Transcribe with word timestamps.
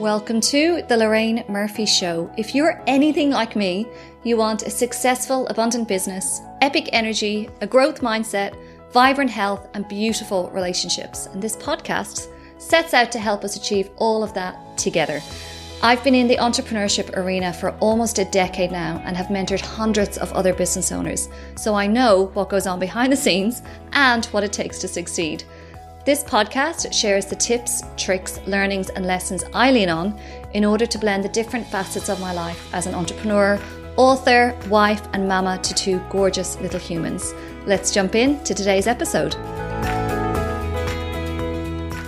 Welcome 0.00 0.40
to 0.40 0.80
the 0.88 0.96
Lorraine 0.96 1.44
Murphy 1.46 1.84
Show. 1.84 2.32
If 2.38 2.54
you're 2.54 2.82
anything 2.86 3.28
like 3.28 3.54
me, 3.54 3.86
you 4.24 4.38
want 4.38 4.62
a 4.62 4.70
successful, 4.70 5.46
abundant 5.48 5.88
business, 5.88 6.40
epic 6.62 6.88
energy, 6.94 7.50
a 7.60 7.66
growth 7.66 8.00
mindset, 8.00 8.56
vibrant 8.92 9.30
health, 9.30 9.68
and 9.74 9.86
beautiful 9.88 10.48
relationships. 10.52 11.26
And 11.26 11.42
this 11.42 11.54
podcast 11.54 12.28
sets 12.56 12.94
out 12.94 13.12
to 13.12 13.18
help 13.18 13.44
us 13.44 13.56
achieve 13.56 13.90
all 13.96 14.24
of 14.24 14.32
that 14.32 14.78
together. 14.78 15.20
I've 15.82 16.02
been 16.02 16.14
in 16.14 16.28
the 16.28 16.38
entrepreneurship 16.38 17.14
arena 17.18 17.52
for 17.52 17.72
almost 17.80 18.18
a 18.18 18.24
decade 18.24 18.72
now 18.72 19.02
and 19.04 19.18
have 19.18 19.26
mentored 19.26 19.60
hundreds 19.60 20.16
of 20.16 20.32
other 20.32 20.54
business 20.54 20.92
owners, 20.92 21.28
so 21.56 21.74
I 21.74 21.86
know 21.86 22.30
what 22.32 22.48
goes 22.48 22.66
on 22.66 22.80
behind 22.80 23.12
the 23.12 23.18
scenes 23.18 23.60
and 23.92 24.24
what 24.26 24.44
it 24.44 24.52
takes 24.54 24.78
to 24.78 24.88
succeed. 24.88 25.44
This 26.02 26.24
podcast 26.24 26.94
shares 26.94 27.26
the 27.26 27.36
tips, 27.36 27.82
tricks, 27.98 28.40
learnings, 28.46 28.88
and 28.88 29.04
lessons 29.04 29.44
I 29.52 29.70
lean 29.70 29.90
on 29.90 30.18
in 30.54 30.64
order 30.64 30.86
to 30.86 30.98
blend 30.98 31.24
the 31.24 31.28
different 31.28 31.66
facets 31.66 32.08
of 32.08 32.18
my 32.18 32.32
life 32.32 32.72
as 32.72 32.86
an 32.86 32.94
entrepreneur, 32.94 33.60
author, 33.98 34.58
wife, 34.70 35.06
and 35.12 35.28
mama 35.28 35.58
to 35.58 35.74
two 35.74 36.00
gorgeous 36.08 36.58
little 36.62 36.80
humans. 36.80 37.34
Let's 37.66 37.92
jump 37.92 38.14
in 38.14 38.42
to 38.44 38.54
today's 38.54 38.86
episode. 38.86 39.34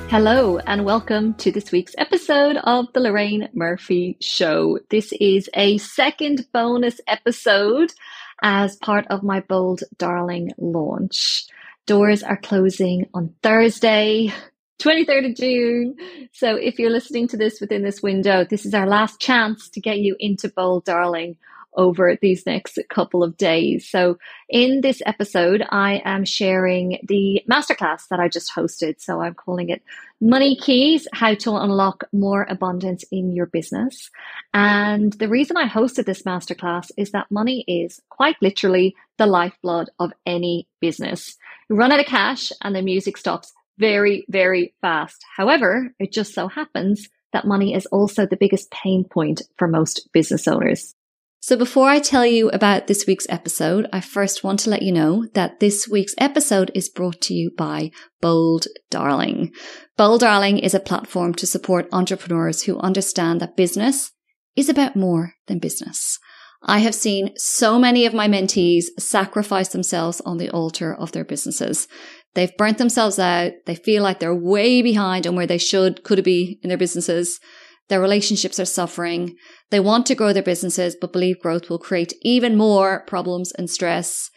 Hello, 0.09 0.57
and 0.61 0.87
welcome 0.87 1.35
to 1.35 1.53
this 1.53 1.71
week's 1.71 1.95
episode 1.99 2.57
of 2.65 2.91
The 2.95 3.01
Lorraine 3.01 3.51
Murphy 3.53 4.17
Show. 4.23 4.79
This 4.89 5.13
is 5.21 5.51
a 5.53 5.77
second 5.77 6.47
bonus 6.55 6.99
episode 7.07 7.93
as 8.41 8.75
part 8.77 9.07
of 9.09 9.23
my 9.23 9.41
Bold 9.41 9.83
Darling 9.99 10.53
launch. 10.57 11.45
Doors 11.87 12.23
are 12.23 12.37
closing 12.37 13.07
on 13.13 13.35
Thursday, 13.43 14.33
23rd 14.81 15.31
of 15.31 15.37
June. 15.37 15.97
So 16.33 16.55
if 16.55 16.79
you're 16.79 16.91
listening 16.91 17.27
to 17.29 17.37
this 17.37 17.61
within 17.61 17.83
this 17.83 18.03
window, 18.03 18.45
this 18.45 18.65
is 18.65 18.73
our 18.73 18.87
last 18.87 19.21
chance 19.21 19.69
to 19.71 19.81
get 19.81 19.99
you 19.99 20.15
into 20.21 20.49
Bold 20.49 20.85
Darling 20.85 21.37
over 21.75 22.19
these 22.21 22.45
next 22.47 22.79
couple 22.91 23.23
of 23.23 23.37
days. 23.37 23.89
So 23.89 24.19
in 24.49 24.81
this 24.83 25.03
episode, 25.07 25.65
I 25.71 26.03
am 26.05 26.25
sharing 26.25 26.99
the 27.09 27.43
masterclass 27.51 28.09
that 28.09 28.21
I 28.21 28.29
just 28.29 28.55
hosted. 28.55 29.01
So 29.01 29.21
I'm 29.21 29.35
calling 29.35 29.71
it 29.71 29.83
Money 30.21 30.55
Keys, 30.55 31.09
how 31.13 31.35
to 31.35 31.57
unlock 31.57 32.05
more 32.13 32.47
abundance 32.49 33.05
in 33.11 33.33
your 33.33 33.47
business. 33.47 34.11
And 34.53 35.13
the 35.15 35.29
reason 35.29 35.57
I 35.57 35.69
hosted 35.69 36.05
this 36.05 36.23
masterclass 36.23 36.91
is 36.97 37.11
that 37.13 37.31
money 37.31 37.65
is 37.67 38.01
quite 38.09 38.37
literally 38.41 38.95
the 39.19 39.27
lifeblood 39.27 39.91
of 39.99 40.13
any 40.27 40.69
business. 40.81 41.37
Run 41.73 41.91
out 41.91 42.01
of 42.01 42.07
cash 42.07 42.53
and 42.61 42.77
the 42.77 42.83
music 42.83 43.17
stops 43.17 43.51
very, 43.79 44.27
very 44.29 44.75
fast. 44.83 45.25
However, 45.35 45.95
it 45.99 46.13
just 46.13 46.35
so 46.35 46.47
happens 46.47 47.09
that 47.33 47.47
money 47.47 47.73
is 47.73 47.87
also 47.87 48.27
the 48.27 48.37
biggest 48.37 48.71
pain 48.71 49.05
point 49.11 49.41
for 49.57 49.67
most 49.67 50.11
business 50.13 50.47
owners. 50.47 50.95
So 51.41 51.57
before 51.57 51.89
I 51.89 51.99
tell 51.99 52.27
you 52.27 52.51
about 52.51 52.89
this 52.89 53.07
week's 53.07 53.27
episode, 53.31 53.89
I 53.91 54.03
first 54.03 54.45
want 54.45 54.61
to 54.61 54.71
let 54.71 54.83
you 54.83 54.93
know 54.93 55.27
that 55.33 55.61
this 55.61 55.89
week's 55.89 56.15
episode 56.19 56.71
is 56.75 56.91
brought 56.91 57.23
to 57.23 57.35
you 57.35 57.51
by 57.57 57.91
Bold 58.21 58.67
Darling. 58.91 59.53
Bold 59.97 60.21
Darling 60.21 60.59
is 60.59 60.75
a 60.75 60.79
platform 60.79 61.33
to 61.37 61.47
support 61.47 61.89
entrepreneurs 61.91 62.65
who 62.65 62.79
understand 62.81 63.41
that 63.41 63.57
business 63.57 64.13
is 64.57 64.69
about 64.69 64.95
more 64.95 65.37
than 65.47 65.59
business. 65.59 66.19
I 66.65 66.79
have 66.79 66.95
seen 66.95 67.33
so 67.37 67.79
many 67.79 68.07
of 68.07 68.15
my 68.15 68.29
mentees 68.29 68.85
sacrifice 68.99 69.69
themselves 69.69 70.21
on 70.25 70.39
the 70.39 70.51
altar 70.51 70.95
of 70.95 71.13
their 71.13 71.25
businesses. 71.25 71.89
They've 72.35 72.57
burnt 72.57 72.79
themselves 72.79 73.19
out. 73.19 73.53
They 73.67 73.75
feel 73.75 74.03
like 74.03 74.21
they're 74.21 74.35
way 74.35 74.81
behind 74.81 75.27
on 75.27 75.35
where 75.35 75.47
they 75.47 75.59
should, 75.59 76.05
could 76.05 76.23
be 76.23 76.59
in 76.63 76.69
their 76.69 76.79
businesses. 76.79 77.41
Their 77.89 78.01
relationships 78.01 78.61
are 78.61 78.65
suffering. 78.65 79.37
They 79.71 79.81
want 79.81 80.07
to 80.07 80.15
grow 80.15 80.33
their 80.33 80.43
businesses, 80.43 80.97
but 80.99 81.13
believe 81.13 81.41
growth 81.41 81.69
will 81.69 81.79
create 81.79 82.15
even 82.23 82.57
more 82.57 83.05
problems 83.07 83.53
and 83.53 83.69
stress. 83.69 84.31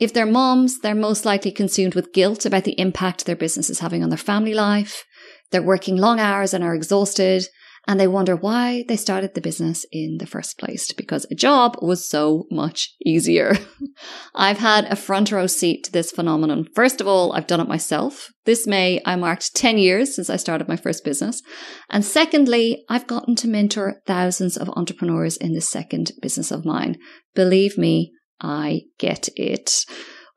If 0.00 0.12
they're 0.12 0.26
moms, 0.26 0.80
they're 0.80 0.94
most 0.94 1.24
likely 1.24 1.50
consumed 1.50 1.94
with 1.94 2.12
guilt 2.12 2.44
about 2.44 2.64
the 2.64 2.78
impact 2.78 3.24
their 3.24 3.36
business 3.36 3.70
is 3.70 3.80
having 3.80 4.02
on 4.02 4.10
their 4.10 4.18
family 4.18 4.54
life. 4.54 5.04
They're 5.50 5.62
working 5.62 5.96
long 5.96 6.20
hours 6.20 6.52
and 6.52 6.62
are 6.62 6.74
exhausted 6.74 7.48
and 7.88 7.98
they 7.98 8.06
wonder 8.06 8.36
why 8.36 8.84
they 8.86 8.96
started 8.96 9.32
the 9.32 9.40
business 9.40 9.86
in 9.90 10.18
the 10.18 10.26
first 10.26 10.58
place 10.58 10.92
because 10.92 11.26
a 11.30 11.34
job 11.34 11.78
was 11.80 12.06
so 12.06 12.46
much 12.50 12.94
easier. 13.04 13.56
I've 14.34 14.58
had 14.58 14.84
a 14.84 14.94
front 14.94 15.32
row 15.32 15.46
seat 15.46 15.84
to 15.84 15.92
this 15.92 16.10
phenomenon. 16.10 16.68
First 16.74 17.00
of 17.00 17.06
all, 17.06 17.32
I've 17.32 17.46
done 17.46 17.60
it 17.60 17.66
myself. 17.66 18.30
This 18.44 18.66
May, 18.66 19.00
I 19.06 19.16
marked 19.16 19.56
10 19.56 19.78
years 19.78 20.14
since 20.14 20.28
I 20.28 20.36
started 20.36 20.68
my 20.68 20.76
first 20.76 21.02
business. 21.02 21.42
And 21.88 22.04
secondly, 22.04 22.84
I've 22.90 23.06
gotten 23.06 23.34
to 23.36 23.48
mentor 23.48 24.02
thousands 24.06 24.58
of 24.58 24.68
entrepreneurs 24.76 25.38
in 25.38 25.54
this 25.54 25.68
second 25.70 26.12
business 26.20 26.50
of 26.50 26.66
mine. 26.66 26.98
Believe 27.34 27.78
me, 27.78 28.12
I 28.38 28.82
get 28.98 29.30
it. 29.34 29.86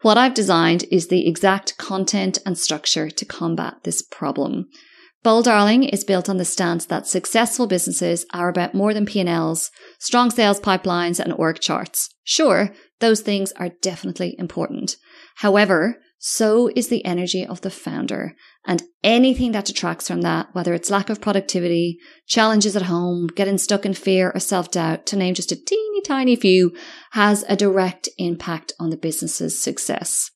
What 0.03 0.17
I've 0.17 0.33
designed 0.33 0.85
is 0.89 1.09
the 1.09 1.27
exact 1.27 1.77
content 1.77 2.39
and 2.45 2.57
structure 2.57 3.09
to 3.09 3.25
combat 3.25 3.83
this 3.83 4.01
problem. 4.01 4.69
Bold 5.23 5.45
Darling 5.45 5.83
is 5.83 6.03
built 6.03 6.29
on 6.29 6.37
the 6.37 6.45
stance 6.45 6.85
that 6.85 7.05
successful 7.05 7.67
businesses 7.67 8.25
are 8.33 8.49
about 8.49 8.73
more 8.73 8.91
than 8.91 9.05
P&Ls, 9.05 9.69
strong 9.99 10.31
sales 10.31 10.59
pipelines 10.59 11.19
and 11.19 11.31
org 11.33 11.59
charts. 11.59 12.09
Sure, 12.23 12.73
those 12.99 13.21
things 13.21 13.51
are 13.53 13.69
definitely 13.81 14.35
important. 14.39 14.97
However, 15.35 15.97
so 16.17 16.71
is 16.75 16.87
the 16.87 17.05
energy 17.05 17.45
of 17.45 17.61
the 17.61 17.69
founder 17.69 18.35
and 18.65 18.83
anything 19.03 19.51
that 19.51 19.65
detracts 19.65 20.07
from 20.07 20.21
that, 20.21 20.47
whether 20.53 20.73
it's 20.73 20.91
lack 20.91 21.09
of 21.09 21.21
productivity, 21.21 21.97
challenges 22.27 22.75
at 22.75 22.83
home, 22.83 23.27
getting 23.27 23.57
stuck 23.57 23.85
in 23.85 23.93
fear 23.93 24.31
or 24.33 24.39
self-doubt, 24.39 25.05
to 25.07 25.15
name 25.15 25.33
just 25.33 25.51
a 25.51 25.55
teeny 25.55 26.01
tiny 26.01 26.35
few, 26.35 26.75
has 27.11 27.43
a 27.47 27.55
direct 27.55 28.09
impact 28.17 28.73
on 28.79 28.89
the 28.89 28.97
business's 28.97 29.61
success. 29.61 30.29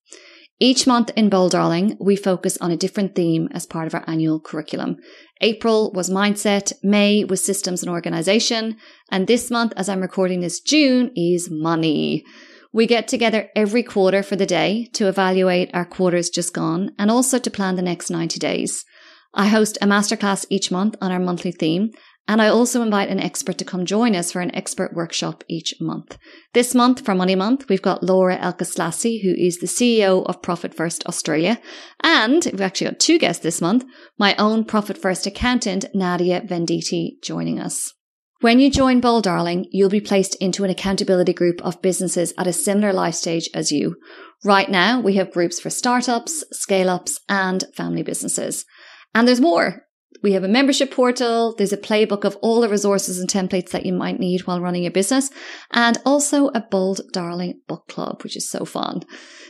Each 0.60 0.88
month 0.88 1.12
in 1.18 1.28
Bold 1.28 1.52
Darling, 1.52 1.98
we 2.00 2.16
focus 2.16 2.58
on 2.62 2.72
a 2.72 2.78
different 2.78 3.14
theme 3.14 3.50
as 3.52 3.66
part 3.66 3.88
of 3.88 3.94
our 3.94 4.06
annual 4.08 4.40
curriculum. 4.40 4.96
April 5.42 5.92
was 5.92 6.10
mindset, 6.10 6.72
May 6.82 7.26
was 7.26 7.44
systems 7.44 7.84
and 7.84 7.92
organization, 7.92 8.78
and 9.12 9.28
this 9.28 9.52
month, 9.52 9.74
as 9.76 9.90
I'm 9.90 10.00
recording 10.00 10.40
this 10.40 10.62
June, 10.62 11.12
is 11.14 11.50
money. 11.52 12.24
We 12.72 12.88
get 12.88 13.10
together 13.10 13.50
every 13.54 13.84
quarter 13.84 14.24
for 14.24 14.38
the 14.38 14.46
day 14.46 14.90
to 14.94 15.10
evaluate 15.10 15.72
our 15.74 15.86
quarters 15.86 16.30
just 16.30 16.54
gone 16.54 16.92
and 16.98 17.12
also 17.12 17.38
to 17.38 17.52
plan 17.52 17.76
the 17.76 17.82
next 17.82 18.10
90 18.10 18.40
days. 18.40 18.86
I 19.34 19.48
host 19.48 19.78
a 19.82 19.86
masterclass 19.86 20.46
each 20.50 20.72
month 20.72 20.96
on 21.02 21.12
our 21.12 21.20
monthly 21.20 21.52
theme, 21.52 21.92
and 22.28 22.41
I 22.41 22.47
also 22.47 22.81
invite 22.81 23.09
an 23.09 23.19
expert 23.19 23.58
to 23.59 23.66
come 23.66 23.86
join 23.86 24.16
us 24.16 24.31
for 24.31 24.41
an 24.41 24.53
expert 24.56 24.94
workshop 24.94 25.44
each 25.47 25.75
month. 25.80 26.18
This 26.53 26.74
month, 26.74 27.06
for 27.06 27.13
Money 27.13 27.36
Month, 27.36 27.69
we've 27.69 27.81
got 27.81 28.03
Laura 28.03 28.38
Elkaslassy, 28.38 29.22
who 29.22 29.34
is 29.38 29.59
the 29.59 29.68
CEO 29.68 30.25
of 30.25 30.41
Profit 30.41 30.74
First 30.74 31.06
Australia. 31.06 31.59
And 32.02 32.44
we've 32.46 32.62
actually 32.62 32.90
got 32.90 33.00
two 33.00 33.19
guests 33.19 33.44
this 33.44 33.62
month, 33.62 33.86
my 34.18 34.36
own 34.38 34.66
Profit 34.66 34.97
First 34.97 35.28
accountant, 35.28 35.86
Nadia 35.94 36.41
Venditti, 36.41 37.22
joining 37.22 37.59
us. 37.59 37.94
When 38.42 38.59
you 38.59 38.69
join 38.69 39.00
Bold 39.00 39.24
Darling, 39.24 39.68
you'll 39.72 39.90
be 39.90 40.02
placed 40.02 40.36
into 40.36 40.63
an 40.63 40.69
accountability 40.69 41.34
group 41.34 41.62
of 41.63 41.81
businesses 41.81 42.34
at 42.38 42.47
a 42.47 42.53
similar 42.53 42.92
life 42.92 43.16
stage 43.16 43.50
as 43.53 43.72
you. 43.72 43.96
Right 44.44 44.69
now, 44.69 45.00
we 45.00 45.13
have 45.16 45.31
groups 45.31 45.59
for 45.59 45.69
startups, 45.69 46.44
scale 46.52 46.90
ups, 46.90 47.19
and 47.30 47.63
family 47.75 48.03
businesses. 48.03 48.66
And 49.13 49.28
there's 49.28 49.40
more. 49.40 49.84
We 50.24 50.34
have 50.34 50.44
a 50.44 50.48
membership 50.48 50.92
portal. 50.92 51.53
There's 51.56 51.74
a 51.74 51.78
playbook 51.78 52.24
of 52.24 52.36
all 52.42 52.62
the 52.62 52.70
resources 52.70 53.20
and 53.20 53.30
templates 53.30 53.72
that 53.72 53.86
you 53.86 53.94
might 53.94 54.20
need 54.20 54.48
while 54.48 54.62
running 54.62 54.84
your 54.84 54.92
business 54.92 55.30
and 55.72 55.98
also 56.06 56.48
a 56.50 56.62
bold 56.62 57.02
darling 57.12 57.62
book 57.68 57.88
club, 57.88 58.24
which 58.24 58.36
is 58.36 58.50
so 58.50 58.66
fun. 58.66 59.02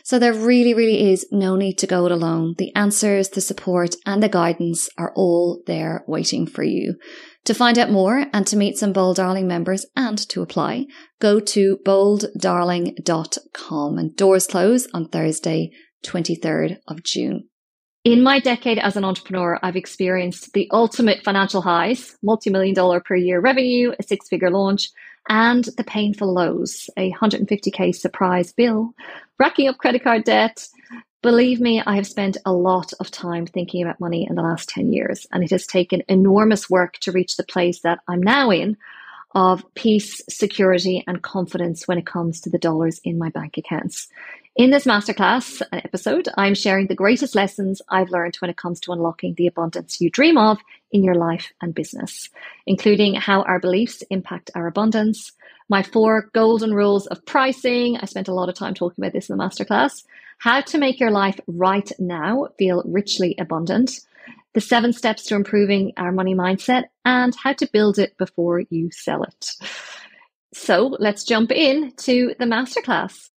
So 0.03 0.19
there 0.19 0.33
really, 0.33 0.73
really 0.73 1.11
is 1.11 1.25
no 1.31 1.55
need 1.55 1.77
to 1.79 1.87
go 1.87 2.05
it 2.05 2.11
alone. 2.11 2.55
The 2.57 2.75
answers, 2.75 3.29
the 3.29 3.41
support 3.41 3.95
and 4.05 4.21
the 4.21 4.29
guidance 4.29 4.89
are 4.97 5.13
all 5.15 5.63
there 5.65 6.03
waiting 6.07 6.45
for 6.45 6.63
you. 6.63 6.95
To 7.45 7.53
find 7.53 7.77
out 7.77 7.91
more 7.91 8.25
and 8.33 8.45
to 8.47 8.57
meet 8.57 8.77
some 8.77 8.91
Bold 8.91 9.17
Darling 9.17 9.47
members 9.47 9.85
and 9.95 10.17
to 10.29 10.41
apply, 10.41 10.87
go 11.19 11.39
to 11.39 11.77
bolddarling.com 11.85 13.97
and 13.97 14.15
doors 14.15 14.47
close 14.47 14.87
on 14.93 15.09
Thursday, 15.09 15.69
23rd 16.03 16.77
of 16.87 17.03
June. 17.03 17.49
In 18.05 18.21
my 18.21 18.37
decade 18.39 18.77
as 18.77 18.95
an 18.95 19.03
entrepreneur, 19.03 19.57
I've 19.63 19.75
experienced 19.75 20.53
the 20.53 20.69
ultimate 20.71 21.23
financial 21.23 21.63
highs, 21.63 22.15
multi-million 22.21 22.75
dollar 22.75 22.99
per 22.99 23.15
year 23.15 23.39
revenue, 23.39 23.93
a 23.97 24.03
six 24.03 24.29
figure 24.29 24.51
launch, 24.51 24.91
and 25.27 25.63
the 25.75 25.83
painful 25.83 26.31
lows, 26.31 26.87
a 26.97 27.11
150k 27.13 27.95
surprise 27.95 28.53
bill, 28.53 28.93
racking 29.39 29.67
up 29.69 29.79
credit 29.79 30.03
card 30.03 30.23
debt. 30.23 30.67
Believe 31.23 31.59
me, 31.59 31.81
I 31.83 31.95
have 31.95 32.05
spent 32.05 32.37
a 32.45 32.53
lot 32.53 32.93
of 32.99 33.09
time 33.09 33.47
thinking 33.47 33.81
about 33.81 33.99
money 33.99 34.27
in 34.29 34.35
the 34.35 34.43
last 34.43 34.69
10 34.69 34.93
years, 34.93 35.25
and 35.31 35.43
it 35.43 35.49
has 35.49 35.65
taken 35.65 36.03
enormous 36.07 36.69
work 36.69 36.99
to 36.99 37.11
reach 37.11 37.37
the 37.37 37.43
place 37.43 37.79
that 37.81 38.01
I'm 38.07 38.21
now 38.21 38.51
in 38.51 38.77
of 39.33 39.65
peace, 39.73 40.21
security, 40.29 41.03
and 41.07 41.23
confidence 41.23 41.87
when 41.87 41.97
it 41.97 42.05
comes 42.05 42.39
to 42.41 42.51
the 42.51 42.59
dollars 42.59 43.01
in 43.03 43.17
my 43.17 43.29
bank 43.29 43.57
accounts. 43.57 44.09
In 44.55 44.69
this 44.69 44.85
masterclass 44.85 45.61
uh, 45.61 45.65
episode, 45.83 46.29
I'm 46.37 46.55
sharing 46.55 46.87
the 46.87 46.95
greatest 46.95 47.35
lessons 47.35 47.81
I've 47.89 48.09
learned 48.09 48.37
when 48.37 48.49
it 48.49 48.55
comes 48.55 48.79
to 48.81 48.93
unlocking 48.93 49.33
the 49.33 49.47
abundance 49.47 49.99
you 49.99 50.09
dream 50.09 50.37
of 50.37 50.59
in 50.93 51.03
your 51.03 51.15
life 51.15 51.51
and 51.61 51.75
business, 51.75 52.29
including 52.65 53.15
how 53.15 53.41
our 53.41 53.59
beliefs 53.59 54.01
impact 54.09 54.51
our 54.55 54.67
abundance, 54.67 55.33
my 55.67 55.83
four 55.83 56.29
golden 56.33 56.73
rules 56.73 57.05
of 57.07 57.25
pricing. 57.25 57.97
I 57.97 58.05
spent 58.05 58.29
a 58.29 58.33
lot 58.33 58.47
of 58.47 58.55
time 58.55 58.73
talking 58.73 59.03
about 59.03 59.11
this 59.11 59.29
in 59.29 59.35
the 59.35 59.43
masterclass, 59.43 60.05
how 60.37 60.61
to 60.61 60.77
make 60.77 61.01
your 61.01 61.11
life 61.11 61.37
right 61.47 61.91
now 61.99 62.47
feel 62.57 62.81
richly 62.85 63.35
abundant, 63.37 63.99
the 64.53 64.61
seven 64.61 64.93
steps 64.93 65.25
to 65.25 65.35
improving 65.35 65.91
our 65.97 66.13
money 66.13 66.33
mindset, 66.33 66.85
and 67.03 67.35
how 67.35 67.51
to 67.51 67.69
build 67.73 67.99
it 67.99 68.17
before 68.17 68.61
you 68.69 68.89
sell 68.89 69.23
it. 69.23 69.51
So 70.53 70.95
let's 70.97 71.25
jump 71.25 71.51
in 71.51 71.91
to 71.97 72.35
the 72.39 72.45
masterclass. 72.45 73.31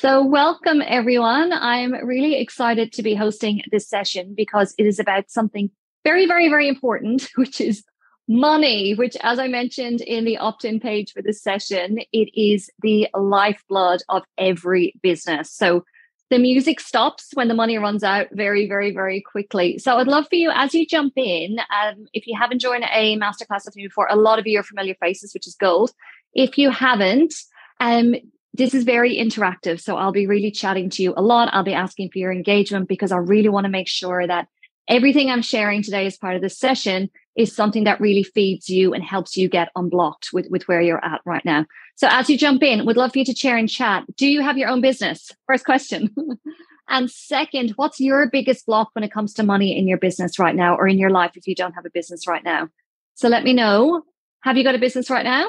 So, 0.00 0.24
welcome 0.24 0.80
everyone. 0.86 1.52
I'm 1.52 1.92
really 2.06 2.36
excited 2.36 2.92
to 2.92 3.02
be 3.02 3.16
hosting 3.16 3.62
this 3.72 3.88
session 3.88 4.32
because 4.32 4.72
it 4.78 4.86
is 4.86 5.00
about 5.00 5.28
something 5.28 5.72
very, 6.04 6.24
very, 6.24 6.48
very 6.48 6.68
important, 6.68 7.28
which 7.34 7.60
is 7.60 7.82
money, 8.28 8.94
which, 8.94 9.16
as 9.22 9.40
I 9.40 9.48
mentioned 9.48 10.00
in 10.00 10.24
the 10.24 10.36
opt 10.36 10.64
in 10.64 10.78
page 10.78 11.10
for 11.10 11.20
this 11.20 11.42
session, 11.42 11.98
it 12.12 12.30
is 12.40 12.70
the 12.80 13.08
lifeblood 13.12 14.02
of 14.08 14.22
every 14.38 14.94
business. 15.02 15.52
So, 15.52 15.84
the 16.30 16.38
music 16.38 16.78
stops 16.78 17.30
when 17.34 17.48
the 17.48 17.54
money 17.54 17.76
runs 17.76 18.04
out 18.04 18.28
very, 18.30 18.68
very, 18.68 18.92
very 18.92 19.20
quickly. 19.20 19.78
So 19.78 19.96
I'd 19.96 20.06
love 20.06 20.28
for 20.28 20.36
you 20.36 20.52
as 20.54 20.74
you 20.74 20.86
jump 20.86 21.14
in, 21.16 21.58
um, 21.58 22.06
if 22.12 22.24
you 22.28 22.38
haven't 22.38 22.60
joined 22.60 22.84
a 22.84 23.16
masterclass 23.16 23.64
with 23.64 23.74
me 23.74 23.88
before, 23.88 24.06
a 24.08 24.14
lot 24.14 24.38
of 24.38 24.46
you 24.46 24.60
are 24.60 24.62
familiar 24.62 24.94
faces, 25.00 25.34
which 25.34 25.48
is 25.48 25.56
gold. 25.56 25.90
If 26.34 26.56
you 26.56 26.70
haven't, 26.70 27.34
um, 27.80 28.14
this 28.58 28.74
is 28.74 28.84
very 28.84 29.16
interactive. 29.16 29.80
So 29.80 29.96
I'll 29.96 30.12
be 30.12 30.26
really 30.26 30.50
chatting 30.50 30.90
to 30.90 31.02
you 31.02 31.14
a 31.16 31.22
lot. 31.22 31.48
I'll 31.52 31.62
be 31.62 31.72
asking 31.72 32.10
for 32.10 32.18
your 32.18 32.32
engagement 32.32 32.88
because 32.88 33.12
I 33.12 33.16
really 33.16 33.48
want 33.48 33.64
to 33.64 33.70
make 33.70 33.88
sure 33.88 34.26
that 34.26 34.48
everything 34.88 35.30
I'm 35.30 35.42
sharing 35.42 35.82
today 35.82 36.06
as 36.06 36.16
part 36.16 36.34
of 36.34 36.42
this 36.42 36.58
session 36.58 37.08
is 37.36 37.54
something 37.54 37.84
that 37.84 38.00
really 38.00 38.24
feeds 38.24 38.68
you 38.68 38.92
and 38.92 39.04
helps 39.04 39.36
you 39.36 39.48
get 39.48 39.70
unblocked 39.76 40.30
with, 40.32 40.48
with 40.50 40.66
where 40.66 40.80
you're 40.80 41.04
at 41.04 41.20
right 41.24 41.44
now. 41.44 41.66
So 41.94 42.08
as 42.10 42.28
you 42.28 42.36
jump 42.36 42.62
in, 42.64 42.84
would 42.84 42.96
love 42.96 43.12
for 43.12 43.20
you 43.20 43.24
to 43.26 43.34
share 43.34 43.56
and 43.56 43.68
chat. 43.68 44.04
Do 44.16 44.26
you 44.26 44.42
have 44.42 44.58
your 44.58 44.68
own 44.68 44.80
business? 44.80 45.30
First 45.46 45.64
question. 45.64 46.12
and 46.88 47.08
second, 47.08 47.74
what's 47.76 48.00
your 48.00 48.28
biggest 48.28 48.66
block 48.66 48.90
when 48.94 49.04
it 49.04 49.12
comes 49.12 49.34
to 49.34 49.44
money 49.44 49.78
in 49.78 49.86
your 49.86 49.98
business 49.98 50.38
right 50.38 50.54
now 50.54 50.74
or 50.74 50.88
in 50.88 50.98
your 50.98 51.10
life 51.10 51.32
if 51.36 51.46
you 51.46 51.54
don't 51.54 51.74
have 51.74 51.86
a 51.86 51.90
business 51.90 52.26
right 52.26 52.42
now? 52.42 52.68
So 53.14 53.28
let 53.28 53.44
me 53.44 53.52
know. 53.52 54.02
Have 54.42 54.56
you 54.56 54.64
got 54.64 54.74
a 54.74 54.78
business 54.78 55.10
right 55.10 55.24
now? 55.24 55.48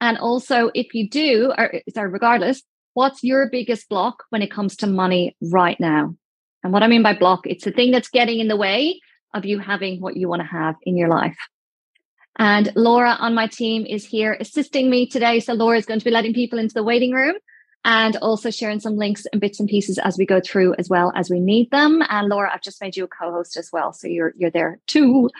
And 0.00 0.18
also, 0.18 0.70
if 0.74 0.94
you 0.94 1.08
do, 1.08 1.52
or 1.56 1.80
sorry, 1.94 2.10
regardless, 2.10 2.62
what's 2.94 3.24
your 3.24 3.48
biggest 3.50 3.88
block 3.88 4.24
when 4.30 4.42
it 4.42 4.50
comes 4.50 4.76
to 4.76 4.86
money 4.86 5.36
right 5.40 5.78
now? 5.80 6.14
And 6.62 6.72
what 6.72 6.82
I 6.82 6.88
mean 6.88 7.02
by 7.02 7.14
block, 7.14 7.46
it's 7.46 7.64
the 7.64 7.72
thing 7.72 7.90
that's 7.90 8.08
getting 8.08 8.40
in 8.40 8.48
the 8.48 8.56
way 8.56 9.00
of 9.34 9.44
you 9.44 9.58
having 9.58 10.00
what 10.00 10.16
you 10.16 10.28
want 10.28 10.40
to 10.40 10.46
have 10.46 10.76
in 10.84 10.96
your 10.96 11.08
life. 11.08 11.36
And 12.38 12.72
Laura 12.76 13.16
on 13.18 13.34
my 13.34 13.48
team 13.48 13.84
is 13.84 14.06
here 14.06 14.36
assisting 14.40 14.88
me 14.88 15.06
today. 15.06 15.40
So 15.40 15.54
Laura 15.54 15.76
is 15.76 15.86
going 15.86 15.98
to 15.98 16.04
be 16.04 16.10
letting 16.10 16.34
people 16.34 16.58
into 16.58 16.74
the 16.74 16.84
waiting 16.84 17.12
room 17.12 17.34
and 17.84 18.16
also 18.16 18.50
sharing 18.50 18.80
some 18.80 18.96
links 18.96 19.26
and 19.32 19.40
bits 19.40 19.60
and 19.60 19.68
pieces 19.68 19.98
as 19.98 20.16
we 20.18 20.26
go 20.26 20.40
through 20.40 20.74
as 20.78 20.88
well 20.88 21.12
as 21.16 21.30
we 21.30 21.40
need 21.40 21.70
them. 21.70 22.02
And 22.08 22.28
Laura, 22.28 22.50
I've 22.52 22.62
just 22.62 22.80
made 22.80 22.96
you 22.96 23.04
a 23.04 23.08
co-host 23.08 23.56
as 23.56 23.70
well. 23.72 23.92
So 23.92 24.06
you're 24.06 24.34
you're 24.36 24.50
there 24.50 24.78
too. 24.86 25.30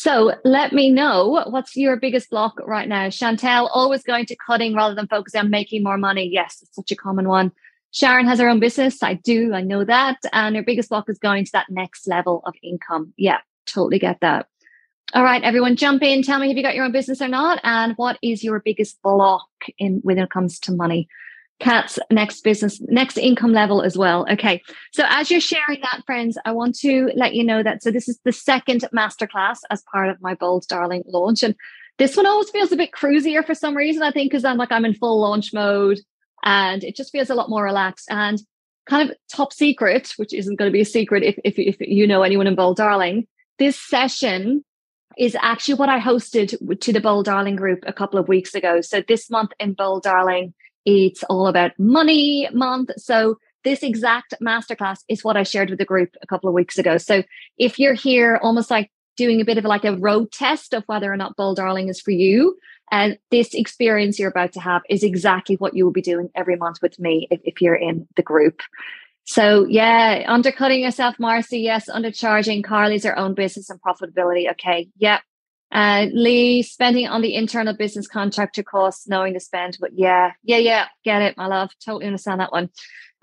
So 0.00 0.32
let 0.46 0.72
me 0.72 0.88
know 0.88 1.44
what's 1.50 1.76
your 1.76 1.94
biggest 1.98 2.30
block 2.30 2.58
right 2.66 2.88
now. 2.88 3.08
Chantel, 3.08 3.68
always 3.70 4.02
going 4.02 4.24
to 4.24 4.36
cutting 4.36 4.74
rather 4.74 4.94
than 4.94 5.06
focusing 5.06 5.40
on 5.40 5.50
making 5.50 5.82
more 5.82 5.98
money. 5.98 6.26
Yes, 6.26 6.60
it's 6.62 6.74
such 6.74 6.90
a 6.90 6.96
common 6.96 7.28
one. 7.28 7.52
Sharon 7.90 8.26
has 8.26 8.40
her 8.40 8.48
own 8.48 8.60
business. 8.60 9.02
I 9.02 9.12
do. 9.12 9.52
I 9.52 9.60
know 9.60 9.84
that. 9.84 10.16
And 10.32 10.56
her 10.56 10.62
biggest 10.62 10.88
block 10.88 11.10
is 11.10 11.18
going 11.18 11.44
to 11.44 11.52
that 11.52 11.66
next 11.68 12.08
level 12.08 12.40
of 12.46 12.54
income. 12.62 13.12
Yeah, 13.18 13.40
totally 13.66 13.98
get 13.98 14.20
that. 14.22 14.46
All 15.12 15.22
right, 15.22 15.42
everyone, 15.42 15.76
jump 15.76 16.02
in. 16.02 16.22
Tell 16.22 16.38
me 16.38 16.48
have 16.48 16.56
you 16.56 16.62
got 16.62 16.74
your 16.74 16.86
own 16.86 16.92
business 16.92 17.20
or 17.20 17.28
not? 17.28 17.60
And 17.62 17.92
what 17.96 18.18
is 18.22 18.42
your 18.42 18.58
biggest 18.60 19.02
block 19.02 19.50
in 19.76 20.00
when 20.02 20.18
it 20.18 20.30
comes 20.30 20.58
to 20.60 20.72
money? 20.72 21.08
Kat's 21.60 21.98
next 22.10 22.42
business, 22.42 22.80
next 22.88 23.18
income 23.18 23.52
level 23.52 23.82
as 23.82 23.96
well. 23.96 24.26
Okay. 24.30 24.62
So 24.92 25.04
as 25.08 25.30
you're 25.30 25.40
sharing 25.40 25.80
that, 25.82 26.02
friends, 26.06 26.38
I 26.44 26.52
want 26.52 26.74
to 26.80 27.10
let 27.14 27.34
you 27.34 27.44
know 27.44 27.62
that 27.62 27.82
so 27.82 27.90
this 27.90 28.08
is 28.08 28.18
the 28.24 28.32
second 28.32 28.84
masterclass 28.94 29.58
as 29.70 29.82
part 29.92 30.08
of 30.08 30.20
my 30.20 30.34
Bold 30.34 30.66
Darling 30.68 31.04
launch. 31.06 31.42
And 31.42 31.54
this 31.98 32.16
one 32.16 32.26
always 32.26 32.50
feels 32.50 32.72
a 32.72 32.76
bit 32.76 32.92
cruisier 32.92 33.44
for 33.44 33.54
some 33.54 33.76
reason, 33.76 34.02
I 34.02 34.10
think, 34.10 34.30
because 34.30 34.44
I'm 34.44 34.56
like 34.56 34.72
I'm 34.72 34.84
in 34.86 34.94
full 34.94 35.20
launch 35.20 35.52
mode 35.52 36.00
and 36.42 36.82
it 36.82 36.96
just 36.96 37.12
feels 37.12 37.30
a 37.30 37.34
lot 37.34 37.50
more 37.50 37.62
relaxed 37.62 38.08
and 38.10 38.40
kind 38.88 39.08
of 39.08 39.16
top 39.30 39.52
secret, 39.52 40.12
which 40.16 40.32
isn't 40.32 40.56
going 40.56 40.68
to 40.68 40.72
be 40.72 40.80
a 40.80 40.86
secret 40.86 41.22
if, 41.22 41.38
if, 41.44 41.58
if 41.58 41.76
you 41.80 42.06
know 42.06 42.22
anyone 42.22 42.46
in 42.46 42.54
Bold 42.54 42.78
Darling. 42.78 43.26
This 43.58 43.78
session 43.78 44.64
is 45.18 45.36
actually 45.42 45.74
what 45.74 45.90
I 45.90 46.00
hosted 46.00 46.80
to 46.80 46.92
the 46.92 47.00
Bold 47.00 47.26
Darling 47.26 47.56
group 47.56 47.80
a 47.86 47.92
couple 47.92 48.18
of 48.18 48.28
weeks 48.28 48.54
ago. 48.54 48.80
So 48.80 49.02
this 49.06 49.28
month 49.28 49.50
in 49.60 49.74
Bold 49.74 50.02
Darling, 50.02 50.54
it's 50.84 51.22
all 51.24 51.46
about 51.46 51.72
money 51.78 52.48
month. 52.52 52.90
So 52.96 53.38
this 53.64 53.82
exact 53.82 54.34
masterclass 54.42 55.00
is 55.08 55.22
what 55.22 55.36
I 55.36 55.42
shared 55.42 55.70
with 55.70 55.78
the 55.78 55.84
group 55.84 56.16
a 56.22 56.26
couple 56.26 56.48
of 56.48 56.54
weeks 56.54 56.78
ago. 56.78 56.96
So 56.98 57.22
if 57.58 57.78
you're 57.78 57.94
here 57.94 58.38
almost 58.42 58.70
like 58.70 58.90
doing 59.16 59.40
a 59.40 59.44
bit 59.44 59.58
of 59.58 59.64
like 59.64 59.84
a 59.84 59.96
road 59.96 60.32
test 60.32 60.72
of 60.72 60.84
whether 60.86 61.12
or 61.12 61.16
not 61.16 61.36
Bold 61.36 61.56
Darling 61.56 61.88
is 61.88 62.00
for 62.00 62.10
you, 62.10 62.56
and 62.90 63.18
this 63.30 63.54
experience 63.54 64.18
you're 64.18 64.30
about 64.30 64.52
to 64.52 64.60
have 64.60 64.82
is 64.88 65.02
exactly 65.02 65.56
what 65.56 65.76
you 65.76 65.84
will 65.84 65.92
be 65.92 66.02
doing 66.02 66.28
every 66.34 66.56
month 66.56 66.78
with 66.82 66.98
me 66.98 67.28
if, 67.30 67.40
if 67.44 67.60
you're 67.60 67.74
in 67.74 68.08
the 68.16 68.22
group. 68.22 68.62
So 69.24 69.66
yeah, 69.68 70.24
undercutting 70.26 70.80
yourself, 70.80 71.16
Marcy. 71.20 71.60
Yes, 71.60 71.88
undercharging. 71.88 72.64
Carly's 72.64 73.04
her 73.04 73.16
own 73.16 73.34
business 73.34 73.70
and 73.70 73.80
profitability. 73.80 74.50
Okay. 74.52 74.88
Yeah. 74.96 75.20
Uh, 75.72 76.06
Lee, 76.12 76.62
spending 76.62 77.06
on 77.06 77.22
the 77.22 77.34
internal 77.34 77.74
business 77.74 78.08
contractor 78.08 78.62
costs, 78.62 79.06
knowing 79.06 79.34
to 79.34 79.40
spend. 79.40 79.78
But 79.80 79.92
yeah, 79.94 80.32
yeah, 80.42 80.58
yeah, 80.58 80.86
get 81.04 81.22
it, 81.22 81.36
my 81.36 81.46
love. 81.46 81.70
Totally 81.84 82.06
understand 82.06 82.40
that 82.40 82.52
one. 82.52 82.70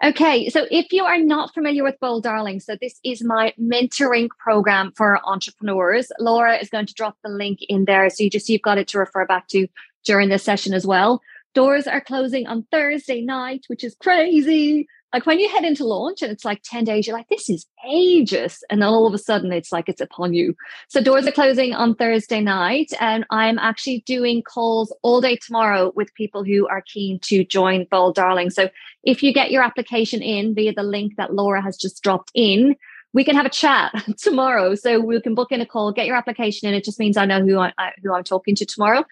Okay, 0.04 0.48
so 0.50 0.68
if 0.70 0.94
you 0.94 1.04
are 1.06 1.20
not 1.20 1.56
familiar 1.56 1.84
with 1.84 2.00
Bold 2.00 2.24
Darling, 2.24 2.60
so 2.60 2.78
this 2.80 3.00
is 3.04 3.24
my 3.24 3.52
mentoring 3.60 4.30
program 4.38 4.92
for 4.96 5.20
entrepreneurs. 5.26 6.12
Laura 6.20 6.56
is 6.58 6.70
going 6.70 6.86
to 6.86 6.94
drop 6.94 7.18
the 7.24 7.30
link 7.30 7.60
in 7.68 7.86
there, 7.86 8.08
so 8.12 8.24
you 8.24 8.30
just 8.30 8.48
you've 8.48 8.62
got 8.62 8.78
it 8.78 8.88
to 8.90 9.00
refer 9.00 9.26
back 9.26 9.48
to 9.48 9.68
during 10.06 10.30
this 10.30 10.44
session 10.44 10.76
as 10.76 10.86
well. 10.86 11.22
Doors 11.56 11.88
are 11.88 12.00
closing 12.00 12.46
on 12.46 12.68
Thursday 12.72 13.22
night, 13.22 13.64
which 13.68 13.84
is 13.84 13.96
crazy 14.00 14.88
like 15.14 15.26
when 15.26 15.40
you 15.40 15.50
head 15.50 15.64
into 15.64 15.86
launch 15.86 16.22
and 16.22 16.32
it's 16.32 16.44
like 16.44 16.62
10 16.64 16.84
days, 16.84 17.08
you're 17.08 17.16
like, 17.16 17.30
this 17.30 17.50
is 17.50 17.66
ages. 17.88 18.64
And 18.70 18.82
then 18.82 18.90
all 18.90 19.08
of 19.08 19.14
a 19.14 19.18
sudden 19.18 19.54
it's 19.54 19.72
like 19.72 19.88
it's 19.88 20.02
upon 20.02 20.34
you. 20.34 20.54
So 20.90 21.02
doors 21.02 21.26
are 21.26 21.32
closing 21.32 21.74
on 21.74 21.96
Thursday 21.96 22.42
night. 22.42 22.92
And 23.00 23.26
I'm 23.30 23.58
actually 23.58 24.04
doing 24.06 24.44
calls 24.44 24.94
all 25.04 25.22
day 25.22 25.38
tomorrow 25.38 25.94
with 25.96 26.14
people 26.14 26.44
who 26.44 26.68
are 26.68 26.82
keen 26.82 27.20
to 27.22 27.46
join 27.46 27.88
Bold 27.90 28.16
Darling. 28.16 28.50
So 28.50 28.70
if 29.04 29.24
you 29.24 29.34
get 29.34 29.50
your 29.50 29.64
application 29.64 30.22
in 30.22 30.54
via 30.54 30.74
the 30.74 30.84
link 30.84 31.16
that 31.16 31.34
Laura 31.34 31.62
has 31.62 31.78
just 31.78 32.04
dropped 32.04 32.32
in, 32.34 32.76
we 33.14 33.24
can 33.24 33.36
have 33.36 33.46
a 33.46 33.50
chat 33.50 33.94
tomorrow. 34.18 34.76
So 34.76 35.00
we 35.00 35.22
can 35.22 35.36
book 35.36 35.54
in 35.54 35.62
a 35.62 35.66
call, 35.66 35.94
get 35.94 36.06
your 36.06 36.18
application 36.18 36.68
in. 36.68 36.76
It 36.76 36.84
just 36.84 37.00
means 37.00 37.16
I 37.16 37.26
know 37.26 37.44
who 37.44 37.58
I, 37.58 37.72
who 38.04 38.14
I'm 38.14 38.26
talking 38.26 38.56
to 38.56 38.66
tomorrow. 38.66 39.06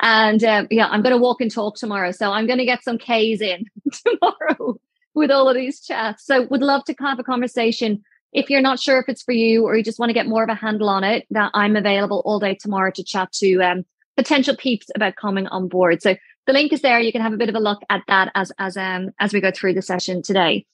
And 0.00 0.42
um, 0.44 0.68
yeah, 0.70 0.86
I'm 0.86 1.02
going 1.02 1.14
to 1.14 1.20
walk 1.20 1.40
and 1.40 1.50
talk 1.50 1.76
tomorrow. 1.76 2.12
So 2.12 2.30
I'm 2.30 2.46
going 2.46 2.60
to 2.60 2.64
get 2.64 2.84
some 2.84 2.98
K's 2.98 3.40
in 3.40 3.66
tomorrow 3.92 4.78
with 5.14 5.30
all 5.30 5.48
of 5.48 5.56
these 5.56 5.80
chats. 5.80 6.24
So 6.24 6.46
would 6.50 6.62
love 6.62 6.84
to 6.84 6.94
have 7.00 7.18
a 7.18 7.24
conversation. 7.24 8.02
If 8.32 8.48
you're 8.48 8.60
not 8.60 8.78
sure 8.78 9.00
if 9.00 9.08
it's 9.08 9.22
for 9.22 9.32
you 9.32 9.64
or 9.64 9.76
you 9.76 9.82
just 9.82 9.98
want 9.98 10.10
to 10.10 10.14
get 10.14 10.26
more 10.26 10.44
of 10.44 10.48
a 10.48 10.54
handle 10.54 10.88
on 10.88 11.02
it, 11.04 11.26
that 11.30 11.50
I'm 11.54 11.76
available 11.76 12.22
all 12.24 12.38
day 12.38 12.54
tomorrow 12.54 12.90
to 12.92 13.02
chat 13.02 13.32
to 13.32 13.60
um, 13.62 13.84
potential 14.16 14.56
peeps 14.56 14.86
about 14.94 15.16
coming 15.16 15.46
on 15.48 15.68
board. 15.68 16.02
So 16.02 16.14
the 16.46 16.52
link 16.52 16.72
is 16.72 16.82
there. 16.82 17.00
You 17.00 17.12
can 17.12 17.22
have 17.22 17.32
a 17.32 17.36
bit 17.36 17.48
of 17.48 17.54
a 17.54 17.60
look 17.60 17.80
at 17.90 18.02
that 18.08 18.30
as 18.34 18.52
as 18.58 18.76
um 18.76 19.10
as 19.18 19.32
we 19.32 19.40
go 19.40 19.50
through 19.50 19.74
the 19.74 19.82
session 19.82 20.22
today. 20.22 20.66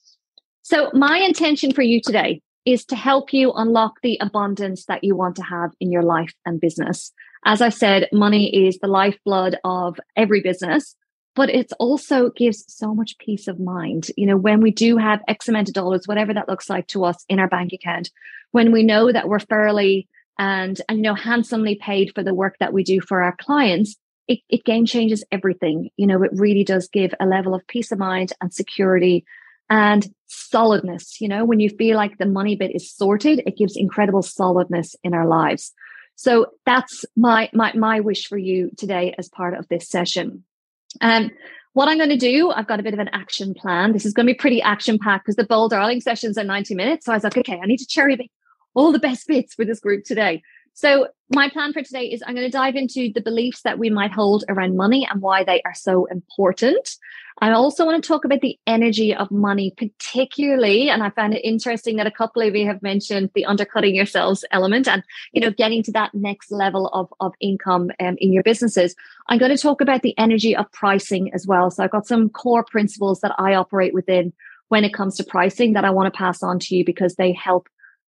So 0.61 0.89
my 0.93 1.17
intention 1.19 1.71
for 1.71 1.81
you 1.81 2.01
today 2.01 2.41
is 2.65 2.83
to 2.85 2.95
help 2.95 3.33
you 3.33 3.53
unlock 3.53 4.01
the 4.03 4.17
abundance 4.19 4.85
that 4.85 5.03
you 5.03 5.15
want 5.15 5.37
to 5.37 5.43
have 5.43 5.71
in 5.79 5.91
your 5.91 6.03
life 6.03 6.33
and 6.45 6.59
business. 6.59 7.13
As 7.45 7.61
I 7.61 7.69
said, 7.69 8.09
money 8.11 8.67
is 8.67 8.77
the 8.79 8.87
lifeblood 8.87 9.57
of 9.63 9.97
every 10.17 10.41
business 10.41 10.95
but 11.37 11.51
it 11.51 11.71
also 11.77 12.31
gives 12.31 12.65
so 12.67 12.95
much 12.95 13.19
peace 13.19 13.47
of 13.47 13.59
mind. 13.59 14.09
You 14.17 14.25
know, 14.25 14.35
when 14.35 14.59
we 14.59 14.71
do 14.71 14.97
have 14.97 15.21
X 15.27 15.47
amount 15.47 15.67
of 15.67 15.75
dollars, 15.75 16.07
whatever 16.07 16.33
that 16.33 16.49
looks 16.49 16.67
like 16.67 16.87
to 16.87 17.05
us 17.05 17.23
in 17.29 17.37
our 17.39 17.47
bank 17.47 17.73
account, 17.73 18.09
when 18.51 18.71
we 18.71 18.81
know 18.81 19.11
that 19.11 19.29
we're 19.29 19.37
fairly 19.37 20.07
and, 20.39 20.81
and 20.89 20.97
you 20.97 21.03
know, 21.03 21.13
handsomely 21.13 21.75
paid 21.75 22.11
for 22.15 22.23
the 22.23 22.33
work 22.33 22.55
that 22.59 22.73
we 22.73 22.83
do 22.83 23.01
for 23.01 23.21
our 23.21 23.35
clients, 23.35 23.97
it, 24.27 24.39
it 24.49 24.65
game 24.65 24.87
changes 24.87 25.23
everything. 25.31 25.91
You 25.95 26.07
know, 26.07 26.23
it 26.23 26.31
really 26.33 26.63
does 26.63 26.87
give 26.87 27.13
a 27.19 27.27
level 27.27 27.53
of 27.53 27.67
peace 27.67 27.91
of 27.91 27.99
mind 27.99 28.33
and 28.41 28.51
security 28.51 29.23
and 29.69 30.07
solidness. 30.25 31.21
You 31.21 31.27
know, 31.27 31.45
when 31.45 31.59
you 31.59 31.69
feel 31.69 31.97
like 31.97 32.17
the 32.17 32.25
money 32.25 32.55
bit 32.55 32.75
is 32.75 32.91
sorted, 32.91 33.43
it 33.45 33.57
gives 33.57 33.77
incredible 33.77 34.23
solidness 34.23 34.95
in 35.03 35.13
our 35.13 35.27
lives. 35.27 35.71
So 36.15 36.47
that's 36.65 37.05
my 37.15 37.51
my 37.53 37.73
my 37.73 37.99
wish 37.99 38.25
for 38.25 38.39
you 38.39 38.71
today 38.75 39.13
as 39.19 39.29
part 39.29 39.53
of 39.53 39.67
this 39.67 39.87
session. 39.87 40.43
Um, 41.01 41.31
what 41.73 41.87
I'm 41.87 41.97
going 41.97 42.09
to 42.09 42.17
do, 42.17 42.49
I've 42.51 42.67
got 42.67 42.79
a 42.79 42.83
bit 42.83 42.93
of 42.93 42.99
an 42.99 43.09
action 43.13 43.53
plan. 43.53 43.93
This 43.93 44.05
is 44.05 44.13
going 44.13 44.25
to 44.25 44.33
be 44.33 44.37
pretty 44.37 44.61
action 44.61 44.97
packed 44.97 45.25
because 45.25 45.35
the 45.35 45.43
bold 45.43 45.71
darling 45.71 46.01
sessions 46.01 46.37
are 46.37 46.43
90 46.43 46.73
minutes. 46.73 47.05
So 47.05 47.11
I 47.11 47.15
was 47.15 47.23
like, 47.23 47.37
okay, 47.37 47.59
I 47.61 47.67
need 47.67 47.77
to 47.77 47.85
cherry 47.85 48.17
pick 48.17 48.31
all 48.73 48.91
the 48.91 48.99
best 48.99 49.27
bits 49.27 49.53
for 49.53 49.65
this 49.65 49.79
group 49.79 50.03
today. 50.03 50.41
So, 50.77 51.07
my 51.33 51.49
plan 51.49 51.73
for 51.73 51.81
today 51.81 52.05
is 52.05 52.21
I'm 52.21 52.35
going 52.35 52.45
to 52.45 52.55
dive 52.55 52.75
into 52.75 53.11
the 53.11 53.19
beliefs 53.19 53.63
that 53.63 53.79
we 53.79 53.89
might 53.89 54.11
hold 54.11 54.43
around 54.47 54.77
money 54.77 55.07
and 55.09 55.23
why 55.23 55.43
they 55.43 55.59
are 55.65 55.73
so 55.73 56.05
important. 56.05 56.97
I 57.41 57.49
also 57.49 57.83
want 57.83 58.01
to 58.01 58.07
talk 58.07 58.25
about 58.25 58.41
the 58.41 58.59
energy 58.67 59.11
of 59.15 59.31
money, 59.31 59.73
particularly, 59.75 60.91
and 60.91 61.01
I 61.01 61.09
found 61.09 61.33
it 61.33 61.43
interesting 61.43 61.95
that 61.95 62.05
a 62.05 62.11
couple 62.11 62.43
of 62.43 62.55
you 62.55 62.67
have 62.67 62.83
mentioned 62.83 63.31
the 63.33 63.45
undercutting 63.45 63.95
yourselves 63.95 64.45
element 64.51 64.87
and, 64.87 65.03
you 65.31 65.41
know, 65.41 65.49
getting 65.49 65.81
to 65.81 65.91
that 65.93 66.13
next 66.13 66.51
level 66.51 66.89
of, 66.89 67.11
of 67.19 67.33
income 67.41 67.89
um, 67.99 68.15
in 68.19 68.31
your 68.31 68.43
businesses. 68.43 68.95
I'm 69.29 69.39
going 69.39 69.55
to 69.55 69.61
talk 69.61 69.81
about 69.81 70.03
the 70.03 70.15
energy 70.19 70.55
of 70.55 70.71
pricing 70.71 71.33
as 71.33 71.47
well. 71.47 71.71
So 71.71 71.83
I've 71.83 71.91
got 71.91 72.05
some 72.05 72.29
core 72.29 72.63
principles 72.63 73.21
that 73.21 73.33
I 73.39 73.55
operate 73.55 73.95
within 73.95 74.31
when 74.67 74.83
it 74.83 74.93
comes 74.93 75.17
to 75.17 75.23
pricing 75.23 75.73
that 75.73 75.85
I 75.85 75.89
want 75.89 76.13
to 76.13 76.15
pass 76.15 76.43
on 76.43 76.59
to 76.59 76.75
you 76.75 76.85
because 76.85 77.15
they 77.15 77.33
help 77.33 77.67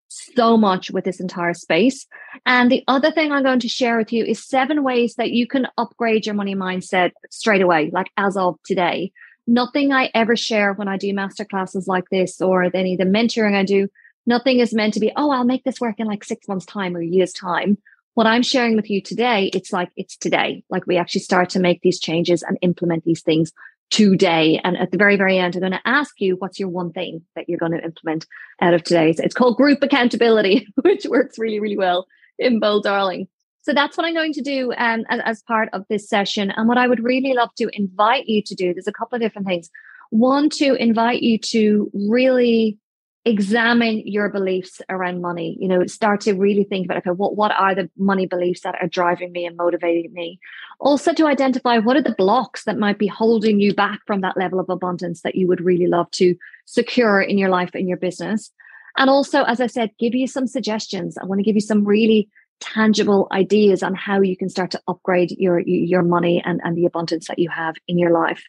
so 0.09 0.57
much 0.57 0.91
with 0.91 1.05
this 1.05 1.19
entire 1.19 1.53
space. 1.53 2.05
And 2.45 2.69
the 2.69 2.83
other 2.87 3.11
thing 3.11 3.31
I'm 3.31 3.43
going 3.43 3.59
to 3.61 3.69
share 3.69 3.97
with 3.97 4.11
you 4.11 4.25
is 4.25 4.43
seven 4.45 4.83
ways 4.83 5.15
that 5.15 5.31
you 5.31 5.47
can 5.47 5.67
upgrade 5.77 6.25
your 6.25 6.35
money 6.35 6.55
mindset 6.55 7.11
straight 7.29 7.61
away, 7.61 7.89
like 7.93 8.11
as 8.17 8.35
of 8.35 8.57
today. 8.65 9.11
Nothing 9.47 9.91
I 9.91 10.11
ever 10.13 10.35
share 10.35 10.73
when 10.73 10.87
I 10.87 10.97
do 10.97 11.13
masterclasses 11.13 11.87
like 11.87 12.09
this 12.11 12.41
or 12.41 12.63
any 12.73 12.93
of 12.93 12.99
the 12.99 13.05
mentoring 13.05 13.55
I 13.55 13.63
do, 13.63 13.87
nothing 14.25 14.59
is 14.59 14.73
meant 14.73 14.93
to 14.95 14.99
be, 14.99 15.11
oh, 15.15 15.31
I'll 15.31 15.45
make 15.45 15.63
this 15.63 15.81
work 15.81 15.95
in 15.99 16.07
like 16.07 16.23
six 16.23 16.47
months' 16.47 16.65
time 16.65 16.95
or 16.95 17.01
a 17.01 17.05
year's 17.05 17.33
time. 17.33 17.77
What 18.13 18.27
I'm 18.27 18.43
sharing 18.43 18.75
with 18.75 18.89
you 18.89 19.01
today, 19.01 19.49
it's 19.53 19.71
like 19.71 19.89
it's 19.95 20.17
today. 20.17 20.63
Like 20.69 20.85
we 20.85 20.97
actually 20.97 21.21
start 21.21 21.49
to 21.51 21.59
make 21.59 21.81
these 21.81 21.99
changes 21.99 22.43
and 22.43 22.57
implement 22.61 23.05
these 23.05 23.21
things 23.21 23.53
today. 23.89 24.59
And 24.63 24.77
at 24.77 24.91
the 24.91 24.97
very, 24.97 25.15
very 25.15 25.37
end, 25.37 25.55
I'm 25.55 25.61
going 25.61 25.71
to 25.71 25.81
ask 25.85 26.19
you 26.19 26.35
what's 26.37 26.59
your 26.59 26.69
one 26.69 26.91
thing 26.91 27.21
that 27.35 27.47
you're 27.47 27.59
going 27.59 27.71
to 27.71 27.83
implement 27.83 28.25
out 28.61 28.73
of 28.73 28.83
today. 28.83 29.13
It's 29.17 29.35
called 29.35 29.57
group 29.57 29.81
accountability, 29.81 30.67
which 30.81 31.05
works 31.05 31.37
really, 31.37 31.59
really 31.59 31.77
well 31.77 32.07
in 32.37 32.59
Bold 32.59 32.83
Darling. 32.83 33.27
So 33.61 33.73
that's 33.73 33.97
what 33.97 34.05
I'm 34.05 34.13
going 34.13 34.33
to 34.33 34.41
do 34.41 34.73
um, 34.77 35.03
as, 35.09 35.21
as 35.25 35.41
part 35.43 35.69
of 35.73 35.85
this 35.89 36.07
session. 36.07 36.51
And 36.51 36.67
what 36.67 36.77
I 36.77 36.87
would 36.87 37.03
really 37.03 37.33
love 37.33 37.49
to 37.57 37.69
invite 37.73 38.27
you 38.27 38.41
to 38.43 38.55
do, 38.55 38.73
there's 38.73 38.87
a 38.87 38.93
couple 38.93 39.15
of 39.15 39.21
different 39.21 39.47
things. 39.47 39.69
One, 40.11 40.49
to 40.51 40.73
invite 40.75 41.21
you 41.21 41.37
to 41.37 41.91
really 41.93 42.77
examine 43.25 44.01
your 44.07 44.29
beliefs 44.29 44.81
around 44.89 45.21
money. 45.21 45.57
You 45.59 45.67
know 45.67 45.85
start 45.87 46.21
to 46.21 46.33
really 46.33 46.63
think 46.63 46.85
about 46.85 46.97
okay 46.97 47.09
what 47.11 47.35
what 47.35 47.51
are 47.51 47.75
the 47.75 47.89
money 47.97 48.25
beliefs 48.25 48.61
that 48.61 48.75
are 48.81 48.87
driving 48.87 49.31
me 49.31 49.45
and 49.45 49.57
motivating 49.57 50.13
me? 50.13 50.39
Also 50.79 51.13
to 51.13 51.27
identify 51.27 51.77
what 51.77 51.97
are 51.97 52.01
the 52.01 52.15
blocks 52.17 52.63
that 52.63 52.77
might 52.77 52.97
be 52.97 53.07
holding 53.07 53.59
you 53.59 53.73
back 53.73 53.99
from 54.07 54.21
that 54.21 54.37
level 54.37 54.59
of 54.59 54.69
abundance 54.69 55.21
that 55.21 55.35
you 55.35 55.47
would 55.47 55.61
really 55.61 55.87
love 55.87 56.09
to 56.11 56.35
secure 56.65 57.21
in 57.21 57.37
your 57.37 57.49
life 57.49 57.75
in 57.75 57.87
your 57.87 57.97
business. 57.97 58.51
And 58.97 59.09
also 59.09 59.43
as 59.43 59.59
i 59.59 59.67
said 59.67 59.91
give 59.99 60.15
you 60.15 60.27
some 60.27 60.47
suggestions. 60.47 61.17
I 61.17 61.25
want 61.25 61.39
to 61.39 61.43
give 61.43 61.55
you 61.55 61.61
some 61.61 61.85
really 61.85 62.29
tangible 62.61 63.27
ideas 63.31 63.83
on 63.83 63.95
how 63.95 64.21
you 64.21 64.35
can 64.35 64.49
start 64.49 64.71
to 64.71 64.81
upgrade 64.87 65.31
your 65.31 65.59
your 65.59 66.03
money 66.03 66.41
and, 66.45 66.59
and 66.63 66.77
the 66.77 66.85
abundance 66.85 67.27
that 67.27 67.39
you 67.39 67.49
have 67.49 67.75
in 67.87 67.97
your 67.97 68.11
life 68.11 68.43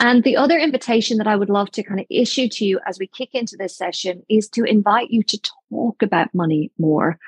and 0.00 0.24
the 0.24 0.36
other 0.36 0.58
invitation 0.58 1.18
that 1.18 1.26
I 1.26 1.36
would 1.36 1.50
love 1.50 1.70
to 1.72 1.82
kind 1.82 2.00
of 2.00 2.06
issue 2.08 2.48
to 2.48 2.64
you 2.64 2.80
as 2.86 2.98
we 2.98 3.06
kick 3.06 3.34
into 3.34 3.56
this 3.58 3.76
session 3.76 4.24
is 4.30 4.48
to 4.50 4.64
invite 4.64 5.10
you 5.10 5.22
to 5.24 5.40
talk 5.70 6.02
about 6.02 6.34
money 6.34 6.72
more. 6.78 7.18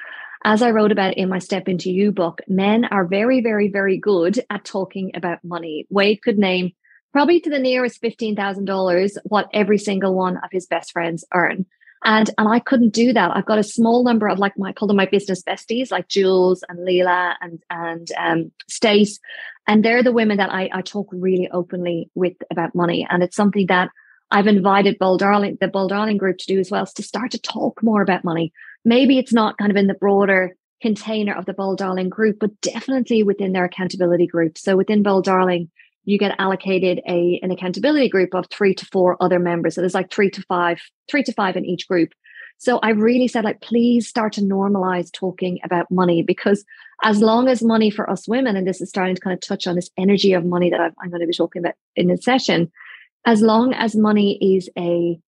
As 0.44 0.62
I 0.62 0.70
wrote 0.70 0.90
about 0.90 1.14
in 1.14 1.28
my 1.28 1.38
Step 1.38 1.68
Into 1.68 1.90
You 1.90 2.10
book, 2.10 2.40
men 2.48 2.86
are 2.86 3.04
very, 3.04 3.42
very, 3.42 3.68
very 3.68 3.98
good 3.98 4.42
at 4.48 4.64
talking 4.64 5.12
about 5.14 5.44
money. 5.44 5.86
Wade 5.90 6.22
could 6.22 6.38
name 6.38 6.72
probably 7.12 7.40
to 7.40 7.50
the 7.50 7.58
nearest 7.58 8.00
$15,000 8.02 9.18
what 9.24 9.50
every 9.52 9.78
single 9.78 10.14
one 10.14 10.38
of 10.38 10.50
his 10.50 10.66
best 10.66 10.92
friends 10.92 11.24
earn. 11.32 11.66
And, 12.04 12.30
and 12.36 12.48
I 12.48 12.58
couldn't 12.58 12.92
do 12.92 13.12
that. 13.12 13.30
I've 13.36 13.46
got 13.46 13.58
a 13.58 13.64
small 13.64 14.02
number 14.02 14.28
of 14.28 14.38
like 14.38 14.58
my, 14.58 14.70
I 14.70 14.72
call 14.72 14.88
them 14.88 14.96
my 14.96 15.06
business 15.06 15.42
besties, 15.42 15.90
like 15.92 16.08
Jules 16.08 16.64
and 16.68 16.80
Leela 16.80 17.36
and, 17.40 17.62
and, 17.70 18.08
um, 18.18 18.52
Stace. 18.68 19.20
And 19.68 19.84
they're 19.84 20.02
the 20.02 20.12
women 20.12 20.38
that 20.38 20.52
I, 20.52 20.68
I 20.72 20.82
talk 20.82 21.08
really 21.12 21.48
openly 21.50 22.10
with 22.14 22.34
about 22.50 22.74
money. 22.74 23.06
And 23.08 23.22
it's 23.22 23.36
something 23.36 23.66
that 23.66 23.90
I've 24.32 24.46
invited 24.48 24.98
Bold 24.98 25.20
Darling, 25.20 25.58
the 25.60 25.68
Bold 25.68 25.90
Darling 25.90 26.16
group 26.16 26.38
to 26.38 26.46
do 26.46 26.58
as 26.58 26.70
well, 26.70 26.84
is 26.84 26.92
to 26.94 27.02
start 27.02 27.30
to 27.32 27.38
talk 27.38 27.82
more 27.82 28.02
about 28.02 28.24
money. 28.24 28.52
Maybe 28.84 29.18
it's 29.18 29.32
not 29.32 29.58
kind 29.58 29.70
of 29.70 29.76
in 29.76 29.86
the 29.86 29.94
broader 29.94 30.56
container 30.80 31.34
of 31.34 31.44
the 31.44 31.52
Bold 31.52 31.78
Darling 31.78 32.08
group, 32.08 32.38
but 32.40 32.60
definitely 32.60 33.22
within 33.22 33.52
their 33.52 33.64
accountability 33.64 34.26
group. 34.26 34.58
So 34.58 34.76
within 34.76 35.04
Bold 35.04 35.24
Darling, 35.24 35.70
you 36.04 36.18
get 36.18 36.34
allocated 36.38 37.00
a 37.08 37.38
an 37.42 37.50
accountability 37.50 38.08
group 38.08 38.34
of 38.34 38.46
three 38.50 38.74
to 38.74 38.86
four 38.86 39.16
other 39.20 39.38
members. 39.38 39.74
So 39.74 39.80
there's 39.80 39.94
like 39.94 40.12
three 40.12 40.30
to 40.30 40.42
five, 40.42 40.80
three 41.10 41.22
to 41.24 41.32
five 41.32 41.56
in 41.56 41.64
each 41.64 41.86
group. 41.88 42.12
So 42.58 42.78
I 42.78 42.90
really 42.90 43.26
said, 43.26 43.44
like, 43.44 43.60
please 43.60 44.08
start 44.08 44.32
to 44.34 44.40
normalize 44.40 45.10
talking 45.12 45.58
about 45.64 45.90
money 45.90 46.22
because 46.22 46.64
as 47.02 47.20
long 47.20 47.48
as 47.48 47.60
money 47.60 47.90
for 47.90 48.08
us 48.08 48.28
women, 48.28 48.56
and 48.56 48.68
this 48.68 48.80
is 48.80 48.88
starting 48.88 49.16
to 49.16 49.20
kind 49.20 49.34
of 49.34 49.40
touch 49.40 49.66
on 49.66 49.74
this 49.74 49.90
energy 49.98 50.32
of 50.32 50.44
money 50.44 50.70
that 50.70 50.80
I'm, 50.80 50.94
I'm 51.02 51.10
going 51.10 51.22
to 51.22 51.26
be 51.26 51.32
talking 51.32 51.60
about 51.60 51.74
in 51.96 52.06
this 52.06 52.24
session, 52.24 52.70
as 53.26 53.42
long 53.42 53.74
as 53.74 53.96
money 53.96 54.38
is 54.40 54.68
a 54.78 55.18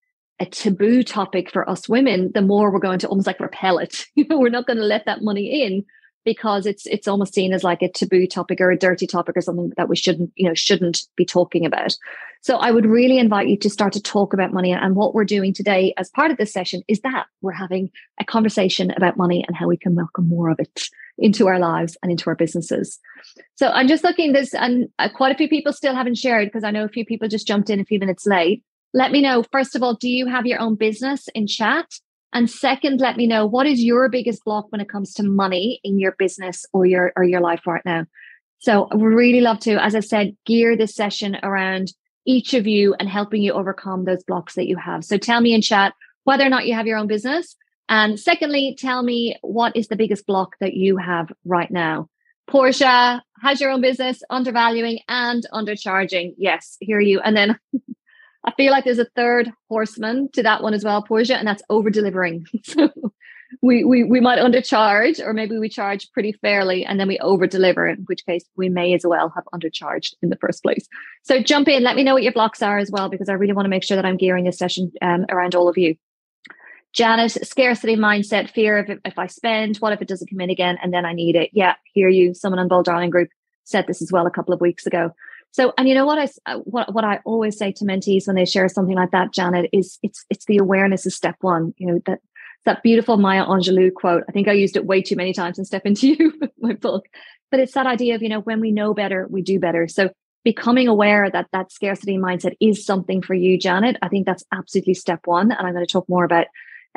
a 0.41 0.47
taboo 0.47 1.03
topic 1.05 1.51
for 1.51 1.69
us 1.69 1.89
women, 1.89 2.31
the 2.35 2.43
more 2.43 2.73
we're 2.73 2.81
going 2.81 2.99
to 2.99 3.09
almost 3.09 3.27
like 3.27 3.41
repel 3.41 3.79
it. 3.79 4.05
You 4.17 4.27
know, 4.29 4.39
we're 4.39 4.49
not 4.49 4.67
going 4.67 4.79
to 4.79 4.85
let 4.85 5.07
that 5.07 5.23
money 5.23 5.63
in 5.65 5.85
because 6.25 6.67
it's 6.67 6.87
it's 6.87 7.07
almost 7.07 7.35
seen 7.35 7.53
as 7.53 7.63
like 7.63 7.83
a 7.83 7.91
taboo 7.91 8.27
topic 8.27 8.61
or 8.61 8.71
a 8.71 8.79
dirty 8.79 9.07
topic 9.07 9.37
or 9.37 9.41
something 9.41 9.73
that 9.77 9.89
we 9.89 9.97
shouldn't 9.97 10.33
you 10.37 10.49
know 10.49 10.55
shouldn't 10.55 11.03
be 11.17 11.25
talking 11.25 11.67
about. 11.67 11.95
So 12.41 12.57
i 12.57 12.71
would 12.71 12.87
really 12.87 13.19
invite 13.19 13.49
you 13.49 13.57
to 13.59 13.71
start 13.71 13.93
to 13.95 14.03
talk 14.03 14.33
about 14.33 14.53
money 14.53 14.73
and 14.73 14.97
what 14.97 15.15
we're 15.15 15.25
doing 15.25 15.53
today 15.53 15.95
as 15.97 16.11
part 16.11 16.31
of 16.31 16.37
this 16.37 16.53
session 16.53 16.83
is 16.89 17.01
that 17.01 17.27
we're 17.43 17.53
having 17.53 17.91
a 18.21 18.25
conversation 18.25 18.91
about 18.91 19.17
money 19.17 19.45
and 19.47 19.57
how 19.57 19.67
we 19.67 19.77
can 19.77 19.95
welcome 19.95 20.29
more 20.29 20.51
of 20.51 20.59
it 20.59 20.89
into 21.19 21.47
our 21.47 21.59
lives 21.59 21.97
and 22.03 22.11
into 22.11 22.29
our 22.29 22.37
businesses. 22.37 22.99
So 23.57 23.69
i'm 23.69 23.89
just 23.89 24.05
looking 24.05 24.33
this 24.33 24.55
and 24.55 24.89
uh, 24.99 25.09
quite 25.15 25.33
a 25.33 25.39
few 25.39 25.49
people 25.49 25.73
still 25.73 25.95
haven't 25.95 26.17
shared 26.19 26.49
because 26.49 26.65
i 26.65 26.71
know 26.71 26.85
a 26.85 26.89
few 26.89 27.05
people 27.05 27.29
just 27.29 27.47
jumped 27.47 27.71
in 27.71 27.81
a 27.81 27.85
few 27.85 27.99
minutes 27.99 28.27
late. 28.27 28.63
Let 28.93 29.11
me 29.11 29.21
know 29.21 29.45
first 29.53 29.75
of 29.75 29.83
all 29.83 29.95
do 29.95 30.09
you 30.09 30.27
have 30.27 30.47
your 30.47 30.61
own 30.61 30.77
business 30.77 31.29
in 31.35 31.47
chat 31.47 31.87
and 32.35 32.51
second, 32.51 33.01
let 33.01 33.17
me 33.17 33.29
know 33.29 33.47
what 33.47 33.67
is 33.67 33.83
your 33.83 34.09
biggest 34.09 34.45
block 34.45 34.67
when 34.71 34.81
it 34.81 34.89
comes 34.89 35.15
to 35.15 35.23
money 35.23 35.81
in 35.85 36.01
your 36.01 36.13
business 36.19 36.67
or 36.73 36.85
your 36.85 37.13
or 37.17 37.23
your 37.23 37.41
life 37.41 37.67
right 37.67 37.85
now. 37.85 38.07
So 38.59 38.89
I 38.91 38.97
would 38.97 39.05
really 39.05 39.41
love 39.41 39.61
to, 39.61 39.83
as 39.83 39.95
I 39.95 40.01
said, 40.01 40.37
gear 40.45 40.77
this 40.77 40.95
session 40.95 41.37
around 41.43 41.93
each 42.27 42.53
of 42.55 42.67
you 42.67 42.95
and 42.99 43.09
helping 43.09 43.43
you 43.43 43.53
overcome 43.53 44.05
those 44.05 44.25
blocks 44.25 44.55
that 44.55 44.67
you 44.67 44.77
have. 44.77 45.05
So 45.05 45.17
tell 45.17 45.41
me 45.41 45.55
in 45.55 45.63
chat 45.63 45.95
whether 46.25 46.45
or 46.45 46.49
not 46.49 46.67
you 46.67 46.75
have 46.75 46.87
your 46.87 46.99
own 46.99 47.07
business. 47.07 47.57
And 47.89 48.19
secondly, 48.19 48.77
tell 48.79 49.03
me 49.03 49.37
what 49.43 49.77
is 49.77 49.89
the 49.89 49.97
biggest 49.97 50.27
block 50.27 50.57
that 50.61 50.75
you 50.75 50.97
have 50.97 51.31
right 51.45 51.71
now. 51.71 52.09
Portia 52.47 53.23
has 53.43 53.61
your 53.61 53.71
own 53.71 53.81
business, 53.81 54.23
undervaluing 54.31 55.01
and 55.09 55.47
undercharging. 55.53 56.35
Yes, 56.37 56.77
hear 56.81 57.01
you. 57.01 57.21
And 57.21 57.37
then 57.37 57.59
I 58.45 58.53
feel 58.53 58.73
like 58.73 58.85
there's 58.85 58.99
a 58.99 59.09
third 59.17 59.51
horseman 59.69 60.29
to 60.33 60.43
that 60.43 60.63
one 60.63 60.75
as 60.75 60.85
well, 60.85 61.03
Portia, 61.03 61.37
and 61.37 61.49
that's 61.49 61.63
over 61.71 61.91
delivering. 61.91 62.47
so 62.65 62.91
we, 63.63 63.85
we 63.85 64.05
we 64.05 64.21
might 64.21 64.39
undercharge, 64.39 65.21
or 65.25 65.33
maybe 65.33 65.59
we 65.59 65.69
charge 65.69 66.11
pretty 66.13 66.33
fairly, 66.33 66.85
and 66.85 67.01
then 67.01 67.09
we 67.09 67.19
over 67.21 67.47
deliver. 67.47 67.89
In 67.89 68.05
which 68.07 68.25
case, 68.27 68.45
we 68.57 68.69
may 68.69 68.95
as 68.95 69.07
well 69.07 69.33
have 69.35 69.45
undercharged 69.55 70.15
in 70.23 70.29
the 70.29 70.37
first 70.37 70.63
place. 70.63 70.87
So 71.23 71.41
jump 71.41 71.69
in, 71.69 71.83
let 71.83 71.97
me 71.97 72.05
know 72.05 72.15
what 72.15 72.23
your 72.23 72.33
blocks 72.33 72.63
are 72.63 72.79
as 72.79 72.91
well, 72.91 73.09
because 73.09 73.29
I 73.29 73.35
really 73.35 73.55
want 73.55 73.67
to 73.67 73.71
make 73.71 73.85
sure 73.85 73.97
that 73.97 74.07
I'm 74.07 74.17
gearing 74.17 74.45
this 74.45 74.59
session 74.59 74.93
um, 75.01 75.25
around 75.31 75.55
all 75.55 75.69
of 75.69 75.79
you. 75.79 75.97
Janet, 76.93 77.33
scarcity 77.47 77.97
mindset, 77.97 78.51
fear 78.51 78.79
of 78.79 78.99
if, 79.05 79.19
I 79.19 79.27
spend, 79.27 79.79
what 79.79 79.93
if 79.93 80.01
it 80.01 80.07
doesn't 80.07 80.31
come 80.31 80.41
in 80.41 80.51
again, 80.51 80.79
and 80.81 80.93
then 80.93 81.05
I 81.05 81.13
need 81.13 81.35
it? 81.35 81.51
Yeah, 81.53 81.75
hear 81.93 82.09
you. 82.09 82.35
Someone 82.35 82.61
on 82.61 82.69
Bold 82.69 82.85
Darling 82.85 83.11
Group 83.11 83.31
said 83.65 83.87
this 83.87 84.01
as 84.01 84.13
well 84.13 84.27
a 84.27 84.31
couple 84.31 84.55
of 84.55 84.61
weeks 84.61 84.87
ago. 84.87 85.11
So, 85.55 85.73
and 85.79 85.89
you 85.89 85.95
know 85.95 86.05
what 86.05 86.19
I 86.19 86.53
uh, 86.53 86.59
what 86.65 86.93
what 86.93 87.05
I 87.05 87.21
always 87.25 87.57
say 87.57 87.71
to 87.71 87.85
mentees 87.85 88.27
when 88.27 88.35
they 88.35 88.45
share 88.45 88.69
something 88.69 88.97
like 88.97 89.13
that, 89.13 89.33
Janet, 89.33 89.71
is 89.73 90.01
it's 90.03 90.25
it's 90.29 90.47
the 90.47 90.59
awareness 90.59 91.07
is 91.07 91.15
step 91.15 91.37
one. 91.43 91.73
You 91.79 91.87
know 91.87 92.01
that 92.07 92.19
that 92.65 92.83
beautiful 92.83 93.19
Maya 93.19 93.45
Angelou 93.45 93.95
quote. 93.95 94.25
I 94.29 94.33
think 94.33 94.49
I 94.49 94.53
used 94.53 94.77
it 94.77 94.85
way 94.85 95.01
too 95.01 95.15
many 95.15 95.33
times 95.33 95.57
in 95.57 95.65
Step 95.65 95.87
Into 95.87 96.09
You, 96.19 96.33
my 96.59 96.73
book. 96.73 97.07
But 97.53 97.61
it's 97.61 97.75
that 97.75 97.87
idea 97.87 98.17
of 98.17 98.23
you 98.23 98.29
know 98.29 98.41
when 98.41 98.59
we 98.59 98.73
know 98.73 98.95
better, 98.95 99.29
we 99.31 99.43
do 99.43 99.61
better. 99.61 99.87
So 99.87 100.11
becoming 100.43 100.89
aware 100.89 101.31
that 101.31 101.47
that 101.53 101.71
scarcity 101.71 102.19
mindset 102.19 102.57
is 102.59 102.85
something 102.85 103.23
for 103.23 103.35
you, 103.35 103.57
Janet. 103.57 103.97
I 104.03 104.09
think 104.09 104.27
that's 104.27 104.43
absolutely 104.51 104.95
step 104.95 105.21
one, 105.25 105.53
and 105.53 105.65
I'm 105.65 105.73
going 105.73 105.87
to 105.87 105.93
talk 105.93 106.09
more 106.09 106.25
about 106.25 106.49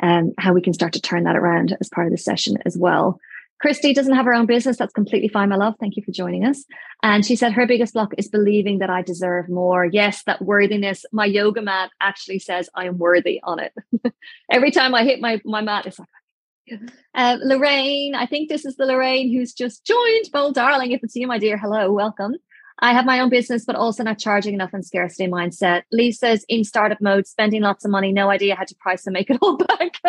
um, 0.02 0.32
how 0.36 0.52
we 0.52 0.62
can 0.62 0.74
start 0.74 0.94
to 0.94 1.00
turn 1.00 1.22
that 1.24 1.36
around 1.36 1.76
as 1.80 1.88
part 1.90 2.08
of 2.08 2.10
the 2.10 2.18
session 2.18 2.58
as 2.66 2.76
well. 2.76 3.20
Christy 3.60 3.92
doesn't 3.92 4.14
have 4.14 4.24
her 4.24 4.34
own 4.34 4.46
business. 4.46 4.76
That's 4.76 4.92
completely 4.92 5.28
fine, 5.28 5.48
my 5.48 5.56
love. 5.56 5.74
Thank 5.80 5.96
you 5.96 6.02
for 6.04 6.12
joining 6.12 6.44
us. 6.44 6.64
And 7.02 7.24
she 7.24 7.36
said 7.36 7.52
her 7.52 7.66
biggest 7.66 7.94
block 7.94 8.12
is 8.16 8.28
believing 8.28 8.78
that 8.78 8.90
I 8.90 9.02
deserve 9.02 9.48
more. 9.48 9.84
Yes, 9.84 10.22
that 10.24 10.42
worthiness. 10.42 11.04
My 11.12 11.26
yoga 11.26 11.62
mat 11.62 11.90
actually 12.00 12.38
says 12.38 12.68
I 12.74 12.86
am 12.86 12.98
worthy 12.98 13.40
on 13.42 13.58
it. 13.60 13.72
Every 14.50 14.70
time 14.70 14.94
I 14.94 15.04
hit 15.04 15.20
my, 15.20 15.40
my 15.44 15.60
mat, 15.60 15.86
it's 15.86 15.98
like, 15.98 16.08
uh, 17.14 17.38
Lorraine, 17.42 18.14
I 18.14 18.26
think 18.26 18.48
this 18.48 18.64
is 18.64 18.76
the 18.76 18.84
Lorraine 18.84 19.32
who's 19.32 19.52
just 19.52 19.84
joined. 19.84 20.30
Bold 20.32 20.54
darling, 20.54 20.92
if 20.92 21.02
it's 21.02 21.16
you, 21.16 21.26
my 21.26 21.38
dear, 21.38 21.56
hello, 21.56 21.92
welcome. 21.92 22.34
I 22.80 22.92
have 22.92 23.06
my 23.06 23.18
own 23.18 23.28
business, 23.28 23.64
but 23.64 23.74
also 23.74 24.04
not 24.04 24.18
charging 24.18 24.54
enough 24.54 24.72
and 24.72 24.84
scarcity 24.84 25.28
mindset. 25.28 25.82
Lisa's 25.90 26.44
in 26.48 26.62
startup 26.62 27.00
mode, 27.00 27.26
spending 27.26 27.62
lots 27.62 27.84
of 27.84 27.90
money, 27.90 28.12
no 28.12 28.30
idea 28.30 28.54
how 28.54 28.64
to 28.64 28.74
price 28.76 29.06
and 29.06 29.14
make 29.14 29.30
it 29.30 29.38
all 29.42 29.56
back. 29.78 30.00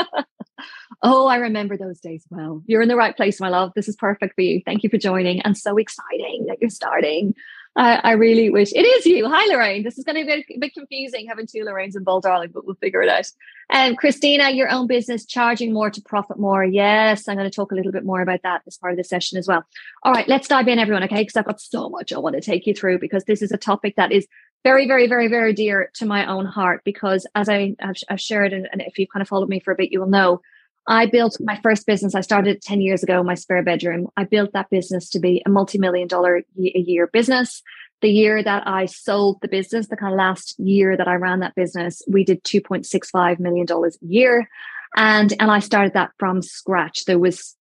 Oh, 1.03 1.27
I 1.27 1.37
remember 1.37 1.77
those 1.77 1.99
days 1.99 2.25
well. 2.29 2.63
You're 2.65 2.81
in 2.81 2.89
the 2.89 2.95
right 2.95 3.15
place, 3.15 3.39
my 3.39 3.49
love. 3.49 3.71
This 3.75 3.87
is 3.87 3.95
perfect 3.95 4.35
for 4.35 4.41
you. 4.41 4.61
Thank 4.65 4.83
you 4.83 4.89
for 4.89 4.97
joining. 4.97 5.41
And 5.41 5.57
so 5.57 5.77
exciting 5.77 6.45
that 6.47 6.57
you're 6.61 6.69
starting. 6.69 7.35
I, 7.75 7.95
I 8.03 8.11
really 8.13 8.49
wish 8.49 8.73
it 8.73 8.81
is 8.81 9.05
you. 9.05 9.29
Hi, 9.29 9.45
Lorraine. 9.45 9.83
This 9.83 9.97
is 9.97 10.03
going 10.03 10.15
to 10.15 10.25
be 10.25 10.55
a 10.55 10.59
bit, 10.59 10.73
confusing 10.73 11.27
having 11.27 11.47
two 11.47 11.63
Lorraines 11.63 11.95
and 11.95 12.03
Bold 12.03 12.23
Darling, 12.23 12.49
but 12.53 12.65
we'll 12.65 12.75
figure 12.75 13.01
it 13.01 13.09
out. 13.09 13.27
And 13.69 13.91
um, 13.91 13.95
Christina, 13.95 14.49
your 14.49 14.69
own 14.69 14.87
business, 14.87 15.25
charging 15.25 15.71
more 15.71 15.89
to 15.91 16.01
profit 16.01 16.39
more. 16.39 16.65
Yes, 16.65 17.27
I'm 17.27 17.37
going 17.37 17.49
to 17.49 17.55
talk 17.55 17.71
a 17.71 17.75
little 17.75 17.91
bit 17.91 18.03
more 18.03 18.21
about 18.21 18.41
that 18.41 18.63
as 18.65 18.77
part 18.77 18.93
of 18.93 18.97
the 18.97 19.03
session 19.03 19.37
as 19.37 19.47
well. 19.47 19.63
All 20.03 20.11
right, 20.11 20.27
let's 20.27 20.47
dive 20.47 20.67
in, 20.67 20.79
everyone. 20.79 21.03
Okay, 21.03 21.21
because 21.21 21.35
I've 21.35 21.45
got 21.45 21.61
so 21.61 21.89
much 21.89 22.11
I 22.11 22.17
want 22.17 22.35
to 22.35 22.41
take 22.41 22.65
you 22.65 22.73
through 22.73 22.99
because 22.99 23.23
this 23.25 23.41
is 23.41 23.51
a 23.51 23.57
topic 23.57 23.95
that 23.95 24.11
is 24.11 24.27
very, 24.63 24.87
very, 24.87 25.07
very, 25.07 25.27
very 25.27 25.53
dear 25.53 25.89
to 25.95 26.05
my 26.05 26.25
own 26.25 26.45
heart. 26.45 26.81
Because 26.83 27.25
as 27.35 27.49
I, 27.49 27.75
have 27.79 28.19
shared, 28.19 28.53
and, 28.53 28.67
and 28.71 28.81
if 28.81 28.97
you've 28.97 29.09
kind 29.09 29.21
of 29.21 29.27
followed 29.27 29.49
me 29.49 29.59
for 29.59 29.71
a 29.71 29.75
bit, 29.75 29.91
you 29.91 29.99
will 29.99 30.07
know 30.07 30.41
I 30.87 31.05
built 31.05 31.37
my 31.39 31.59
first 31.61 31.85
business. 31.85 32.15
I 32.15 32.21
started 32.21 32.61
10 32.61 32.81
years 32.81 33.03
ago, 33.03 33.19
in 33.19 33.25
my 33.25 33.35
spare 33.35 33.63
bedroom. 33.63 34.07
I 34.17 34.23
built 34.23 34.53
that 34.53 34.69
business 34.69 35.09
to 35.11 35.19
be 35.19 35.43
a 35.45 35.49
multi 35.49 35.77
million 35.77 36.07
dollar 36.07 36.37
a 36.37 36.43
year 36.57 37.07
business 37.07 37.61
the 38.01 38.09
year 38.09 38.41
that 38.41 38.67
I 38.67 38.85
sold 38.85 39.41
the 39.41 39.47
business, 39.47 39.87
the 39.87 39.97
kind 39.97 40.13
of 40.13 40.17
last 40.17 40.57
year 40.59 40.95
that 40.95 41.07
I 41.07 41.15
ran 41.15 41.41
that 41.41 41.55
business, 41.55 42.01
we 42.07 42.23
did 42.23 42.43
$2.65 42.43 43.39
million 43.39 43.67
a 43.69 44.05
year. 44.05 44.49
And, 44.95 45.33
and 45.39 45.51
I 45.51 45.59
started 45.59 45.93
that 45.93 46.11
from 46.17 46.41
scratch. 46.41 47.05
There 47.05 47.19
was, 47.19 47.55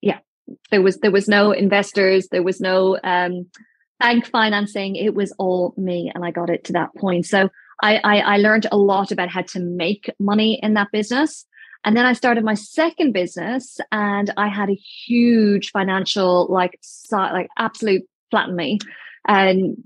yeah, 0.00 0.18
there 0.70 0.82
was, 0.82 0.98
there 0.98 1.10
was 1.10 1.28
no 1.28 1.52
investors. 1.52 2.28
There 2.28 2.42
was 2.42 2.60
no, 2.60 2.98
um, 3.02 3.46
bank 4.00 4.26
financing. 4.26 4.96
It 4.96 5.14
was 5.14 5.32
all 5.38 5.74
me. 5.76 6.10
And 6.14 6.24
I 6.24 6.32
got 6.32 6.50
it 6.50 6.64
to 6.64 6.72
that 6.72 6.94
point. 6.96 7.26
So 7.26 7.48
I, 7.82 8.00
I, 8.02 8.20
I 8.20 8.36
learned 8.38 8.66
a 8.72 8.76
lot 8.76 9.12
about 9.12 9.28
how 9.28 9.42
to 9.42 9.60
make 9.60 10.12
money 10.18 10.58
in 10.62 10.74
that 10.74 10.90
business. 10.92 11.46
And 11.84 11.96
then 11.96 12.04
I 12.04 12.12
started 12.12 12.44
my 12.44 12.54
second 12.54 13.12
business 13.12 13.78
and 13.90 14.32
I 14.36 14.48
had 14.48 14.68
a 14.68 14.74
huge 14.74 15.70
financial, 15.70 16.46
like, 16.50 16.78
like 17.10 17.48
absolute 17.56 18.02
flatten 18.30 18.56
me. 18.56 18.78
And 19.26 19.76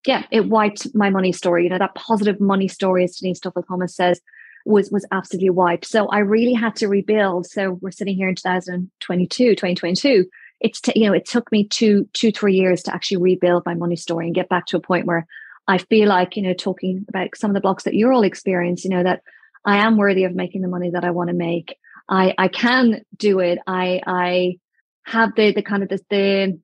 yeah, 0.05 0.25
it 0.31 0.49
wiped 0.49 0.93
my 0.95 1.09
money 1.09 1.31
story. 1.31 1.63
You 1.63 1.69
know, 1.69 1.77
that 1.77 1.95
positive 1.95 2.39
money 2.41 2.67
story, 2.67 3.03
as 3.03 3.17
Denise 3.17 3.39
Duffield 3.39 3.67
Thomas 3.67 3.95
says, 3.95 4.19
was 4.65 4.91
was 4.91 5.05
absolutely 5.11 5.49
wiped. 5.49 5.85
So 5.85 6.07
I 6.07 6.19
really 6.19 6.53
had 6.53 6.75
to 6.77 6.87
rebuild. 6.87 7.45
So 7.47 7.77
we're 7.81 7.91
sitting 7.91 8.15
here 8.15 8.29
in 8.29 8.35
2022, 8.35 9.51
2022. 9.51 10.25
It's 10.59 10.81
t- 10.81 10.93
you 10.95 11.07
know 11.07 11.13
it 11.13 11.25
took 11.25 11.51
me 11.51 11.67
two 11.67 12.07
two 12.13 12.31
three 12.31 12.53
years 12.53 12.83
to 12.83 12.93
actually 12.93 13.17
rebuild 13.17 13.65
my 13.65 13.73
money 13.73 13.95
story 13.95 14.27
and 14.27 14.35
get 14.35 14.49
back 14.49 14.67
to 14.67 14.77
a 14.77 14.81
point 14.81 15.05
where 15.05 15.25
I 15.67 15.77
feel 15.77 16.09
like 16.09 16.35
you 16.35 16.43
know 16.43 16.53
talking 16.53 17.05
about 17.09 17.35
some 17.35 17.51
of 17.51 17.55
the 17.55 17.61
blocks 17.61 17.83
that 17.83 17.93
you're 17.93 18.13
all 18.13 18.23
experiencing. 18.23 18.91
You 18.91 18.97
know 18.97 19.03
that 19.03 19.21
I 19.65 19.77
am 19.77 19.97
worthy 19.97 20.23
of 20.23 20.35
making 20.35 20.61
the 20.61 20.67
money 20.67 20.91
that 20.91 21.05
I 21.05 21.11
want 21.11 21.29
to 21.29 21.35
make. 21.35 21.77
I 22.09 22.33
I 22.37 22.47
can 22.47 23.01
do 23.17 23.39
it. 23.39 23.59
I 23.67 24.01
I 24.05 24.59
have 25.05 25.35
the 25.35 25.53
the 25.53 25.61
kind 25.61 25.83
of 25.83 25.89
the, 25.89 25.99
the 26.09 26.59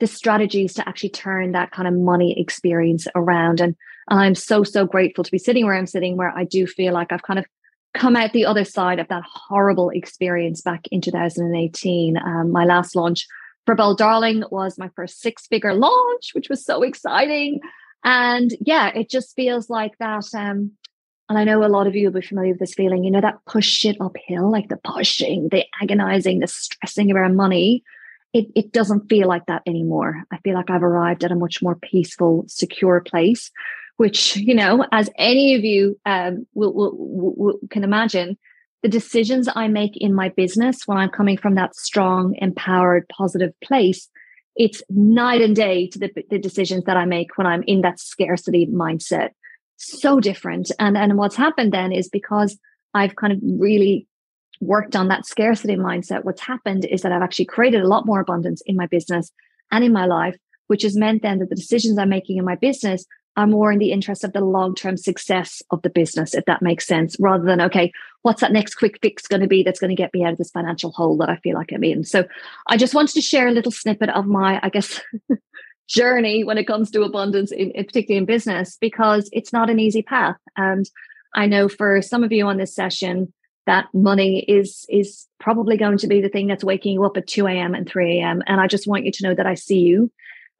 the 0.00 0.06
strategies 0.06 0.74
to 0.74 0.88
actually 0.88 1.10
turn 1.10 1.52
that 1.52 1.70
kind 1.70 1.86
of 1.88 1.94
money 1.94 2.38
experience 2.38 3.06
around. 3.14 3.60
And, 3.60 3.76
and 4.10 4.20
I'm 4.20 4.34
so, 4.34 4.64
so 4.64 4.84
grateful 4.84 5.24
to 5.24 5.30
be 5.30 5.38
sitting 5.38 5.64
where 5.64 5.76
I'm 5.76 5.86
sitting, 5.86 6.16
where 6.16 6.36
I 6.36 6.44
do 6.44 6.66
feel 6.66 6.92
like 6.92 7.12
I've 7.12 7.22
kind 7.22 7.38
of 7.38 7.46
come 7.94 8.16
out 8.16 8.32
the 8.32 8.44
other 8.44 8.64
side 8.64 8.98
of 8.98 9.08
that 9.08 9.22
horrible 9.24 9.90
experience 9.90 10.60
back 10.60 10.86
in 10.90 11.00
2018. 11.00 12.16
Um, 12.18 12.50
my 12.50 12.64
last 12.64 12.96
launch 12.96 13.26
for 13.66 13.74
Bold 13.74 13.98
Darling 13.98 14.42
was 14.50 14.78
my 14.78 14.90
first 14.96 15.20
six 15.20 15.46
figure 15.46 15.74
launch, 15.74 16.32
which 16.32 16.48
was 16.48 16.64
so 16.64 16.82
exciting. 16.82 17.60
And 18.04 18.52
yeah, 18.60 18.88
it 18.88 19.08
just 19.10 19.34
feels 19.34 19.70
like 19.70 19.96
that. 19.98 20.24
Um, 20.34 20.72
and 21.28 21.38
I 21.38 21.44
know 21.44 21.64
a 21.64 21.68
lot 21.68 21.86
of 21.86 21.96
you 21.96 22.06
will 22.06 22.20
be 22.20 22.26
familiar 22.26 22.52
with 22.52 22.60
this 22.60 22.74
feeling, 22.74 23.02
you 23.02 23.10
know, 23.10 23.22
that 23.22 23.38
push 23.46 23.84
it 23.84 23.96
uphill, 24.00 24.50
like 24.50 24.68
the 24.68 24.78
pushing, 24.84 25.48
the 25.48 25.64
agonizing, 25.80 26.40
the 26.40 26.46
stressing 26.46 27.10
around 27.10 27.36
money 27.36 27.82
it, 28.34 28.48
it 28.56 28.72
doesn't 28.72 29.08
feel 29.08 29.28
like 29.28 29.46
that 29.46 29.62
anymore. 29.64 30.24
I 30.32 30.38
feel 30.38 30.54
like 30.54 30.68
I've 30.68 30.82
arrived 30.82 31.24
at 31.24 31.30
a 31.30 31.36
much 31.36 31.62
more 31.62 31.76
peaceful, 31.76 32.44
secure 32.48 33.00
place, 33.00 33.50
which, 33.96 34.36
you 34.36 34.54
know, 34.54 34.84
as 34.90 35.08
any 35.16 35.54
of 35.54 35.64
you 35.64 35.98
um, 36.04 36.46
will, 36.52 36.74
will, 36.74 36.92
will, 36.96 37.58
can 37.70 37.84
imagine, 37.84 38.36
the 38.82 38.88
decisions 38.88 39.48
I 39.54 39.68
make 39.68 39.96
in 39.96 40.12
my 40.12 40.28
business 40.30 40.86
when 40.86 40.98
I'm 40.98 41.08
coming 41.08 41.38
from 41.38 41.54
that 41.54 41.74
strong, 41.74 42.34
empowered, 42.36 43.08
positive 43.08 43.58
place, 43.62 44.10
it's 44.56 44.82
night 44.88 45.40
and 45.40 45.56
day 45.56 45.88
to 45.88 45.98
the, 45.98 46.10
the 46.30 46.38
decisions 46.38 46.84
that 46.84 46.96
I 46.96 47.04
make 47.04 47.36
when 47.36 47.46
I'm 47.46 47.64
in 47.66 47.80
that 47.80 47.98
scarcity 47.98 48.66
mindset. 48.66 49.30
So 49.76 50.20
different. 50.20 50.70
And, 50.78 50.96
and 50.96 51.18
what's 51.18 51.36
happened 51.36 51.72
then 51.72 51.92
is 51.92 52.08
because 52.08 52.56
I've 52.94 53.16
kind 53.16 53.32
of 53.32 53.40
really 53.42 54.06
worked 54.60 54.94
on 54.94 55.08
that 55.08 55.26
scarcity 55.26 55.76
mindset, 55.76 56.24
what's 56.24 56.40
happened 56.40 56.84
is 56.84 57.02
that 57.02 57.12
I've 57.12 57.22
actually 57.22 57.46
created 57.46 57.82
a 57.82 57.88
lot 57.88 58.06
more 58.06 58.20
abundance 58.20 58.62
in 58.66 58.76
my 58.76 58.86
business 58.86 59.32
and 59.72 59.84
in 59.84 59.92
my 59.92 60.06
life, 60.06 60.36
which 60.68 60.82
has 60.82 60.96
meant 60.96 61.22
then 61.22 61.38
that 61.40 61.50
the 61.50 61.56
decisions 61.56 61.98
I'm 61.98 62.08
making 62.08 62.38
in 62.38 62.44
my 62.44 62.54
business 62.54 63.04
are 63.36 63.46
more 63.46 63.72
in 63.72 63.78
the 63.78 63.92
interest 63.92 64.24
of 64.24 64.32
the 64.32 64.40
long 64.40 64.74
term 64.74 64.96
success 64.96 65.62
of 65.70 65.82
the 65.82 65.90
business, 65.90 66.34
if 66.34 66.44
that 66.44 66.62
makes 66.62 66.86
sense, 66.86 67.16
rather 67.18 67.44
than, 67.44 67.60
okay, 67.60 67.92
what's 68.22 68.40
that 68.40 68.52
next 68.52 68.76
quick 68.76 68.98
fix 69.02 69.26
going 69.26 69.42
to 69.42 69.48
be 69.48 69.62
that's 69.62 69.80
going 69.80 69.94
to 69.94 70.00
get 70.00 70.14
me 70.14 70.24
out 70.24 70.32
of 70.32 70.38
this 70.38 70.50
financial 70.50 70.92
hole 70.92 71.16
that 71.18 71.28
I 71.28 71.36
feel 71.36 71.54
like 71.54 71.72
I'm 71.72 71.84
in? 71.84 72.04
So 72.04 72.24
I 72.68 72.76
just 72.76 72.94
wanted 72.94 73.14
to 73.14 73.20
share 73.20 73.48
a 73.48 73.52
little 73.52 73.72
snippet 73.72 74.10
of 74.10 74.26
my, 74.26 74.60
I 74.62 74.68
guess, 74.68 75.00
journey 75.88 76.44
when 76.44 76.58
it 76.58 76.66
comes 76.66 76.90
to 76.92 77.02
abundance, 77.02 77.52
in, 77.52 77.72
particularly 77.72 78.18
in 78.18 78.24
business, 78.24 78.76
because 78.80 79.28
it's 79.32 79.52
not 79.52 79.70
an 79.70 79.80
easy 79.80 80.02
path. 80.02 80.36
And 80.56 80.88
I 81.34 81.46
know 81.46 81.68
for 81.68 82.00
some 82.02 82.22
of 82.22 82.32
you 82.32 82.46
on 82.46 82.56
this 82.56 82.74
session, 82.74 83.32
that 83.66 83.86
money 83.94 84.40
is 84.40 84.84
is 84.88 85.26
probably 85.40 85.76
going 85.76 85.98
to 85.98 86.06
be 86.06 86.20
the 86.20 86.28
thing 86.28 86.46
that's 86.46 86.64
waking 86.64 86.92
you 86.92 87.04
up 87.04 87.16
at 87.16 87.26
2 87.26 87.46
a.m. 87.46 87.74
and 87.74 87.88
3 87.88 88.20
a.m. 88.20 88.42
And 88.46 88.60
I 88.60 88.66
just 88.66 88.86
want 88.86 89.04
you 89.04 89.12
to 89.12 89.22
know 89.24 89.34
that 89.34 89.46
I 89.46 89.54
see 89.54 89.80
you. 89.80 90.10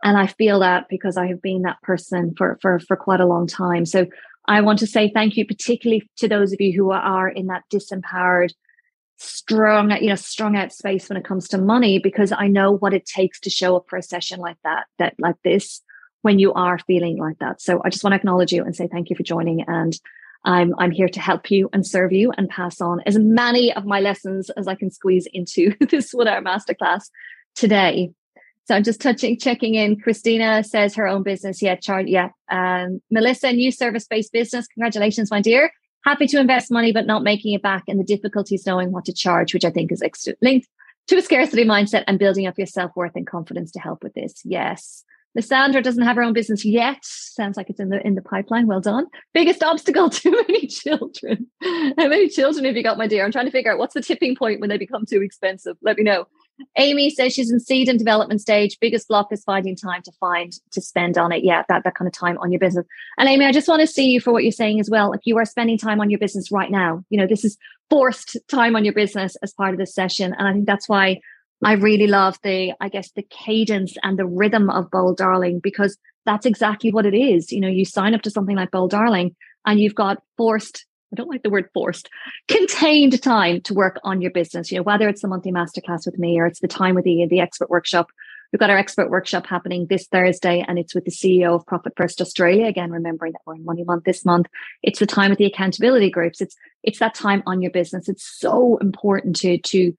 And 0.02 0.18
I 0.18 0.26
feel 0.26 0.60
that 0.60 0.86
because 0.90 1.16
I 1.16 1.26
have 1.28 1.40
been 1.40 1.62
that 1.62 1.80
person 1.82 2.34
for 2.36 2.58
for 2.60 2.78
for 2.80 2.96
quite 2.96 3.20
a 3.20 3.26
long 3.26 3.46
time. 3.46 3.86
So 3.86 4.06
I 4.46 4.60
want 4.60 4.78
to 4.80 4.86
say 4.86 5.10
thank 5.10 5.36
you, 5.36 5.46
particularly 5.46 6.08
to 6.16 6.28
those 6.28 6.52
of 6.52 6.60
you 6.60 6.72
who 6.72 6.90
are 6.90 7.28
in 7.28 7.46
that 7.46 7.64
disempowered, 7.72 8.52
strong, 9.16 9.90
you 9.92 10.08
know, 10.08 10.14
strong 10.16 10.56
out 10.56 10.72
space 10.72 11.08
when 11.08 11.16
it 11.16 11.24
comes 11.24 11.48
to 11.48 11.58
money, 11.58 11.98
because 11.98 12.32
I 12.32 12.48
know 12.48 12.72
what 12.72 12.92
it 12.92 13.06
takes 13.06 13.40
to 13.40 13.50
show 13.50 13.76
up 13.76 13.86
for 13.88 13.96
a 13.96 14.02
session 14.02 14.40
like 14.40 14.58
that, 14.64 14.84
that 14.98 15.14
like 15.18 15.36
this, 15.44 15.82
when 16.22 16.38
you 16.38 16.52
are 16.52 16.78
feeling 16.78 17.18
like 17.18 17.38
that. 17.38 17.62
So 17.62 17.80
I 17.84 17.90
just 17.90 18.04
want 18.04 18.12
to 18.12 18.16
acknowledge 18.16 18.52
you 18.52 18.64
and 18.64 18.76
say 18.76 18.86
thank 18.86 19.08
you 19.08 19.16
for 19.16 19.22
joining. 19.22 19.62
And 19.62 19.98
I'm, 20.44 20.74
I'm 20.78 20.90
here 20.90 21.08
to 21.08 21.20
help 21.20 21.50
you 21.50 21.70
and 21.72 21.86
serve 21.86 22.12
you 22.12 22.32
and 22.36 22.48
pass 22.48 22.80
on 22.80 23.00
as 23.06 23.18
many 23.18 23.72
of 23.72 23.86
my 23.86 24.00
lessons 24.00 24.50
as 24.50 24.68
I 24.68 24.74
can 24.74 24.90
squeeze 24.90 25.26
into 25.32 25.74
this 25.88 26.12
one 26.12 26.28
hour 26.28 26.42
masterclass 26.42 27.08
today. 27.54 28.10
So 28.66 28.74
I'm 28.74 28.82
just 28.82 29.00
touching, 29.00 29.38
checking 29.38 29.74
in. 29.74 30.00
Christina 30.00 30.64
says 30.64 30.94
her 30.94 31.06
own 31.06 31.22
business. 31.22 31.60
Yeah, 31.60 31.76
chart. 31.76 32.08
Yeah. 32.08 32.30
Um, 32.50 33.00
Melissa, 33.10 33.52
new 33.52 33.70
service 33.70 34.06
based 34.06 34.32
business. 34.32 34.66
Congratulations, 34.68 35.30
my 35.30 35.40
dear. 35.40 35.70
Happy 36.04 36.26
to 36.26 36.40
invest 36.40 36.70
money, 36.70 36.92
but 36.92 37.06
not 37.06 37.22
making 37.22 37.54
it 37.54 37.62
back 37.62 37.84
and 37.88 37.98
the 37.98 38.04
difficulties 38.04 38.66
knowing 38.66 38.92
what 38.92 39.04
to 39.06 39.12
charge, 39.12 39.54
which 39.54 39.64
I 39.64 39.70
think 39.70 39.92
is 39.92 40.02
linked 40.42 40.68
to 41.08 41.16
a 41.16 41.22
scarcity 41.22 41.64
mindset 41.64 42.04
and 42.06 42.18
building 42.18 42.46
up 42.46 42.58
your 42.58 42.66
self 42.66 42.92
worth 42.96 43.12
and 43.14 43.26
confidence 43.26 43.70
to 43.72 43.80
help 43.80 44.02
with 44.02 44.14
this. 44.14 44.40
Yes. 44.44 45.04
Lysandra 45.34 45.82
doesn't 45.82 46.04
have 46.04 46.16
her 46.16 46.22
own 46.22 46.32
business 46.32 46.64
yet. 46.64 46.98
Sounds 47.02 47.56
like 47.56 47.68
it's 47.68 47.80
in 47.80 47.88
the 47.88 48.04
in 48.06 48.14
the 48.14 48.22
pipeline. 48.22 48.66
Well 48.66 48.80
done. 48.80 49.06
Biggest 49.32 49.62
obstacle: 49.62 50.08
too 50.10 50.30
many 50.30 50.68
children. 50.68 51.48
How 51.62 52.08
many 52.08 52.28
children 52.28 52.64
have 52.64 52.76
you 52.76 52.82
got, 52.82 52.98
my 52.98 53.08
dear? 53.08 53.24
I'm 53.24 53.32
trying 53.32 53.46
to 53.46 53.50
figure 53.50 53.72
out 53.72 53.78
what's 53.78 53.94
the 53.94 54.02
tipping 54.02 54.36
point 54.36 54.60
when 54.60 54.70
they 54.70 54.78
become 54.78 55.04
too 55.06 55.22
expensive. 55.22 55.76
Let 55.82 55.96
me 55.96 56.04
know. 56.04 56.26
Amy 56.76 57.10
says 57.10 57.32
she's 57.32 57.50
in 57.50 57.60
seed 57.60 57.88
and 57.88 57.98
development 57.98 58.40
stage. 58.40 58.78
Biggest 58.80 59.08
block 59.08 59.32
is 59.32 59.42
finding 59.44 59.76
time 59.76 60.02
to 60.02 60.12
find 60.12 60.52
to 60.72 60.80
spend 60.80 61.18
on 61.18 61.32
it. 61.32 61.44
Yeah, 61.44 61.62
that, 61.68 61.84
that 61.84 61.94
kind 61.94 62.06
of 62.06 62.12
time 62.12 62.38
on 62.38 62.52
your 62.52 62.58
business. 62.58 62.86
And 63.18 63.28
Amy, 63.28 63.44
I 63.44 63.52
just 63.52 63.68
want 63.68 63.80
to 63.80 63.86
see 63.86 64.06
you 64.06 64.20
for 64.20 64.32
what 64.32 64.44
you're 64.44 64.52
saying 64.52 64.80
as 64.80 64.90
well. 64.90 65.12
If 65.12 65.22
you 65.24 65.36
are 65.38 65.44
spending 65.44 65.78
time 65.78 66.00
on 66.00 66.10
your 66.10 66.18
business 66.18 66.52
right 66.52 66.70
now, 66.70 67.04
you 67.10 67.18
know, 67.18 67.26
this 67.26 67.44
is 67.44 67.56
forced 67.90 68.36
time 68.48 68.76
on 68.76 68.84
your 68.84 68.94
business 68.94 69.36
as 69.42 69.52
part 69.52 69.72
of 69.72 69.78
this 69.78 69.94
session. 69.94 70.34
And 70.36 70.48
I 70.48 70.52
think 70.52 70.66
that's 70.66 70.88
why 70.88 71.20
I 71.64 71.72
really 71.72 72.06
love 72.06 72.38
the, 72.42 72.72
I 72.80 72.88
guess, 72.88 73.10
the 73.12 73.26
cadence 73.30 73.96
and 74.02 74.18
the 74.18 74.26
rhythm 74.26 74.70
of 74.70 74.90
Bold 74.90 75.16
Darling 75.16 75.60
because 75.62 75.96
that's 76.26 76.46
exactly 76.46 76.92
what 76.92 77.06
it 77.06 77.16
is. 77.16 77.52
You 77.52 77.60
know, 77.60 77.68
you 77.68 77.84
sign 77.84 78.14
up 78.14 78.22
to 78.22 78.30
something 78.30 78.56
like 78.56 78.70
Bold 78.70 78.90
Darling 78.90 79.34
and 79.66 79.80
you've 79.80 79.94
got 79.94 80.22
forced 80.36 80.86
I 81.14 81.16
don't 81.16 81.30
like 81.30 81.44
the 81.44 81.50
word 81.50 81.70
forced, 81.72 82.10
contained 82.48 83.22
time 83.22 83.60
to 83.62 83.74
work 83.74 84.00
on 84.02 84.20
your 84.20 84.32
business. 84.32 84.72
You 84.72 84.78
know, 84.78 84.82
whether 84.82 85.08
it's 85.08 85.22
the 85.22 85.28
monthly 85.28 85.52
masterclass 85.52 86.06
with 86.06 86.18
me 86.18 86.40
or 86.40 86.46
it's 86.46 86.58
the 86.58 86.66
time 86.66 86.96
with 86.96 87.04
the 87.04 87.24
the 87.30 87.38
expert 87.38 87.70
workshop. 87.70 88.10
We've 88.52 88.58
got 88.58 88.70
our 88.70 88.76
expert 88.76 89.10
workshop 89.10 89.46
happening 89.46 89.86
this 89.88 90.08
Thursday, 90.08 90.64
and 90.66 90.76
it's 90.76 90.92
with 90.92 91.04
the 91.04 91.12
CEO 91.12 91.54
of 91.54 91.66
Profit 91.66 91.92
First 91.96 92.20
Australia. 92.20 92.66
Again, 92.66 92.90
remembering 92.90 93.32
that 93.32 93.42
we're 93.46 93.54
in 93.54 93.64
Money 93.64 93.84
Month 93.84 94.04
this 94.04 94.24
month. 94.24 94.48
It's 94.82 94.98
the 94.98 95.06
time 95.06 95.30
with 95.30 95.38
the 95.38 95.46
accountability 95.46 96.10
groups. 96.10 96.40
It's 96.40 96.56
it's 96.82 96.98
that 96.98 97.14
time 97.14 97.44
on 97.46 97.62
your 97.62 97.70
business. 97.70 98.08
It's 98.08 98.26
so 98.26 98.76
important 98.78 99.36
to 99.36 99.58
to 99.58 99.94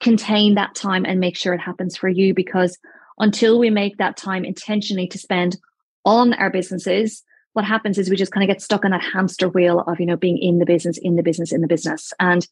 contain 0.00 0.54
that 0.56 0.74
time 0.74 1.06
and 1.06 1.18
make 1.18 1.38
sure 1.38 1.54
it 1.54 1.60
happens 1.60 1.96
for 1.96 2.10
you 2.10 2.34
because 2.34 2.76
until 3.18 3.58
we 3.58 3.70
make 3.70 3.96
that 3.96 4.18
time 4.18 4.44
intentionally 4.44 5.06
to 5.06 5.18
spend 5.18 5.56
on 6.04 6.34
our 6.34 6.50
businesses, 6.50 7.22
what 7.52 7.64
happens 7.64 7.98
is 7.98 8.08
we 8.08 8.16
just 8.16 8.32
kind 8.32 8.48
of 8.48 8.54
get 8.54 8.62
stuck 8.62 8.84
on 8.84 8.92
that 8.92 9.02
hamster 9.02 9.48
wheel 9.48 9.80
of, 9.80 10.00
you 10.00 10.06
know, 10.06 10.16
being 10.16 10.38
in 10.38 10.58
the 10.58 10.66
business, 10.66 10.98
in 10.98 11.16
the 11.16 11.22
business, 11.22 11.52
in 11.52 11.60
the 11.60 11.66
business. 11.66 12.12
And 12.18 12.46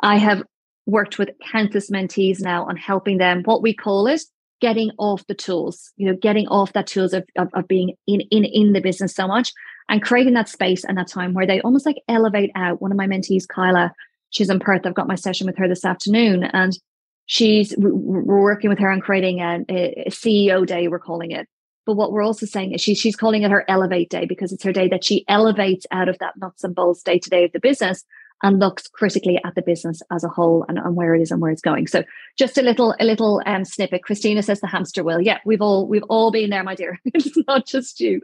I 0.00 0.16
have 0.16 0.42
worked 0.86 1.18
with 1.18 1.30
countless 1.50 1.90
mentees 1.90 2.40
now 2.40 2.64
on 2.64 2.76
helping 2.76 3.18
them, 3.18 3.42
what 3.44 3.62
we 3.62 3.74
call 3.74 4.06
it, 4.06 4.22
getting 4.60 4.90
off 4.98 5.26
the 5.26 5.34
tools, 5.34 5.92
you 5.96 6.06
know, 6.06 6.16
getting 6.16 6.46
off 6.48 6.72
that 6.74 6.86
tools 6.86 7.14
of, 7.14 7.24
of, 7.36 7.48
of 7.54 7.66
being 7.66 7.94
in, 8.06 8.20
in, 8.30 8.44
in 8.44 8.72
the 8.72 8.80
business 8.80 9.14
so 9.14 9.26
much 9.26 9.52
and 9.88 10.02
creating 10.02 10.34
that 10.34 10.48
space 10.48 10.84
and 10.84 10.98
that 10.98 11.08
time 11.08 11.34
where 11.34 11.46
they 11.46 11.60
almost 11.62 11.86
like 11.86 11.96
elevate 12.08 12.50
out. 12.54 12.80
One 12.80 12.92
of 12.92 12.98
my 12.98 13.06
mentees, 13.06 13.48
Kyla, 13.48 13.92
she's 14.30 14.50
in 14.50 14.60
Perth. 14.60 14.86
I've 14.86 14.94
got 14.94 15.08
my 15.08 15.14
session 15.14 15.46
with 15.46 15.56
her 15.58 15.68
this 15.68 15.84
afternoon 15.84 16.44
and 16.44 16.78
she's, 17.26 17.74
we're 17.78 18.42
working 18.42 18.70
with 18.70 18.78
her 18.78 18.90
on 18.90 19.00
creating 19.00 19.40
a, 19.40 19.64
a 19.68 20.10
CEO 20.10 20.66
day, 20.66 20.88
we're 20.88 20.98
calling 20.98 21.30
it 21.30 21.48
but 21.84 21.94
what 21.94 22.12
we're 22.12 22.22
also 22.22 22.46
saying 22.46 22.72
is 22.72 22.80
she, 22.80 22.94
she's 22.94 23.16
calling 23.16 23.42
it 23.42 23.50
her 23.50 23.64
elevate 23.68 24.10
day 24.10 24.24
because 24.24 24.52
it's 24.52 24.64
her 24.64 24.72
day 24.72 24.88
that 24.88 25.04
she 25.04 25.24
elevates 25.28 25.86
out 25.90 26.08
of 26.08 26.18
that 26.18 26.36
nuts 26.36 26.64
and 26.64 26.74
bolts 26.74 27.02
day 27.02 27.18
to 27.18 27.30
day 27.30 27.44
of 27.44 27.52
the 27.52 27.60
business 27.60 28.04
and 28.42 28.58
looks 28.58 28.88
critically 28.88 29.38
at 29.44 29.54
the 29.54 29.62
business 29.62 30.02
as 30.10 30.24
a 30.24 30.28
whole 30.28 30.64
and, 30.68 30.78
and 30.78 30.96
where 30.96 31.14
it 31.14 31.22
is 31.22 31.30
and 31.30 31.40
where 31.40 31.50
it's 31.50 31.62
going. 31.62 31.86
So 31.86 32.02
just 32.36 32.58
a 32.58 32.62
little 32.62 32.94
a 32.98 33.04
little 33.04 33.40
um, 33.46 33.64
snippet. 33.64 34.02
Christina 34.02 34.42
says 34.42 34.60
the 34.60 34.66
hamster 34.66 35.04
wheel. 35.04 35.20
Yeah, 35.20 35.38
we've 35.44 35.62
all 35.62 35.86
we've 35.86 36.02
all 36.04 36.30
been 36.30 36.50
there, 36.50 36.64
my 36.64 36.74
dear. 36.74 36.98
it's 37.06 37.36
not 37.46 37.66
just 37.66 38.00
you. 38.00 38.20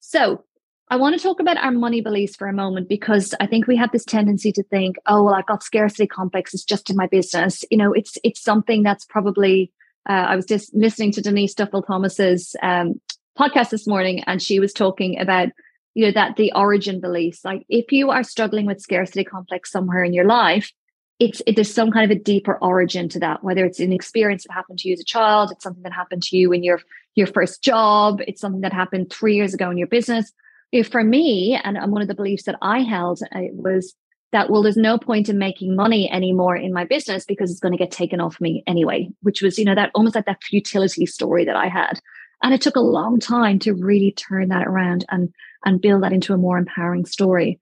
So 0.00 0.44
I 0.88 0.96
want 0.96 1.16
to 1.16 1.22
talk 1.22 1.40
about 1.40 1.56
our 1.56 1.72
money 1.72 2.00
beliefs 2.00 2.36
for 2.36 2.46
a 2.46 2.52
moment 2.52 2.88
because 2.88 3.34
I 3.40 3.46
think 3.46 3.66
we 3.66 3.76
have 3.76 3.90
this 3.90 4.04
tendency 4.04 4.52
to 4.52 4.62
think, 4.64 4.96
oh 5.06 5.24
well, 5.24 5.34
I've 5.34 5.46
got 5.46 5.64
scarcity 5.64 6.06
complex. 6.06 6.54
It's 6.54 6.64
just 6.64 6.90
in 6.90 6.96
my 6.96 7.08
business. 7.08 7.64
You 7.70 7.78
know, 7.78 7.92
it's 7.92 8.18
it's 8.22 8.40
something 8.40 8.84
that's 8.84 9.04
probably 9.04 9.72
uh, 10.08 10.12
I 10.12 10.36
was 10.36 10.46
just 10.46 10.74
listening 10.74 11.12
to 11.12 11.20
Denise 11.20 11.54
Duffield 11.54 11.86
Thomas's 11.86 12.54
um, 12.62 13.00
podcast 13.38 13.70
this 13.70 13.86
morning, 13.86 14.22
and 14.26 14.40
she 14.40 14.60
was 14.60 14.72
talking 14.72 15.18
about 15.18 15.48
you 15.94 16.04
know 16.04 16.12
that 16.12 16.36
the 16.36 16.52
origin 16.54 17.00
beliefs. 17.00 17.44
Like 17.44 17.64
if 17.68 17.90
you 17.90 18.10
are 18.10 18.22
struggling 18.22 18.66
with 18.66 18.80
scarcity 18.80 19.24
complex 19.24 19.70
somewhere 19.70 20.04
in 20.04 20.12
your 20.12 20.26
life, 20.26 20.70
it's 21.18 21.42
it, 21.46 21.56
there's 21.56 21.72
some 21.72 21.90
kind 21.90 22.10
of 22.10 22.16
a 22.16 22.20
deeper 22.20 22.56
origin 22.58 23.08
to 23.10 23.20
that. 23.20 23.42
Whether 23.42 23.64
it's 23.64 23.80
an 23.80 23.92
experience 23.92 24.44
that 24.44 24.52
happened 24.52 24.78
to 24.80 24.88
you 24.88 24.94
as 24.94 25.00
a 25.00 25.04
child, 25.04 25.50
it's 25.52 25.64
something 25.64 25.82
that 25.82 25.92
happened 25.92 26.22
to 26.24 26.36
you 26.36 26.52
in 26.52 26.62
your 26.62 26.80
your 27.14 27.26
first 27.26 27.62
job, 27.62 28.20
it's 28.28 28.40
something 28.40 28.60
that 28.60 28.74
happened 28.74 29.10
three 29.10 29.34
years 29.34 29.54
ago 29.54 29.70
in 29.70 29.78
your 29.78 29.86
business. 29.86 30.32
If 30.70 30.88
for 30.88 31.02
me, 31.02 31.58
and 31.62 31.78
one 31.90 32.02
of 32.02 32.08
the 32.08 32.14
beliefs 32.14 32.44
that 32.44 32.58
I 32.60 32.80
held 32.80 33.20
uh, 33.34 33.40
was 33.52 33.94
that 34.32 34.50
well 34.50 34.62
there's 34.62 34.76
no 34.76 34.98
point 34.98 35.28
in 35.28 35.38
making 35.38 35.76
money 35.76 36.10
anymore 36.10 36.56
in 36.56 36.72
my 36.72 36.84
business 36.84 37.24
because 37.24 37.50
it's 37.50 37.60
going 37.60 37.72
to 37.72 37.78
get 37.78 37.90
taken 37.90 38.20
off 38.20 38.40
me 38.40 38.62
anyway 38.66 39.08
which 39.22 39.42
was 39.42 39.58
you 39.58 39.64
know 39.64 39.74
that 39.74 39.90
almost 39.94 40.14
like 40.14 40.26
that 40.26 40.42
futility 40.42 41.06
story 41.06 41.44
that 41.44 41.56
i 41.56 41.68
had. 41.68 42.00
And 42.42 42.52
it 42.52 42.60
took 42.60 42.76
a 42.76 42.80
long 42.80 43.18
time 43.18 43.58
to 43.60 43.72
really 43.72 44.12
turn 44.12 44.48
that 44.48 44.66
around 44.66 45.04
and 45.10 45.32
and 45.64 45.80
build 45.80 46.02
that 46.02 46.12
into 46.12 46.32
a 46.32 46.38
more 46.38 46.58
empowering 46.58 47.06
story. 47.06 47.58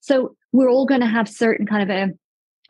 So 0.00 0.36
we're 0.52 0.70
all 0.70 0.86
going 0.86 1.00
to 1.00 1.06
have 1.06 1.28
certain 1.28 1.66
kind 1.66 1.82
of 1.82 1.90
a 1.90 2.12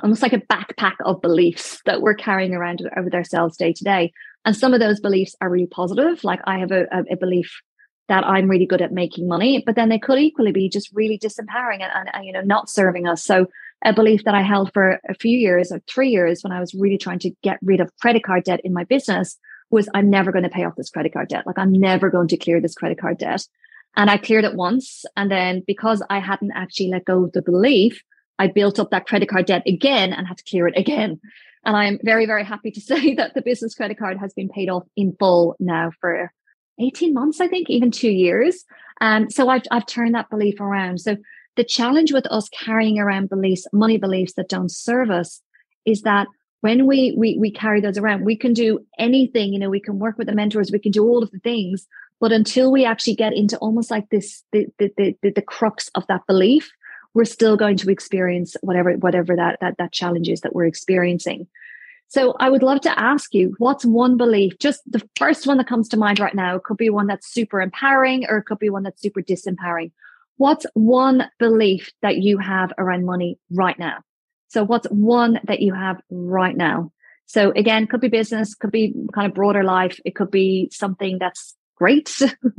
almost 0.03 0.23
like 0.23 0.35
a 0.35 0.39
backpack 0.41 0.97
of 1.05 1.23
beliefs 1.23 1.81
that 1.87 2.03
we're 2.03 2.15
carrying 2.15 2.55
around 2.55 2.83
with 3.03 3.15
ourselves 3.15 3.57
day 3.57 3.73
to 3.73 3.85
day. 3.85 4.13
And 4.45 4.55
some 4.55 4.75
of 4.75 4.81
those 4.81 5.01
beliefs 5.01 5.35
are 5.41 5.51
really 5.51 5.67
positive 5.67 6.23
like 6.23 6.41
i 6.45 6.59
have 6.59 6.71
a, 6.71 6.85
a, 7.11 7.17
belief 7.17 7.61
that 8.09 8.25
I'm 8.25 8.49
really 8.49 8.67
good 8.67 8.83
at 8.83 8.93
making 8.93 9.27
money, 9.29 9.63
but 9.65 9.75
then 9.75 9.89
they 9.89 9.99
could 9.99 10.19
equally 10.19 10.53
be 10.53 10.69
just 10.69 10.91
really 10.95 11.19
disempowering 11.19 11.83
and, 11.83 11.93
and, 11.95 12.09
and, 12.13 12.25
you 12.25 12.33
know 12.33 12.41
not 12.41 12.71
serving 12.71 13.07
us. 13.07 13.25
So 13.25 13.47
a 13.85 13.93
belief 13.93 14.25
that 14.25 14.35
I 14.35 14.43
held 14.43 14.73
for 14.73 15.01
a 15.09 15.15
few 15.15 15.37
years 15.37 15.71
or 15.73 15.81
three 15.89 16.11
years 16.11 16.43
when 16.43 16.53
I 16.53 16.61
was 16.61 16.75
really 16.75 16.99
trying 16.99 17.19
to 17.21 17.31
get 17.43 17.59
rid 17.63 17.81
of 17.81 17.91
credit 18.01 18.23
card 18.25 18.45
debt 18.45 18.61
in 18.65 18.73
my 18.73 18.85
business 18.85 19.37
was 19.71 19.89
I'm 19.95 20.09
never 20.09 20.33
going 20.33 20.45
to 20.45 20.51
pay 20.51 20.65
off 20.65 20.77
this 20.77 20.91
credit 20.91 21.13
card 21.13 21.29
debt. 21.29 21.47
Like 21.47 21.59
I'm 21.59 21.73
never 21.73 22.11
going 22.11 22.29
to 22.29 22.37
clear 22.37 22.61
this 22.61 22.75
credit 22.75 23.01
card 23.01 23.19
debt. 23.19 23.47
And 23.97 24.11
I 24.11 24.19
cleared 24.19 24.45
it 24.45 24.55
once, 24.55 25.07
and 25.17 25.31
then 25.31 25.63
because 25.67 26.03
I 26.11 26.19
hadn't 26.19 26.53
actually 26.55 26.91
let 26.91 27.07
go 27.07 27.25
of 27.25 27.33
the 27.33 27.41
belief, 27.41 28.03
I 28.39 28.47
built 28.47 28.79
up 28.79 28.91
that 28.91 29.07
credit 29.07 29.31
card 29.31 29.47
debt 29.47 29.63
again 29.67 30.13
and 30.13 30.27
had 30.27 30.37
to 30.37 30.45
clear 30.45 30.69
it 30.69 30.77
again. 30.77 31.19
And 31.65 31.77
I'm 31.77 31.99
very, 32.03 32.27
very 32.27 32.45
happy 32.45 32.71
to 32.73 32.81
say 32.91 33.15
that 33.15 33.35
the 33.35 33.43
business 33.43 33.75
credit 33.75 33.99
card 33.99 34.19
has 34.19 34.35
been 34.35 34.49
paid 34.49 34.69
off 34.69 34.85
in 34.97 35.17
full 35.19 35.57
now 35.59 35.91
for 36.01 36.31
18 36.81 37.15
months, 37.15 37.41
I 37.41 37.49
think, 37.49 37.71
even 37.71 37.91
two 37.91 38.11
years. 38.11 38.65
Um, 39.01 39.31
so 39.31 39.49
I've, 39.49 39.63
I've 39.71 39.87
turned 39.87 40.15
that 40.15 40.31
belief 40.31 40.61
around. 40.61 41.01
So 41.01 41.17
the 41.57 41.65
challenge 41.65 42.13
with 42.13 42.27
us 42.27 42.49
carrying 42.49 42.99
around 42.99 43.29
beliefs, 43.29 43.67
money 43.73 43.99
beliefs 43.99 44.35
that 44.35 44.49
don't 44.49 44.71
serve 44.71 45.11
us 45.11 45.43
is 45.85 46.03
that 46.03 46.27
when 46.61 46.87
we, 46.87 47.15
we, 47.17 47.37
we 47.39 47.51
carry 47.51 47.81
those 47.81 47.99
around, 47.99 48.25
we 48.25 48.37
can 48.37 48.53
do 48.53 48.81
anything, 48.99 49.53
you 49.53 49.59
know, 49.59 49.71
we 49.71 49.81
can 49.81 49.99
work 49.99 50.19
with 50.19 50.27
the 50.27 50.35
mentors, 50.35 50.73
we 50.73 50.79
can 50.79 50.93
do 50.93 51.05
all 51.05 51.23
of 51.23 51.31
the 51.31 51.39
things. 51.41 51.87
But 52.19 52.33
until 52.33 52.73
we 52.73 52.85
actually 52.85 53.15
get 53.15 53.35
into 53.35 53.59
almost 53.59 53.91
like 53.91 54.09
this, 54.11 54.43
the, 54.53 54.67
the, 54.79 54.91
the, 55.23 55.31
the 55.31 55.43
crux 55.43 55.91
of 55.95 56.07
that 56.09 56.27
belief, 56.27 56.71
we're 57.15 57.25
still 57.25 57.57
going 57.57 57.77
to 57.79 57.91
experience 57.91 58.57
whatever, 58.63 58.93
whatever 58.95 59.37
that, 59.37 59.59
that, 59.61 59.77
that 59.79 59.93
challenge 59.93 60.29
is 60.29 60.41
that 60.41 60.55
we're 60.55 60.67
experiencing. 60.67 61.47
So 62.09 62.35
I 62.39 62.51
would 62.51 62.63
love 62.63 62.81
to 62.83 62.99
ask 62.99 63.35
you, 63.35 63.55
what's 63.59 63.85
one 63.85 64.17
belief? 64.17 64.59
Just 64.59 64.81
the 64.87 65.07
first 65.17 65.47
one 65.47 65.59
that 65.59 65.67
comes 65.67 65.89
to 65.89 65.97
mind 65.97 66.21
right 66.21 66.35
now. 66.35 66.57
It 66.57 66.63
could 66.63 66.77
be 66.77 66.91
one 66.91 67.07
that's 67.07 67.33
super 67.33 67.61
empowering 67.61 68.27
or 68.29 68.39
it 68.39 68.45
could 68.45 68.59
be 68.59 68.71
one 68.71 68.85
that's 68.85 69.03
super 69.03 69.23
disempowering. 69.23 69.91
What's 70.37 70.67
one 70.75 71.29
belief 71.39 71.91
that 72.03 72.19
you 72.19 72.39
have 72.39 72.73
around 72.79 73.07
money 73.07 73.39
right 73.51 73.79
now? 73.79 73.99
So 74.49 74.65
what's 74.65 74.87
one 74.89 75.41
that 75.45 75.61
you 75.61 75.75
have 75.75 76.01
right 76.11 76.57
now? 76.57 76.93
So 77.27 77.51
again, 77.57 77.89
could 77.89 78.01
be 78.01 78.09
business, 78.09 78.55
could 78.55 78.71
be 78.71 78.95
kind 79.13 79.27
of 79.27 79.35
broader 79.35 79.65
life. 79.65 79.99
It 80.05 80.15
could 80.15 80.31
be 80.31 80.71
something 80.73 81.19
that's 81.19 81.57
great 81.77 82.11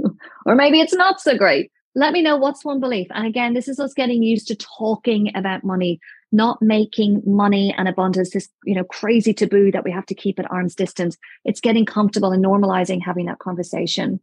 or 0.46 0.56
maybe 0.56 0.80
it's 0.80 0.94
not 0.94 1.20
so 1.20 1.38
great. 1.38 1.72
Let 1.96 2.14
me 2.14 2.22
know 2.22 2.38
what's 2.38 2.64
one 2.64 2.80
belief. 2.80 3.08
And 3.12 3.26
again, 3.26 3.54
this 3.54 3.68
is 3.68 3.80
us 3.80 3.94
getting 3.94 4.22
used 4.22 4.48
to 4.50 4.56
talking 4.56 5.32
about 5.36 5.64
money, 5.64 6.00
not 6.32 6.62
making 6.62 7.22
money 7.26 7.74
and 7.78 7.88
abundance 7.88 8.32
this 8.32 8.50
you 8.66 8.76
know 8.76 8.84
crazy 8.84 9.34
taboo 9.34 9.72
that 9.72 9.84
we 9.84 9.92
have 9.92 10.06
to 10.08 10.16
keep 10.16 10.40
at 10.40 10.50
arm's 10.52 10.76
distance. 10.76 11.18
It's 11.46 11.62
getting 11.62 11.86
comfortable 11.86 12.32
and 12.32 12.44
normalizing 12.44 13.02
having 13.04 13.26
that 13.28 13.40
conversation. 13.40 14.20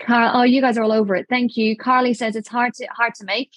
Car- 0.00 0.30
oh 0.34 0.42
you 0.42 0.60
guys 0.60 0.78
are 0.78 0.82
all 0.82 0.92
over 0.92 1.16
it. 1.16 1.26
Thank 1.28 1.56
you. 1.56 1.76
Carly 1.76 2.14
says 2.14 2.36
it's 2.36 2.48
hard 2.48 2.74
to 2.74 2.86
hard 2.86 3.14
to 3.16 3.24
make. 3.24 3.50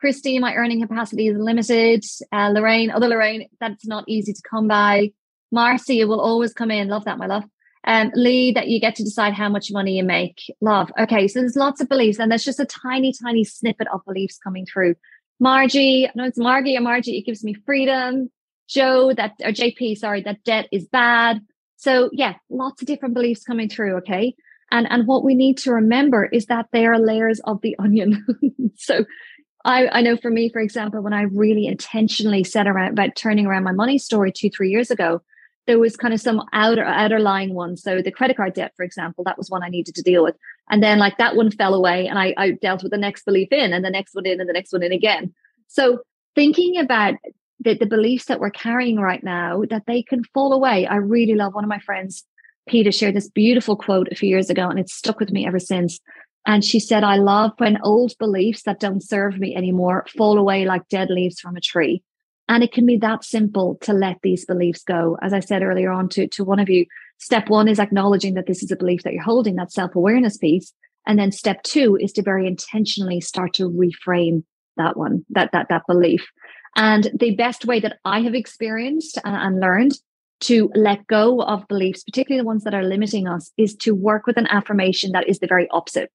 Christy 0.00 0.38
my 0.38 0.54
earning 0.54 0.80
capacity 0.80 1.28
is 1.28 1.38
limited. 1.38 2.04
Uh, 2.32 2.48
lorraine 2.48 2.90
other 2.90 3.08
lorraine 3.08 3.48
that's 3.60 3.86
not 3.86 4.04
easy 4.08 4.32
to 4.32 4.42
come 4.48 4.68
by. 4.68 5.12
Marcy 5.52 6.00
it 6.00 6.06
will 6.06 6.20
always 6.20 6.52
come 6.52 6.70
in. 6.70 6.88
Love 6.88 7.04
that 7.04 7.18
my 7.18 7.26
love. 7.26 7.44
Um, 7.86 8.10
Lee, 8.14 8.52
that 8.52 8.68
you 8.68 8.80
get 8.80 8.96
to 8.96 9.04
decide 9.04 9.34
how 9.34 9.48
much 9.48 9.70
money 9.70 9.98
you 9.98 10.04
make. 10.04 10.40
Love. 10.60 10.90
Okay, 10.98 11.28
so 11.28 11.40
there's 11.40 11.56
lots 11.56 11.80
of 11.82 11.88
beliefs, 11.88 12.18
and 12.18 12.30
there's 12.30 12.44
just 12.44 12.60
a 12.60 12.64
tiny, 12.64 13.12
tiny 13.12 13.44
snippet 13.44 13.88
of 13.92 14.00
beliefs 14.06 14.38
coming 14.38 14.64
through. 14.64 14.94
Margie, 15.40 16.08
no, 16.14 16.24
it's 16.24 16.38
Margie 16.38 16.76
or 16.76 16.80
Margie, 16.80 17.18
it 17.18 17.26
gives 17.26 17.44
me 17.44 17.54
freedom. 17.66 18.30
Joe, 18.68 19.12
that 19.14 19.32
or 19.42 19.50
JP, 19.50 19.98
sorry, 19.98 20.22
that 20.22 20.42
debt 20.44 20.68
is 20.72 20.86
bad. 20.86 21.40
So 21.76 22.08
yeah, 22.12 22.34
lots 22.48 22.80
of 22.80 22.88
different 22.88 23.14
beliefs 23.14 23.44
coming 23.44 23.68
through, 23.68 23.96
okay? 23.98 24.34
And 24.70 24.90
and 24.90 25.06
what 25.06 25.24
we 25.24 25.34
need 25.34 25.58
to 25.58 25.72
remember 25.72 26.24
is 26.24 26.46
that 26.46 26.66
they 26.72 26.86
are 26.86 26.98
layers 26.98 27.40
of 27.40 27.60
the 27.60 27.76
onion. 27.78 28.24
so 28.76 29.04
I, 29.64 29.88
I 29.88 30.00
know 30.02 30.16
for 30.16 30.30
me, 30.30 30.50
for 30.50 30.60
example, 30.60 31.02
when 31.02 31.12
I 31.12 31.22
really 31.22 31.66
intentionally 31.66 32.44
set 32.44 32.66
around 32.66 32.92
about 32.92 33.16
turning 33.16 33.46
around 33.46 33.64
my 33.64 33.72
money 33.72 33.98
story 33.98 34.30
two, 34.32 34.50
three 34.50 34.70
years 34.70 34.90
ago, 34.90 35.22
there 35.66 35.78
was 35.78 35.96
kind 35.96 36.12
of 36.12 36.20
some 36.20 36.42
outer 36.52 36.84
outer 36.84 37.18
lying 37.18 37.54
ones. 37.54 37.82
So 37.82 38.02
the 38.02 38.12
credit 38.12 38.36
card 38.36 38.54
debt, 38.54 38.72
for 38.76 38.84
example, 38.84 39.24
that 39.24 39.38
was 39.38 39.50
one 39.50 39.62
I 39.62 39.68
needed 39.68 39.94
to 39.94 40.02
deal 40.02 40.22
with. 40.22 40.36
And 40.70 40.82
then 40.82 40.98
like 40.98 41.18
that 41.18 41.36
one 41.36 41.50
fell 41.50 41.74
away 41.74 42.06
and 42.06 42.18
I, 42.18 42.34
I 42.36 42.52
dealt 42.52 42.82
with 42.82 42.92
the 42.92 42.98
next 42.98 43.24
belief 43.24 43.48
in 43.50 43.72
and 43.72 43.84
the 43.84 43.90
next 43.90 44.14
one 44.14 44.26
in 44.26 44.40
and 44.40 44.48
the 44.48 44.52
next 44.52 44.72
one 44.72 44.82
in 44.82 44.92
again. 44.92 45.32
So 45.68 46.00
thinking 46.34 46.78
about 46.78 47.14
the, 47.60 47.74
the 47.74 47.86
beliefs 47.86 48.26
that 48.26 48.40
we're 48.40 48.50
carrying 48.50 48.98
right 48.98 49.22
now 49.22 49.62
that 49.70 49.84
they 49.86 50.02
can 50.02 50.22
fall 50.34 50.52
away. 50.52 50.86
I 50.86 50.96
really 50.96 51.34
love 51.34 51.54
one 51.54 51.64
of 51.64 51.70
my 51.70 51.78
friends, 51.80 52.24
Peter, 52.68 52.92
shared 52.92 53.14
this 53.14 53.28
beautiful 53.28 53.76
quote 53.76 54.08
a 54.10 54.14
few 54.14 54.28
years 54.28 54.50
ago, 54.50 54.68
and 54.68 54.78
it's 54.78 54.94
stuck 54.94 55.18
with 55.18 55.30
me 55.30 55.46
ever 55.46 55.58
since. 55.58 55.98
And 56.46 56.62
she 56.62 56.78
said, 56.78 57.04
I 57.04 57.16
love 57.16 57.52
when 57.56 57.78
old 57.82 58.12
beliefs 58.18 58.64
that 58.64 58.80
don't 58.80 59.02
serve 59.02 59.38
me 59.38 59.56
anymore 59.56 60.06
fall 60.16 60.38
away 60.38 60.66
like 60.66 60.88
dead 60.88 61.08
leaves 61.10 61.40
from 61.40 61.56
a 61.56 61.60
tree. 61.60 62.02
And 62.48 62.62
it 62.62 62.72
can 62.72 62.84
be 62.84 62.96
that 62.98 63.24
simple 63.24 63.78
to 63.82 63.92
let 63.92 64.18
these 64.22 64.44
beliefs 64.44 64.82
go. 64.82 65.16
As 65.22 65.32
I 65.32 65.40
said 65.40 65.62
earlier 65.62 65.90
on 65.90 66.08
to, 66.10 66.26
to 66.28 66.44
one 66.44 66.60
of 66.60 66.68
you, 66.68 66.86
step 67.18 67.48
one 67.48 67.68
is 67.68 67.78
acknowledging 67.78 68.34
that 68.34 68.46
this 68.46 68.62
is 68.62 68.70
a 68.70 68.76
belief 68.76 69.02
that 69.02 69.14
you're 69.14 69.22
holding, 69.22 69.56
that 69.56 69.72
self 69.72 69.94
awareness 69.94 70.36
piece. 70.36 70.72
And 71.06 71.18
then 71.18 71.32
step 71.32 71.62
two 71.62 71.96
is 72.00 72.12
to 72.12 72.22
very 72.22 72.46
intentionally 72.46 73.20
start 73.20 73.54
to 73.54 73.70
reframe 73.70 74.44
that 74.76 74.96
one, 74.96 75.24
that, 75.30 75.50
that, 75.52 75.68
that 75.68 75.86
belief. 75.86 76.26
And 76.76 77.10
the 77.18 77.34
best 77.34 77.64
way 77.64 77.80
that 77.80 77.98
I 78.04 78.20
have 78.20 78.34
experienced 78.34 79.18
and, 79.24 79.36
and 79.36 79.60
learned 79.60 79.92
to 80.40 80.70
let 80.74 81.06
go 81.06 81.40
of 81.40 81.66
beliefs, 81.68 82.02
particularly 82.02 82.40
the 82.40 82.46
ones 82.46 82.64
that 82.64 82.74
are 82.74 82.82
limiting 82.82 83.28
us, 83.28 83.52
is 83.56 83.74
to 83.76 83.94
work 83.94 84.26
with 84.26 84.36
an 84.36 84.48
affirmation 84.48 85.12
that 85.12 85.28
is 85.28 85.38
the 85.38 85.46
very 85.46 85.68
opposite. 85.70 86.10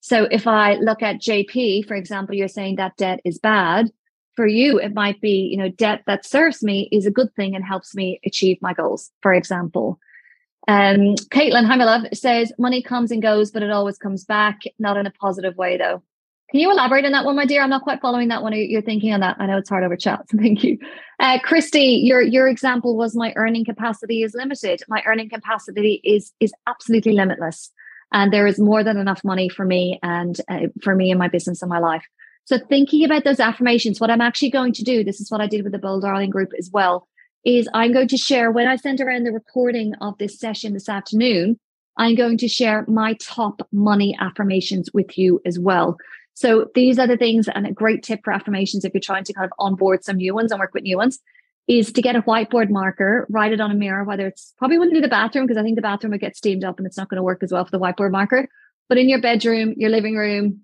So 0.00 0.26
if 0.30 0.46
I 0.46 0.74
look 0.74 1.02
at 1.02 1.20
JP, 1.20 1.86
for 1.86 1.94
example, 1.94 2.34
you're 2.34 2.48
saying 2.48 2.76
that 2.76 2.96
debt 2.96 3.20
is 3.24 3.38
bad. 3.38 3.90
For 4.34 4.46
you, 4.46 4.78
it 4.78 4.94
might 4.94 5.20
be, 5.20 5.48
you 5.50 5.58
know, 5.58 5.68
debt 5.68 6.02
that 6.06 6.24
serves 6.24 6.62
me 6.62 6.88
is 6.90 7.06
a 7.06 7.10
good 7.10 7.34
thing 7.34 7.54
and 7.54 7.64
helps 7.64 7.94
me 7.94 8.20
achieve 8.24 8.58
my 8.62 8.72
goals, 8.72 9.10
for 9.20 9.34
example. 9.34 9.98
Um, 10.68 11.16
Caitlin, 11.30 11.66
hi, 11.66 11.76
my 11.76 11.84
love, 11.84 12.06
says 12.14 12.52
money 12.58 12.82
comes 12.82 13.10
and 13.10 13.20
goes, 13.20 13.50
but 13.50 13.62
it 13.62 13.70
always 13.70 13.98
comes 13.98 14.24
back, 14.24 14.62
not 14.78 14.96
in 14.96 15.06
a 15.06 15.10
positive 15.10 15.56
way, 15.56 15.76
though. 15.76 16.02
Can 16.52 16.60
you 16.60 16.70
elaborate 16.70 17.06
on 17.06 17.12
that 17.12 17.24
one, 17.24 17.34
my 17.34 17.46
dear? 17.46 17.62
I'm 17.62 17.70
not 17.70 17.82
quite 17.82 18.02
following 18.02 18.28
that 18.28 18.42
one. 18.42 18.52
You're 18.52 18.82
thinking 18.82 19.14
on 19.14 19.20
that. 19.20 19.36
I 19.38 19.46
know 19.46 19.56
it's 19.56 19.70
hard 19.70 19.84
over 19.84 19.96
chat. 19.96 20.28
So 20.30 20.36
thank 20.40 20.62
you. 20.62 20.78
Uh, 21.18 21.38
Christy, 21.38 22.02
your 22.04 22.20
your 22.20 22.46
example 22.46 22.94
was 22.94 23.16
my 23.16 23.32
earning 23.36 23.64
capacity 23.64 24.22
is 24.22 24.34
limited. 24.34 24.82
My 24.86 25.02
earning 25.06 25.30
capacity 25.30 26.02
is 26.04 26.30
is 26.40 26.52
absolutely 26.66 27.12
limitless, 27.12 27.70
and 28.12 28.30
there 28.30 28.46
is 28.46 28.60
more 28.60 28.84
than 28.84 28.98
enough 28.98 29.24
money 29.24 29.48
for 29.48 29.64
me 29.64 29.98
and 30.02 30.38
uh, 30.50 30.66
for 30.82 30.94
me 30.94 31.10
and 31.10 31.18
my 31.18 31.28
business 31.28 31.62
and 31.62 31.70
my 31.70 31.78
life. 31.78 32.04
So 32.44 32.58
thinking 32.58 33.04
about 33.04 33.24
those 33.24 33.40
affirmations, 33.40 34.00
what 34.00 34.10
I'm 34.10 34.20
actually 34.20 34.50
going 34.50 34.72
to 34.74 34.82
do, 34.82 35.04
this 35.04 35.20
is 35.20 35.30
what 35.30 35.40
I 35.40 35.46
did 35.46 35.62
with 35.62 35.72
the 35.72 35.78
Bold 35.78 36.02
Darling 36.02 36.30
group 36.30 36.50
as 36.58 36.70
well, 36.72 37.06
is 37.44 37.68
I'm 37.74 37.92
going 37.92 38.08
to 38.08 38.16
share 38.16 38.50
when 38.50 38.68
I 38.68 38.76
send 38.76 39.00
around 39.00 39.24
the 39.24 39.32
recording 39.32 39.94
of 40.00 40.18
this 40.18 40.38
session 40.38 40.72
this 40.72 40.88
afternoon. 40.88 41.58
I'm 41.96 42.14
going 42.14 42.38
to 42.38 42.48
share 42.48 42.84
my 42.88 43.14
top 43.20 43.66
money 43.72 44.16
affirmations 44.18 44.90
with 44.92 45.16
you 45.18 45.40
as 45.44 45.58
well. 45.58 45.96
So 46.34 46.66
these 46.74 46.98
are 46.98 47.06
the 47.06 47.16
things, 47.16 47.48
and 47.48 47.66
a 47.66 47.72
great 47.72 48.02
tip 48.02 48.20
for 48.24 48.32
affirmations 48.32 48.84
if 48.84 48.94
you're 48.94 49.00
trying 49.00 49.24
to 49.24 49.32
kind 49.32 49.44
of 49.44 49.52
onboard 49.58 50.02
some 50.02 50.16
new 50.16 50.34
ones 50.34 50.50
and 50.50 50.58
work 50.58 50.72
with 50.72 50.84
new 50.84 50.96
ones 50.96 51.20
is 51.68 51.92
to 51.92 52.02
get 52.02 52.16
a 52.16 52.22
whiteboard 52.22 52.70
marker, 52.70 53.26
write 53.30 53.52
it 53.52 53.60
on 53.60 53.70
a 53.70 53.74
mirror, 53.74 54.02
whether 54.04 54.26
it's 54.26 54.52
probably 54.58 54.78
wouldn't 54.78 54.94
do 54.94 55.00
the 55.00 55.08
bathroom 55.08 55.46
because 55.46 55.60
I 55.60 55.62
think 55.62 55.76
the 55.76 55.82
bathroom 55.82 56.10
would 56.10 56.20
get 56.20 56.36
steamed 56.36 56.64
up 56.64 56.78
and 56.78 56.86
it's 56.86 56.96
not 56.96 57.08
going 57.08 57.18
to 57.18 57.22
work 57.22 57.42
as 57.42 57.52
well 57.52 57.64
for 57.64 57.70
the 57.70 57.78
whiteboard 57.78 58.10
marker. 58.10 58.48
But 58.88 58.98
in 58.98 59.08
your 59.08 59.20
bedroom, 59.20 59.74
your 59.76 59.90
living 59.90 60.16
room, 60.16 60.62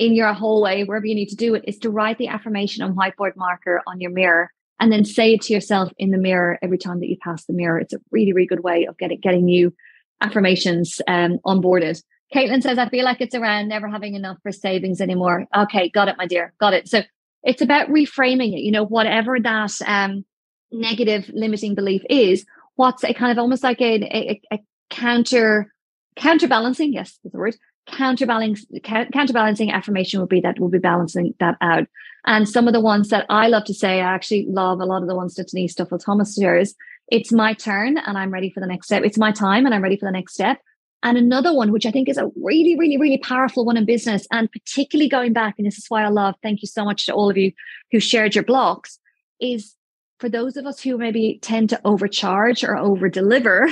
in 0.00 0.14
your 0.14 0.32
hallway, 0.32 0.82
wherever 0.82 1.04
you 1.04 1.14
need 1.14 1.28
to 1.28 1.36
do 1.36 1.54
it, 1.54 1.62
is 1.68 1.78
to 1.78 1.90
write 1.90 2.16
the 2.16 2.28
affirmation 2.28 2.82
on 2.82 2.96
whiteboard 2.96 3.36
marker 3.36 3.82
on 3.86 4.00
your 4.00 4.10
mirror 4.10 4.50
and 4.80 4.90
then 4.90 5.04
say 5.04 5.34
it 5.34 5.42
to 5.42 5.52
yourself 5.52 5.92
in 5.98 6.10
the 6.10 6.16
mirror 6.16 6.58
every 6.62 6.78
time 6.78 7.00
that 7.00 7.10
you 7.10 7.18
pass 7.22 7.44
the 7.44 7.52
mirror. 7.52 7.78
It's 7.78 7.92
a 7.92 8.00
really, 8.10 8.32
really 8.32 8.46
good 8.46 8.64
way 8.64 8.86
of 8.86 8.96
getting 8.96 9.20
getting 9.20 9.44
new 9.44 9.74
affirmations 10.22 11.02
um, 11.06 11.38
onboarded. 11.44 12.02
Caitlin 12.34 12.62
says, 12.62 12.78
I 12.78 12.88
feel 12.88 13.04
like 13.04 13.20
it's 13.20 13.34
around 13.34 13.68
never 13.68 13.88
having 13.88 14.14
enough 14.14 14.38
for 14.42 14.52
savings 14.52 15.02
anymore. 15.02 15.46
Okay, 15.54 15.90
got 15.90 16.08
it, 16.08 16.16
my 16.16 16.26
dear. 16.26 16.54
Got 16.58 16.72
it. 16.72 16.88
So 16.88 17.02
it's 17.42 17.60
about 17.60 17.88
reframing 17.88 18.54
it, 18.54 18.60
you 18.60 18.70
know, 18.70 18.84
whatever 18.84 19.38
that 19.38 19.72
um, 19.86 20.24
negative 20.72 21.30
limiting 21.34 21.74
belief 21.74 22.02
is, 22.08 22.46
what's 22.76 23.04
a 23.04 23.12
kind 23.12 23.32
of 23.32 23.38
almost 23.38 23.62
like 23.62 23.80
a, 23.82 23.94
a, 24.04 24.40
a 24.50 24.58
counter 24.88 25.72
counterbalancing, 26.16 26.92
yes, 26.92 27.18
is 27.24 27.32
the 27.32 27.38
word, 27.38 27.56
counterbalancing 27.92 28.80
counterbalancing 28.82 29.70
affirmation 29.70 30.20
would 30.20 30.28
be 30.28 30.40
that 30.40 30.58
we'll 30.58 30.70
be 30.70 30.78
balancing 30.78 31.34
that 31.40 31.56
out. 31.60 31.86
And 32.26 32.48
some 32.48 32.66
of 32.66 32.74
the 32.74 32.80
ones 32.80 33.08
that 33.08 33.26
I 33.28 33.48
love 33.48 33.64
to 33.64 33.74
say, 33.74 34.00
I 34.00 34.14
actually 34.14 34.46
love 34.48 34.80
a 34.80 34.84
lot 34.84 35.02
of 35.02 35.08
the 35.08 35.14
ones 35.14 35.34
that 35.34 35.48
Denise 35.48 35.74
Duffield 35.74 36.02
Thomas 36.04 36.34
shares. 36.34 36.74
It's 37.08 37.32
my 37.32 37.54
turn 37.54 37.98
and 37.98 38.18
I'm 38.18 38.30
ready 38.30 38.50
for 38.50 38.60
the 38.60 38.66
next 38.66 38.86
step. 38.86 39.02
It's 39.04 39.18
my 39.18 39.32
time 39.32 39.66
and 39.66 39.74
I'm 39.74 39.82
ready 39.82 39.96
for 39.96 40.06
the 40.06 40.12
next 40.12 40.34
step. 40.34 40.58
And 41.02 41.16
another 41.16 41.54
one, 41.54 41.72
which 41.72 41.86
I 41.86 41.90
think 41.90 42.08
is 42.08 42.18
a 42.18 42.30
really, 42.36 42.76
really, 42.78 42.98
really 42.98 43.18
powerful 43.18 43.64
one 43.64 43.78
in 43.78 43.86
business, 43.86 44.26
and 44.30 44.52
particularly 44.52 45.08
going 45.08 45.32
back, 45.32 45.54
and 45.56 45.66
this 45.66 45.78
is 45.78 45.86
why 45.88 46.04
I 46.04 46.08
love, 46.08 46.34
thank 46.42 46.60
you 46.60 46.68
so 46.68 46.84
much 46.84 47.06
to 47.06 47.14
all 47.14 47.30
of 47.30 47.38
you 47.38 47.52
who 47.90 48.00
shared 48.00 48.34
your 48.34 48.44
blocks, 48.44 48.98
is 49.40 49.74
for 50.18 50.28
those 50.28 50.58
of 50.58 50.66
us 50.66 50.82
who 50.82 50.98
maybe 50.98 51.38
tend 51.40 51.70
to 51.70 51.80
overcharge 51.84 52.62
or 52.62 52.76
over 52.76 53.08
deliver, 53.08 53.70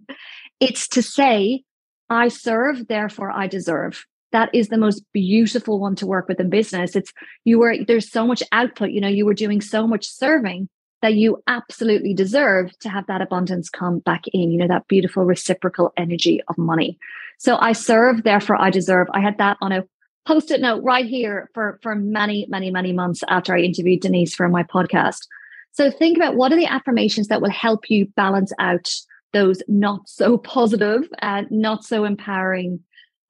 it's 0.60 0.86
to 0.88 1.02
say, 1.02 1.64
I 2.10 2.28
serve, 2.28 2.88
therefore 2.88 3.30
I 3.30 3.46
deserve. 3.46 4.04
That 4.32 4.52
is 4.54 4.68
the 4.68 4.78
most 4.78 5.04
beautiful 5.12 5.80
one 5.80 5.96
to 5.96 6.06
work 6.06 6.28
with 6.28 6.38
in 6.40 6.50
business. 6.50 6.94
It's 6.94 7.12
you 7.44 7.58
were, 7.58 7.76
there's 7.86 8.10
so 8.10 8.26
much 8.26 8.42
output, 8.52 8.90
you 8.90 9.00
know, 9.00 9.08
you 9.08 9.24
were 9.24 9.34
doing 9.34 9.60
so 9.60 9.86
much 9.86 10.06
serving 10.06 10.68
that 11.02 11.14
you 11.14 11.42
absolutely 11.46 12.12
deserve 12.12 12.78
to 12.80 12.88
have 12.88 13.06
that 13.06 13.22
abundance 13.22 13.70
come 13.70 14.00
back 14.00 14.24
in, 14.32 14.50
you 14.50 14.58
know, 14.58 14.68
that 14.68 14.86
beautiful 14.86 15.24
reciprocal 15.24 15.92
energy 15.96 16.42
of 16.48 16.58
money. 16.58 16.98
So 17.38 17.56
I 17.58 17.72
serve, 17.72 18.22
therefore 18.22 18.60
I 18.60 18.70
deserve. 18.70 19.08
I 19.14 19.20
had 19.20 19.38
that 19.38 19.56
on 19.62 19.72
a 19.72 19.84
post-it 20.26 20.60
note 20.60 20.82
right 20.84 21.06
here 21.06 21.48
for, 21.54 21.78
for 21.82 21.94
many, 21.94 22.46
many, 22.50 22.70
many 22.70 22.92
months 22.92 23.22
after 23.28 23.56
I 23.56 23.60
interviewed 23.60 24.02
Denise 24.02 24.34
for 24.34 24.48
my 24.48 24.62
podcast. 24.62 25.26
So 25.72 25.90
think 25.90 26.18
about 26.18 26.36
what 26.36 26.52
are 26.52 26.56
the 26.56 26.66
affirmations 26.66 27.28
that 27.28 27.40
will 27.40 27.50
help 27.50 27.88
you 27.88 28.06
balance 28.16 28.52
out 28.58 28.90
those 29.32 29.62
not 29.68 30.08
so 30.08 30.38
positive 30.38 31.08
and 31.20 31.50
not 31.50 31.84
so 31.84 32.04
empowering 32.04 32.80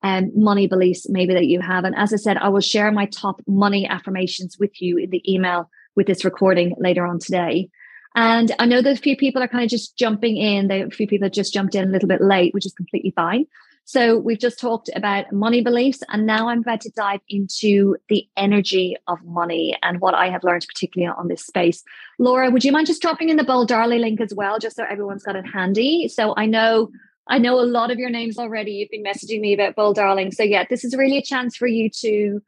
um, 0.02 0.30
money 0.34 0.66
beliefs 0.66 1.08
maybe 1.08 1.34
that 1.34 1.46
you 1.46 1.60
have. 1.60 1.84
And 1.84 1.94
as 1.96 2.12
I 2.12 2.16
said, 2.16 2.38
I 2.38 2.48
will 2.48 2.60
share 2.60 2.90
my 2.90 3.06
top 3.06 3.40
money 3.46 3.86
affirmations 3.86 4.56
with 4.58 4.80
you 4.80 4.96
in 4.96 5.10
the 5.10 5.22
email 5.30 5.68
with 5.96 6.06
this 6.06 6.24
recording 6.24 6.74
later 6.78 7.06
on 7.06 7.18
today. 7.18 7.68
And 8.14 8.50
I 8.58 8.66
know 8.66 8.82
that 8.82 8.98
a 8.98 9.00
few 9.00 9.16
people 9.16 9.42
are 9.42 9.48
kind 9.48 9.62
of 9.62 9.70
just 9.70 9.96
jumping 9.96 10.36
in. 10.36 10.68
There 10.68 10.86
a 10.86 10.90
few 10.90 11.06
people 11.06 11.26
have 11.26 11.32
just 11.32 11.52
jumped 11.52 11.74
in 11.74 11.88
a 11.88 11.92
little 11.92 12.08
bit 12.08 12.20
late, 12.20 12.54
which 12.54 12.66
is 12.66 12.72
completely 12.72 13.12
fine. 13.14 13.46
So 13.90 14.18
we've 14.18 14.38
just 14.38 14.60
talked 14.60 14.88
about 14.94 15.32
money 15.32 15.62
beliefs, 15.62 15.98
and 16.10 16.24
now 16.24 16.48
I'm 16.48 16.60
about 16.60 16.80
to 16.82 16.90
dive 16.90 17.22
into 17.28 17.96
the 18.08 18.24
energy 18.36 18.96
of 19.08 19.18
money 19.24 19.76
and 19.82 20.00
what 20.00 20.14
I 20.14 20.30
have 20.30 20.44
learned, 20.44 20.64
particularly 20.68 21.12
on 21.18 21.26
this 21.26 21.44
space. 21.44 21.82
Laura, 22.20 22.52
would 22.52 22.62
you 22.62 22.70
mind 22.70 22.86
just 22.86 23.02
dropping 23.02 23.30
in 23.30 23.36
the 23.36 23.42
Bold 23.42 23.66
Darling 23.66 24.02
link 24.02 24.20
as 24.20 24.32
well, 24.32 24.60
just 24.60 24.76
so 24.76 24.84
everyone's 24.88 25.24
got 25.24 25.34
it 25.34 25.44
handy? 25.44 26.06
So 26.06 26.34
I 26.36 26.46
know 26.46 26.92
I 27.26 27.38
know 27.38 27.58
a 27.58 27.66
lot 27.66 27.90
of 27.90 27.98
your 27.98 28.10
names 28.10 28.38
already. 28.38 28.70
You've 28.70 28.90
been 28.90 29.02
messaging 29.02 29.40
me 29.40 29.54
about 29.54 29.74
Bold 29.74 29.96
Darling. 29.96 30.30
So 30.30 30.44
yeah, 30.44 30.66
this 30.70 30.84
is 30.84 30.96
really 30.96 31.18
a 31.18 31.22
chance 31.22 31.56
for 31.56 31.66
you 31.66 31.90
to, 31.98 32.40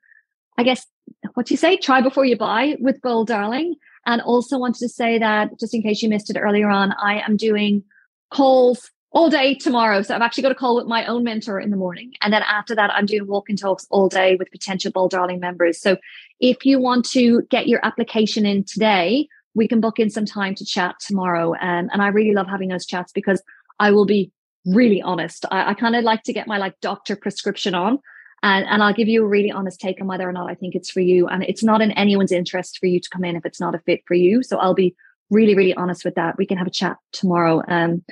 I 0.58 0.62
guess, 0.62 0.86
what 1.34 1.46
do 1.46 1.54
you 1.54 1.58
say, 1.58 1.76
try 1.76 2.02
before 2.02 2.24
you 2.24 2.36
buy 2.36 2.76
with 2.78 3.02
Bold 3.02 3.26
Darling. 3.26 3.74
And 4.06 4.22
also 4.22 4.58
wanted 4.58 4.78
to 4.78 4.88
say 4.88 5.18
that 5.18 5.58
just 5.58 5.74
in 5.74 5.82
case 5.82 6.02
you 6.02 6.08
missed 6.08 6.30
it 6.30 6.38
earlier 6.38 6.70
on, 6.70 6.92
I 7.02 7.18
am 7.18 7.36
doing 7.36 7.82
calls 8.30 8.91
all 9.12 9.28
day 9.28 9.54
tomorrow. 9.54 10.02
So 10.02 10.14
I've 10.14 10.22
actually 10.22 10.42
got 10.42 10.52
a 10.52 10.56
call 10.56 10.76
with 10.76 10.86
my 10.86 11.04
own 11.06 11.22
mentor 11.22 11.60
in 11.60 11.70
the 11.70 11.76
morning. 11.76 12.12
And 12.22 12.32
then 12.32 12.42
after 12.42 12.74
that, 12.74 12.90
I'm 12.92 13.06
doing 13.06 13.26
walk 13.26 13.48
and 13.48 13.58
talks 13.58 13.86
all 13.90 14.08
day 14.08 14.36
with 14.36 14.50
potential 14.50 14.90
Bold 14.90 15.10
Darling 15.10 15.38
members. 15.38 15.80
So 15.80 15.98
if 16.40 16.64
you 16.64 16.80
want 16.80 17.04
to 17.10 17.42
get 17.50 17.68
your 17.68 17.84
application 17.84 18.46
in 18.46 18.64
today, 18.64 19.28
we 19.54 19.68
can 19.68 19.80
book 19.80 19.98
in 19.98 20.08
some 20.08 20.24
time 20.24 20.54
to 20.54 20.64
chat 20.64 20.96
tomorrow. 20.98 21.52
Um, 21.54 21.90
and 21.92 22.00
I 22.00 22.08
really 22.08 22.34
love 22.34 22.48
having 22.48 22.68
those 22.68 22.86
chats 22.86 23.12
because 23.12 23.42
I 23.78 23.90
will 23.90 24.06
be 24.06 24.32
really 24.64 25.02
honest. 25.02 25.44
I, 25.50 25.70
I 25.70 25.74
kind 25.74 25.94
of 25.94 26.04
like 26.04 26.22
to 26.24 26.32
get 26.32 26.46
my 26.46 26.56
like 26.56 26.80
doctor 26.80 27.14
prescription 27.14 27.74
on 27.74 27.98
and, 28.42 28.66
and 28.66 28.82
I'll 28.82 28.94
give 28.94 29.08
you 29.08 29.24
a 29.24 29.28
really 29.28 29.50
honest 29.50 29.78
take 29.78 30.00
on 30.00 30.06
whether 30.06 30.28
or 30.28 30.32
not 30.32 30.50
I 30.50 30.54
think 30.54 30.74
it's 30.74 30.90
for 30.90 31.00
you. 31.00 31.28
And 31.28 31.42
it's 31.42 31.62
not 31.62 31.82
in 31.82 31.92
anyone's 31.92 32.32
interest 32.32 32.78
for 32.78 32.86
you 32.86 32.98
to 32.98 33.08
come 33.10 33.24
in 33.24 33.36
if 33.36 33.44
it's 33.44 33.60
not 33.60 33.74
a 33.74 33.78
fit 33.80 34.00
for 34.06 34.14
you. 34.14 34.42
So 34.42 34.56
I'll 34.56 34.74
be 34.74 34.96
really, 35.30 35.54
really 35.54 35.74
honest 35.74 36.04
with 36.04 36.14
that. 36.14 36.38
We 36.38 36.46
can 36.46 36.58
have 36.58 36.66
a 36.66 36.70
chat 36.70 36.96
tomorrow. 37.12 37.62
Um, 37.68 38.04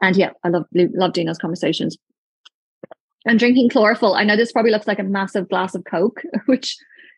and 0.00 0.16
yeah, 0.16 0.30
I 0.44 0.48
love 0.48 0.66
love 0.72 1.12
doing 1.12 1.26
those 1.26 1.38
conversations. 1.38 1.96
I'm 3.26 3.36
drinking 3.36 3.68
chlorophyll. 3.68 4.14
I 4.14 4.24
know 4.24 4.36
this 4.36 4.52
probably 4.52 4.70
looks 4.70 4.86
like 4.86 4.98
a 4.98 5.04
massive 5.04 5.48
glass 5.48 5.74
of 5.74 5.84
Coke, 5.84 6.22
which 6.46 6.76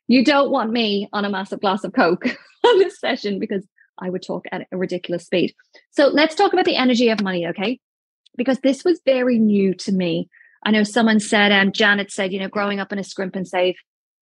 you 0.09 0.25
don't 0.25 0.51
want 0.51 0.73
me 0.73 1.09
on 1.12 1.25
a 1.25 1.31
massive 1.31 1.61
glass 1.61 1.85
of 1.85 1.92
Coke 1.92 2.27
on 2.64 2.79
this 2.79 2.99
session 2.99 3.38
because 3.38 3.64
I 3.99 4.11
would 4.11 4.23
talk 4.23 4.47
at 4.51 4.66
a 4.73 4.77
ridiculous 4.77 5.27
speed. 5.27 5.55
So 5.90 6.09
let's 6.09 6.35
talk 6.35 6.53
about 6.53 6.64
the 6.64 6.77
energy 6.77 7.09
of 7.09 7.23
money, 7.23 7.47
okay? 7.47 7.79
Because 8.37 8.59
this 8.61 8.85
was 8.85 9.01
very 9.05 9.38
new 9.38 9.75
to 9.75 9.92
me. 9.92 10.29
I 10.64 10.71
know 10.71 10.83
someone 10.83 11.21
said, 11.21 11.53
um, 11.53 11.73
Janet 11.73 12.11
said, 12.11 12.33
you 12.33 12.40
know, 12.40 12.49
growing 12.49 12.81
up 12.81 12.92
in 12.92 12.99
a 12.99 13.05
scrimp 13.05 13.37
and 13.37 13.47
save 13.47 13.77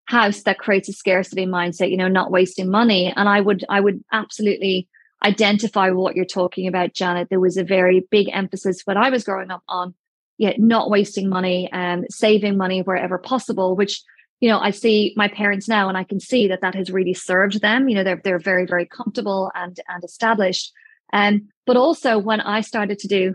house 0.06 0.42
that 0.42 0.58
creates 0.58 0.88
a 0.88 0.92
scarcity 0.92 1.46
mindset, 1.46 1.90
you 1.90 1.96
know, 1.96 2.08
not 2.08 2.30
wasting 2.30 2.70
money. 2.70 3.12
And 3.14 3.28
I 3.28 3.40
would, 3.40 3.64
I 3.68 3.80
would 3.80 4.02
absolutely 4.12 4.88
identify 5.22 5.90
what 5.90 6.16
you're 6.16 6.24
talking 6.24 6.66
about, 6.66 6.94
Janet. 6.94 7.28
There 7.28 7.40
was 7.40 7.56
a 7.56 7.64
very 7.64 8.06
big 8.10 8.28
emphasis 8.32 8.82
when 8.84 8.96
I 8.96 9.10
was 9.10 9.24
growing 9.24 9.50
up 9.50 9.62
on, 9.68 9.94
yeah, 10.38 10.54
not 10.58 10.90
wasting 10.90 11.28
money 11.28 11.68
and 11.72 12.06
saving 12.10 12.56
money 12.56 12.82
wherever 12.82 13.18
possible, 13.18 13.76
which 13.76 14.02
you 14.40 14.48
know, 14.48 14.58
I 14.58 14.70
see 14.70 15.12
my 15.16 15.28
parents 15.28 15.68
now 15.68 15.88
and 15.88 15.98
I 15.98 16.04
can 16.04 16.18
see 16.18 16.48
that 16.48 16.62
that 16.62 16.74
has 16.74 16.90
really 16.90 17.12
served 17.12 17.60
them. 17.60 17.88
You 17.88 17.96
know, 17.96 18.04
they're, 18.04 18.20
they're 18.24 18.38
very, 18.38 18.64
very 18.66 18.86
comfortable 18.86 19.52
and, 19.54 19.78
and 19.86 20.02
established. 20.02 20.72
Um, 21.12 21.48
but 21.66 21.76
also 21.76 22.18
when 22.18 22.40
I 22.40 22.62
started 22.62 22.98
to 23.00 23.08
do, 23.08 23.34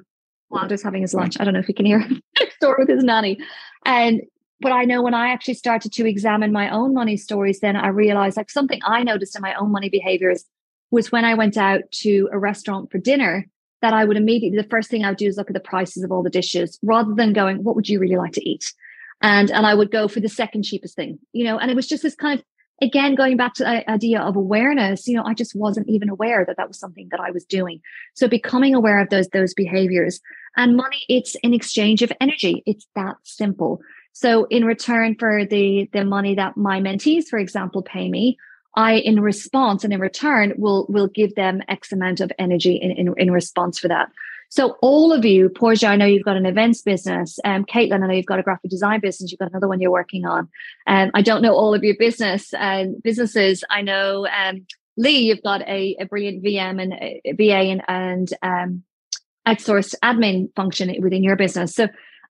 Wilder's 0.50 0.82
having 0.82 1.04
his 1.04 1.14
lunch. 1.14 1.40
I 1.40 1.44
don't 1.44 1.54
know 1.54 1.60
if 1.60 1.68
you 1.68 1.76
can 1.76 1.86
hear 1.86 2.00
him 2.00 2.22
next 2.40 2.60
door 2.60 2.76
with 2.80 2.90
his 2.90 3.04
nanny. 3.04 3.38
And, 3.86 4.22
but 4.62 4.72
I 4.72 4.86
know 4.86 5.04
when 5.04 5.14
I 5.14 5.30
actually 5.30 5.56
started 5.56 5.92
to 5.94 6.08
examine 6.08 6.52
my 6.52 6.72
own 6.72 6.94
money 6.94 7.18
stories, 7.18 7.60
then 7.60 7.76
I 7.76 7.90
realized 7.90 8.38
like 8.38 8.50
something 8.50 8.80
I 8.84 9.04
noticed 9.04 9.36
in 9.36 9.44
my 9.44 9.54
own 9.56 9.72
money 9.72 9.90
behaviors 9.90 10.44
was 10.96 11.12
when 11.12 11.26
I 11.26 11.36
went 11.36 11.58
out 11.58 11.84
to 12.04 12.28
a 12.32 12.40
restaurant 12.40 12.92
for 12.92 12.98
dinner, 12.98 13.46
that 13.82 13.94
I 13.94 14.06
would 14.06 14.18
immediately, 14.18 14.58
the 14.58 14.68
first 14.68 14.90
thing 14.90 15.06
I 15.06 15.10
would 15.10 15.18
do 15.18 15.28
is 15.28 15.38
look 15.38 15.50
at 15.50 15.54
the 15.54 15.60
prices 15.60 16.04
of 16.04 16.12
all 16.12 16.24
the 16.24 16.30
dishes 16.30 16.80
rather 16.82 17.14
than 17.14 17.34
going, 17.34 17.64
what 17.64 17.76
would 17.76 17.88
you 17.88 18.00
really 18.00 18.18
like 18.18 18.34
to 18.34 18.50
eat? 18.50 18.74
and 19.22 19.52
and 19.52 19.66
I 19.66 19.74
would 19.74 19.92
go 19.92 20.08
for 20.08 20.20
the 20.20 20.30
second 20.30 20.64
cheapest 20.64 20.96
thing, 20.96 21.20
you 21.34 21.44
know. 21.44 21.58
And 21.58 21.72
it 21.72 21.76
was 21.76 21.88
just 21.88 22.04
this 22.04 22.16
kind 22.16 22.40
of 22.40 22.46
again 22.82 23.16
going 23.16 23.38
back 23.38 23.54
to 23.56 23.64
the 23.64 23.90
idea 23.90 24.22
of 24.22 24.36
awareness. 24.36 25.08
You 25.08 25.18
know, 25.18 25.24
I 25.24 25.34
just 25.34 25.56
wasn't 25.56 25.90
even 25.90 26.10
aware 26.10 26.46
that 26.46 26.58
that 26.58 26.68
was 26.68 26.80
something 26.80 27.08
that 27.12 27.20
I 27.20 27.32
was 27.32 27.46
doing. 27.46 27.82
So 28.14 28.28
becoming 28.28 28.76
aware 28.76 29.00
of 29.00 29.10
those 29.10 29.28
those 29.30 29.54
behaviors 29.54 30.20
and 30.56 30.76
money, 30.76 31.04
it's 31.10 31.36
an 31.44 31.54
exchange 31.54 32.02
of 32.02 32.12
energy. 32.20 32.64
It's 32.66 32.88
that 32.96 33.16
simple. 33.24 33.82
So 34.14 34.46
in 34.46 34.66
return 34.66 35.16
for 35.18 35.46
the 35.46 35.90
the 35.94 36.06
money 36.06 36.36
that 36.36 36.58
my 36.58 36.80
mentees, 36.80 37.26
for 37.26 37.40
example, 37.40 37.82
pay 37.82 38.10
me, 38.10 38.38
I, 38.76 38.96
in 38.96 39.20
response 39.22 39.84
and 39.84 39.94
in 39.94 40.00
return, 40.00 40.54
will 40.58 40.86
will 40.90 41.08
give 41.08 41.36
them 41.36 41.62
X 41.68 41.92
amount 41.92 42.20
of 42.20 42.32
energy 42.38 42.76
in, 42.76 42.92
in, 42.92 43.14
in 43.18 43.32
response 43.32 43.80
for 43.80 43.88
that. 43.88 44.10
So 44.50 44.78
all 44.82 45.12
of 45.12 45.26
you, 45.26 45.50
Portia, 45.50 45.88
I 45.88 45.96
know 45.96 46.06
you've 46.06 46.24
got 46.24 46.38
an 46.38 46.46
events 46.46 46.82
business. 46.82 47.40
Um, 47.44 47.66
Caitlin, 47.66 48.04
I 48.04 48.08
know 48.08 48.14
you've 48.14 48.26
got 48.26 48.40
a 48.40 48.44
graphic 48.44 48.70
design 48.70 49.00
business. 49.00 49.32
You've 49.32 49.40
got 49.40 49.50
another 49.50 49.68
one 49.68 49.82
you're 49.82 49.92
working 49.92 50.26
on. 50.26 50.50
Um, 50.88 51.12
I 51.14 51.22
don't 51.22 51.42
know 51.42 51.54
all 51.54 51.74
of 51.74 51.84
your 51.84 51.96
business 51.98 52.54
um, 52.58 52.98
businesses. 53.04 53.64
I 53.70 53.82
know 53.82 54.28
um, 54.28 54.66
Lee, 54.98 55.20
you've 55.20 55.44
got 55.44 55.62
a, 55.64 55.96
a 56.00 56.06
brilliant 56.06 56.44
VM 56.44 56.82
and 56.82 56.94
uh, 56.94 57.34
VA 57.36 57.72
and, 57.72 57.82
and 57.88 58.34
um, 58.42 58.84
outsourced 59.48 59.96
admin 60.04 60.54
function 60.56 60.94
within 61.02 61.24
your 61.24 61.36
business. 61.36 61.76
So 61.76 61.88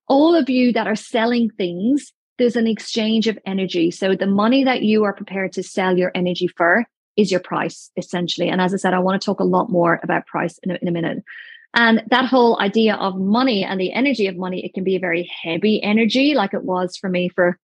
all 0.08 0.36
of 0.36 0.50
you 0.50 0.74
that 0.74 0.88
are 0.88 0.96
selling 0.96 1.50
things, 1.52 2.12
there's 2.38 2.56
an 2.56 2.68
exchange 2.68 3.28
of 3.28 3.40
energy. 3.46 3.92
So 3.92 4.16
the 4.16 4.28
money 4.28 4.64
that 4.64 4.82
you 4.82 5.04
are 5.04 5.14
prepared 5.14 5.54
to 5.54 5.64
sell 5.64 5.98
your 5.98 6.12
energy 6.14 6.48
for 6.48 6.86
is 7.16 7.32
your 7.32 7.40
price, 7.40 7.92
essentially. 7.96 8.50
And 8.50 8.60
as 8.60 8.74
I 8.74 8.78
said, 8.78 8.94
I 8.94 9.00
want 9.00 9.22
to 9.22 9.26
talk 9.26 9.40
a 9.40 9.46
lot 9.46 9.70
more 9.70 10.00
about 10.04 10.26
price 10.26 10.58
in 10.64 10.72
a, 10.72 10.78
in 10.82 10.88
a 10.88 10.92
minute. 10.92 11.24
And 11.74 12.04
that 12.10 12.26
whole 12.26 12.60
idea 12.62 12.96
of 12.96 13.18
money 13.18 13.64
and 13.64 13.80
the 13.80 13.92
energy 13.94 14.28
of 14.28 14.38
money, 14.38 14.66
it 14.66 14.74
can 14.74 14.84
be 14.84 14.96
a 14.96 15.00
very 15.00 15.30
heavy 15.44 15.82
energy, 15.84 16.34
like 16.34 16.54
it 16.54 16.64
was 16.64 16.96
for 16.98 17.10
me 17.10 17.30
for 17.30 17.60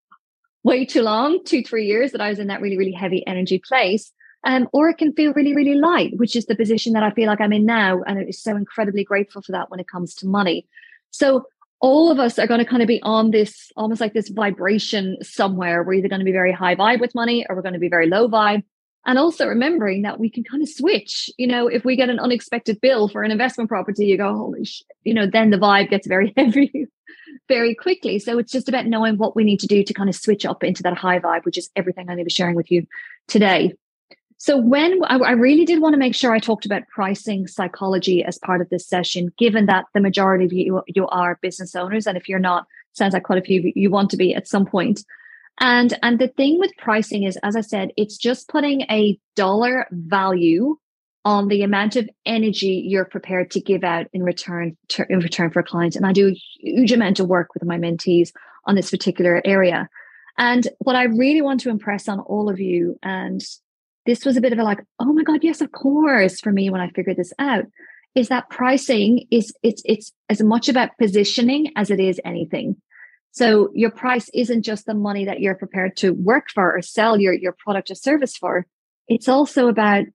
way 0.64 0.86
too 0.86 1.02
long, 1.02 1.44
two, 1.46 1.64
three 1.64 1.86
years 1.86 2.12
that 2.12 2.22
I 2.22 2.30
was 2.30 2.40
in 2.40 2.48
that 2.48 2.62
really, 2.62 2.78
really 2.78 2.92
heavy 2.92 3.26
energy 3.26 3.62
place. 3.66 4.12
Um, 4.44 4.68
or 4.74 4.90
it 4.90 4.98
can 4.98 5.14
feel 5.14 5.34
really, 5.34 5.56
really 5.56 5.76
light, 5.76 6.18
which 6.18 6.36
is 6.36 6.48
the 6.48 6.56
position 6.56 6.94
that 6.94 7.04
I 7.04 7.12
feel 7.12 7.28
like 7.28 7.40
I'm 7.40 7.54
in 7.54 7.66
now. 7.66 8.02
And 8.04 8.18
I'm 8.18 8.32
so 8.32 8.56
incredibly 8.56 9.04
grateful 9.04 9.42
for 9.42 9.52
that 9.52 9.70
when 9.70 9.80
it 9.80 9.88
comes 9.88 10.16
to 10.16 10.28
money. 10.28 10.68
So 11.12 11.46
all 11.82 12.12
of 12.12 12.20
us 12.20 12.38
are 12.38 12.48
going 12.48 12.60
to 12.60 12.66
kind 12.66 12.82
of 12.82 12.88
be 12.88 13.02
on 13.02 13.32
this 13.32 13.72
almost 13.76 14.00
like 14.00 14.14
this 14.14 14.30
vibration 14.30 15.18
somewhere. 15.22 15.84
We're 15.84 15.96
either 15.96 16.08
going 16.08 16.20
to 16.20 16.26
be 16.26 16.32
very 16.32 16.52
high 16.52 16.76
vibe 16.76 17.02
with 17.02 17.16
money 17.16 17.46
or 17.50 17.56
we're 17.56 17.64
going 17.64 17.74
to 17.74 17.80
be 17.80 17.90
very 17.90 18.08
low 18.08 18.30
vibe. 18.30 18.64
And 19.04 19.18
also 19.18 19.48
remembering 19.48 20.04
that 20.04 20.20
we 20.20 20.30
can 20.30 20.44
kind 20.44 20.62
of 20.62 20.70
switch. 20.70 21.30
You 21.38 21.48
know 21.48 21.68
if 21.68 21.84
we 21.84 21.96
get 21.96 22.10
an 22.10 22.20
unexpected 22.20 22.80
bill 22.82 23.08
for 23.08 23.24
an 23.24 23.32
investment 23.32 23.68
property 23.68 24.06
you 24.06 24.18
go 24.18 24.34
holy 24.34 24.64
shit 24.64 24.86
you 25.04 25.14
know 25.14 25.26
then 25.26 25.50
the 25.50 25.58
vibe 25.58 25.90
gets 25.90 26.08
very 26.08 26.34
heavy 26.38 26.86
very 27.48 27.74
quickly. 27.74 28.20
So 28.20 28.38
it's 28.38 28.52
just 28.52 28.70
about 28.70 28.86
knowing 28.86 29.18
what 29.18 29.36
we 29.36 29.44
need 29.44 29.60
to 29.62 29.68
do 29.68 29.84
to 29.84 29.94
kind 29.94 30.08
of 30.08 30.16
switch 30.16 30.46
up 30.46 30.64
into 30.64 30.84
that 30.84 30.98
high 30.98 31.20
vibe 31.20 31.46
which 31.46 31.58
is 31.58 31.70
everything 31.76 32.04
i'm 32.04 32.16
going 32.16 32.20
to 32.20 32.24
be 32.26 32.30
sharing 32.30 32.56
with 32.56 32.72
you 32.72 32.86
today 33.28 33.74
so 34.44 34.58
when 34.58 35.00
I, 35.04 35.34
really 35.34 35.66
did 35.66 35.82
want 35.82 35.94
to 35.94 36.00
make 36.00 36.16
sure 36.16 36.34
i 36.34 36.40
talked 36.40 36.66
about 36.66 36.88
pricing 36.88 37.48
psychology 37.48 38.24
as 38.24 38.38
part 38.40 38.62
of 38.62 38.70
this 38.70 38.88
session 38.88 39.32
given 39.38 39.66
that 39.68 39.86
the 39.94 40.02
majority 40.02 40.46
of 40.46 40.54
you 40.54 40.82
you 40.88 41.08
are 41.08 41.40
business 41.42 41.76
owners 41.76 42.08
and 42.08 42.18
if 42.18 42.28
you're 42.28 42.40
not 42.40 42.66
sounds 42.94 43.14
like 43.14 43.24
quite 43.24 43.40
a 43.40 43.46
few 43.46 43.72
you 43.76 43.90
want 43.90 44.10
to 44.10 44.18
be 44.18 44.34
at 44.34 44.48
some 44.48 44.66
point. 44.66 45.04
and 45.60 45.98
and 46.04 46.20
the 46.20 46.28
thing 46.28 46.60
with 46.60 46.72
pricing 46.78 47.24
is, 47.24 47.38
as 47.44 47.56
I 47.56 47.62
said, 47.62 47.92
it's 47.98 48.18
just 48.18 48.50
putting 48.50 48.82
a 48.84 49.20
dollar 49.36 49.88
value 49.92 50.78
on 51.24 51.50
the 51.50 51.62
amount 51.62 51.96
of 51.96 52.10
energy 52.26 52.84
you're 52.88 53.06
prepared 53.06 53.52
to 53.52 53.62
give 53.62 53.84
out 53.84 54.08
in 54.12 54.24
return 54.24 54.76
to, 54.88 55.06
in 55.08 55.20
return 55.20 55.52
for 55.52 55.60
a 55.60 55.64
client. 55.64 55.96
And 55.96 56.06
I 56.06 56.14
do 56.14 56.30
a 56.30 56.42
huge 56.60 56.92
amount 56.92 57.20
of 57.20 57.28
work 57.28 57.54
with 57.54 57.64
my 57.64 57.78
mentees 57.78 58.32
on 58.66 58.74
this 58.74 58.90
particular 58.90 59.40
area. 59.46 59.88
And 60.38 60.68
what 60.80 60.96
I 60.96 61.04
really 61.04 61.44
want 61.44 61.60
to 61.62 61.70
impress 61.70 62.08
on 62.08 62.20
all 62.22 62.50
of 62.50 62.60
you, 62.60 62.98
and 63.04 63.44
this 64.06 64.26
was 64.26 64.38
a 64.38 64.42
bit 64.42 64.54
of 64.54 64.60
a 64.60 64.64
like, 64.64 64.80
oh 65.00 65.14
my 65.14 65.24
God, 65.24 65.44
yes, 65.44 65.62
of 65.62 65.72
course, 65.72 66.40
for 66.40 66.52
me 66.52 66.70
when 66.70 66.82
I 66.82 66.90
figured 66.90 67.18
this 67.18 67.34
out, 67.40 67.66
is 68.16 68.30
that 68.30 68.50
pricing 68.50 69.28
is 69.32 69.54
it's 69.64 69.82
it's 69.86 70.12
as 70.30 70.42
much 70.42 70.68
about 70.68 70.98
positioning 70.98 71.72
as 71.76 71.90
it 71.90 72.00
is 72.00 72.20
anything. 72.26 72.76
So 73.32 73.70
your 73.74 73.92
price 73.92 74.30
isn't 74.34 74.64
just 74.64 74.86
the 74.86 74.94
money 74.94 75.26
that 75.26 75.40
you're 75.40 75.56
prepared 75.56 75.96
to 75.98 76.12
work 76.12 76.48
for 76.54 76.76
or 76.76 76.82
sell 76.82 77.20
your, 77.20 77.34
your 77.34 77.56
product 77.58 77.90
or 77.90 77.96
service 77.96 78.36
for. 78.36 78.66
It's 79.08 79.30
also 79.30 79.70
about 79.70 80.06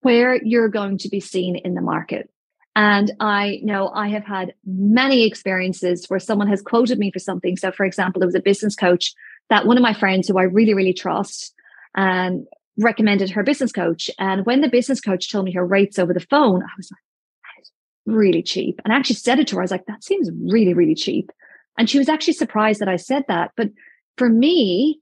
where 0.00 0.42
you're 0.44 0.68
going 0.68 0.98
to 0.98 1.08
be 1.08 1.20
seen 1.20 1.56
in 1.56 1.74
the 1.74 1.80
market. 1.80 2.28
And 2.76 3.12
I 3.20 3.60
know 3.62 3.90
I 3.94 4.08
have 4.08 4.24
had 4.24 4.54
many 4.66 5.24
experiences 5.24 6.06
where 6.08 6.18
someone 6.18 6.48
has 6.48 6.60
quoted 6.60 6.98
me 6.98 7.12
for 7.12 7.20
something. 7.20 7.56
So, 7.56 7.70
for 7.70 7.86
example, 7.86 8.18
there 8.18 8.26
was 8.26 8.34
a 8.34 8.40
business 8.40 8.74
coach 8.74 9.14
that 9.48 9.66
one 9.66 9.76
of 9.76 9.82
my 9.82 9.94
friends 9.94 10.26
who 10.26 10.38
I 10.38 10.42
really, 10.42 10.74
really 10.74 10.92
trust 10.92 11.54
um, 11.94 12.46
recommended 12.78 13.30
her 13.30 13.42
business 13.42 13.72
coach. 13.72 14.10
And 14.18 14.44
when 14.46 14.60
the 14.60 14.68
business 14.68 15.00
coach 15.00 15.30
told 15.30 15.44
me 15.44 15.52
her 15.52 15.66
rates 15.66 15.98
over 15.98 16.12
the 16.12 16.20
phone, 16.20 16.62
I 16.62 16.74
was 16.76 16.90
like, 16.90 17.00
that 17.42 17.62
is 17.62 17.72
really 18.06 18.42
cheap. 18.42 18.80
And 18.84 18.92
I 18.92 18.96
actually 18.96 19.16
said 19.16 19.38
it 19.38 19.48
to 19.48 19.56
her, 19.56 19.62
I 19.62 19.64
was 19.64 19.70
like, 19.70 19.86
that 19.86 20.04
seems 20.04 20.30
really, 20.46 20.74
really 20.74 20.94
cheap. 20.94 21.30
And 21.78 21.88
she 21.88 21.98
was 21.98 22.08
actually 22.08 22.34
surprised 22.34 22.80
that 22.80 22.88
I 22.88 22.96
said 22.96 23.24
that. 23.28 23.52
But 23.56 23.70
for 24.16 24.28
me, 24.28 25.00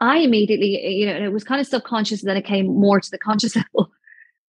I 0.00 0.18
immediately, 0.18 0.80
you 0.96 1.06
know, 1.06 1.12
and 1.12 1.24
it 1.24 1.32
was 1.32 1.44
kind 1.44 1.60
of 1.60 1.66
subconscious, 1.66 2.20
and 2.20 2.28
then 2.28 2.36
it 2.36 2.44
came 2.44 2.66
more 2.66 3.00
to 3.00 3.10
the 3.10 3.18
conscious 3.18 3.54
level. 3.74 3.90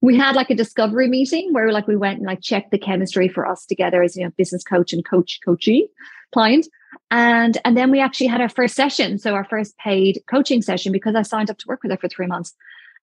We 0.02 0.18
had 0.18 0.36
like 0.36 0.50
a 0.50 0.56
discovery 0.56 1.08
meeting 1.08 1.54
where 1.54 1.72
like 1.72 1.88
we 1.88 1.96
went 1.96 2.18
and 2.18 2.28
like 2.28 2.42
checked 2.42 2.72
the 2.72 2.78
chemistry 2.78 3.28
for 3.28 3.48
us 3.48 3.66
together 3.66 4.04
as 4.04 4.16
you 4.16 4.24
know 4.24 4.32
business 4.38 4.64
coach 4.64 4.94
and 4.94 5.06
coach 5.06 5.40
coachee 5.44 5.88
client. 6.34 6.68
And 7.12 7.58
and 7.66 7.78
then 7.78 7.92
we 7.92 8.00
actually 8.00 8.28
had 8.28 8.42
our 8.42 8.50
first 8.50 8.76
session. 8.76 9.18
So 9.20 9.34
our 9.34 9.46
first 9.46 9.78
paid 9.78 10.24
coaching 10.30 10.62
session 10.62 10.92
because 10.92 11.16
I 11.16 11.22
signed 11.22 11.50
up 11.50 11.58
to 11.60 11.68
work 11.68 11.84
with 11.84 11.92
her 11.92 11.98
for 11.98 12.08
three 12.08 12.28
months. 12.28 12.54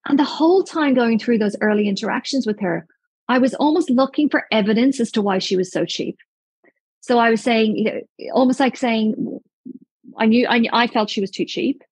And 0.07 0.19
the 0.19 0.25
whole 0.25 0.65
time 0.65 0.95
going 0.95 1.19
through 1.19 1.39
those 1.39 1.57
early 1.61 1.89
interactions 1.89 2.47
with 2.47 2.59
her, 2.61 2.87
I 3.29 3.39
was 3.39 3.55
almost 3.55 3.91
looking 3.91 4.29
for 4.29 4.47
evidence 4.51 4.99
as 5.01 5.13
to 5.13 5.23
why 5.23 5.39
she 5.39 5.57
was 5.57 5.71
so 5.71 5.85
cheap. 5.85 6.19
So 7.01 7.19
I 7.19 7.31
was 7.31 7.41
saying, 7.41 7.77
you 7.77 7.85
know, 7.85 8.01
almost 8.33 8.61
like 8.61 8.77
saying, 8.77 9.41
I 10.19 10.27
knew, 10.27 10.47
I, 10.49 10.65
I 10.73 10.87
felt 10.87 11.11
she 11.11 11.21
was 11.21 11.31
too 11.31 11.45
cheap. 11.45 11.83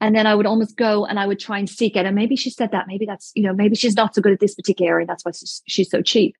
And 0.00 0.16
then 0.16 0.26
I 0.26 0.34
would 0.34 0.46
almost 0.46 0.76
go 0.76 1.04
and 1.04 1.18
I 1.18 1.26
would 1.26 1.38
try 1.38 1.58
and 1.58 1.68
seek 1.68 1.94
it. 1.94 2.06
And 2.06 2.16
maybe 2.16 2.34
she 2.34 2.50
said 2.50 2.72
that, 2.72 2.86
maybe 2.86 3.04
that's, 3.04 3.32
you 3.34 3.42
know, 3.42 3.52
maybe 3.52 3.76
she's 3.76 3.96
not 3.96 4.14
so 4.14 4.22
good 4.22 4.32
at 4.32 4.40
this 4.40 4.54
particular 4.54 4.92
area. 4.92 5.06
That's 5.06 5.24
why 5.24 5.32
she's 5.66 5.90
so 5.90 6.00
cheap. 6.00 6.36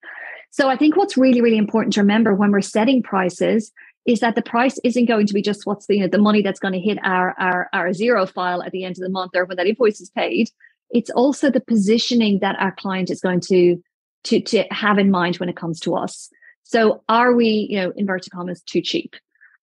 So 0.51 0.69
I 0.69 0.77
think 0.77 0.97
what's 0.97 1.17
really, 1.17 1.41
really 1.41 1.59
important 1.59 1.93
to 1.95 2.01
remember 2.01 2.35
when 2.35 2.51
we're 2.51 2.61
setting 2.61 3.03
prices 3.03 3.71
is 4.07 4.21
that 4.21 4.35
the 4.35 4.43
price 4.43 4.79
isn't 4.83 5.07
going 5.07 5.27
to 5.27 5.35
be 5.35 5.43
just 5.43 5.67
what's 5.67 5.87
the, 5.87 5.97
you 5.97 6.01
know, 6.01 6.09
the 6.09 6.19
money 6.19 6.43
that's 6.43 6.61
going 6.61 6.73
to 6.73 6.81
hit 6.81 6.99
our, 7.03 7.35
our, 7.39 7.69
our 7.73 7.89
Xero 7.91 8.29
file 8.29 8.63
at 8.63 8.73
the 8.73 8.85
end 8.85 8.97
of 8.97 9.03
the 9.03 9.11
month 9.11 9.33
or 9.35 9.45
when 9.45 9.57
that 9.57 9.67
invoice 9.67 10.01
is 10.01 10.11
paid. 10.11 10.51
It's 10.91 11.11
also 11.11 11.51
the 11.51 11.61
positioning 11.61 12.39
that 12.41 12.57
our 12.59 12.73
client 12.73 13.11
is 13.11 13.21
going 13.21 13.41
to, 13.41 13.81
to, 14.25 14.41
to 14.41 14.65
have 14.71 14.99
in 14.99 15.11
mind 15.11 15.37
when 15.37 15.49
it 15.49 15.57
comes 15.57 15.79
to 15.81 15.95
us. 15.95 16.31
So 16.63 17.03
are 17.09 17.35
we, 17.35 17.67
you 17.71 17.77
know, 17.77 17.93
inverted 17.97 18.33
commas, 18.33 18.63
too 18.63 18.81
cheap? 18.81 19.15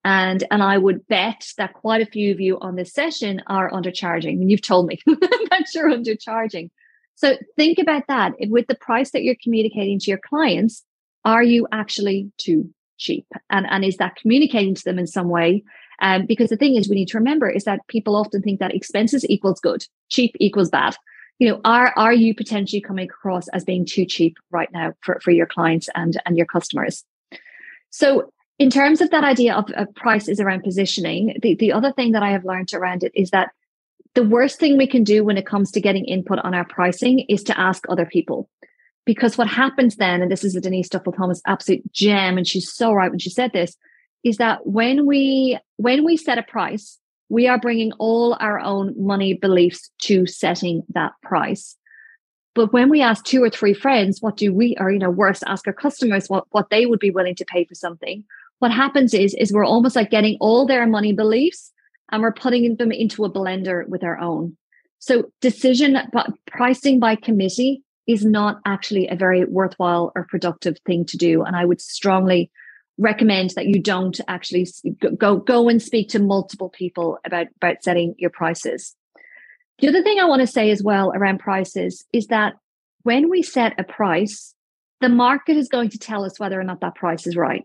And 0.04 0.46
and 0.52 0.64
I 0.64 0.78
would 0.78 1.06
bet 1.08 1.48
that 1.58 1.74
quite 1.74 2.02
a 2.02 2.06
few 2.10 2.32
of 2.32 2.40
you 2.40 2.58
on 2.60 2.76
this 2.76 2.94
session 2.94 3.42
are 3.48 3.72
undercharging. 3.72 4.34
And 4.34 4.50
you've 4.50 4.62
told 4.62 4.88
me 4.88 5.00
that 5.06 5.66
you're 5.74 5.90
undercharging. 5.90 6.70
So 7.16 7.36
think 7.56 7.78
about 7.78 8.04
that. 8.08 8.34
With 8.40 8.68
the 8.68 8.76
price 8.76 9.12
that 9.12 9.24
you're 9.24 9.36
communicating 9.44 10.00
to 10.00 10.12
your 10.12 10.20
clients, 10.20 10.84
are 11.26 11.44
you 11.44 11.68
actually 11.72 12.32
too 12.38 12.70
cheap? 12.98 13.26
And, 13.50 13.66
and 13.70 13.86
is 13.86 13.98
that 13.98 14.16
communicating 14.16 14.76
to 14.76 14.84
them 14.84 15.00
in 15.00 15.08
some 15.08 15.30
way? 15.30 15.64
Um, 16.02 16.26
because 16.26 16.50
the 16.50 16.58
thing 16.58 16.76
is, 16.76 16.90
we 16.90 16.96
need 16.96 17.08
to 17.10 17.18
remember 17.18 17.50
is 17.50 17.64
that 17.64 17.86
people 17.88 18.16
often 18.16 18.42
think 18.42 18.60
that 18.60 18.76
expenses 18.76 19.28
equals 19.30 19.60
good, 19.60 19.86
cheap 20.10 20.36
equals 20.40 20.70
bad 20.70 20.96
you 21.40 21.50
know 21.50 21.62
are 21.66 21.94
are 21.96 22.14
you 22.14 22.34
potentially 22.34 22.82
coming 22.82 23.06
across 23.06 23.48
as 23.50 23.64
being 23.64 23.86
too 23.86 24.06
cheap 24.06 24.38
right 24.52 24.72
now 24.72 24.94
for, 25.02 25.20
for 25.24 25.32
your 25.32 25.46
clients 25.46 25.90
and 25.96 26.22
and 26.26 26.38
your 26.38 26.46
customers 26.46 27.04
so 27.90 28.32
in 28.60 28.72
terms 28.72 29.02
of 29.02 29.12
that 29.12 29.24
idea 29.24 29.54
of, 29.54 29.70
of 29.76 29.94
price 29.94 30.28
is 30.28 30.40
around 30.40 30.64
positioning 30.64 31.38
the, 31.42 31.56
the 31.56 31.72
other 31.72 31.92
thing 31.92 32.12
that 32.12 32.24
i 32.24 32.32
have 32.32 32.46
learned 32.46 32.74
around 32.74 33.04
it 33.04 33.12
is 33.16 33.32
that 33.32 33.52
the 34.16 34.24
worst 34.24 34.60
thing 34.60 34.78
we 34.78 34.88
can 34.88 35.04
do 35.04 35.24
when 35.24 35.38
it 35.38 35.46
comes 35.46 35.72
to 35.72 35.82
getting 35.82 36.06
input 36.06 36.40
on 36.40 36.56
our 36.56 36.66
pricing 36.66 37.20
is 37.30 37.44
to 37.44 37.60
ask 37.60 37.86
other 37.88 38.06
people 38.06 38.50
because 39.08 39.38
what 39.38 39.48
happens 39.48 39.96
then 39.96 40.22
and 40.22 40.32
this 40.32 40.44
is 40.44 40.56
a 40.56 40.62
denise 40.62 40.90
duffield 40.90 41.16
thomas 41.16 41.42
absolute 41.48 41.82
gem 41.92 42.38
and 42.38 42.48
she's 42.48 42.72
so 42.72 42.94
right 42.94 43.10
when 43.10 43.20
she 43.20 43.32
said 43.32 43.52
this 43.54 43.76
is 44.24 44.38
that 44.38 44.68
when 44.68 45.08
we 45.08 45.58
when 45.78 46.06
we 46.06 46.16
set 46.16 46.38
a 46.38 46.44
price 46.44 47.00
we 47.30 47.48
are 47.48 47.60
bringing 47.60 47.92
all 47.94 48.38
our 48.40 48.60
own 48.60 48.94
money 48.98 49.34
beliefs 49.34 49.90
to 50.00 50.26
setting 50.26 50.84
that 50.90 51.14
price. 51.22 51.76
But 52.56 52.74
when 52.74 52.90
we 52.90 53.02
ask 53.02 53.24
two 53.24 53.44
or 53.44 53.50
three 53.50 53.74
friends, 53.74 54.22
what 54.22 54.38
do 54.38 54.54
we, 54.54 54.76
or, 54.80 54.92
you 54.92 55.00
know, 55.00 55.12
worse, 55.12 55.44
ask 55.46 55.68
our 55.68 55.74
customers 55.74 56.28
what, 56.28 56.46
what 56.52 56.70
they 56.70 56.86
would 56.86 57.00
be 57.00 57.12
willing 57.12 57.36
to 57.36 57.46
pay 57.46 57.66
for 57.66 57.76
something, 57.76 58.24
what 58.60 58.72
happens 58.72 59.14
is, 59.14 59.36
is 59.36 59.54
we're 59.54 59.66
almost 59.66 59.96
like 59.96 60.10
getting 60.10 60.38
all 60.40 60.66
their 60.66 60.88
money 60.88 61.14
beliefs 61.14 61.72
and 62.12 62.22
we're 62.22 62.34
putting 62.34 62.78
them 62.78 62.92
into 62.92 63.26
a 63.26 63.32
blender 63.32 63.88
with 63.88 64.04
our 64.04 64.18
own. 64.18 64.58
So 65.00 65.26
decision 65.42 65.98
pricing 66.48 67.00
by 67.00 67.16
committee 67.16 67.84
is 68.08 68.24
not 68.24 68.60
actually 68.66 69.08
a 69.08 69.16
very 69.16 69.44
worthwhile 69.46 70.12
or 70.16 70.26
productive 70.30 70.78
thing 70.86 71.06
to 71.06 71.18
do. 71.18 71.44
And 71.44 71.56
I 71.56 71.66
would 71.66 71.82
strongly 71.82 72.50
recommend 72.98 73.52
that 73.52 73.68
you 73.68 73.82
don't 73.82 74.20
actually 74.28 74.68
go 75.18 75.38
go 75.38 75.70
and 75.70 75.82
speak 75.82 76.10
to 76.10 76.20
multiple 76.20 76.70
people 76.70 77.20
about 77.26 77.48
about 77.58 77.84
setting 77.84 78.16
your 78.18 78.32
prices. 78.32 78.96
The 79.80 79.90
other 79.90 80.02
thing 80.02 80.20
I 80.20 80.26
want 80.26 80.42
to 80.42 80.48
say 80.48 80.72
as 80.72 80.82
well 80.82 81.12
around 81.14 81.40
prices 81.40 82.06
is 82.12 82.28
that 82.28 82.54
when 83.04 83.30
we 83.30 83.44
set 83.44 83.80
a 83.80 83.84
price, 83.84 84.56
the 85.02 85.10
market 85.10 85.56
is 85.56 85.70
going 85.70 85.90
to 85.92 86.00
tell 86.00 86.26
us 86.26 86.40
whether 86.40 86.60
or 86.60 86.64
not 86.64 86.82
that 86.82 86.96
price 86.96 87.28
is 87.28 87.36
right. 87.36 87.64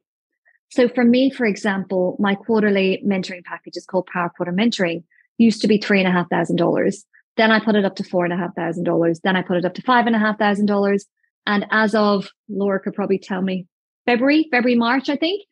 So 0.69 0.89
for 0.89 1.05
me, 1.05 1.31
for 1.31 1.47
example, 1.47 2.17
my 2.19 2.35
quarterly 2.35 3.03
mentoring 3.07 3.45
package 3.45 3.77
is 3.77 3.87
called 3.87 4.07
Power 4.07 4.31
Quarter 4.37 4.53
Mentoring, 4.53 5.05
used 5.39 5.63
to 5.63 5.69
be 5.69 5.79
three 5.79 6.01
and 6.01 6.09
a 6.09 6.13
half 6.13 6.29
thousand 6.29 6.57
dollars. 6.57 7.05
Then 7.37 7.51
I 7.51 7.61
put 7.61 7.77
it 7.77 7.85
up 7.85 7.97
to 7.97 8.05
four 8.05 8.25
and 8.25 8.33
a 8.33 8.37
half 8.37 8.55
thousand 8.55 8.85
dollars. 8.85 9.21
Then 9.23 9.37
I 9.37 9.43
put 9.43 9.57
it 9.57 9.65
up 9.65 9.75
to 9.75 9.83
five 9.83 10.07
and 10.07 10.17
a 10.17 10.19
half 10.19 10.39
thousand 10.39 10.67
dollars. 10.67 11.07
And 11.47 11.67
as 11.71 11.95
of 11.95 12.29
Laura 12.49 12.81
could 12.81 12.95
probably 12.95 13.19
tell 13.19 13.43
me, 13.43 13.67
February, 14.07 14.49
February, 14.51 14.77
March, 14.77 15.09
I 15.09 15.17
think, 15.17 15.43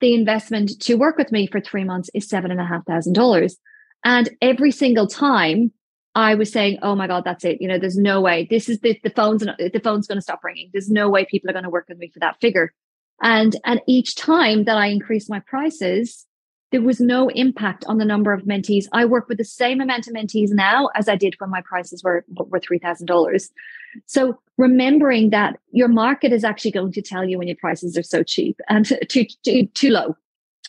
the 0.00 0.14
investment 0.14 0.80
to 0.80 0.94
work 0.94 1.16
with 1.16 1.32
me 1.32 1.46
for 1.46 1.60
three 1.60 1.84
months 1.84 2.10
is 2.14 2.28
seven 2.28 2.50
and 2.50 2.60
a 2.60 2.64
half 2.64 2.84
thousand 2.86 3.14
dollars. 3.14 3.56
And 4.04 4.30
every 4.40 4.70
single 4.70 5.06
time 5.06 5.72
I 6.14 6.34
was 6.34 6.50
saying, 6.50 6.78
"Oh 6.82 6.94
my 6.94 7.06
God, 7.06 7.24
that's 7.24 7.44
it! 7.44 7.60
You 7.60 7.68
know, 7.68 7.78
there's 7.78 7.96
no 7.96 8.20
way. 8.20 8.46
This 8.50 8.68
is 8.68 8.80
the 8.80 8.98
the 9.04 9.10
phone's 9.10 9.42
the 9.42 9.80
phone's 9.82 10.06
going 10.06 10.18
to 10.18 10.22
stop 10.22 10.42
ringing. 10.42 10.70
There's 10.72 10.90
no 10.90 11.08
way 11.08 11.24
people 11.24 11.50
are 11.50 11.52
going 11.52 11.64
to 11.64 11.70
work 11.70 11.86
with 11.88 11.98
me 11.98 12.10
for 12.12 12.20
that 12.20 12.40
figure." 12.40 12.72
And 13.22 13.56
and 13.64 13.80
each 13.86 14.16
time 14.16 14.64
that 14.64 14.76
I 14.76 14.86
increased 14.86 15.30
my 15.30 15.40
prices, 15.40 16.26
there 16.70 16.82
was 16.82 17.00
no 17.00 17.28
impact 17.28 17.84
on 17.86 17.98
the 17.98 18.04
number 18.04 18.32
of 18.32 18.42
mentees. 18.42 18.84
I 18.92 19.04
work 19.04 19.28
with 19.28 19.38
the 19.38 19.44
same 19.44 19.80
amount 19.80 20.06
of 20.06 20.14
mentees 20.14 20.50
now 20.50 20.88
as 20.94 21.08
I 21.08 21.16
did 21.16 21.34
when 21.38 21.50
my 21.50 21.62
prices 21.62 22.02
were 22.02 22.24
were 22.36 22.60
three 22.60 22.78
thousand 22.78 23.06
dollars. 23.06 23.50
So 24.06 24.38
remembering 24.56 25.30
that 25.30 25.58
your 25.72 25.88
market 25.88 26.32
is 26.32 26.44
actually 26.44 26.70
going 26.70 26.92
to 26.92 27.02
tell 27.02 27.24
you 27.24 27.38
when 27.38 27.48
your 27.48 27.56
prices 27.56 27.98
are 27.98 28.02
so 28.02 28.22
cheap 28.22 28.60
and 28.68 28.86
too 29.08 29.26
too, 29.44 29.66
too 29.74 29.90
low. 29.90 30.16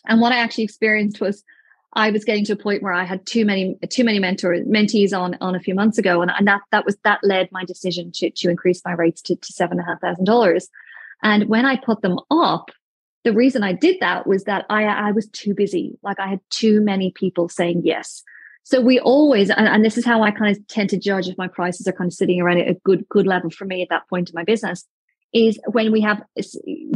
And 0.06 0.20
what 0.20 0.32
I 0.32 0.38
actually 0.38 0.64
experienced 0.64 1.20
was 1.20 1.44
I 1.94 2.10
was 2.10 2.24
getting 2.24 2.44
to 2.46 2.54
a 2.54 2.56
point 2.56 2.82
where 2.82 2.92
I 2.92 3.04
had 3.04 3.26
too 3.26 3.44
many 3.44 3.76
too 3.90 4.04
many 4.04 4.18
mentors 4.18 4.66
mentees 4.66 5.16
on 5.16 5.36
on 5.40 5.54
a 5.54 5.60
few 5.60 5.74
months 5.74 5.98
ago, 5.98 6.22
and, 6.22 6.32
and 6.36 6.48
that 6.48 6.62
that 6.72 6.84
was 6.84 6.96
that 7.04 7.20
led 7.22 7.50
my 7.52 7.64
decision 7.64 8.10
to 8.14 8.30
to 8.30 8.50
increase 8.50 8.82
my 8.84 8.92
rates 8.92 9.22
to, 9.22 9.36
to 9.36 9.52
seven 9.52 9.78
and 9.78 9.86
a 9.86 9.90
half 9.90 10.00
thousand 10.00 10.24
dollars. 10.24 10.68
And 11.22 11.48
when 11.48 11.64
I 11.64 11.76
put 11.76 12.02
them 12.02 12.18
up, 12.30 12.70
the 13.24 13.32
reason 13.32 13.62
I 13.62 13.72
did 13.72 13.98
that 14.00 14.26
was 14.26 14.44
that 14.44 14.66
I, 14.68 14.84
I 14.84 15.12
was 15.12 15.28
too 15.28 15.54
busy. 15.54 15.98
Like 16.02 16.18
I 16.18 16.28
had 16.28 16.40
too 16.50 16.80
many 16.80 17.12
people 17.12 17.48
saying 17.48 17.82
yes. 17.84 18.22
So 18.64 18.80
we 18.80 19.00
always, 19.00 19.50
and, 19.50 19.66
and, 19.66 19.84
this 19.84 19.98
is 19.98 20.04
how 20.04 20.22
I 20.22 20.30
kind 20.30 20.56
of 20.56 20.66
tend 20.68 20.90
to 20.90 20.98
judge 20.98 21.28
if 21.28 21.36
my 21.36 21.48
prices 21.48 21.86
are 21.88 21.92
kind 21.92 22.08
of 22.08 22.14
sitting 22.14 22.40
around 22.40 22.58
at 22.58 22.68
a 22.68 22.74
good, 22.84 23.08
good 23.08 23.26
level 23.26 23.50
for 23.50 23.64
me 23.64 23.82
at 23.82 23.88
that 23.88 24.08
point 24.08 24.30
in 24.30 24.34
my 24.34 24.44
business 24.44 24.86
is 25.32 25.58
when 25.66 25.90
we 25.90 26.00
have, 26.02 26.22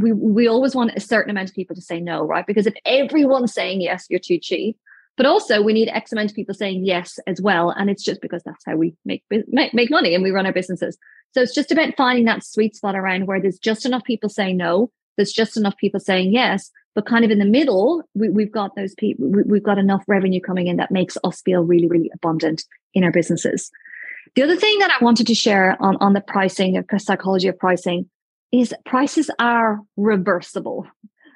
we, 0.00 0.12
we 0.12 0.46
always 0.46 0.74
want 0.74 0.92
a 0.94 1.00
certain 1.00 1.30
amount 1.30 1.48
of 1.48 1.54
people 1.54 1.74
to 1.74 1.82
say 1.82 2.00
no, 2.00 2.22
right? 2.22 2.46
Because 2.46 2.66
if 2.66 2.74
everyone's 2.84 3.52
saying 3.52 3.80
yes, 3.80 4.06
you're 4.08 4.20
too 4.20 4.38
cheap. 4.38 4.78
But 5.16 5.26
also 5.26 5.62
we 5.62 5.72
need 5.72 5.88
X 5.88 6.12
amount 6.12 6.30
of 6.30 6.36
people 6.36 6.54
saying 6.54 6.84
yes 6.84 7.18
as 7.26 7.40
well. 7.40 7.70
And 7.70 7.88
it's 7.88 8.04
just 8.04 8.20
because 8.20 8.42
that's 8.44 8.64
how 8.66 8.76
we 8.76 8.94
make, 9.04 9.24
make, 9.30 9.72
make 9.74 9.90
money 9.90 10.14
and 10.14 10.22
we 10.22 10.30
run 10.30 10.46
our 10.46 10.52
businesses. 10.52 10.98
So 11.32 11.40
it's 11.40 11.54
just 11.54 11.72
about 11.72 11.96
finding 11.96 12.26
that 12.26 12.44
sweet 12.44 12.76
spot 12.76 12.94
around 12.94 13.26
where 13.26 13.40
there's 13.40 13.58
just 13.58 13.86
enough 13.86 14.04
people 14.04 14.28
saying 14.28 14.58
no 14.58 14.90
there's 15.16 15.32
just 15.32 15.56
enough 15.56 15.76
people 15.76 16.00
saying 16.00 16.32
yes 16.32 16.70
but 16.96 17.06
kind 17.06 17.24
of 17.24 17.30
in 17.30 17.38
the 17.38 17.44
middle 17.44 18.02
we, 18.14 18.42
have 18.42 18.50
got 18.50 18.74
those 18.74 18.94
people 18.94 19.28
we, 19.28 19.58
have 19.58 19.64
got 19.64 19.78
enough 19.78 20.02
revenue 20.08 20.40
coming 20.40 20.66
in 20.66 20.78
that 20.78 20.90
makes 20.90 21.16
us 21.22 21.42
feel 21.42 21.62
really 21.62 21.86
really 21.86 22.10
abundant 22.12 22.64
in 22.94 23.04
our 23.04 23.12
businesses. 23.12 23.70
The 24.34 24.42
other 24.42 24.56
thing 24.56 24.78
that 24.80 24.90
i 24.90 25.04
wanted 25.04 25.28
to 25.28 25.34
share 25.34 25.76
on, 25.80 25.96
on 26.00 26.14
the 26.14 26.20
pricing 26.20 26.82
the 26.90 26.98
psychology 26.98 27.46
of 27.46 27.58
pricing 27.58 28.10
is 28.50 28.74
prices 28.84 29.30
are 29.38 29.80
reversible. 29.96 30.86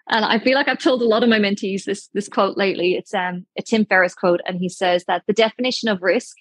And 0.08 0.24
i 0.24 0.40
feel 0.40 0.54
like 0.54 0.66
i've 0.66 0.82
told 0.82 1.02
a 1.02 1.06
lot 1.06 1.22
of 1.22 1.28
my 1.28 1.38
mentees 1.38 1.84
this 1.84 2.08
this 2.14 2.28
quote 2.28 2.56
lately. 2.56 2.94
It's 2.94 3.14
um, 3.14 3.46
a 3.56 3.62
tim 3.62 3.84
ferriss 3.84 4.14
quote 4.14 4.40
and 4.46 4.58
he 4.58 4.68
says 4.68 5.04
that 5.04 5.22
the 5.26 5.34
definition 5.34 5.88
of 5.88 6.02
risk 6.02 6.36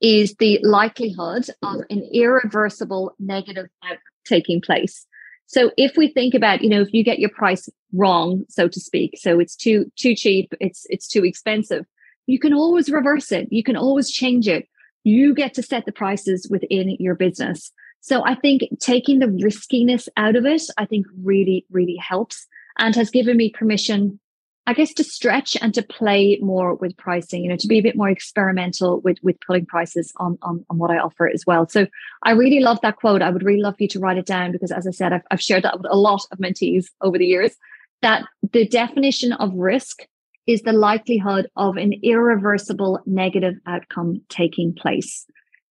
is 0.00 0.34
the 0.38 0.58
likelihood 0.62 1.46
of 1.62 1.82
an 1.88 2.02
irreversible 2.12 3.14
negative 3.18 3.66
outcome 3.84 3.98
taking 4.26 4.60
place 4.60 5.06
so 5.46 5.70
if 5.76 5.96
we 5.96 6.08
think 6.08 6.34
about, 6.34 6.62
you 6.62 6.68
know, 6.68 6.80
if 6.80 6.92
you 6.92 7.04
get 7.04 7.18
your 7.18 7.30
price 7.30 7.68
wrong, 7.92 8.44
so 8.48 8.68
to 8.68 8.80
speak, 8.80 9.18
so 9.18 9.38
it's 9.38 9.56
too 9.56 9.90
too 9.96 10.14
cheap, 10.14 10.52
it's 10.60 10.86
it's 10.88 11.08
too 11.08 11.24
expensive, 11.24 11.84
you 12.26 12.38
can 12.38 12.54
always 12.54 12.90
reverse 12.90 13.32
it. 13.32 13.48
You 13.50 13.62
can 13.62 13.76
always 13.76 14.10
change 14.10 14.48
it. 14.48 14.68
You 15.04 15.34
get 15.34 15.54
to 15.54 15.62
set 15.62 15.84
the 15.84 15.92
prices 15.92 16.48
within 16.50 16.96
your 16.98 17.14
business. 17.14 17.70
So 18.00 18.24
I 18.24 18.34
think 18.34 18.62
taking 18.80 19.18
the 19.18 19.30
riskiness 19.30 20.08
out 20.16 20.36
of 20.36 20.44
it, 20.46 20.62
I 20.78 20.86
think 20.86 21.06
really, 21.22 21.66
really 21.70 21.96
helps 21.96 22.46
and 22.78 22.94
has 22.96 23.10
given 23.10 23.36
me 23.36 23.50
permission 23.50 24.18
I 24.66 24.72
guess 24.72 24.94
to 24.94 25.04
stretch 25.04 25.56
and 25.60 25.74
to 25.74 25.82
play 25.82 26.38
more 26.40 26.74
with 26.74 26.96
pricing, 26.96 27.42
you 27.42 27.50
know, 27.50 27.56
to 27.56 27.66
be 27.66 27.78
a 27.78 27.82
bit 27.82 27.96
more 27.96 28.08
experimental 28.08 29.00
with 29.00 29.18
with 29.22 29.36
putting 29.46 29.66
prices 29.66 30.12
on 30.16 30.38
on, 30.42 30.64
on 30.70 30.78
what 30.78 30.90
I 30.90 30.98
offer 30.98 31.28
as 31.28 31.44
well. 31.46 31.68
So 31.68 31.86
I 32.22 32.32
really 32.32 32.60
love 32.60 32.80
that 32.82 32.96
quote. 32.96 33.20
I 33.20 33.30
would 33.30 33.42
really 33.42 33.60
love 33.60 33.74
you 33.78 33.88
to 33.88 34.00
write 34.00 34.16
it 34.16 34.26
down 34.26 34.52
because, 34.52 34.72
as 34.72 34.86
I 34.86 34.90
said, 34.90 35.12
I've, 35.12 35.22
I've 35.30 35.42
shared 35.42 35.64
that 35.64 35.76
with 35.76 35.86
a 35.90 35.96
lot 35.96 36.22
of 36.32 36.38
mentees 36.38 36.86
over 37.02 37.18
the 37.18 37.26
years. 37.26 37.54
That 38.00 38.24
the 38.52 38.66
definition 38.66 39.32
of 39.34 39.54
risk 39.54 40.06
is 40.46 40.62
the 40.62 40.72
likelihood 40.72 41.48
of 41.56 41.76
an 41.76 41.94
irreversible 42.02 43.00
negative 43.06 43.54
outcome 43.66 44.20
taking 44.28 44.74
place. 44.74 45.26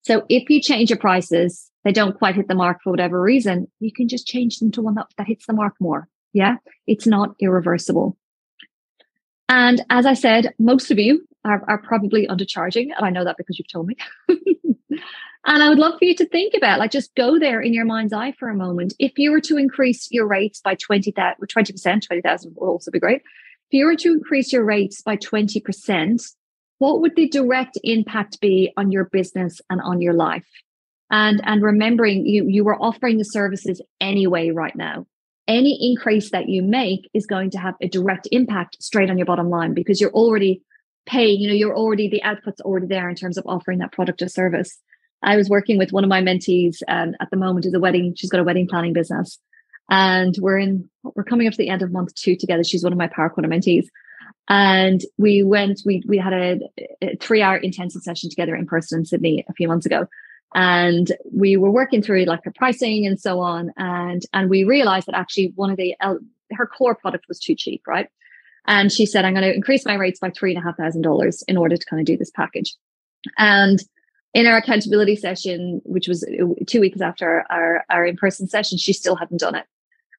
So 0.03 0.23
if 0.29 0.49
you 0.49 0.61
change 0.61 0.89
your 0.89 0.99
prices, 0.99 1.69
they 1.83 1.91
don't 1.91 2.17
quite 2.17 2.35
hit 2.35 2.47
the 2.47 2.55
mark 2.55 2.79
for 2.83 2.91
whatever 2.91 3.21
reason, 3.21 3.67
you 3.79 3.91
can 3.91 4.07
just 4.07 4.27
change 4.27 4.59
them 4.59 4.71
to 4.71 4.81
one 4.81 4.95
that, 4.95 5.07
that 5.17 5.27
hits 5.27 5.45
the 5.45 5.53
mark 5.53 5.75
more. 5.79 6.07
Yeah, 6.33 6.55
it's 6.87 7.05
not 7.05 7.35
irreversible. 7.39 8.17
And 9.51 9.83
as 9.89 10.05
I 10.05 10.13
said, 10.13 10.53
most 10.59 10.91
of 10.91 10.97
you 10.97 11.27
are, 11.43 11.61
are 11.67 11.81
probably 11.81 12.25
undercharging. 12.25 12.87
And 12.95 13.05
I 13.05 13.09
know 13.09 13.25
that 13.25 13.35
because 13.35 13.59
you've 13.59 13.67
told 13.67 13.85
me. 13.85 13.97
and 14.29 15.01
I 15.45 15.67
would 15.67 15.77
love 15.77 15.99
for 15.99 16.05
you 16.05 16.15
to 16.15 16.25
think 16.25 16.53
about, 16.55 16.79
like, 16.79 16.91
just 16.91 17.13
go 17.15 17.37
there 17.37 17.59
in 17.59 17.73
your 17.73 17.83
mind's 17.83 18.13
eye 18.13 18.31
for 18.39 18.47
a 18.47 18.55
moment. 18.55 18.93
If 18.97 19.17
you 19.17 19.29
were 19.29 19.41
to 19.41 19.57
increase 19.57 20.09
your 20.09 20.25
rates 20.25 20.61
by 20.61 20.75
20, 20.75 21.11
20%, 21.11 22.01
20,000 22.01 22.55
would 22.55 22.65
also 22.65 22.91
be 22.91 22.99
great. 22.99 23.17
If 23.17 23.73
you 23.73 23.87
were 23.87 23.97
to 23.97 24.13
increase 24.13 24.53
your 24.53 24.63
rates 24.63 25.01
by 25.01 25.17
20%, 25.17 26.23
what 26.77 27.01
would 27.01 27.17
the 27.17 27.27
direct 27.27 27.77
impact 27.83 28.39
be 28.39 28.71
on 28.77 28.89
your 28.89 29.03
business 29.03 29.59
and 29.69 29.81
on 29.81 29.99
your 29.99 30.13
life? 30.13 30.47
And, 31.09 31.41
and 31.43 31.61
remembering 31.61 32.25
you, 32.25 32.47
you 32.47 32.63
were 32.63 32.81
offering 32.81 33.17
the 33.17 33.25
services 33.25 33.81
anyway 33.99 34.51
right 34.51 34.77
now 34.77 35.07
any 35.51 35.77
increase 35.81 36.31
that 36.31 36.49
you 36.49 36.63
make 36.63 37.09
is 37.13 37.25
going 37.25 37.49
to 37.51 37.59
have 37.59 37.75
a 37.81 37.87
direct 37.87 38.27
impact 38.31 38.81
straight 38.81 39.09
on 39.09 39.17
your 39.17 39.25
bottom 39.25 39.49
line 39.49 39.73
because 39.73 39.99
you're 39.99 40.11
already 40.11 40.61
paying, 41.05 41.41
you 41.41 41.47
know, 41.49 41.53
you're 41.53 41.75
already, 41.75 42.07
the 42.07 42.23
output's 42.23 42.61
already 42.61 42.87
there 42.87 43.09
in 43.09 43.15
terms 43.15 43.37
of 43.37 43.45
offering 43.45 43.79
that 43.79 43.91
product 43.91 44.21
or 44.21 44.29
service. 44.29 44.79
I 45.23 45.35
was 45.35 45.49
working 45.49 45.77
with 45.77 45.91
one 45.91 46.03
of 46.03 46.09
my 46.09 46.21
mentees 46.21 46.77
um, 46.87 47.15
at 47.19 47.29
the 47.29 47.37
moment 47.37 47.65
is 47.65 47.73
a 47.73 47.79
wedding, 47.79 48.15
she's 48.15 48.29
got 48.29 48.39
a 48.39 48.43
wedding 48.43 48.67
planning 48.67 48.93
business. 48.93 49.39
And 49.89 50.33
we're 50.39 50.57
in, 50.57 50.89
we're 51.03 51.25
coming 51.25 51.47
up 51.47 51.53
to 51.53 51.57
the 51.57 51.69
end 51.69 51.81
of 51.81 51.91
month 51.91 52.15
two 52.15 52.35
together. 52.37 52.63
She's 52.63 52.83
one 52.83 52.93
of 52.93 52.97
my 52.97 53.07
Power 53.07 53.29
Quarter 53.29 53.49
mentees. 53.49 53.87
And 54.47 55.01
we 55.17 55.43
went, 55.43 55.81
we, 55.85 56.01
we 56.07 56.17
had 56.17 56.33
a, 56.33 56.59
a 57.01 57.17
three 57.17 57.41
hour 57.41 57.57
intensive 57.57 58.01
session 58.01 58.29
together 58.29 58.55
in 58.55 58.65
person 58.65 58.99
in 58.99 59.05
Sydney 59.05 59.45
a 59.49 59.53
few 59.53 59.67
months 59.67 59.85
ago 59.85 60.07
and 60.53 61.11
we 61.33 61.55
were 61.55 61.71
working 61.71 62.01
through 62.01 62.25
like 62.25 62.43
her 62.43 62.51
pricing 62.51 63.05
and 63.05 63.19
so 63.19 63.39
on. 63.39 63.71
And 63.77 64.23
and 64.33 64.49
we 64.49 64.63
realized 64.63 65.07
that 65.07 65.15
actually 65.15 65.53
one 65.55 65.69
of 65.69 65.77
the 65.77 65.95
her 66.51 66.67
core 66.67 66.95
product 66.95 67.25
was 67.27 67.39
too 67.39 67.55
cheap 67.55 67.81
right? 67.87 68.07
And 68.67 68.91
she 68.91 69.05
said 69.05 69.25
i'm 69.25 69.33
going 69.33 69.45
to 69.45 69.55
increase 69.55 69.85
my 69.85 69.95
rates 69.95 70.19
by 70.19 70.29
three 70.29 70.53
and 70.53 70.61
a 70.61 70.65
half 70.65 70.77
thousand 70.77 71.01
dollars 71.01 71.43
in 71.47 71.57
order 71.57 71.77
to 71.77 71.85
kind 71.85 71.99
of 71.99 72.05
do 72.05 72.17
this 72.17 72.31
package. 72.31 72.75
And 73.37 73.79
in 74.33 74.45
our 74.45 74.57
accountability 74.57 75.15
session 75.15 75.81
which 75.83 76.07
was 76.07 76.23
uh, 76.23 76.45
two 76.67 76.81
weeks 76.81 77.01
after 77.01 77.45
our, 77.49 77.83
our 77.89 78.05
in-person 78.05 78.47
session 78.47 78.77
she 78.77 78.93
still 78.93 79.15
hadn't 79.15 79.39
done 79.39 79.55
it. 79.55 79.65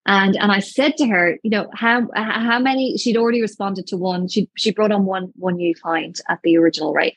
And 0.07 0.35
and 0.37 0.51
i 0.51 0.61
said 0.61 0.97
to 0.97 1.07
her 1.09 1.39
you 1.43 1.51
know 1.51 1.68
how 1.74 2.09
how 2.14 2.59
many 2.59 2.97
she'd 2.97 3.18
already 3.18 3.43
responded 3.43 3.87
to 3.89 3.99
one. 3.99 4.28
She 4.28 4.49
she 4.57 4.72
brought 4.72 4.93
on 4.93 5.05
one 5.05 5.30
one 5.37 5.57
new 5.57 5.74
client 5.74 6.22
at 6.30 6.41
the 6.43 6.57
original 6.57 6.95
rate 6.95 7.16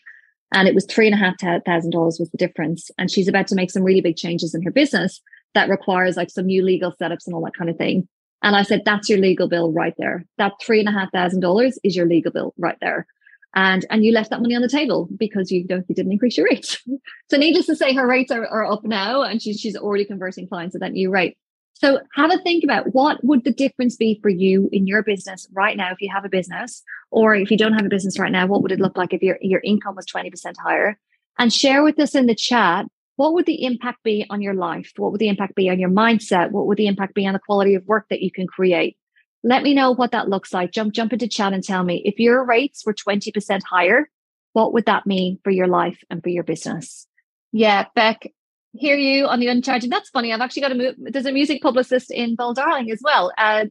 and 0.54 0.68
it 0.68 0.76
was 0.76 0.86
three 0.86 1.08
and 1.08 1.16
a 1.16 1.18
half 1.18 1.36
thousand 1.66 1.91
dollars 1.91 2.18
was 2.20 2.30
the 2.30 2.38
difference. 2.38 2.89
And 2.98 3.10
she's 3.10 3.28
about 3.28 3.48
to 3.48 3.56
make 3.56 3.72
some 3.72 3.84
really 3.84 4.02
big 4.02 4.16
changes 4.16 4.54
in 4.54 4.62
her 4.64 4.72
business 4.72 5.22
that 5.54 5.70
requires 5.70 6.18
like 6.18 6.30
some 6.30 6.46
new 6.46 6.64
legal 6.64 6.91
setups 6.91 7.26
and 7.26 7.34
all 7.34 7.43
that 7.46 7.56
kind 7.58 7.70
of 7.70 7.78
thing. 7.78 8.08
And 8.43 8.56
I 8.56 8.64
said, 8.64 8.84
that's 8.86 9.10
your 9.10 9.20
legal 9.20 9.48
bill 9.48 9.72
right 9.72 9.96
there. 9.98 10.26
That 10.38 10.54
three 10.62 10.80
and 10.80 10.89
a 10.89 10.91
half 10.91 11.12
thousand 11.12 11.39
dollars 11.39 11.80
is 11.84 11.96
your 11.96 12.06
legal 12.06 12.32
bill 12.32 12.54
right 12.58 12.78
there. 12.82 13.08
and 13.56 13.86
and 13.89 14.04
you 14.06 14.12
left 14.12 14.30
that 14.30 14.41
money 14.41 14.56
on 14.56 14.62
the 14.62 14.70
table 14.70 15.08
because 15.18 15.52
you 15.52 15.66
don't 15.66 15.86
you 15.89 15.96
didn't 15.96 16.12
increase 16.12 16.38
your 16.38 16.46
rates. 16.46 16.78
so 17.30 17.38
needless 17.38 17.66
to 17.68 17.76
say, 17.76 17.93
her 17.93 18.06
rates 18.08 18.32
are, 18.32 18.46
are 18.48 18.72
up 18.72 18.84
now, 18.84 19.24
and 19.24 19.41
she's 19.41 19.60
she's 19.60 19.76
already 19.78 20.06
converting 20.06 20.48
clients 20.48 20.76
at 20.76 20.82
that 20.82 20.91
new 20.91 21.10
rate. 21.10 21.38
So 21.76 21.99
have 22.15 22.32
a 22.32 22.38
think 22.38 22.63
about 22.63 22.93
what 22.93 23.23
would 23.23 23.43
the 23.43 23.51
difference 23.51 23.95
be 23.95 24.17
for 24.21 24.30
you 24.30 24.69
in 24.71 24.88
your 24.88 25.03
business 25.03 25.47
right 25.51 25.76
now 25.76 25.91
if 25.91 26.01
you 26.01 26.09
have 26.11 26.26
a 26.26 26.30
business, 26.30 26.82
or 27.11 27.36
if 27.36 27.51
you 27.51 27.57
don't 27.57 27.73
have 27.73 27.86
a 27.86 27.89
business 27.89 28.17
right 28.17 28.32
now, 28.32 28.47
what 28.47 28.61
would 28.61 28.71
it 28.71 28.80
look 28.80 28.97
like 28.97 29.13
if 29.13 29.21
your 29.21 29.38
your 29.41 29.61
income 29.63 29.95
was 29.95 30.05
twenty 30.05 30.30
percent 30.30 30.57
higher? 30.63 30.97
And 31.38 31.51
share 31.53 31.84
with 31.84 31.99
us 31.99 32.15
in 32.15 32.28
the 32.28 32.36
chat 32.36 32.86
what 33.17 33.34
would 33.34 33.45
the 33.45 33.63
impact 33.63 34.03
be 34.03 34.26
on 34.30 34.41
your 34.41 34.53
life? 34.53 34.91
What 34.97 35.11
would 35.11 35.21
the 35.21 35.30
impact 35.30 35.55
be 35.55 35.69
on 35.69 35.80
your 35.80 35.89
mindset? 35.89 36.51
What 36.51 36.67
would 36.67 36.78
the 36.78 36.88
impact 36.88 37.13
be 37.13 37.26
on 37.26 37.34
the 37.34 37.39
quality 37.39 37.76
of 37.76 37.86
work 37.86 38.07
that 38.09 38.21
you 38.21 38.32
can 38.32 38.47
create? 38.47 38.97
Let 39.43 39.63
me 39.63 39.73
know 39.73 39.91
what 39.91 40.11
that 40.11 40.28
looks 40.28 40.53
like. 40.53 40.71
Jump, 40.71 40.93
jump 40.93 41.13
into 41.13 41.28
chat 41.28 41.53
and 41.53 41.63
tell 41.63 41.84
me 41.84 42.01
if 42.03 42.19
your 42.19 42.43
rates 42.43 42.86
were 42.86 42.93
20% 42.93 43.61
higher, 43.63 44.09
what 44.53 44.73
would 44.73 44.86
that 44.88 45.05
mean 45.05 45.39
for 45.43 45.51
your 45.51 45.67
life 45.67 46.03
and 46.09 46.21
for 46.21 46.30
your 46.30 46.43
business? 46.43 47.07
Yeah, 47.51 47.86
Beck, 47.95 48.34
hear 48.78 48.95
you 48.95 49.26
on 49.26 49.39
the 49.39 49.47
uncharging. 49.47 49.89
That's 49.89 50.09
funny. 50.09 50.34
I've 50.34 50.41
actually 50.41 50.61
got 50.61 50.71
a 50.71 50.76
move. 50.76 50.95
There's 50.97 51.26
a 51.26 51.32
music 51.32 51.61
publicist 51.61 52.11
in 52.11 52.36
Bold 52.36 52.57
Darling 52.57 52.91
as 52.91 53.01
well. 53.03 53.32
Uh, 53.38 53.65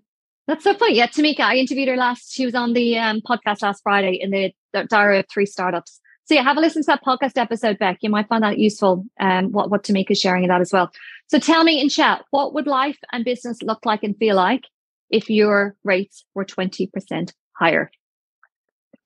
that's 0.46 0.64
so 0.64 0.74
funny. 0.74 0.96
Yeah, 0.96 1.06
Tamika, 1.06 1.40
I 1.40 1.56
interviewed 1.56 1.88
her 1.88 1.96
last. 1.96 2.32
She 2.32 2.44
was 2.44 2.54
on 2.54 2.74
the 2.74 2.98
um, 2.98 3.20
podcast 3.22 3.62
last 3.62 3.82
Friday 3.82 4.18
in 4.20 4.30
the, 4.30 4.52
the 4.72 4.84
Diary 4.84 5.20
of 5.20 5.26
Three 5.28 5.46
Startups. 5.46 6.00
So 6.26 6.34
yeah, 6.34 6.42
have 6.42 6.56
a 6.56 6.60
listen 6.60 6.82
to 6.82 6.86
that 6.86 7.04
podcast 7.04 7.38
episode, 7.40 7.78
Beck. 7.78 7.98
You 8.00 8.10
might 8.10 8.28
find 8.28 8.42
that 8.42 8.58
useful. 8.58 9.04
Um, 9.20 9.52
what 9.52 9.70
what 9.70 9.84
Tamika's 9.84 10.18
sharing 10.18 10.44
in 10.44 10.48
that 10.48 10.60
as 10.60 10.72
well. 10.72 10.90
So 11.28 11.38
tell 11.38 11.64
me 11.64 11.80
in 11.80 11.88
chat, 11.88 12.24
what 12.30 12.54
would 12.54 12.66
life 12.66 12.98
and 13.12 13.24
business 13.24 13.62
look 13.62 13.84
like 13.84 14.02
and 14.02 14.16
feel 14.16 14.36
like 14.36 14.64
if 15.10 15.30
your 15.30 15.76
rates 15.84 16.24
were 16.34 16.44
20% 16.44 17.32
higher. 17.52 17.90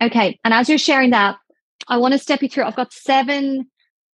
Okay. 0.00 0.38
And 0.44 0.54
as 0.54 0.68
you're 0.68 0.78
sharing 0.78 1.10
that, 1.10 1.36
I 1.86 1.96
want 1.98 2.12
to 2.12 2.18
step 2.18 2.42
you 2.42 2.48
through. 2.48 2.64
I've 2.64 2.76
got 2.76 2.92
seven 2.92 3.68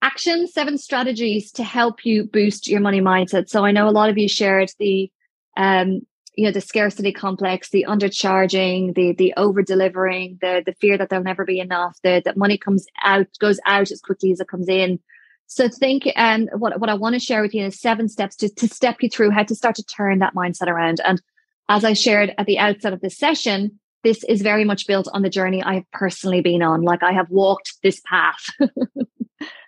actions, 0.05 0.53
seven 0.53 0.77
strategies 0.77 1.51
to 1.53 1.63
help 1.63 2.05
you 2.05 2.25
boost 2.25 2.67
your 2.67 2.79
money 2.79 3.01
mindset. 3.01 3.49
So 3.49 3.65
I 3.65 3.71
know 3.71 3.87
a 3.87 3.97
lot 3.99 4.09
of 4.09 4.17
you 4.17 4.29
shared 4.29 4.71
the, 4.77 5.11
um, 5.57 6.01
you 6.35 6.45
know, 6.45 6.51
the 6.51 6.61
scarcity 6.61 7.11
complex, 7.11 7.69
the 7.69 7.85
undercharging, 7.87 8.93
the 8.93 9.13
the 9.13 9.33
over 9.35 9.63
delivering, 9.63 10.37
the 10.41 10.61
the 10.65 10.73
fear 10.73 10.97
that 10.97 11.09
there'll 11.09 11.25
never 11.25 11.45
be 11.45 11.59
enough, 11.59 11.97
the 12.03 12.21
that 12.25 12.37
money 12.37 12.57
comes 12.57 12.85
out 13.03 13.27
goes 13.39 13.59
out 13.65 13.89
as 13.91 14.01
quickly 14.01 14.31
as 14.31 14.39
it 14.39 14.47
comes 14.47 14.69
in. 14.69 14.99
So 15.47 15.69
think 15.69 16.03
um 16.15 16.49
what 16.57 16.79
what 16.79 16.89
I 16.89 16.95
want 16.95 17.13
to 17.13 17.19
share 17.19 17.41
with 17.41 17.55
you 17.55 17.65
is 17.65 17.79
seven 17.79 18.07
steps 18.07 18.35
to 18.37 18.49
to 18.49 18.67
step 18.67 18.97
you 19.01 19.09
through 19.09 19.31
how 19.31 19.43
to 19.43 19.55
start 19.55 19.75
to 19.77 19.83
turn 19.83 20.19
that 20.19 20.35
mindset 20.35 20.67
around. 20.67 20.99
And 21.03 21.21
as 21.67 21.83
I 21.83 21.93
shared 21.93 22.33
at 22.37 22.45
the 22.45 22.59
outset 22.59 22.93
of 22.93 23.01
this 23.01 23.17
session, 23.17 23.79
this 24.03 24.23
is 24.25 24.41
very 24.41 24.65
much 24.65 24.85
built 24.85 25.07
on 25.13 25.23
the 25.23 25.29
journey 25.29 25.63
I 25.63 25.75
have 25.75 25.91
personally 25.91 26.41
been 26.41 26.61
on. 26.61 26.83
Like 26.83 27.01
I 27.01 27.13
have 27.13 27.29
walked 27.29 27.75
this 27.81 28.01
path 28.05 28.43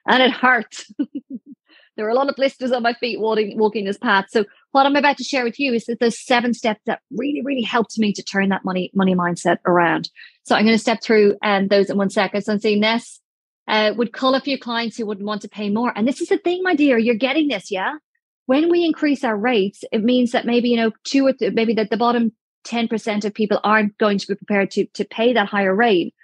and 0.07 0.23
it 0.23 0.31
hurt. 0.31 0.85
there 1.97 2.05
are 2.05 2.09
a 2.09 2.15
lot 2.15 2.29
of 2.29 2.35
blisters 2.35 2.71
on 2.71 2.83
my 2.83 2.93
feet 2.93 3.19
walking, 3.19 3.57
walking 3.57 3.85
this 3.85 3.97
path. 3.97 4.25
So 4.29 4.45
what 4.71 4.85
I'm 4.85 4.95
about 4.95 5.17
to 5.17 5.23
share 5.23 5.43
with 5.43 5.59
you 5.59 5.73
is 5.73 5.85
that 5.85 5.99
there's 5.99 6.23
seven 6.23 6.53
steps 6.53 6.81
that 6.85 7.01
really, 7.11 7.41
really 7.43 7.63
helped 7.63 7.97
me 7.97 8.13
to 8.13 8.23
turn 8.23 8.49
that 8.49 8.65
money, 8.65 8.91
money 8.93 9.15
mindset 9.15 9.57
around. 9.65 10.09
So 10.43 10.55
I'm 10.55 10.65
going 10.65 10.75
to 10.75 10.81
step 10.81 11.01
through 11.01 11.35
um, 11.43 11.67
those 11.67 11.89
in 11.89 11.97
one 11.97 12.09
second. 12.09 12.43
So 12.43 12.53
I'm 12.53 12.59
saying 12.59 12.79
Ness 12.79 13.19
uh, 13.67 13.93
would 13.97 14.13
call 14.13 14.35
a 14.35 14.41
few 14.41 14.59
clients 14.59 14.97
who 14.97 15.05
wouldn't 15.05 15.27
want 15.27 15.41
to 15.41 15.49
pay 15.49 15.69
more. 15.69 15.91
And 15.95 16.07
this 16.07 16.21
is 16.21 16.29
the 16.29 16.37
thing, 16.37 16.61
my 16.63 16.75
dear, 16.75 16.97
you're 16.97 17.15
getting 17.15 17.47
this, 17.47 17.71
yeah? 17.71 17.95
when 18.47 18.71
we 18.71 18.83
increase 18.83 19.23
our 19.23 19.37
rates, 19.37 19.83
it 19.91 20.03
means 20.03 20.31
that 20.31 20.45
maybe, 20.45 20.69
you 20.69 20.77
know, 20.77 20.91
two 21.03 21.27
or 21.27 21.33
th- 21.33 21.53
maybe 21.53 21.73
that 21.75 21.89
the 21.89 21.97
bottom 21.97 22.31
10% 22.65 23.25
of 23.25 23.33
people 23.33 23.59
aren't 23.63 23.97
going 23.97 24.17
to 24.17 24.27
be 24.27 24.35
prepared 24.35 24.71
to, 24.71 24.85
to 24.93 25.05
pay 25.05 25.33
that 25.33 25.47
higher 25.47 25.75
rate. 25.75 26.15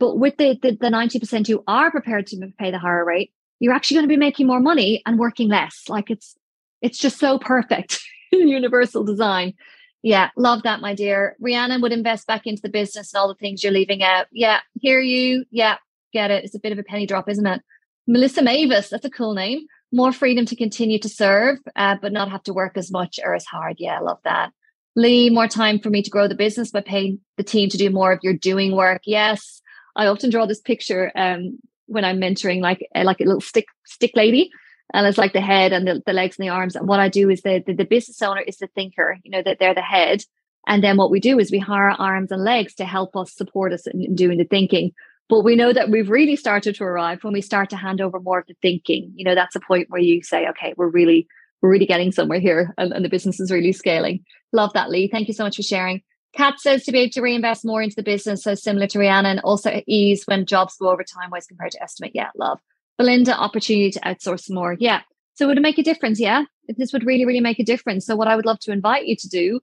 But 0.00 0.16
with 0.16 0.36
the, 0.38 0.58
the, 0.60 0.72
the 0.72 0.88
90% 0.88 1.46
who 1.46 1.62
are 1.68 1.92
prepared 1.92 2.26
to 2.28 2.52
pay 2.58 2.72
the 2.72 2.78
higher 2.78 3.04
rate, 3.04 3.32
you're 3.60 3.74
actually 3.74 3.96
going 3.96 4.08
to 4.08 4.12
be 4.12 4.16
making 4.16 4.48
more 4.48 4.58
money 4.58 5.02
and 5.06 5.18
working 5.18 5.48
less. 5.48 5.84
Like 5.88 6.10
it's, 6.10 6.36
it's 6.82 6.98
just 6.98 7.20
so 7.20 7.38
perfect 7.38 8.00
universal 8.32 9.04
design. 9.04 9.54
Yeah, 10.02 10.30
love 10.36 10.62
that, 10.64 10.80
my 10.80 10.94
dear. 10.94 11.36
Rihanna 11.40 11.80
would 11.80 11.92
invest 11.92 12.26
back 12.26 12.46
into 12.46 12.62
the 12.62 12.70
business 12.70 13.12
and 13.12 13.20
all 13.20 13.28
the 13.28 13.34
things 13.34 13.62
you're 13.62 13.72
leaving 13.72 14.02
out. 14.02 14.26
Yeah, 14.32 14.60
hear 14.80 14.98
you. 14.98 15.44
Yeah, 15.50 15.76
get 16.12 16.32
it. 16.32 16.44
It's 16.44 16.54
a 16.56 16.60
bit 16.60 16.72
of 16.72 16.78
a 16.78 16.82
penny 16.82 17.06
drop, 17.06 17.28
isn't 17.28 17.46
it? 17.46 17.62
Melissa 18.08 18.42
Mavis, 18.42 18.88
that's 18.88 19.04
a 19.04 19.10
cool 19.10 19.34
name 19.34 19.66
more 19.92 20.12
freedom 20.12 20.46
to 20.46 20.56
continue 20.56 20.98
to 20.98 21.08
serve, 21.08 21.58
uh, 21.76 21.96
but 22.00 22.12
not 22.12 22.30
have 22.30 22.42
to 22.44 22.52
work 22.52 22.76
as 22.76 22.90
much 22.90 23.18
or 23.22 23.34
as 23.34 23.44
hard. 23.44 23.76
Yeah, 23.78 23.98
I 23.98 24.00
love 24.00 24.18
that. 24.24 24.52
Lee, 24.96 25.30
more 25.30 25.48
time 25.48 25.78
for 25.78 25.90
me 25.90 26.02
to 26.02 26.10
grow 26.10 26.28
the 26.28 26.34
business 26.34 26.70
by 26.70 26.80
paying 26.80 27.20
the 27.36 27.42
team 27.42 27.68
to 27.70 27.78
do 27.78 27.90
more 27.90 28.12
of 28.12 28.20
your 28.22 28.34
doing 28.34 28.76
work. 28.76 29.02
Yes, 29.04 29.62
I 29.96 30.06
often 30.06 30.30
draw 30.30 30.46
this 30.46 30.60
picture 30.60 31.12
um, 31.14 31.58
when 31.86 32.04
I'm 32.04 32.20
mentoring, 32.20 32.60
like 32.60 32.86
like 32.94 33.20
a 33.20 33.24
little 33.24 33.40
stick 33.40 33.66
stick 33.86 34.12
lady, 34.14 34.50
and 34.94 35.06
it's 35.06 35.18
like 35.18 35.32
the 35.32 35.40
head 35.40 35.72
and 35.72 35.86
the, 35.86 36.02
the 36.06 36.12
legs 36.12 36.38
and 36.38 36.46
the 36.46 36.52
arms. 36.52 36.76
And 36.76 36.88
what 36.88 37.00
I 37.00 37.08
do 37.08 37.30
is 37.30 37.42
the, 37.42 37.62
the 37.66 37.74
the 37.74 37.84
business 37.84 38.22
owner 38.22 38.42
is 38.42 38.58
the 38.58 38.68
thinker. 38.68 39.18
You 39.24 39.30
know 39.30 39.42
that 39.42 39.58
they're 39.58 39.74
the 39.74 39.82
head, 39.82 40.22
and 40.66 40.82
then 40.82 40.96
what 40.96 41.10
we 41.10 41.20
do 41.20 41.38
is 41.38 41.50
we 41.50 41.58
hire 41.58 41.90
arms 41.90 42.30
and 42.30 42.44
legs 42.44 42.74
to 42.76 42.84
help 42.84 43.16
us 43.16 43.34
support 43.34 43.72
us 43.72 43.86
in, 43.86 44.02
in 44.02 44.14
doing 44.14 44.38
the 44.38 44.44
thinking. 44.44 44.92
But 45.30 45.44
we 45.44 45.54
know 45.54 45.72
that 45.72 45.90
we've 45.90 46.10
really 46.10 46.34
started 46.34 46.74
to 46.74 46.84
arrive 46.84 47.22
when 47.22 47.32
we 47.32 47.40
start 47.40 47.70
to 47.70 47.76
hand 47.76 48.00
over 48.00 48.18
more 48.18 48.40
of 48.40 48.46
the 48.48 48.56
thinking. 48.60 49.12
You 49.14 49.24
know, 49.24 49.36
that's 49.36 49.54
a 49.54 49.60
point 49.60 49.88
where 49.88 50.00
you 50.00 50.24
say, 50.24 50.48
okay, 50.48 50.74
we're 50.76 50.88
really, 50.88 51.28
we're 51.62 51.70
really 51.70 51.86
getting 51.86 52.10
somewhere 52.10 52.40
here 52.40 52.74
and, 52.76 52.92
and 52.92 53.04
the 53.04 53.08
business 53.08 53.38
is 53.38 53.52
really 53.52 53.72
scaling. 53.72 54.24
Love 54.52 54.72
that, 54.72 54.90
Lee. 54.90 55.06
Thank 55.06 55.28
you 55.28 55.34
so 55.34 55.44
much 55.44 55.54
for 55.54 55.62
sharing. 55.62 56.02
Kat 56.32 56.60
says 56.60 56.84
to 56.84 56.92
be 56.92 57.00
able 57.00 57.12
to 57.12 57.22
reinvest 57.22 57.64
more 57.64 57.82
into 57.82 57.96
the 57.96 58.02
business, 58.02 58.44
so 58.44 58.54
similar 58.54 58.86
to 58.88 58.98
Rihanna, 58.98 59.26
and 59.26 59.40
also 59.40 59.82
ease 59.86 60.24
when 60.26 60.46
jobs 60.46 60.76
go 60.76 60.90
over 60.90 61.02
time 61.02 61.30
wise 61.30 61.46
compared 61.46 61.72
to 61.72 61.82
estimate. 61.82 62.12
Yeah, 62.14 62.30
love. 62.36 62.60
Belinda, 62.98 63.36
opportunity 63.36 63.90
to 63.92 64.00
outsource 64.00 64.50
more. 64.50 64.76
Yeah. 64.78 65.00
So 65.34 65.46
would 65.46 65.56
it 65.56 65.62
make 65.62 65.78
a 65.78 65.82
difference? 65.82 66.20
Yeah. 66.20 66.44
This 66.68 66.92
would 66.92 67.04
really, 67.04 67.24
really 67.24 67.40
make 67.40 67.58
a 67.58 67.64
difference. 67.64 68.06
So 68.06 68.14
what 68.14 68.28
I 68.28 68.36
would 68.36 68.46
love 68.46 68.60
to 68.60 68.72
invite 68.72 69.06
you 69.06 69.16
to 69.16 69.28
do, 69.28 69.60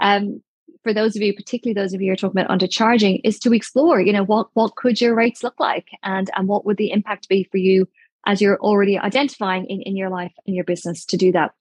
um, 0.00 0.42
for 0.82 0.92
those 0.92 1.14
of 1.14 1.22
you, 1.22 1.32
particularly 1.34 1.74
those 1.74 1.94
of 1.94 2.00
you 2.00 2.08
who 2.08 2.12
are 2.12 2.16
talking 2.16 2.40
about 2.40 2.50
undercharging, 2.50 3.20
is 3.22 3.38
to 3.40 3.54
explore, 3.54 4.00
you 4.00 4.12
know, 4.12 4.24
what 4.24 4.48
what 4.54 4.76
could 4.76 5.00
your 5.00 5.14
rates 5.14 5.42
look 5.42 5.58
like 5.60 5.88
and 6.02 6.30
and 6.36 6.48
what 6.48 6.66
would 6.66 6.78
the 6.78 6.90
impact 6.90 7.28
be 7.28 7.44
for 7.44 7.58
you 7.58 7.86
as 8.26 8.40
you're 8.40 8.60
already 8.60 8.98
identifying 8.98 9.66
in, 9.66 9.80
in 9.82 9.96
your 9.96 10.10
life 10.10 10.32
and 10.46 10.54
your 10.54 10.64
business 10.64 11.04
to 11.06 11.16
do 11.16 11.32
that. 11.32 11.52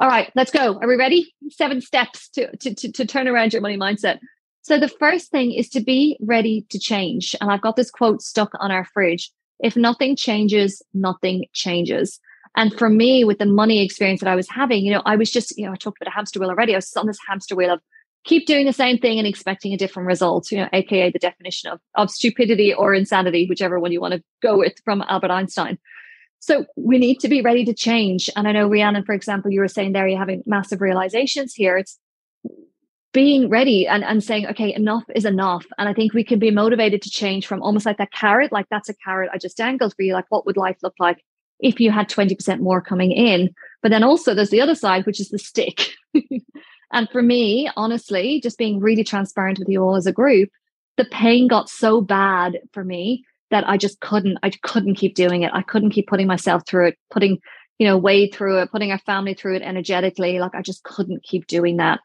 All 0.00 0.08
right, 0.08 0.30
let's 0.36 0.52
go. 0.52 0.78
Are 0.80 0.86
we 0.86 0.94
ready? 0.94 1.34
Seven 1.50 1.80
steps 1.80 2.28
to, 2.30 2.56
to, 2.58 2.74
to, 2.74 2.92
to 2.92 3.06
turn 3.06 3.26
around 3.26 3.52
your 3.52 3.62
money 3.62 3.76
mindset. 3.76 4.18
So 4.62 4.78
the 4.78 4.88
first 4.88 5.30
thing 5.30 5.52
is 5.52 5.68
to 5.70 5.80
be 5.80 6.16
ready 6.20 6.66
to 6.70 6.78
change. 6.78 7.34
And 7.40 7.50
I've 7.50 7.62
got 7.62 7.74
this 7.74 7.90
quote 7.90 8.22
stuck 8.22 8.50
on 8.60 8.70
our 8.70 8.84
fridge. 8.84 9.32
If 9.58 9.76
nothing 9.76 10.14
changes, 10.14 10.82
nothing 10.94 11.46
changes. 11.52 12.20
And 12.56 12.72
for 12.78 12.88
me, 12.88 13.24
with 13.24 13.38
the 13.38 13.46
money 13.46 13.82
experience 13.82 14.20
that 14.20 14.28
I 14.28 14.36
was 14.36 14.48
having, 14.48 14.84
you 14.84 14.92
know, 14.92 15.02
I 15.04 15.16
was 15.16 15.30
just, 15.30 15.56
you 15.58 15.66
know, 15.66 15.72
I 15.72 15.76
talked 15.76 15.98
about 16.00 16.12
a 16.12 16.14
hamster 16.14 16.38
wheel 16.38 16.50
already. 16.50 16.74
I 16.74 16.78
was 16.78 16.94
on 16.96 17.06
this 17.06 17.18
hamster 17.26 17.56
wheel 17.56 17.72
of 17.72 17.80
keep 18.24 18.46
doing 18.46 18.66
the 18.66 18.72
same 18.72 18.98
thing 18.98 19.18
and 19.18 19.26
expecting 19.26 19.72
a 19.72 19.76
different 19.76 20.06
result, 20.06 20.52
you 20.52 20.58
know, 20.58 20.68
aka 20.72 21.10
the 21.10 21.18
definition 21.18 21.70
of, 21.70 21.80
of 21.96 22.10
stupidity 22.10 22.72
or 22.72 22.94
insanity, 22.94 23.46
whichever 23.48 23.80
one 23.80 23.90
you 23.90 24.00
want 24.00 24.14
to 24.14 24.22
go 24.42 24.58
with 24.58 24.74
from 24.84 25.02
Albert 25.08 25.30
Einstein. 25.30 25.78
So 26.40 26.66
we 26.76 26.98
need 26.98 27.20
to 27.20 27.28
be 27.28 27.42
ready 27.42 27.64
to 27.64 27.74
change. 27.74 28.30
And 28.36 28.46
I 28.46 28.52
know 28.52 28.68
Rhiannon, 28.68 29.04
for 29.04 29.14
example, 29.14 29.50
you 29.50 29.60
were 29.60 29.68
saying 29.68 29.92
there 29.92 30.06
you're 30.06 30.18
having 30.18 30.42
massive 30.46 30.80
realizations 30.80 31.54
here. 31.54 31.76
It's 31.76 31.98
being 33.12 33.48
ready 33.48 33.86
and, 33.86 34.04
and 34.04 34.22
saying, 34.22 34.46
okay, 34.46 34.72
enough 34.74 35.04
is 35.14 35.24
enough. 35.24 35.66
And 35.78 35.88
I 35.88 35.94
think 35.94 36.14
we 36.14 36.24
can 36.24 36.38
be 36.38 36.50
motivated 36.50 37.02
to 37.02 37.10
change 37.10 37.46
from 37.46 37.62
almost 37.62 37.86
like 37.86 37.98
that 37.98 38.12
carrot, 38.12 38.52
like 38.52 38.66
that's 38.70 38.88
a 38.88 38.94
carrot 38.94 39.30
I 39.32 39.38
just 39.38 39.56
dangled 39.56 39.94
for 39.94 40.02
you. 40.02 40.12
Like, 40.12 40.26
what 40.28 40.46
would 40.46 40.56
life 40.56 40.76
look 40.82 40.94
like 40.98 41.24
if 41.58 41.80
you 41.80 41.90
had 41.90 42.08
20% 42.08 42.60
more 42.60 42.80
coming 42.80 43.12
in? 43.12 43.54
But 43.82 43.90
then 43.90 44.04
also 44.04 44.34
there's 44.34 44.50
the 44.50 44.60
other 44.60 44.74
side, 44.74 45.06
which 45.06 45.20
is 45.20 45.30
the 45.30 45.38
stick. 45.38 45.94
And 46.92 47.08
for 47.10 47.22
me, 47.22 47.70
honestly, 47.76 48.40
just 48.40 48.58
being 48.58 48.80
really 48.80 49.04
transparent 49.04 49.58
with 49.58 49.68
you 49.68 49.82
all 49.82 49.96
as 49.96 50.06
a 50.06 50.12
group, 50.12 50.50
the 50.96 51.04
pain 51.04 51.48
got 51.48 51.68
so 51.68 52.00
bad 52.00 52.60
for 52.72 52.84
me 52.84 53.24
that 53.50 53.68
I 53.68 53.76
just 53.76 54.00
couldn't, 54.00 54.38
I 54.42 54.50
couldn't 54.62 54.96
keep 54.96 55.14
doing 55.14 55.42
it. 55.42 55.50
I 55.54 55.62
couldn't 55.62 55.90
keep 55.90 56.06
putting 56.06 56.26
myself 56.26 56.62
through 56.66 56.88
it, 56.88 56.98
putting, 57.10 57.38
you 57.78 57.86
know, 57.86 57.96
Wade 57.96 58.34
through 58.34 58.60
it, 58.60 58.70
putting 58.70 58.92
our 58.92 58.98
family 58.98 59.34
through 59.34 59.56
it 59.56 59.62
energetically. 59.62 60.38
Like 60.38 60.54
I 60.54 60.62
just 60.62 60.82
couldn't 60.82 61.22
keep 61.22 61.46
doing 61.46 61.78
that. 61.78 62.00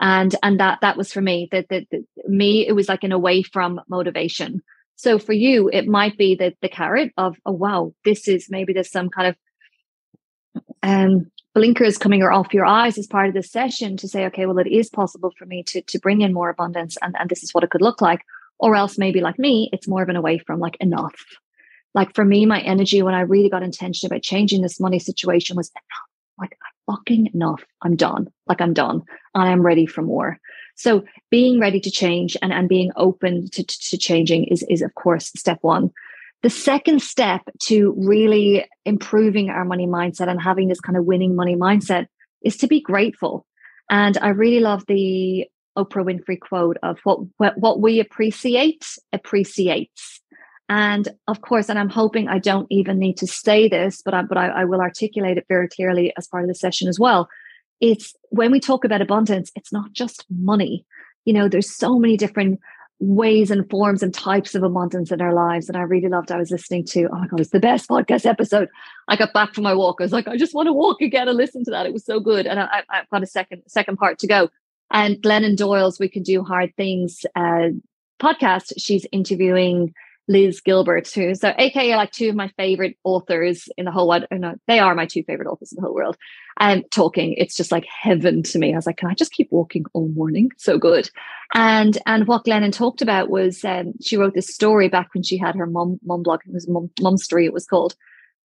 And, 0.00 0.34
and 0.42 0.60
that, 0.60 0.78
that 0.80 0.96
was 0.96 1.12
for 1.12 1.20
me 1.20 1.48
that, 1.52 1.66
that, 1.70 1.84
that 1.90 2.04
me, 2.26 2.66
it 2.66 2.72
was 2.72 2.88
like 2.88 3.04
an 3.04 3.12
away 3.12 3.42
from 3.42 3.80
motivation. 3.88 4.62
So 4.96 5.18
for 5.18 5.32
you, 5.32 5.70
it 5.72 5.86
might 5.86 6.18
be 6.18 6.34
the, 6.34 6.54
the 6.62 6.68
carrot 6.68 7.12
of, 7.16 7.36
oh, 7.46 7.52
wow, 7.52 7.92
this 8.04 8.26
is 8.26 8.48
maybe 8.50 8.72
there's 8.72 8.90
some 8.90 9.08
kind 9.08 9.28
of, 9.28 9.36
um, 10.82 11.30
blinkers 11.54 11.98
coming 11.98 12.22
off 12.22 12.54
your 12.54 12.66
eyes 12.66 12.98
as 12.98 13.06
part 13.06 13.28
of 13.28 13.34
this 13.34 13.50
session 13.50 13.96
to 13.96 14.08
say, 14.08 14.26
okay, 14.26 14.46
well, 14.46 14.58
it 14.58 14.68
is 14.68 14.88
possible 14.88 15.32
for 15.36 15.46
me 15.46 15.62
to, 15.64 15.82
to 15.82 15.98
bring 15.98 16.20
in 16.20 16.32
more 16.32 16.50
abundance 16.50 16.96
and, 17.02 17.16
and 17.18 17.28
this 17.30 17.42
is 17.42 17.52
what 17.52 17.64
it 17.64 17.70
could 17.70 17.82
look 17.82 18.00
like. 18.00 18.20
Or 18.58 18.74
else 18.74 18.98
maybe 18.98 19.20
like 19.20 19.38
me, 19.38 19.70
it's 19.72 19.88
more 19.88 20.02
of 20.02 20.08
an 20.08 20.16
away 20.16 20.38
from 20.38 20.60
like 20.60 20.76
enough. 20.80 21.14
Like 21.94 22.14
for 22.14 22.24
me, 22.24 22.46
my 22.46 22.60
energy 22.60 23.02
when 23.02 23.14
I 23.14 23.20
really 23.20 23.50
got 23.50 23.62
intention 23.62 24.06
about 24.06 24.22
changing 24.22 24.62
this 24.62 24.80
money 24.80 24.98
situation 24.98 25.56
was 25.56 25.70
enough. 25.70 26.08
Like 26.38 26.56
fucking 26.86 27.30
enough. 27.34 27.62
I'm 27.82 27.96
done. 27.96 28.28
Like 28.46 28.60
I'm 28.60 28.74
done. 28.74 29.02
And 29.34 29.48
I'm 29.48 29.62
ready 29.62 29.86
for 29.86 30.02
more. 30.02 30.38
So 30.76 31.04
being 31.30 31.58
ready 31.60 31.80
to 31.80 31.90
change 31.90 32.36
and, 32.40 32.52
and 32.52 32.68
being 32.68 32.92
open 32.96 33.48
to, 33.50 33.64
to 33.64 33.98
changing 33.98 34.44
is, 34.44 34.64
is, 34.70 34.80
of 34.80 34.94
course, 34.94 35.32
step 35.36 35.58
one. 35.62 35.90
The 36.42 36.50
second 36.50 37.02
step 37.02 37.42
to 37.64 37.94
really 37.98 38.64
improving 38.84 39.50
our 39.50 39.64
money 39.64 39.88
mindset 39.88 40.28
and 40.28 40.40
having 40.40 40.68
this 40.68 40.80
kind 40.80 40.96
of 40.96 41.04
winning 41.04 41.34
money 41.34 41.56
mindset 41.56 42.06
is 42.42 42.56
to 42.58 42.68
be 42.68 42.80
grateful. 42.80 43.44
And 43.90 44.16
I 44.18 44.28
really 44.28 44.60
love 44.60 44.84
the 44.86 45.48
Oprah 45.78 46.04
Winfrey 46.04 46.38
quote 46.40 46.76
of 46.82 46.98
what, 47.04 47.20
what, 47.58 47.80
we 47.80 48.00
appreciate 48.00 48.84
appreciates. 49.12 50.20
And 50.68 51.08
of 51.28 51.40
course, 51.40 51.68
and 51.68 51.78
I'm 51.78 51.88
hoping 51.88 52.28
I 52.28 52.38
don't 52.38 52.66
even 52.70 52.98
need 52.98 53.16
to 53.18 53.26
say 53.26 53.68
this, 53.68 54.02
but 54.04 54.12
I, 54.12 54.22
but 54.22 54.36
I, 54.36 54.48
I 54.48 54.64
will 54.64 54.80
articulate 54.80 55.38
it 55.38 55.46
very 55.48 55.68
clearly 55.68 56.12
as 56.18 56.26
part 56.26 56.42
of 56.42 56.48
the 56.48 56.54
session 56.54 56.88
as 56.88 56.98
well. 56.98 57.28
It's 57.80 58.14
when 58.30 58.50
we 58.50 58.60
talk 58.60 58.84
about 58.84 59.00
abundance, 59.00 59.50
it's 59.54 59.72
not 59.72 59.92
just 59.92 60.26
money. 60.28 60.84
You 61.24 61.32
know, 61.32 61.48
there's 61.48 61.74
so 61.74 61.98
many 61.98 62.16
different 62.16 62.60
ways 63.00 63.50
and 63.50 63.68
forms 63.70 64.02
and 64.02 64.12
types 64.12 64.54
of 64.54 64.62
abundance 64.62 65.12
in 65.12 65.20
our 65.20 65.32
lives. 65.32 65.68
And 65.68 65.76
I 65.76 65.82
really 65.82 66.08
loved, 66.08 66.32
I 66.32 66.36
was 66.36 66.50
listening 66.50 66.84
to, 66.86 67.08
oh 67.12 67.18
my 67.18 67.26
God, 67.28 67.40
it's 67.40 67.50
the 67.50 67.60
best 67.60 67.88
podcast 67.88 68.26
episode. 68.26 68.68
I 69.06 69.16
got 69.16 69.32
back 69.32 69.54
from 69.54 69.64
my 69.64 69.74
walk. 69.74 69.98
I 70.00 70.04
was 70.04 70.12
like, 70.12 70.26
I 70.26 70.36
just 70.36 70.54
want 70.54 70.66
to 70.66 70.72
walk 70.72 71.00
again 71.00 71.28
and 71.28 71.36
listen 71.36 71.64
to 71.64 71.70
that. 71.70 71.86
It 71.86 71.92
was 71.92 72.04
so 72.04 72.18
good. 72.18 72.46
And 72.46 72.58
I, 72.58 72.82
have 72.90 73.08
got 73.10 73.22
a 73.22 73.26
second, 73.26 73.62
second 73.68 73.98
part 73.98 74.18
to 74.18 74.26
go. 74.26 74.48
And 74.90 75.16
Glennon 75.16 75.56
Doyle's 75.56 75.98
We 75.98 76.08
Can 76.08 76.22
Do 76.22 76.42
Hard 76.42 76.74
Things 76.76 77.24
uh, 77.36 77.68
podcast, 78.20 78.72
she's 78.78 79.06
interviewing 79.12 79.94
Liz 80.28 80.60
Gilbert, 80.60 81.10
who 81.10 81.34
so 81.34 81.54
aka 81.58 81.96
like 81.96 82.12
two 82.12 82.28
of 82.28 82.34
my 82.34 82.48
favorite 82.58 82.96
authors 83.02 83.68
in 83.78 83.86
the 83.86 83.90
whole 83.90 84.06
world. 84.06 84.26
Oh 84.30 84.36
No, 84.36 84.54
they 84.66 84.78
are 84.78 84.94
my 84.94 85.06
two 85.06 85.22
favorite 85.22 85.48
authors 85.48 85.72
in 85.72 85.76
the 85.76 85.82
whole 85.82 85.94
world. 85.94 86.18
And 86.60 86.84
talking, 86.90 87.32
it's 87.38 87.56
just 87.56 87.72
like 87.72 87.86
heaven 87.86 88.42
to 88.42 88.58
me. 88.58 88.72
I 88.72 88.76
was 88.76 88.86
like, 88.86 88.98
can 88.98 89.08
I 89.08 89.14
just 89.14 89.32
keep 89.32 89.48
walking 89.50 89.86
all 89.94 90.08
morning? 90.08 90.50
So 90.58 90.78
good. 90.78 91.10
And 91.54 91.96
and 92.06 92.26
what 92.26 92.44
Glennon 92.44 92.72
talked 92.72 93.00
about 93.00 93.30
was 93.30 93.64
um, 93.64 93.94
she 94.02 94.18
wrote 94.18 94.34
this 94.34 94.52
story 94.54 94.88
back 94.88 95.08
when 95.14 95.22
she 95.22 95.38
had 95.38 95.54
her 95.54 95.66
mom 95.66 95.98
mom 96.04 96.22
blog. 96.22 96.40
It 96.46 96.52
was 96.52 96.68
mom 96.68 97.16
story. 97.16 97.46
It 97.46 97.54
was 97.54 97.66
called, 97.66 97.94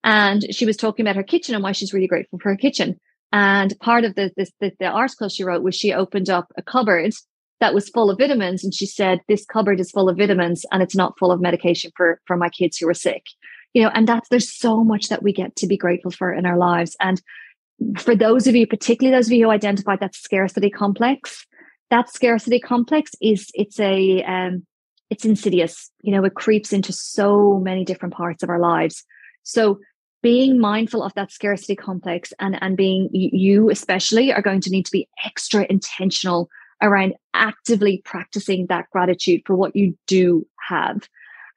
and 0.06 0.44
she 0.52 0.66
was 0.66 0.78
talking 0.78 1.06
about 1.06 1.18
her 1.18 1.24
kitchen 1.24 1.54
and 1.54 1.64
why 1.64 1.74
she's 1.74 1.94
really 1.94 2.08
grateful 2.08 2.40
for 2.40 2.50
her 2.50 2.58
kitchen. 2.58 2.98
And 3.34 3.78
part 3.80 4.06
of 4.06 4.14
the, 4.14 4.32
the, 4.38 4.72
the 4.80 4.86
article 4.86 5.28
she 5.28 5.44
wrote 5.44 5.64
was 5.64 5.76
she 5.76 5.92
opened 5.92 6.30
up 6.30 6.54
a 6.56 6.62
cupboard 6.62 7.14
that 7.60 7.74
was 7.74 7.90
full 7.90 8.12
of 8.12 8.20
vitamins 8.20 8.64
and 8.64 8.74
she 8.74 8.86
said 8.86 9.22
this 9.28 9.44
cupboard 9.46 9.80
is 9.80 9.90
full 9.90 10.08
of 10.08 10.18
vitamins 10.18 10.66
and 10.72 10.84
it's 10.84 10.96
not 10.96 11.18
full 11.18 11.32
of 11.32 11.42
medication 11.42 11.92
for 11.98 12.22
for 12.28 12.38
my 12.38 12.50
kids 12.50 12.78
who 12.78 12.88
are 12.88 12.94
sick. 12.94 13.24
You 13.74 13.84
know 13.84 13.92
and 13.94 14.08
that's 14.08 14.30
there's 14.30 14.54
so 14.56 14.84
much 14.84 15.10
that 15.10 15.24
we 15.24 15.34
get 15.34 15.56
to 15.58 15.68
be 15.68 15.78
grateful 15.78 16.12
for 16.12 16.32
in 16.32 16.46
our 16.46 16.58
lives. 16.58 16.96
And 17.00 17.22
for 17.98 18.16
those 18.16 18.46
of 18.46 18.56
you 18.56 18.68
particularly 18.68 19.18
those 19.18 19.28
of 19.28 19.34
you 19.34 19.46
who 19.46 19.52
identified 19.52 20.00
that 20.02 20.16
scarcity 20.16 20.70
complex 20.70 21.46
that 21.90 22.14
scarcity 22.14 22.60
complex 22.60 23.12
is 23.20 23.50
it's 23.56 23.80
a 23.80 24.24
um 24.24 24.66
it's 25.10 25.26
insidious. 25.26 25.90
You 26.02 26.12
know 26.14 26.24
it 26.24 26.36
creeps 26.36 26.72
into 26.72 26.94
so 26.94 27.60
many 27.60 27.84
different 27.84 28.14
parts 28.14 28.44
of 28.44 28.50
our 28.50 28.60
lives. 28.60 29.04
So 29.42 29.80
being 30.24 30.60
mindful 30.60 31.04
of 31.04 31.14
that 31.14 31.32
scarcity 31.32 31.76
complex 31.76 32.34
and 32.40 32.58
and 32.62 32.76
being 32.76 33.10
you 33.12 33.70
especially 33.70 34.34
are 34.34 34.42
going 34.42 34.62
to 34.62 34.72
need 34.72 34.86
to 34.86 34.92
be 34.92 35.08
extra 35.24 35.68
intentional 35.70 36.50
around 36.82 37.14
actively 37.34 38.02
practicing 38.04 38.66
that 38.68 38.90
gratitude 38.92 39.42
for 39.46 39.56
what 39.56 39.76
you 39.76 39.96
do 40.08 40.46
have. 40.68 41.08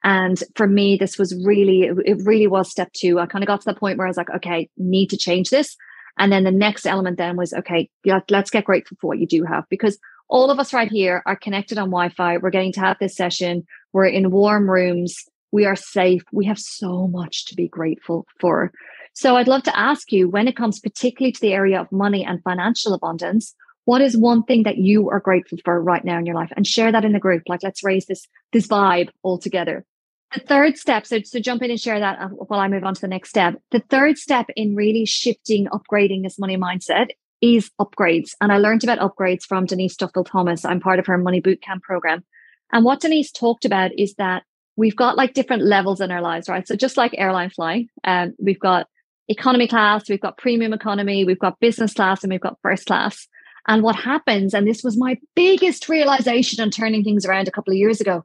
And 0.03 0.41
for 0.55 0.67
me, 0.67 0.95
this 0.95 1.17
was 1.17 1.35
really, 1.43 1.89
it 2.05 2.19
really 2.23 2.47
was 2.47 2.71
step 2.71 2.93
two. 2.93 3.19
I 3.19 3.25
kind 3.25 3.43
of 3.43 3.47
got 3.47 3.59
to 3.61 3.65
the 3.65 3.77
point 3.77 3.97
where 3.97 4.07
I 4.07 4.09
was 4.09 4.15
like, 4.15 4.29
okay, 4.29 4.69
need 4.77 5.09
to 5.09 5.17
change 5.17 5.49
this. 5.49 5.75
And 6.17 6.31
then 6.31 6.45
the 6.45 6.51
next 6.51 6.85
element 6.85 7.17
then 7.17 7.35
was, 7.35 7.51
okay, 7.51 7.89
let's 8.29 8.49
get 8.49 8.63
grateful 8.63 8.97
for 9.01 9.07
what 9.07 9.19
you 9.19 9.27
do 9.27 9.43
have 9.43 9.65
because 9.69 9.99
all 10.29 10.49
of 10.49 10.59
us 10.59 10.73
right 10.73 10.89
here 10.89 11.23
are 11.25 11.35
connected 11.35 11.77
on 11.77 11.89
Wi 11.89 12.09
Fi. 12.09 12.37
We're 12.37 12.49
getting 12.49 12.73
to 12.73 12.79
have 12.79 12.97
this 12.99 13.15
session. 13.15 13.65
We're 13.93 14.07
in 14.07 14.31
warm 14.31 14.69
rooms. 14.69 15.25
We 15.51 15.65
are 15.65 15.75
safe. 15.75 16.23
We 16.31 16.45
have 16.45 16.59
so 16.59 17.07
much 17.07 17.45
to 17.45 17.55
be 17.55 17.67
grateful 17.67 18.25
for. 18.39 18.71
So 19.13 19.35
I'd 19.35 19.47
love 19.47 19.63
to 19.63 19.77
ask 19.77 20.11
you 20.11 20.29
when 20.29 20.47
it 20.47 20.55
comes 20.55 20.79
particularly 20.79 21.31
to 21.31 21.41
the 21.41 21.53
area 21.53 21.81
of 21.81 21.91
money 21.91 22.23
and 22.23 22.43
financial 22.43 22.93
abundance, 22.93 23.55
what 23.85 24.01
is 24.01 24.17
one 24.17 24.43
thing 24.43 24.63
that 24.63 24.77
you 24.77 25.09
are 25.09 25.21
grateful 25.21 25.57
for 25.63 25.81
right 25.81 26.03
now 26.03 26.19
in 26.19 26.25
your 26.25 26.35
life? 26.35 26.51
And 26.55 26.67
share 26.67 26.91
that 26.91 27.05
in 27.05 27.13
the 27.13 27.19
group. 27.19 27.43
Like 27.47 27.63
let's 27.63 27.83
raise 27.83 28.05
this 28.05 28.27
this 28.51 28.67
vibe 28.67 29.09
all 29.23 29.39
together. 29.39 29.85
The 30.33 30.41
third 30.41 30.77
step 30.77 31.05
so 31.05 31.19
to 31.19 31.39
jump 31.39 31.63
in 31.63 31.71
and 31.71 31.79
share 31.79 31.99
that 31.99 32.19
uh, 32.19 32.27
while 32.27 32.59
i 32.59 32.67
move 32.67 32.83
on 32.83 32.93
to 32.95 33.01
the 33.01 33.07
next 33.07 33.29
step. 33.29 33.55
The 33.71 33.81
third 33.89 34.17
step 34.17 34.47
in 34.57 34.75
really 34.75 35.05
shifting 35.05 35.67
upgrading 35.67 36.23
this 36.23 36.37
money 36.37 36.57
mindset 36.57 37.11
is 37.41 37.71
upgrades. 37.79 38.31
And 38.41 38.51
i 38.51 38.57
learned 38.57 38.83
about 38.83 38.99
upgrades 38.99 39.45
from 39.45 39.65
denise 39.65 39.95
duffield 39.95 40.27
thomas. 40.27 40.65
I'm 40.65 40.81
part 40.81 40.99
of 40.99 41.07
her 41.07 41.17
money 41.17 41.41
bootcamp 41.41 41.81
program. 41.81 42.25
And 42.73 42.83
what 42.83 42.99
denise 42.99 43.31
talked 43.31 43.63
about 43.63 43.97
is 43.97 44.15
that 44.15 44.43
we've 44.77 44.95
got 44.95 45.17
like 45.17 45.33
different 45.33 45.63
levels 45.63 45.99
in 45.99 46.11
our 46.11 46.21
lives 46.21 46.47
right 46.47 46.67
so 46.67 46.75
just 46.75 46.97
like 46.97 47.13
airline 47.17 47.49
flying 47.49 47.89
um, 48.05 48.33
we've 48.39 48.59
got 48.59 48.87
economy 49.27 49.67
class 49.67 50.07
we've 50.09 50.21
got 50.21 50.37
premium 50.37 50.71
economy 50.71 51.25
we've 51.25 51.39
got 51.39 51.59
business 51.59 51.93
class 51.93 52.23
and 52.23 52.31
we've 52.31 52.39
got 52.39 52.57
first 52.61 52.85
class 52.85 53.27
and 53.67 53.83
what 53.83 53.97
happens, 53.97 54.53
and 54.53 54.65
this 54.65 54.81
was 54.81 54.97
my 54.97 55.17
biggest 55.35 55.89
realization 55.89 56.63
on 56.63 56.71
turning 56.71 57.03
things 57.03 57.25
around 57.25 57.47
a 57.47 57.51
couple 57.51 57.73
of 57.73 57.77
years 57.77 57.99
ago, 57.99 58.23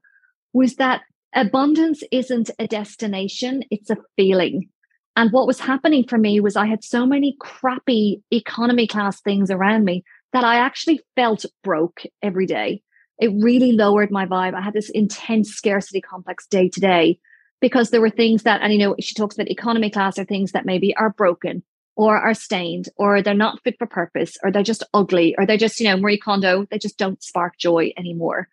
was 0.53 0.77
that 0.77 1.03
abundance 1.35 2.03
isn't 2.13 2.51
a 2.61 2.69
destination, 2.69 3.65
it's 3.71 3.91
a 3.91 3.97
feeling. 4.17 4.69
And 5.17 5.33
what 5.33 5.49
was 5.49 5.59
happening 5.59 6.05
for 6.07 6.17
me 6.17 6.39
was 6.39 6.55
I 6.55 6.67
had 6.67 6.85
so 6.85 7.05
many 7.05 7.37
crappy 7.41 8.23
economy 8.31 8.87
class 8.87 9.21
things 9.21 9.51
around 9.51 9.85
me 9.85 10.05
that 10.33 10.45
I 10.45 10.57
actually 10.57 11.01
felt 11.17 11.45
broke 11.65 12.03
every 12.23 12.47
day. 12.47 12.83
It 13.19 13.33
really 13.41 13.73
lowered 13.73 14.11
my 14.11 14.27
vibe. 14.27 14.55
I 14.55 14.61
had 14.61 14.75
this 14.75 14.91
intense 14.91 15.51
scarcity 15.51 16.01
complex 16.01 16.47
day 16.47 16.69
to 16.69 16.81
day 16.81 17.19
because 17.61 17.91
there 17.91 18.01
were 18.01 18.11
things 18.11 18.43
that, 18.43 18.61
and 18.63 18.73
you 18.73 18.79
know, 18.79 18.97
she 19.01 19.15
talks 19.15 19.37
about 19.37 19.51
economy 19.51 19.91
class 19.91 20.19
are 20.19 20.25
things 20.25 20.53
that 20.53 20.67
maybe 20.67 20.95
are 20.97 21.11
broken 21.11 21.63
or 21.97 22.19
are 22.19 22.35
stained 22.35 22.89
or 22.97 23.23
they're 23.23 23.35
not 23.35 23.63
fit 23.63 23.77
for 23.79 23.87
purpose 23.87 24.37
or 24.43 24.51
they're 24.51 24.63
just 24.63 24.85
ugly 24.95 25.35
or 25.37 25.47
they're 25.47 25.57
just 25.57 25.79
you 25.81 25.89
know 25.89 25.97
marie 25.97 26.19
kondo 26.19 26.67
they 26.71 26.79
just 26.79 26.99
don't 26.99 27.23
spark 27.23 27.57
joy 27.59 27.93
anymore 27.97 28.49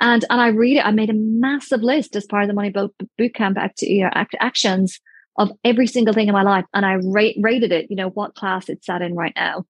and 0.00 0.24
and 0.30 0.40
i 0.40 0.48
read 0.48 0.78
it 0.78 0.86
i 0.86 0.90
made 0.90 1.10
a 1.10 1.14
massive 1.14 1.82
list 1.82 2.16
as 2.16 2.26
part 2.26 2.42
of 2.42 2.48
the 2.48 2.54
money 2.54 2.70
boat 2.70 2.94
bootcamp 3.18 3.56
act, 3.56 3.82
you 3.82 4.02
know, 4.02 4.10
act, 4.12 4.34
actions 4.40 5.00
of 5.38 5.50
every 5.64 5.86
single 5.86 6.12
thing 6.14 6.28
in 6.28 6.34
my 6.34 6.42
life 6.42 6.64
and 6.74 6.84
i 6.84 6.94
rate, 7.04 7.36
rated 7.40 7.72
it 7.72 7.86
you 7.88 7.96
know 7.96 8.08
what 8.10 8.34
class 8.34 8.68
it's 8.68 8.86
sat 8.86 9.02
in 9.02 9.14
right 9.14 9.34
now 9.36 9.64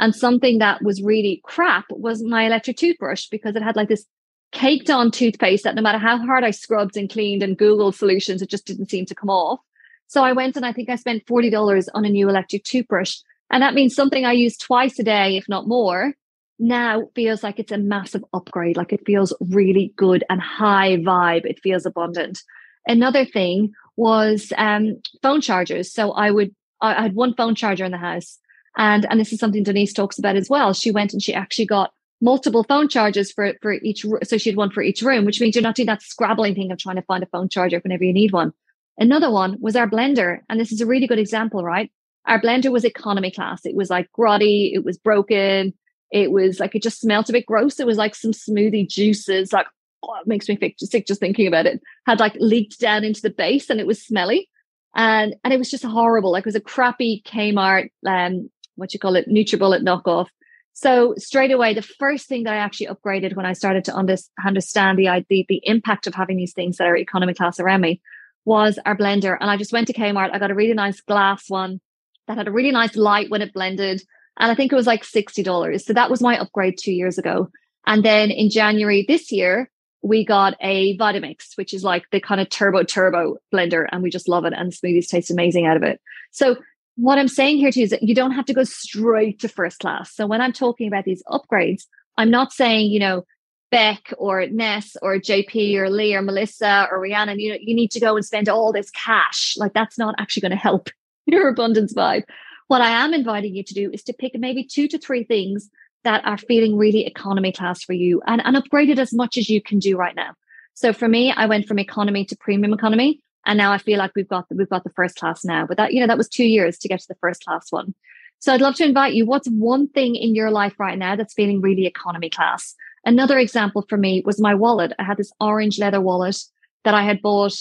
and 0.00 0.14
something 0.14 0.58
that 0.58 0.82
was 0.82 1.02
really 1.02 1.40
crap 1.44 1.86
was 1.90 2.22
my 2.22 2.44
electric 2.46 2.76
toothbrush 2.76 3.26
because 3.28 3.56
it 3.56 3.62
had 3.62 3.76
like 3.76 3.88
this 3.88 4.06
caked 4.52 4.88
on 4.88 5.10
toothpaste 5.10 5.64
that 5.64 5.74
no 5.74 5.82
matter 5.82 5.98
how 5.98 6.16
hard 6.18 6.42
i 6.42 6.50
scrubbed 6.50 6.96
and 6.96 7.10
cleaned 7.10 7.42
and 7.42 7.58
googled 7.58 7.94
solutions 7.94 8.40
it 8.40 8.48
just 8.48 8.64
didn't 8.66 8.88
seem 8.88 9.04
to 9.04 9.14
come 9.14 9.28
off 9.28 9.60
so 10.08 10.24
I 10.24 10.32
went 10.32 10.56
and 10.56 10.64
I 10.64 10.72
think 10.72 10.88
I 10.88 10.96
spent 10.96 11.26
$40 11.26 11.88
on 11.94 12.04
a 12.04 12.08
new 12.08 12.28
electric 12.28 12.64
toothbrush. 12.64 13.16
And 13.50 13.62
that 13.62 13.74
means 13.74 13.94
something 13.94 14.24
I 14.24 14.32
use 14.32 14.56
twice 14.56 14.98
a 14.98 15.04
day, 15.04 15.36
if 15.36 15.48
not 15.48 15.68
more, 15.68 16.14
now 16.58 17.08
feels 17.14 17.42
like 17.42 17.58
it's 17.58 17.72
a 17.72 17.78
massive 17.78 18.24
upgrade. 18.32 18.76
Like 18.76 18.92
it 18.92 19.06
feels 19.06 19.34
really 19.40 19.92
good 19.96 20.24
and 20.28 20.40
high 20.40 20.96
vibe. 20.96 21.44
It 21.44 21.60
feels 21.62 21.86
abundant. 21.86 22.42
Another 22.86 23.24
thing 23.24 23.72
was 23.96 24.52
um, 24.56 25.00
phone 25.22 25.42
chargers. 25.42 25.92
So 25.92 26.12
I 26.12 26.30
would, 26.30 26.54
I 26.80 27.02
had 27.02 27.14
one 27.14 27.34
phone 27.34 27.54
charger 27.54 27.84
in 27.84 27.92
the 27.92 27.98
house. 27.98 28.38
And, 28.78 29.06
and 29.10 29.20
this 29.20 29.32
is 29.32 29.40
something 29.40 29.64
Denise 29.64 29.92
talks 29.92 30.18
about 30.18 30.36
as 30.36 30.48
well. 30.48 30.72
She 30.72 30.90
went 30.90 31.12
and 31.12 31.22
she 31.22 31.34
actually 31.34 31.66
got 31.66 31.92
multiple 32.20 32.64
phone 32.64 32.88
chargers 32.88 33.30
for, 33.30 33.52
for 33.60 33.72
each, 33.74 34.06
so 34.24 34.38
she 34.38 34.48
had 34.48 34.56
one 34.56 34.70
for 34.70 34.82
each 34.82 35.02
room, 35.02 35.24
which 35.24 35.40
means 35.40 35.54
you're 35.54 35.62
not 35.62 35.74
doing 35.74 35.86
that 35.86 36.02
scrabbling 36.02 36.54
thing 36.54 36.70
of 36.70 36.78
trying 36.78 36.96
to 36.96 37.02
find 37.02 37.22
a 37.22 37.26
phone 37.26 37.48
charger 37.48 37.80
whenever 37.80 38.04
you 38.04 38.12
need 38.12 38.32
one. 38.32 38.52
Another 38.96 39.30
one 39.30 39.56
was 39.60 39.76
our 39.76 39.88
blender. 39.88 40.38
And 40.48 40.58
this 40.58 40.72
is 40.72 40.80
a 40.80 40.86
really 40.86 41.06
good 41.06 41.18
example, 41.18 41.62
right? 41.62 41.90
Our 42.26 42.40
blender 42.40 42.70
was 42.70 42.84
economy 42.84 43.30
class. 43.30 43.64
It 43.64 43.74
was 43.74 43.90
like 43.90 44.08
grotty, 44.16 44.72
it 44.74 44.84
was 44.84 44.96
broken, 44.96 45.74
it 46.10 46.30
was 46.30 46.60
like 46.60 46.74
it 46.74 46.82
just 46.82 47.00
smelled 47.00 47.28
a 47.28 47.32
bit 47.32 47.46
gross. 47.46 47.80
It 47.80 47.86
was 47.86 47.98
like 47.98 48.14
some 48.14 48.32
smoothie 48.32 48.88
juices, 48.88 49.52
like 49.52 49.66
oh, 50.02 50.14
it 50.20 50.26
makes 50.26 50.48
me 50.48 50.58
sick 50.78 51.06
just 51.06 51.20
thinking 51.20 51.46
about 51.46 51.66
it. 51.66 51.80
Had 52.06 52.20
like 52.20 52.36
leaked 52.38 52.80
down 52.80 53.04
into 53.04 53.20
the 53.20 53.30
base 53.30 53.70
and 53.70 53.80
it 53.80 53.86
was 53.86 54.02
smelly. 54.02 54.48
And 54.94 55.36
and 55.44 55.52
it 55.52 55.58
was 55.58 55.70
just 55.70 55.84
horrible. 55.84 56.32
Like 56.32 56.42
it 56.42 56.46
was 56.46 56.54
a 56.54 56.60
crappy 56.60 57.22
Kmart 57.26 57.90
um 58.06 58.50
what 58.78 58.94
you 58.94 59.00
call 59.00 59.16
it, 59.16 59.28
NutriBullet 59.28 59.82
knockoff. 59.82 60.28
So 60.72 61.14
straight 61.18 61.50
away, 61.50 61.74
the 61.74 61.82
first 61.82 62.28
thing 62.28 62.44
that 62.44 62.54
I 62.54 62.58
actually 62.58 62.86
upgraded 62.86 63.34
when 63.34 63.46
I 63.46 63.52
started 63.52 63.84
to 63.86 63.96
under, 63.96 64.16
understand 64.46 64.96
the, 64.96 65.24
the 65.28 65.44
the 65.48 65.60
impact 65.64 66.06
of 66.06 66.14
having 66.14 66.36
these 66.36 66.52
things 66.52 66.76
that 66.76 66.86
are 66.86 66.96
economy 66.96 67.34
class 67.34 67.58
around 67.58 67.80
me 67.80 68.00
was 68.44 68.78
our 68.86 68.96
blender. 68.96 69.36
And 69.40 69.50
I 69.50 69.56
just 69.56 69.72
went 69.72 69.88
to 69.88 69.92
Kmart. 69.92 70.30
I 70.32 70.38
got 70.38 70.52
a 70.52 70.54
really 70.54 70.74
nice 70.74 71.00
glass 71.00 71.44
one 71.48 71.80
that 72.28 72.38
had 72.38 72.46
a 72.46 72.52
really 72.52 72.70
nice 72.70 72.96
light 72.96 73.28
when 73.28 73.42
it 73.42 73.52
blended. 73.52 74.02
And 74.38 74.52
I 74.52 74.54
think 74.54 74.72
it 74.72 74.76
was 74.76 74.86
like 74.86 75.02
$60. 75.02 75.80
So 75.80 75.92
that 75.92 76.10
was 76.10 76.22
my 76.22 76.38
upgrade 76.38 76.78
two 76.78 76.92
years 76.92 77.18
ago. 77.18 77.48
And 77.86 78.04
then 78.04 78.30
in 78.30 78.48
January 78.48 79.04
this 79.06 79.32
year, 79.32 79.70
we 80.02 80.24
got 80.24 80.54
a 80.60 80.96
Vitamix, 80.96 81.56
which 81.56 81.74
is 81.74 81.82
like 81.82 82.04
the 82.12 82.20
kind 82.20 82.40
of 82.40 82.48
turbo 82.48 82.84
turbo 82.84 83.36
blender. 83.52 83.86
And 83.90 84.02
we 84.02 84.10
just 84.10 84.28
love 84.28 84.44
it. 84.44 84.52
And 84.52 84.72
smoothies 84.72 85.08
taste 85.08 85.30
amazing 85.30 85.66
out 85.66 85.76
of 85.76 85.82
it. 85.82 86.00
So 86.30 86.56
what 86.98 87.16
I'm 87.16 87.28
saying 87.28 87.58
here 87.58 87.70
too 87.70 87.82
is 87.82 87.90
that 87.90 88.02
you 88.02 88.14
don't 88.14 88.32
have 88.32 88.46
to 88.46 88.54
go 88.54 88.64
straight 88.64 89.38
to 89.40 89.48
first 89.48 89.78
class. 89.78 90.12
So 90.12 90.26
when 90.26 90.40
I'm 90.40 90.52
talking 90.52 90.88
about 90.88 91.04
these 91.04 91.22
upgrades, 91.28 91.84
I'm 92.16 92.30
not 92.30 92.52
saying, 92.52 92.90
you 92.90 92.98
know, 92.98 93.24
Beck 93.70 94.12
or 94.18 94.46
Ness 94.48 94.96
or 95.00 95.16
JP 95.16 95.76
or 95.76 95.90
Lee 95.90 96.16
or 96.16 96.22
Melissa 96.22 96.88
or 96.90 96.98
Rihanna, 96.98 97.38
you 97.38 97.52
know, 97.52 97.58
you 97.60 97.76
need 97.76 97.92
to 97.92 98.00
go 98.00 98.16
and 98.16 98.24
spend 98.24 98.48
all 98.48 98.72
this 98.72 98.90
cash. 98.90 99.54
Like 99.56 99.74
that's 99.74 99.96
not 99.96 100.16
actually 100.18 100.40
going 100.40 100.50
to 100.50 100.56
help 100.56 100.88
your 101.26 101.48
abundance 101.48 101.94
vibe. 101.94 102.24
What 102.66 102.80
I 102.80 102.90
am 102.90 103.14
inviting 103.14 103.54
you 103.54 103.62
to 103.62 103.74
do 103.74 103.90
is 103.92 104.02
to 104.04 104.12
pick 104.12 104.32
maybe 104.34 104.64
two 104.64 104.88
to 104.88 104.98
three 104.98 105.22
things 105.22 105.70
that 106.02 106.26
are 106.26 106.36
feeling 106.36 106.76
really 106.76 107.06
economy 107.06 107.52
class 107.52 107.84
for 107.84 107.92
you 107.92 108.22
and, 108.26 108.44
and 108.44 108.56
upgrade 108.56 108.90
it 108.90 108.98
as 108.98 109.12
much 109.12 109.36
as 109.36 109.48
you 109.48 109.62
can 109.62 109.78
do 109.78 109.96
right 109.96 110.16
now. 110.16 110.34
So 110.74 110.92
for 110.92 111.06
me, 111.06 111.32
I 111.32 111.46
went 111.46 111.66
from 111.66 111.78
economy 111.78 112.24
to 112.24 112.36
premium 112.36 112.72
economy. 112.72 113.20
And 113.48 113.56
now 113.56 113.72
I 113.72 113.78
feel 113.78 113.98
like 113.98 114.12
we've 114.14 114.28
got 114.28 114.48
the, 114.48 114.54
we've 114.54 114.68
got 114.68 114.84
the 114.84 114.90
first 114.90 115.16
class 115.16 115.42
now. 115.42 115.66
But 115.66 115.78
that, 115.78 115.94
you 115.94 116.00
know, 116.00 116.06
that 116.06 116.18
was 116.18 116.28
two 116.28 116.44
years 116.44 116.76
to 116.78 116.88
get 116.88 117.00
to 117.00 117.08
the 117.08 117.16
first 117.20 117.44
class 117.44 117.72
one. 117.72 117.94
So 118.40 118.52
I'd 118.52 118.60
love 118.60 118.74
to 118.76 118.84
invite 118.84 119.14
you. 119.14 119.24
What's 119.24 119.48
one 119.48 119.88
thing 119.88 120.14
in 120.14 120.34
your 120.34 120.50
life 120.50 120.74
right 120.78 120.98
now 120.98 121.16
that's 121.16 121.32
feeling 121.32 121.62
really 121.62 121.86
economy 121.86 122.28
class? 122.28 122.74
Another 123.06 123.38
example 123.38 123.86
for 123.88 123.96
me 123.96 124.22
was 124.24 124.38
my 124.38 124.54
wallet. 124.54 124.92
I 124.98 125.02
had 125.02 125.16
this 125.16 125.32
orange 125.40 125.78
leather 125.78 126.00
wallet 126.00 126.36
that 126.84 126.92
I 126.92 127.02
had 127.02 127.22
bought 127.22 127.58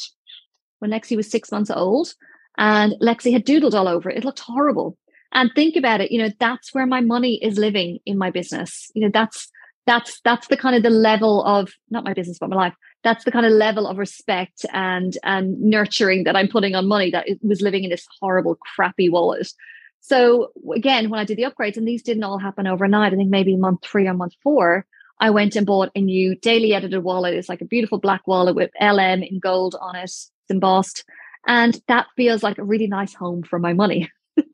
when 0.80 0.92
Lexi 0.92 1.16
was 1.16 1.32
six 1.32 1.52
months 1.52 1.72
old, 1.72 2.14
and 2.58 2.94
Lexi 3.02 3.32
had 3.32 3.46
doodled 3.46 3.74
all 3.74 3.88
over 3.88 4.10
it. 4.10 4.18
It 4.18 4.26
looked 4.26 4.42
horrible. 4.42 4.98
And 5.32 5.50
think 5.56 5.76
about 5.76 6.02
it, 6.02 6.12
you 6.12 6.22
know, 6.22 6.30
that's 6.40 6.74
where 6.74 6.86
my 6.86 7.02
money 7.02 7.44
is 7.44 7.58
living 7.58 8.00
in 8.06 8.18
my 8.18 8.30
business. 8.30 8.92
You 8.94 9.04
know, 9.04 9.12
that's 9.12 9.50
that's 9.88 10.20
that's 10.22 10.48
the 10.48 10.58
kind 10.58 10.76
of 10.76 10.84
the 10.84 10.90
level 10.90 11.44
of 11.46 11.72
not 11.90 12.04
my 12.04 12.14
business 12.14 12.38
but 12.38 12.50
my 12.50 12.56
life 12.56 12.76
that's 13.04 13.24
the 13.24 13.32
kind 13.32 13.46
of 13.46 13.52
level 13.52 13.88
of 13.88 13.98
respect 13.98 14.66
and 14.74 15.18
and 15.24 15.60
nurturing 15.62 16.24
that 16.24 16.36
i'm 16.36 16.48
putting 16.48 16.76
on 16.76 16.88
money 16.88 17.12
that 17.12 17.28
was 17.42 17.62
living 17.62 17.84
in 17.84 17.90
this 17.90 18.08
horrible 18.22 18.56
crappy 18.56 19.10
wallet 19.10 19.48
so 20.00 20.52
again 20.76 21.10
when 21.10 21.20
i 21.20 21.26
did 21.26 21.38
the 21.38 21.44
upgrades 21.44 21.78
and 21.78 21.88
these 21.88 22.04
didn't 22.04 22.24
all 22.24 22.40
happen 22.40 22.68
overnight 22.68 23.14
i 23.14 23.16
think 23.16 23.30
maybe 23.30 23.56
month 23.56 23.82
three 23.84 24.08
or 24.08 24.14
month 24.14 24.34
four 24.44 24.86
I 25.20 25.30
went 25.32 25.56
and 25.56 25.66
bought 25.66 25.90
a 25.96 26.02
new 26.02 26.36
daily 26.36 26.74
edited 26.74 27.04
wallet. 27.04 27.34
It's 27.34 27.50
like 27.50 27.62
a 27.62 27.66
beautiful 27.66 27.98
black 27.98 28.28
wallet 28.28 28.56
with 28.56 28.70
LM 28.80 29.24
in 29.24 29.40
gold 29.40 29.76
on 29.80 29.96
it, 29.96 30.04
it's 30.04 30.32
embossed. 30.50 31.04
And 31.48 31.80
that 31.88 32.08
feels 32.16 32.44
like 32.44 32.58
a 32.58 32.64
really 32.64 32.88
nice 32.88 33.14
home 33.14 33.44
for 33.44 33.58
my 33.58 33.74
money. 33.74 34.12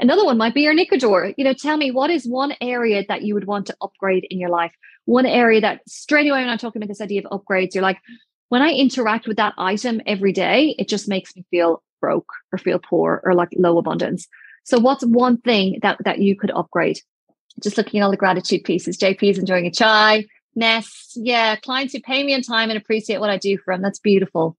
Another 0.00 0.24
one 0.24 0.38
might 0.38 0.54
be 0.54 0.62
your 0.62 0.74
knicker. 0.74 1.32
You 1.36 1.44
know, 1.44 1.52
tell 1.52 1.76
me 1.76 1.90
what 1.90 2.10
is 2.10 2.26
one 2.26 2.54
area 2.60 3.04
that 3.08 3.22
you 3.22 3.34
would 3.34 3.46
want 3.46 3.66
to 3.66 3.76
upgrade 3.80 4.26
in 4.30 4.40
your 4.40 4.50
life? 4.50 4.72
One 5.06 5.26
area 5.26 5.60
that 5.60 5.80
straight 5.88 6.28
away 6.28 6.40
when 6.40 6.48
I'm 6.48 6.58
talking 6.58 6.80
about 6.80 6.88
this 6.88 7.00
idea 7.00 7.22
of 7.24 7.40
upgrades, 7.40 7.74
you're 7.74 7.82
like, 7.82 7.98
when 8.48 8.62
I 8.62 8.70
interact 8.70 9.26
with 9.26 9.36
that 9.36 9.54
item 9.58 10.00
every 10.06 10.32
day, 10.32 10.74
it 10.78 10.88
just 10.88 11.08
makes 11.08 11.34
me 11.36 11.44
feel 11.50 11.82
broke 12.00 12.30
or 12.52 12.58
feel 12.58 12.78
poor 12.78 13.20
or 13.24 13.34
like 13.34 13.48
low 13.56 13.78
abundance. 13.78 14.26
So 14.64 14.78
what's 14.78 15.04
one 15.04 15.38
thing 15.38 15.78
that 15.82 15.98
that 16.04 16.20
you 16.20 16.36
could 16.36 16.50
upgrade? 16.50 17.00
just 17.62 17.76
looking 17.76 18.00
at 18.00 18.04
all 18.04 18.10
the 18.10 18.16
gratitude 18.16 18.64
pieces. 18.64 18.98
JP's 18.98 19.38
enjoying 19.38 19.66
a 19.66 19.70
chai. 19.70 20.26
Ness, 20.56 21.12
yeah, 21.16 21.56
clients 21.56 21.92
who 21.92 22.00
pay 22.00 22.22
me 22.22 22.32
in 22.32 22.42
time 22.42 22.70
and 22.70 22.78
appreciate 22.78 23.18
what 23.18 23.30
I 23.30 23.38
do 23.38 23.58
for 23.58 23.74
them. 23.74 23.82
That's 23.82 23.98
beautiful. 23.98 24.56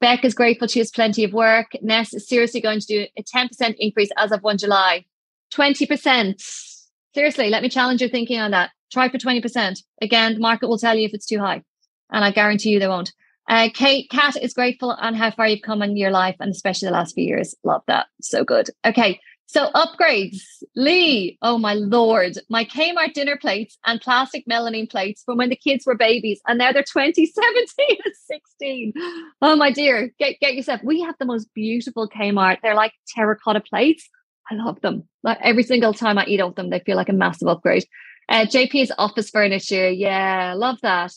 Beck 0.00 0.24
is 0.24 0.34
grateful 0.34 0.68
she 0.68 0.78
has 0.78 0.90
plenty 0.90 1.24
of 1.24 1.32
work. 1.32 1.68
Ness 1.80 2.12
is 2.12 2.28
seriously 2.28 2.60
going 2.60 2.80
to 2.80 2.86
do 2.86 3.06
a 3.16 3.22
10% 3.22 3.76
increase 3.78 4.10
as 4.18 4.30
of 4.30 4.42
1 4.42 4.58
July. 4.58 5.06
20%. 5.54 6.75
Seriously, 7.16 7.48
let 7.48 7.62
me 7.62 7.70
challenge 7.70 8.02
your 8.02 8.10
thinking 8.10 8.38
on 8.40 8.50
that. 8.50 8.72
Try 8.92 9.08
for 9.08 9.16
20%. 9.16 9.78
Again, 10.02 10.34
the 10.34 10.38
market 10.38 10.68
will 10.68 10.76
tell 10.76 10.94
you 10.94 11.06
if 11.06 11.14
it's 11.14 11.24
too 11.24 11.38
high. 11.38 11.62
And 12.12 12.22
I 12.22 12.30
guarantee 12.30 12.68
you 12.68 12.78
they 12.78 12.88
won't. 12.88 13.10
Uh, 13.48 13.70
Kate, 13.72 14.10
Kat 14.10 14.36
is 14.36 14.52
grateful 14.52 14.90
on 14.90 15.14
how 15.14 15.30
far 15.30 15.48
you've 15.48 15.62
come 15.62 15.80
in 15.80 15.96
your 15.96 16.10
life 16.10 16.36
and 16.40 16.50
especially 16.50 16.88
the 16.88 16.92
last 16.92 17.14
few 17.14 17.24
years. 17.24 17.54
Love 17.64 17.80
that. 17.86 18.08
So 18.20 18.44
good. 18.44 18.68
Okay. 18.84 19.18
So 19.46 19.70
upgrades, 19.70 20.42
Lee. 20.74 21.38
Oh 21.40 21.56
my 21.56 21.72
lord, 21.72 22.36
my 22.50 22.66
Kmart 22.66 23.14
dinner 23.14 23.38
plates 23.40 23.78
and 23.86 23.98
plastic 23.98 24.44
melamine 24.46 24.90
plates 24.90 25.22
from 25.24 25.38
when 25.38 25.48
the 25.48 25.56
kids 25.56 25.86
were 25.86 25.94
babies, 25.94 26.40
and 26.46 26.58
now 26.58 26.72
they're 26.72 26.82
20, 26.82 27.24
17, 27.24 27.96
and 28.04 28.14
16. 28.26 28.92
Oh 29.40 29.56
my 29.56 29.70
dear, 29.70 30.12
get 30.18 30.38
get 30.40 30.54
yourself. 30.54 30.80
We 30.82 31.00
have 31.00 31.14
the 31.18 31.26
most 31.26 31.48
beautiful 31.54 32.10
Kmart. 32.10 32.58
They're 32.62 32.74
like 32.74 32.92
terracotta 33.14 33.60
plates. 33.60 34.06
I 34.50 34.54
love 34.54 34.80
them. 34.80 35.04
Like 35.22 35.38
every 35.42 35.62
single 35.62 35.92
time 35.92 36.18
I 36.18 36.24
eat 36.26 36.40
off 36.40 36.54
them, 36.54 36.70
they 36.70 36.80
feel 36.80 36.96
like 36.96 37.08
a 37.08 37.14
massive 37.14 37.48
upgrade. 37.48 37.84
Uh, 38.28 38.44
JP's 38.44 38.92
office 38.98 39.30
furniture, 39.30 39.88
yeah, 39.88 40.54
love 40.56 40.78
that. 40.82 41.12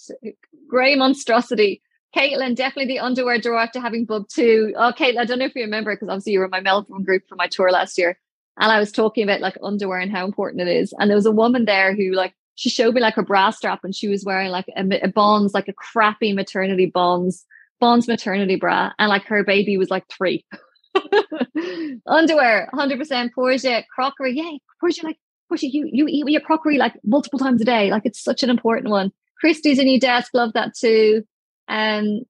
Grey 0.67 0.95
monstrosity. 0.95 1.81
Caitlin, 2.15 2.55
definitely 2.55 2.93
the 2.93 2.99
underwear 2.99 3.39
drawer 3.39 3.59
after 3.59 3.79
having 3.79 4.05
bub 4.05 4.27
too. 4.29 4.73
Oh, 4.75 4.91
Caitlin, 4.97 5.19
I 5.19 5.25
don't 5.25 5.39
know 5.39 5.45
if 5.45 5.55
you 5.55 5.63
remember 5.63 5.93
because 5.93 6.09
obviously 6.09 6.33
you 6.33 6.39
were 6.39 6.45
in 6.45 6.51
my 6.51 6.59
Melbourne 6.59 7.03
group 7.03 7.23
for 7.27 7.35
my 7.35 7.47
tour 7.47 7.71
last 7.71 7.97
year. 7.97 8.17
And 8.59 8.71
I 8.71 8.79
was 8.79 8.91
talking 8.91 9.23
about 9.23 9.41
like 9.41 9.57
underwear 9.63 9.99
and 9.99 10.11
how 10.11 10.25
important 10.25 10.61
it 10.61 10.67
is. 10.67 10.93
And 10.99 11.09
there 11.09 11.15
was 11.15 11.25
a 11.25 11.31
woman 11.31 11.65
there 11.65 11.95
who 11.95 12.11
like 12.11 12.33
she 12.55 12.69
showed 12.69 12.93
me 12.93 13.01
like 13.01 13.15
her 13.15 13.23
bra 13.23 13.51
strap 13.51 13.83
and 13.83 13.95
she 13.95 14.07
was 14.07 14.25
wearing 14.25 14.49
like 14.49 14.65
a, 14.75 15.05
a 15.05 15.07
Bonds, 15.07 15.53
like 15.53 15.67
a 15.67 15.73
crappy 15.73 16.33
maternity 16.33 16.87
Bonds, 16.87 17.45
Bonds 17.79 18.07
maternity 18.07 18.55
bra. 18.55 18.91
And 18.99 19.09
like 19.09 19.23
her 19.25 19.43
baby 19.43 19.77
was 19.77 19.89
like 19.89 20.05
three. 20.09 20.45
underwear, 22.07 22.69
100% 22.73 23.33
Portia, 23.33 23.83
crockery. 23.93 24.35
Yeah, 24.35 24.51
Portia, 24.79 25.05
like 25.05 25.17
Portia, 25.47 25.67
you, 25.67 25.89
you 25.91 26.07
eat 26.07 26.27
your 26.27 26.41
crockery 26.41 26.77
like 26.77 26.93
multiple 27.03 27.39
times 27.39 27.61
a 27.61 27.65
day. 27.65 27.91
Like 27.91 28.05
it's 28.05 28.21
such 28.21 28.43
an 28.43 28.49
important 28.49 28.89
one. 28.89 29.11
Christie's 29.39 29.79
a 29.79 29.83
new 29.83 29.99
desk. 29.99 30.31
Love 30.33 30.53
that 30.53 30.75
too. 30.75 31.23
Um, 31.67 32.21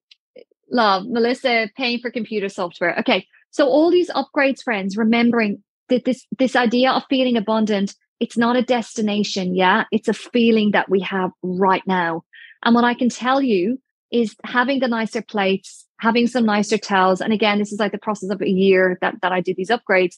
love 0.72 1.06
Melissa 1.08 1.70
paying 1.76 2.00
for 2.00 2.12
computer 2.12 2.50
software. 2.50 2.98
Okay. 3.00 3.26
So 3.52 3.68
all 3.68 3.90
these 3.90 4.10
upgrades, 4.12 4.64
friends, 4.64 4.96
remembering 4.96 5.64
that 5.90 6.06
this 6.06 6.26
this 6.38 6.56
idea 6.56 6.92
of 6.92 7.04
feeling 7.10 7.36
abundant, 7.36 7.96
it's 8.20 8.38
not 8.38 8.56
a 8.56 8.62
destination, 8.62 9.56
yeah, 9.56 9.86
it's 9.92 10.08
a 10.08 10.14
feeling 10.14 10.72
that 10.72 10.90
we 10.90 11.00
have 11.02 11.32
right 11.42 11.84
now. 11.88 12.24
And 12.64 12.76
what 12.76 12.84
I 12.84 12.94
can 12.94 13.10
tell 13.10 13.42
you 13.42 13.82
is 14.12 14.36
having 14.44 14.80
the 14.80 14.88
nicer 14.88 15.22
plates, 15.22 15.86
having 16.00 16.28
some 16.28 16.46
nicer 16.46 16.78
towels, 16.78 17.22
and 17.22 17.34
again, 17.34 17.60
this 17.60 17.72
is 17.72 17.80
like 17.80 17.92
the 17.92 17.98
process 17.98 18.30
of 18.30 18.42
a 18.42 18.50
year 18.50 18.98
that 19.02 19.16
that 19.22 19.32
I 19.32 19.42
did 19.42 19.58
these 19.58 19.70
upgrades. 19.70 20.16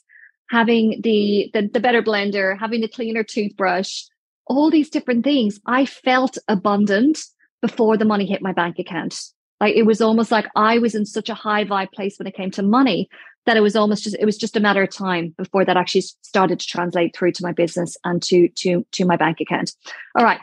Having 0.50 1.02
the, 1.02 1.50
the 1.54 1.68
the 1.68 1.80
better 1.80 2.02
blender, 2.02 2.60
having 2.60 2.82
the 2.82 2.88
cleaner 2.88 3.24
toothbrush, 3.24 4.04
all 4.48 4.70
these 4.70 4.90
different 4.90 5.24
things. 5.24 5.60
I 5.66 5.86
felt 5.86 6.38
abundant 6.48 7.20
before 7.62 7.98
the 7.98 8.06
money 8.06 8.26
hit 8.26 8.42
my 8.42 8.52
bank 8.52 8.80
account. 8.80 9.20
Like 9.60 9.76
it 9.76 9.84
was 9.84 10.02
almost 10.02 10.32
like 10.32 10.48
I 10.56 10.80
was 10.80 10.96
in 10.96 11.06
such 11.06 11.30
a 11.30 11.36
high 11.36 11.64
vibe 11.64 11.92
place 11.92 12.18
when 12.18 12.28
it 12.28 12.36
came 12.36 12.52
to 12.52 12.64
money 12.64 13.10
that 13.46 13.58
it 13.58 13.62
was 13.62 13.76
almost 13.76 14.04
just 14.04 14.16
it 14.20 14.26
was 14.26 14.38
just 14.38 14.58
a 14.58 14.60
matter 14.60 14.84
of 14.84 14.90
time 14.90 15.34
before 15.38 15.66
that 15.66 15.78
actually 15.78 16.02
started 16.22 16.60
to 16.60 16.68
translate 16.68 17.16
through 17.16 17.32
to 17.34 17.44
my 17.44 17.52
business 17.52 17.98
and 18.04 18.22
to 18.24 18.50
to 18.50 18.86
to 18.92 19.06
my 19.06 19.16
bank 19.16 19.40
account. 19.40 19.72
All 20.18 20.26
right. 20.26 20.40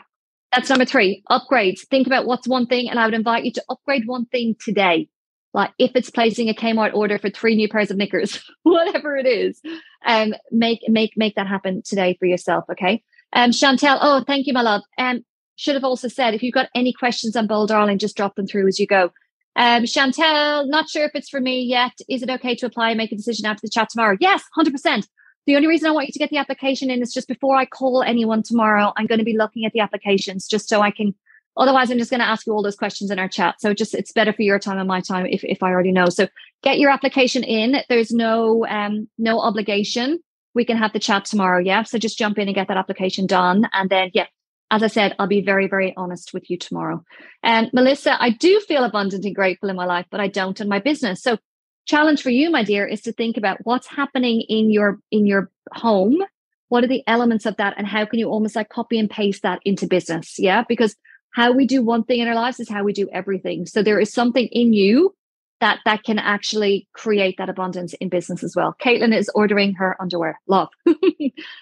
That's 0.51 0.69
number 0.69 0.85
three. 0.85 1.23
Upgrades. 1.29 1.81
Think 1.89 2.07
about 2.07 2.25
what's 2.25 2.47
one 2.47 2.65
thing, 2.65 2.89
and 2.89 2.99
I 2.99 3.05
would 3.05 3.13
invite 3.13 3.45
you 3.45 3.51
to 3.53 3.63
upgrade 3.69 4.07
one 4.07 4.25
thing 4.25 4.55
today. 4.59 5.07
Like 5.53 5.71
if 5.79 5.91
it's 5.95 6.09
placing 6.09 6.49
a 6.49 6.53
Kmart 6.53 6.93
order 6.93 7.17
for 7.17 7.29
three 7.29 7.55
new 7.55 7.67
pairs 7.67 7.89
of 7.89 7.97
knickers, 7.97 8.43
whatever 8.63 9.17
it 9.17 9.25
is, 9.25 9.61
um, 10.05 10.33
make 10.51 10.81
make 10.87 11.13
make 11.17 11.35
that 11.35 11.47
happen 11.47 11.81
today 11.83 12.15
for 12.19 12.25
yourself. 12.25 12.65
Okay. 12.71 13.03
Um, 13.33 13.51
Chantel. 13.51 13.97
Oh, 14.01 14.23
thank 14.25 14.47
you, 14.47 14.53
my 14.53 14.61
love. 14.61 14.81
Um, 14.97 15.23
should 15.55 15.75
have 15.75 15.83
also 15.83 16.07
said 16.07 16.33
if 16.33 16.41
you've 16.41 16.53
got 16.53 16.69
any 16.73 16.93
questions 16.93 17.35
on 17.35 17.47
Bold 17.47 17.69
Darling, 17.69 17.97
just 17.97 18.15
drop 18.15 18.35
them 18.35 18.47
through 18.47 18.67
as 18.67 18.79
you 18.79 18.87
go. 18.87 19.11
Um, 19.55 19.83
Chantel, 19.83 20.69
not 20.69 20.89
sure 20.89 21.03
if 21.03 21.11
it's 21.15 21.29
for 21.29 21.41
me 21.41 21.61
yet. 21.61 21.91
Is 22.07 22.23
it 22.23 22.29
okay 22.29 22.55
to 22.55 22.65
apply 22.65 22.91
and 22.91 22.97
make 22.97 23.11
a 23.11 23.15
decision 23.17 23.45
after 23.45 23.61
the 23.61 23.69
chat 23.69 23.89
tomorrow? 23.89 24.15
Yes, 24.21 24.41
100%. 24.57 25.05
The 25.47 25.55
only 25.55 25.67
reason 25.67 25.89
I 25.89 25.91
want 25.91 26.07
you 26.07 26.13
to 26.13 26.19
get 26.19 26.29
the 26.29 26.37
application 26.37 26.89
in 26.89 27.01
is 27.01 27.11
just 27.11 27.27
before 27.27 27.57
I 27.57 27.65
call 27.65 28.03
anyone 28.03 28.41
tomorrow, 28.41 28.93
I'm 28.95 29.05
going 29.05 29.19
to 29.19 29.25
be 29.25 29.35
looking 29.37 29.65
at 29.65 29.73
the 29.73 29.79
applications 29.81 30.47
just 30.47 30.69
so 30.69 30.81
I 30.81 30.91
can. 30.91 31.13
Otherwise, 31.57 31.91
I'm 31.91 31.97
just 31.97 32.09
going 32.09 32.21
to 32.21 32.27
ask 32.27 32.47
you 32.47 32.53
all 32.53 32.63
those 32.63 32.75
questions 32.75 33.11
in 33.11 33.19
our 33.19 33.27
chat. 33.27 33.55
So 33.59 33.73
just 33.73 33.93
it's 33.93 34.11
better 34.11 34.31
for 34.31 34.43
your 34.43 34.59
time 34.59 34.77
and 34.77 34.87
my 34.87 35.01
time 35.01 35.25
if, 35.25 35.43
if 35.43 35.61
I 35.61 35.69
already 35.69 35.91
know. 35.91 36.05
So 36.09 36.27
get 36.63 36.79
your 36.79 36.89
application 36.89 37.43
in. 37.43 37.77
There's 37.89 38.11
no 38.11 38.65
um 38.67 39.09
no 39.17 39.39
obligation. 39.41 40.19
We 40.55 40.65
can 40.65 40.77
have 40.77 40.93
the 40.93 40.99
chat 40.99 41.25
tomorrow. 41.25 41.59
Yeah. 41.59 41.83
So 41.83 41.97
just 41.97 42.17
jump 42.17 42.37
in 42.37 42.47
and 42.47 42.55
get 42.55 42.67
that 42.69 42.77
application 42.77 43.27
done. 43.27 43.67
And 43.73 43.89
then 43.89 44.11
yeah, 44.13 44.27
as 44.71 44.83
I 44.83 44.87
said, 44.87 45.15
I'll 45.17 45.27
be 45.27 45.41
very, 45.41 45.67
very 45.67 45.93
honest 45.97 46.33
with 46.33 46.49
you 46.49 46.57
tomorrow. 46.57 47.03
And 47.43 47.67
um, 47.67 47.71
Melissa, 47.73 48.21
I 48.21 48.31
do 48.31 48.59
feel 48.61 48.83
abundant 48.83 49.25
and 49.25 49.35
grateful 49.35 49.69
in 49.69 49.75
my 49.75 49.85
life, 49.85 50.05
but 50.11 50.19
I 50.19 50.27
don't 50.27 50.59
in 50.61 50.69
my 50.69 50.79
business. 50.79 51.21
So 51.21 51.37
challenge 51.85 52.21
for 52.21 52.29
you, 52.29 52.51
my 52.51 52.63
dear, 52.63 52.85
is 52.85 53.01
to 53.01 53.11
think 53.11 53.37
about 53.37 53.57
what's 53.63 53.87
happening 53.87 54.41
in 54.47 54.71
your 54.71 54.99
in 55.11 55.25
your 55.25 55.49
home. 55.73 56.19
What 56.67 56.83
are 56.83 56.87
the 56.87 57.03
elements 57.07 57.47
of 57.47 57.57
that? 57.57 57.73
And 57.77 57.87
how 57.87 58.05
can 58.05 58.19
you 58.19 58.29
almost 58.29 58.55
like 58.55 58.69
copy 58.69 58.99
and 58.99 59.09
paste 59.09 59.41
that 59.41 59.59
into 59.65 59.87
business? 59.87 60.35
Yeah. 60.37 60.63
Because 60.69 60.95
how 61.31 61.51
we 61.51 61.65
do 61.65 61.83
one 61.83 62.03
thing 62.03 62.19
in 62.19 62.27
our 62.27 62.35
lives 62.35 62.59
is 62.59 62.69
how 62.69 62.83
we 62.83 62.93
do 62.93 63.07
everything. 63.11 63.65
So 63.65 63.83
there 63.83 63.99
is 63.99 64.11
something 64.11 64.47
in 64.47 64.73
you 64.73 65.15
that 65.59 65.79
that 65.85 66.03
can 66.03 66.19
actually 66.19 66.87
create 66.93 67.35
that 67.37 67.49
abundance 67.49 67.93
in 67.95 68.09
business 68.09 68.43
as 68.43 68.55
well. 68.55 68.75
Caitlin 68.81 69.15
is 69.15 69.29
ordering 69.35 69.73
her 69.73 69.95
underwear. 69.99 70.39
Love. 70.47 70.69
All 70.87 70.95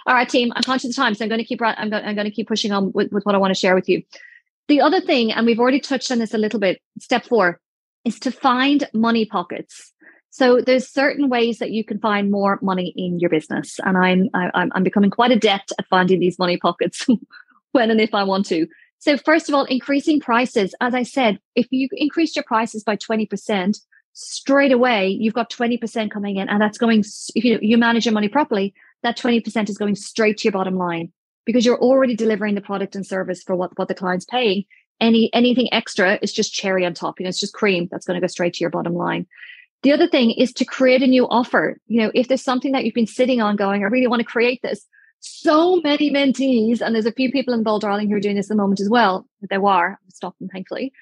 right, 0.07 0.29
team. 0.29 0.53
I'm 0.55 0.63
conscious 0.63 0.91
of 0.91 0.95
time, 0.95 1.15
so 1.15 1.25
I'm 1.25 1.29
going 1.29 1.39
to 1.39 1.45
keep. 1.45 1.61
I'm 1.61 1.89
going, 1.89 2.05
I'm 2.05 2.15
going 2.15 2.25
to 2.25 2.31
keep 2.31 2.47
pushing 2.47 2.71
on 2.71 2.91
with, 2.93 3.11
with 3.11 3.25
what 3.25 3.35
I 3.35 3.39
want 3.39 3.51
to 3.53 3.59
share 3.59 3.75
with 3.75 3.89
you. 3.89 4.03
The 4.67 4.81
other 4.81 5.01
thing, 5.01 5.31
and 5.31 5.45
we've 5.45 5.59
already 5.59 5.79
touched 5.79 6.11
on 6.11 6.19
this 6.19 6.33
a 6.33 6.37
little 6.37 6.59
bit. 6.59 6.79
Step 6.99 7.25
four 7.25 7.59
is 8.05 8.19
to 8.19 8.31
find 8.31 8.87
money 8.93 9.25
pockets. 9.25 9.93
So 10.29 10.61
there's 10.61 10.87
certain 10.87 11.29
ways 11.29 11.57
that 11.59 11.71
you 11.71 11.83
can 11.83 11.99
find 11.99 12.29
more 12.29 12.59
money 12.61 12.93
in 12.95 13.19
your 13.19 13.29
business, 13.29 13.79
and 13.83 13.97
I'm 13.97 14.29
I, 14.33 14.45
am 14.53 14.71
i 14.73 14.77
am 14.77 14.83
becoming 14.83 15.09
quite 15.09 15.31
adept 15.31 15.73
at 15.79 15.87
finding 15.87 16.19
these 16.19 16.37
money 16.37 16.57
pockets. 16.57 17.07
when 17.71 17.91
and 17.91 18.01
if 18.01 18.13
I 18.13 18.23
want 18.23 18.45
to. 18.47 18.67
So, 18.99 19.17
first 19.17 19.47
of 19.47 19.55
all, 19.55 19.65
increasing 19.65 20.19
prices. 20.19 20.73
As 20.81 20.93
I 20.93 21.03
said, 21.03 21.39
if 21.55 21.67
you 21.71 21.87
increase 21.93 22.35
your 22.35 22.43
prices 22.43 22.83
by 22.83 22.97
20%, 22.97 23.77
straight 24.19 24.71
away 24.71 25.09
you've 25.09 25.35
got 25.35 25.51
20% 25.51 26.09
coming 26.09 26.37
in. 26.37 26.49
And 26.49 26.59
that's 26.59 26.79
going, 26.79 27.03
if 27.35 27.43
you, 27.43 27.59
you 27.61 27.77
manage 27.77 28.05
your 28.05 28.13
money 28.13 28.27
properly, 28.27 28.73
that 29.03 29.17
20% 29.17 29.69
is 29.69 29.77
going 29.77 29.95
straight 29.95 30.37
to 30.37 30.45
your 30.45 30.53
bottom 30.53 30.75
line 30.75 31.11
because 31.45 31.65
you're 31.65 31.79
already 31.79 32.15
delivering 32.15 32.55
the 32.55 32.61
product 32.61 32.95
and 32.95 33.05
service 33.05 33.43
for 33.43 33.55
what, 33.55 33.77
what 33.77 33.87
the 33.87 33.93
client's 33.93 34.25
paying. 34.25 34.65
Any 34.99 35.31
anything 35.33 35.71
extra 35.71 36.17
is 36.23 36.33
just 36.33 36.53
cherry 36.53 36.83
on 36.83 36.95
top. 36.95 37.19
You 37.19 37.25
know, 37.25 37.29
it's 37.29 37.39
just 37.39 37.53
cream 37.53 37.87
that's 37.91 38.05
going 38.05 38.15
to 38.15 38.21
go 38.21 38.27
straight 38.27 38.55
to 38.55 38.63
your 38.63 38.71
bottom 38.71 38.95
line. 38.95 39.27
The 39.83 39.91
other 39.91 40.07
thing 40.07 40.31
is 40.31 40.51
to 40.53 40.65
create 40.65 41.03
a 41.03 41.07
new 41.07 41.27
offer. 41.27 41.79
You 41.85 42.01
know, 42.01 42.11
if 42.15 42.27
there's 42.27 42.43
something 42.43 42.71
that 42.71 42.83
you've 42.83 42.95
been 42.95 43.05
sitting 43.05 43.39
on 43.39 43.55
going, 43.55 43.83
I 43.83 43.87
really 43.87 44.07
want 44.07 44.21
to 44.21 44.25
create 44.25 44.59
this, 44.63 44.87
so 45.19 45.77
many 45.77 46.11
mentees, 46.11 46.81
and 46.81 46.93
there's 46.93 47.05
a 47.05 47.11
few 47.11 47.31
people 47.31 47.53
in 47.53 47.63
Bold 47.63 47.81
Darling 47.81 48.09
who 48.09 48.15
are 48.15 48.21
doing 48.21 48.35
this 48.35 48.47
at 48.47 48.49
the 48.49 48.61
moment 48.61 48.79
as 48.79 48.89
well. 48.89 49.27
There 49.41 49.65
are, 49.65 49.99
stopped 50.13 50.39
them 50.39 50.49
thankfully. 50.49 50.93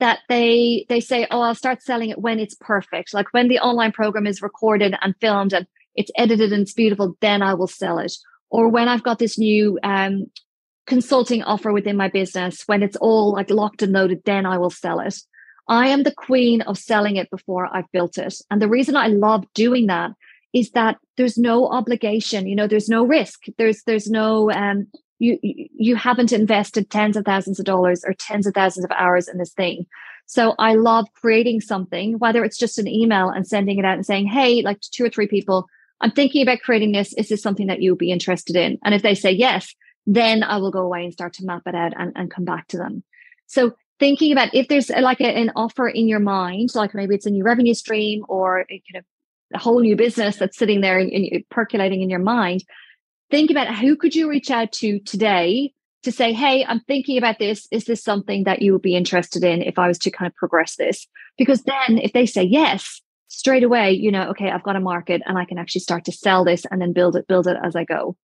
That 0.00 0.20
they 0.28 0.86
they 0.88 1.00
say, 1.00 1.26
oh, 1.30 1.40
I'll 1.40 1.54
start 1.54 1.82
selling 1.82 2.10
it 2.10 2.18
when 2.18 2.40
it's 2.40 2.56
perfect, 2.60 3.14
like 3.14 3.32
when 3.32 3.48
the 3.48 3.60
online 3.60 3.92
program 3.92 4.26
is 4.26 4.42
recorded 4.42 4.94
and 5.00 5.14
filmed 5.20 5.52
and 5.52 5.66
it's 5.94 6.10
edited 6.16 6.52
and 6.52 6.62
it's 6.62 6.72
beautiful, 6.72 7.16
then 7.20 7.42
I 7.42 7.54
will 7.54 7.68
sell 7.68 7.98
it. 7.98 8.12
Or 8.50 8.68
when 8.68 8.88
I've 8.88 9.04
got 9.04 9.18
this 9.18 9.38
new 9.38 9.78
um, 9.82 10.26
consulting 10.86 11.42
offer 11.42 11.72
within 11.72 11.96
my 11.96 12.08
business, 12.08 12.64
when 12.66 12.82
it's 12.82 12.96
all 12.96 13.32
like 13.32 13.50
locked 13.50 13.82
and 13.82 13.92
loaded, 13.92 14.22
then 14.24 14.46
I 14.46 14.58
will 14.58 14.70
sell 14.70 15.00
it. 15.00 15.14
I 15.68 15.88
am 15.88 16.02
the 16.02 16.14
queen 16.14 16.60
of 16.62 16.76
selling 16.76 17.16
it 17.16 17.30
before 17.30 17.74
I've 17.74 17.90
built 17.92 18.18
it. 18.18 18.34
And 18.50 18.60
the 18.60 18.68
reason 18.68 18.96
I 18.96 19.06
love 19.06 19.44
doing 19.54 19.86
that 19.86 20.10
is 20.54 20.70
that 20.70 20.96
there's 21.16 21.36
no 21.36 21.68
obligation 21.68 22.46
you 22.46 22.56
know 22.56 22.66
there's 22.66 22.88
no 22.88 23.04
risk. 23.04 23.42
There's 23.58 23.82
there's 23.82 24.08
no 24.08 24.50
um 24.52 24.86
you 25.18 25.38
you 25.42 25.96
haven't 25.96 26.32
invested 26.32 26.88
tens 26.88 27.16
of 27.16 27.24
thousands 27.24 27.58
of 27.58 27.66
dollars 27.66 28.04
or 28.06 28.14
tens 28.14 28.46
of 28.46 28.54
thousands 28.54 28.84
of 28.84 28.90
hours 28.92 29.28
in 29.28 29.36
this 29.36 29.52
thing. 29.52 29.86
So 30.26 30.54
i 30.58 30.74
love 30.74 31.06
creating 31.12 31.60
something 31.60 32.18
whether 32.18 32.44
it's 32.44 32.56
just 32.56 32.78
an 32.78 32.88
email 32.88 33.28
and 33.28 33.46
sending 33.46 33.78
it 33.78 33.84
out 33.84 33.96
and 33.96 34.06
saying 34.06 34.26
hey 34.26 34.62
like 34.62 34.80
two 34.80 35.04
or 35.04 35.10
three 35.10 35.26
people 35.26 35.66
i'm 36.00 36.12
thinking 36.12 36.42
about 36.42 36.60
creating 36.60 36.92
this. 36.92 37.12
Is 37.14 37.28
this 37.28 37.42
something 37.42 37.66
that 37.66 37.82
you'll 37.82 37.96
be 37.96 38.10
interested 38.10 38.56
in? 38.56 38.78
And 38.84 38.94
if 38.94 39.02
they 39.02 39.14
say 39.14 39.32
yes 39.32 39.74
then 40.06 40.42
i 40.42 40.56
will 40.56 40.70
go 40.70 40.80
away 40.80 41.04
and 41.04 41.12
start 41.12 41.34
to 41.34 41.44
map 41.44 41.62
it 41.66 41.74
out 41.74 41.92
and, 41.98 42.12
and 42.16 42.30
come 42.30 42.44
back 42.44 42.68
to 42.68 42.78
them. 42.78 43.02
So 43.46 43.74
thinking 43.98 44.32
about 44.32 44.54
if 44.54 44.68
there's 44.68 44.90
like 44.90 45.20
a, 45.20 45.26
an 45.26 45.52
offer 45.56 45.88
in 45.88 46.08
your 46.08 46.20
mind 46.20 46.70
like 46.74 46.94
maybe 46.94 47.14
it's 47.14 47.26
a 47.26 47.30
new 47.30 47.44
revenue 47.44 47.74
stream 47.74 48.24
or 48.28 48.60
a 48.60 48.82
kind 48.92 48.96
of 48.96 49.04
a 49.52 49.58
whole 49.58 49.80
new 49.80 49.96
business 49.96 50.36
that's 50.36 50.56
sitting 50.56 50.80
there 50.80 50.98
and, 50.98 51.44
percolating 51.50 52.00
in 52.00 52.10
your 52.10 52.18
mind 52.18 52.64
think 53.30 53.50
about 53.50 53.74
who 53.74 53.96
could 53.96 54.14
you 54.14 54.28
reach 54.28 54.50
out 54.50 54.70
to 54.72 55.00
today 55.00 55.72
to 56.02 56.12
say 56.12 56.32
hey 56.32 56.64
i'm 56.66 56.80
thinking 56.80 57.18
about 57.18 57.38
this. 57.38 57.66
Is 57.70 57.84
this 57.84 58.02
something 58.02 58.44
that 58.44 58.62
you 58.62 58.72
would 58.72 58.82
be 58.82 58.96
interested 58.96 59.42
in 59.42 59.62
if 59.62 59.78
i 59.78 59.88
was 59.88 59.98
to 60.00 60.10
kind 60.10 60.30
of 60.30 60.36
progress 60.36 60.76
this? 60.76 61.06
Because 61.36 61.62
then 61.62 61.98
if 61.98 62.12
they 62.12 62.26
say 62.26 62.42
yes 62.42 63.00
straight 63.28 63.64
away 63.64 63.90
you 63.90 64.12
know 64.12 64.28
okay 64.28 64.50
i've 64.50 64.62
got 64.62 64.76
a 64.76 64.80
market 64.80 65.22
and 65.26 65.38
i 65.38 65.44
can 65.44 65.58
actually 65.58 65.80
start 65.80 66.04
to 66.04 66.12
sell 66.12 66.44
this 66.44 66.64
and 66.70 66.80
then 66.80 66.92
build 66.92 67.16
it 67.16 67.26
build 67.26 67.46
it 67.46 67.56
as 67.62 67.74
i 67.74 67.84
go. 67.84 68.16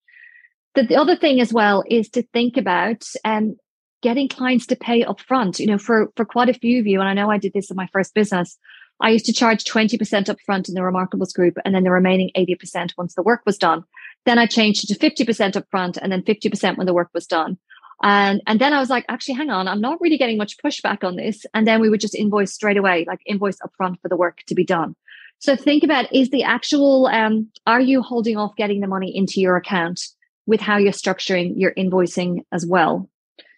The, 0.76 0.84
the 0.84 0.96
other 0.96 1.16
thing 1.16 1.40
as 1.40 1.52
well 1.52 1.82
is 1.90 2.08
to 2.10 2.22
think 2.32 2.56
about 2.56 3.04
um, 3.24 3.56
getting 4.02 4.28
clients 4.28 4.66
to 4.66 4.76
pay 4.76 5.02
up 5.02 5.20
front 5.20 5.58
you 5.58 5.66
know 5.66 5.78
for 5.78 6.12
for 6.16 6.24
quite 6.24 6.48
a 6.48 6.54
few 6.54 6.80
of 6.80 6.86
you 6.86 7.00
and 7.00 7.08
i 7.08 7.14
know 7.14 7.30
i 7.30 7.38
did 7.38 7.52
this 7.52 7.70
in 7.70 7.76
my 7.76 7.88
first 7.92 8.14
business 8.14 8.58
I 9.00 9.10
used 9.10 9.26
to 9.26 9.32
charge 9.32 9.64
20% 9.64 10.28
up 10.28 10.40
front 10.44 10.68
in 10.68 10.74
the 10.74 10.82
Remarkables 10.82 11.34
group 11.34 11.56
and 11.64 11.74
then 11.74 11.84
the 11.84 11.90
remaining 11.90 12.30
80% 12.36 12.92
once 12.98 13.14
the 13.14 13.22
work 13.22 13.42
was 13.46 13.56
done. 13.56 13.84
Then 14.26 14.38
I 14.38 14.46
changed 14.46 14.84
it 14.84 14.94
to 14.94 15.24
50% 15.24 15.56
up 15.56 15.66
front 15.70 15.96
and 15.96 16.12
then 16.12 16.22
50% 16.22 16.76
when 16.76 16.86
the 16.86 16.94
work 16.94 17.10
was 17.14 17.26
done. 17.26 17.58
And, 18.02 18.42
and 18.46 18.60
then 18.60 18.72
I 18.72 18.80
was 18.80 18.90
like, 18.90 19.04
actually, 19.08 19.34
hang 19.34 19.50
on, 19.50 19.68
I'm 19.68 19.80
not 19.80 20.00
really 20.00 20.18
getting 20.18 20.38
much 20.38 20.56
pushback 20.58 21.04
on 21.04 21.16
this. 21.16 21.44
And 21.52 21.66
then 21.66 21.80
we 21.80 21.90
would 21.90 22.00
just 22.00 22.14
invoice 22.14 22.52
straight 22.52 22.78
away, 22.78 23.04
like 23.06 23.20
invoice 23.26 23.58
upfront 23.58 24.00
for 24.00 24.08
the 24.08 24.16
work 24.16 24.38
to 24.46 24.54
be 24.54 24.64
done. 24.64 24.96
So 25.38 25.56
think 25.56 25.82
about 25.84 26.12
is 26.12 26.30
the 26.30 26.42
actual, 26.42 27.06
um, 27.06 27.50
are 27.66 27.80
you 27.80 28.02
holding 28.02 28.36
off 28.36 28.56
getting 28.56 28.80
the 28.80 28.86
money 28.86 29.14
into 29.14 29.40
your 29.40 29.56
account 29.56 30.00
with 30.46 30.60
how 30.60 30.76
you're 30.76 30.92
structuring 30.92 31.54
your 31.56 31.72
invoicing 31.74 32.44
as 32.52 32.66
well? 32.66 33.08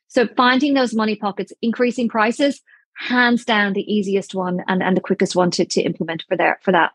So 0.07 0.28
finding 0.36 0.74
those 0.74 0.95
money 0.95 1.16
pockets, 1.16 1.53
increasing 1.62 2.09
prices, 2.09 2.61
hands 2.95 3.45
down 3.45 3.72
the 3.72 3.93
easiest 3.93 4.34
one 4.34 4.62
and, 4.68 4.82
and 4.82 4.97
the 4.97 5.01
quickest 5.01 5.34
one 5.34 5.51
to, 5.53 5.64
to 5.64 5.82
implement 5.82 6.24
for 6.28 6.36
there 6.36 6.59
for 6.62 6.72
that. 6.72 6.93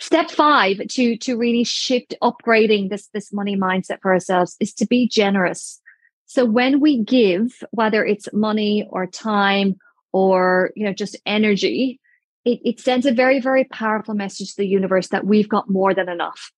Step 0.00 0.30
five 0.30 0.78
to 0.90 1.16
to 1.16 1.36
really 1.36 1.64
shift 1.64 2.14
upgrading 2.22 2.88
this 2.88 3.08
this 3.08 3.32
money 3.32 3.56
mindset 3.56 4.00
for 4.00 4.12
ourselves 4.12 4.56
is 4.60 4.72
to 4.74 4.86
be 4.86 5.08
generous. 5.08 5.80
So 6.26 6.44
when 6.44 6.80
we 6.80 7.02
give, 7.02 7.64
whether 7.72 8.04
it's 8.04 8.28
money 8.32 8.86
or 8.90 9.06
time 9.06 9.76
or 10.12 10.70
you 10.76 10.84
know 10.84 10.92
just 10.92 11.16
energy, 11.26 11.98
it, 12.44 12.60
it 12.64 12.80
sends 12.80 13.06
a 13.06 13.12
very 13.12 13.40
very 13.40 13.64
powerful 13.64 14.14
message 14.14 14.50
to 14.50 14.58
the 14.58 14.68
universe 14.68 15.08
that 15.08 15.26
we've 15.26 15.48
got 15.48 15.68
more 15.68 15.94
than 15.94 16.08
enough. 16.08 16.52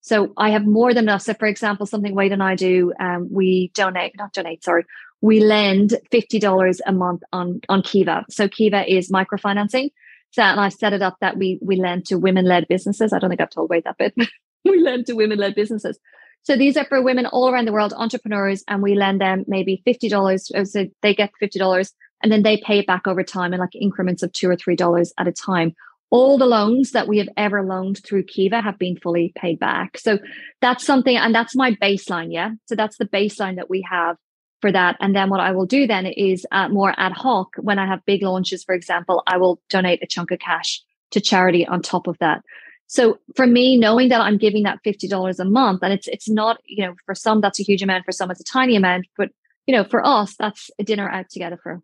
So 0.00 0.32
I 0.36 0.50
have 0.50 0.66
more 0.66 0.92
than 0.94 1.06
enough. 1.06 1.22
So 1.22 1.34
for 1.34 1.46
example, 1.46 1.86
something 1.86 2.14
Wade 2.14 2.32
and 2.32 2.42
I 2.42 2.54
do, 2.54 2.92
um, 3.00 3.26
we 3.32 3.72
donate, 3.74 4.12
not 4.16 4.34
donate, 4.34 4.62
sorry, 4.62 4.84
we 5.24 5.40
lend 5.40 5.94
$50 6.12 6.80
a 6.86 6.92
month 6.92 7.22
on, 7.32 7.62
on 7.70 7.80
Kiva. 7.80 8.26
So 8.28 8.46
Kiva 8.46 8.84
is 8.86 9.10
microfinancing. 9.10 9.90
So, 10.32 10.42
and 10.42 10.60
I've 10.60 10.74
set 10.74 10.92
it 10.92 11.00
up 11.00 11.16
that 11.22 11.38
we, 11.38 11.58
we 11.62 11.76
lend 11.76 12.04
to 12.08 12.18
women 12.18 12.44
led 12.44 12.68
businesses. 12.68 13.10
I 13.10 13.18
don't 13.18 13.30
think 13.30 13.40
I've 13.40 13.48
told 13.48 13.70
Wade 13.70 13.84
that 13.84 13.96
bit. 13.96 14.14
we 14.66 14.82
lend 14.82 15.06
to 15.06 15.14
women 15.14 15.38
led 15.38 15.54
businesses. 15.54 15.98
So 16.42 16.58
these 16.58 16.76
are 16.76 16.84
for 16.84 17.00
women 17.00 17.24
all 17.24 17.48
around 17.48 17.66
the 17.66 17.72
world, 17.72 17.94
entrepreneurs, 17.96 18.64
and 18.68 18.82
we 18.82 18.96
lend 18.96 19.22
them 19.22 19.46
maybe 19.48 19.82
$50. 19.86 20.54
Uh, 20.54 20.66
so 20.66 20.88
they 21.00 21.14
get 21.14 21.30
$50 21.42 21.92
and 22.22 22.30
then 22.30 22.42
they 22.42 22.58
pay 22.58 22.80
it 22.80 22.86
back 22.86 23.06
over 23.06 23.22
time 23.22 23.54
in 23.54 23.60
like 23.60 23.74
increments 23.74 24.22
of 24.22 24.30
two 24.30 24.50
or 24.50 24.56
three 24.56 24.76
dollars 24.76 25.14
at 25.18 25.26
a 25.26 25.32
time. 25.32 25.74
All 26.10 26.36
the 26.36 26.44
loans 26.44 26.90
that 26.90 27.08
we 27.08 27.16
have 27.16 27.30
ever 27.38 27.62
loaned 27.62 28.04
through 28.04 28.24
Kiva 28.24 28.60
have 28.60 28.78
been 28.78 28.98
fully 28.98 29.32
paid 29.34 29.58
back. 29.58 29.96
So 29.96 30.18
that's 30.60 30.84
something, 30.84 31.16
and 31.16 31.34
that's 31.34 31.56
my 31.56 31.72
baseline. 31.72 32.30
Yeah. 32.30 32.50
So 32.66 32.74
that's 32.74 32.98
the 32.98 33.06
baseline 33.06 33.56
that 33.56 33.70
we 33.70 33.86
have 33.90 34.18
for 34.64 34.72
that. 34.72 34.96
And 34.98 35.14
then 35.14 35.28
what 35.28 35.40
I 35.40 35.52
will 35.52 35.66
do 35.66 35.86
then 35.86 36.06
is 36.06 36.46
uh, 36.50 36.70
more 36.70 36.94
ad 36.96 37.12
hoc 37.12 37.48
when 37.58 37.78
I 37.78 37.86
have 37.86 38.02
big 38.06 38.22
launches, 38.22 38.64
for 38.64 38.74
example, 38.74 39.22
I 39.26 39.36
will 39.36 39.60
donate 39.68 40.02
a 40.02 40.06
chunk 40.06 40.30
of 40.30 40.38
cash 40.38 40.82
to 41.10 41.20
charity 41.20 41.66
on 41.66 41.82
top 41.82 42.06
of 42.06 42.16
that. 42.20 42.40
So 42.86 43.18
for 43.36 43.46
me, 43.46 43.76
knowing 43.76 44.08
that 44.08 44.22
I'm 44.22 44.38
giving 44.38 44.62
that 44.62 44.78
fifty 44.82 45.06
dollars 45.06 45.38
a 45.38 45.44
month, 45.44 45.82
and 45.82 45.92
it's 45.92 46.08
it's 46.08 46.30
not 46.30 46.62
you 46.64 46.82
know 46.82 46.94
for 47.04 47.14
some 47.14 47.42
that's 47.42 47.60
a 47.60 47.62
huge 47.62 47.82
amount, 47.82 48.06
for 48.06 48.12
some 48.12 48.30
it's 48.30 48.40
a 48.40 48.44
tiny 48.44 48.74
amount, 48.74 49.04
but 49.18 49.28
you 49.66 49.76
know 49.76 49.84
for 49.84 50.02
us 50.02 50.34
that's 50.38 50.70
a 50.78 50.82
dinner 50.82 51.10
out 51.10 51.28
together 51.28 51.58
for. 51.62 51.82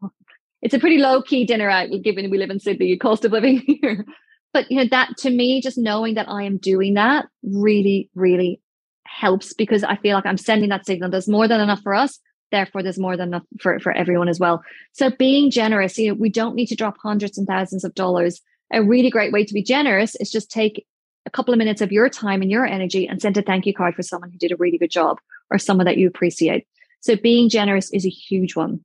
It's 0.62 0.74
a 0.74 0.78
pretty 0.78 0.98
low 0.98 1.20
key 1.20 1.44
dinner 1.44 1.68
out, 1.68 1.88
given 2.02 2.30
we 2.30 2.38
live 2.38 2.50
in 2.50 2.60
Sydney, 2.60 2.96
cost 2.96 3.26
of 3.26 3.32
living 3.32 3.58
here. 3.66 4.06
But 4.54 4.70
you 4.70 4.78
know 4.78 4.88
that 4.90 5.18
to 5.18 5.28
me, 5.30 5.60
just 5.60 5.76
knowing 5.76 6.14
that 6.14 6.30
I 6.30 6.44
am 6.44 6.56
doing 6.56 6.94
that 6.94 7.26
really, 7.42 8.08
really 8.14 8.62
helps 9.04 9.52
because 9.52 9.84
I 9.84 9.96
feel 9.96 10.14
like 10.14 10.24
I'm 10.24 10.38
sending 10.38 10.70
that 10.70 10.86
signal. 10.86 11.10
There's 11.10 11.28
more 11.28 11.46
than 11.46 11.60
enough 11.60 11.82
for 11.82 11.94
us 11.94 12.18
therefore 12.50 12.82
there's 12.82 12.98
more 12.98 13.16
than 13.16 13.28
enough 13.28 13.44
for, 13.60 13.78
for 13.80 13.92
everyone 13.92 14.28
as 14.28 14.38
well. 14.38 14.62
So 14.92 15.10
being 15.10 15.50
generous 15.50 15.98
you 15.98 16.08
know 16.08 16.14
we 16.14 16.30
don't 16.30 16.54
need 16.54 16.66
to 16.66 16.76
drop 16.76 16.96
hundreds 17.02 17.38
and 17.38 17.46
thousands 17.46 17.84
of 17.84 17.94
dollars. 17.94 18.40
A 18.72 18.82
really 18.82 19.10
great 19.10 19.32
way 19.32 19.44
to 19.44 19.54
be 19.54 19.62
generous 19.62 20.14
is 20.16 20.30
just 20.30 20.50
take 20.50 20.86
a 21.26 21.30
couple 21.30 21.52
of 21.52 21.58
minutes 21.58 21.80
of 21.80 21.92
your 21.92 22.08
time 22.08 22.42
and 22.42 22.50
your 22.50 22.64
energy 22.64 23.06
and 23.06 23.20
send 23.20 23.36
a 23.36 23.42
thank 23.42 23.66
you 23.66 23.74
card 23.74 23.94
for 23.94 24.02
someone 24.02 24.30
who 24.30 24.38
did 24.38 24.52
a 24.52 24.56
really 24.56 24.78
good 24.78 24.90
job 24.90 25.18
or 25.50 25.58
someone 25.58 25.86
that 25.86 25.96
you 25.96 26.06
appreciate. 26.06 26.66
So 27.00 27.16
being 27.16 27.48
generous 27.48 27.90
is 27.92 28.06
a 28.06 28.10
huge 28.10 28.56
one. 28.56 28.84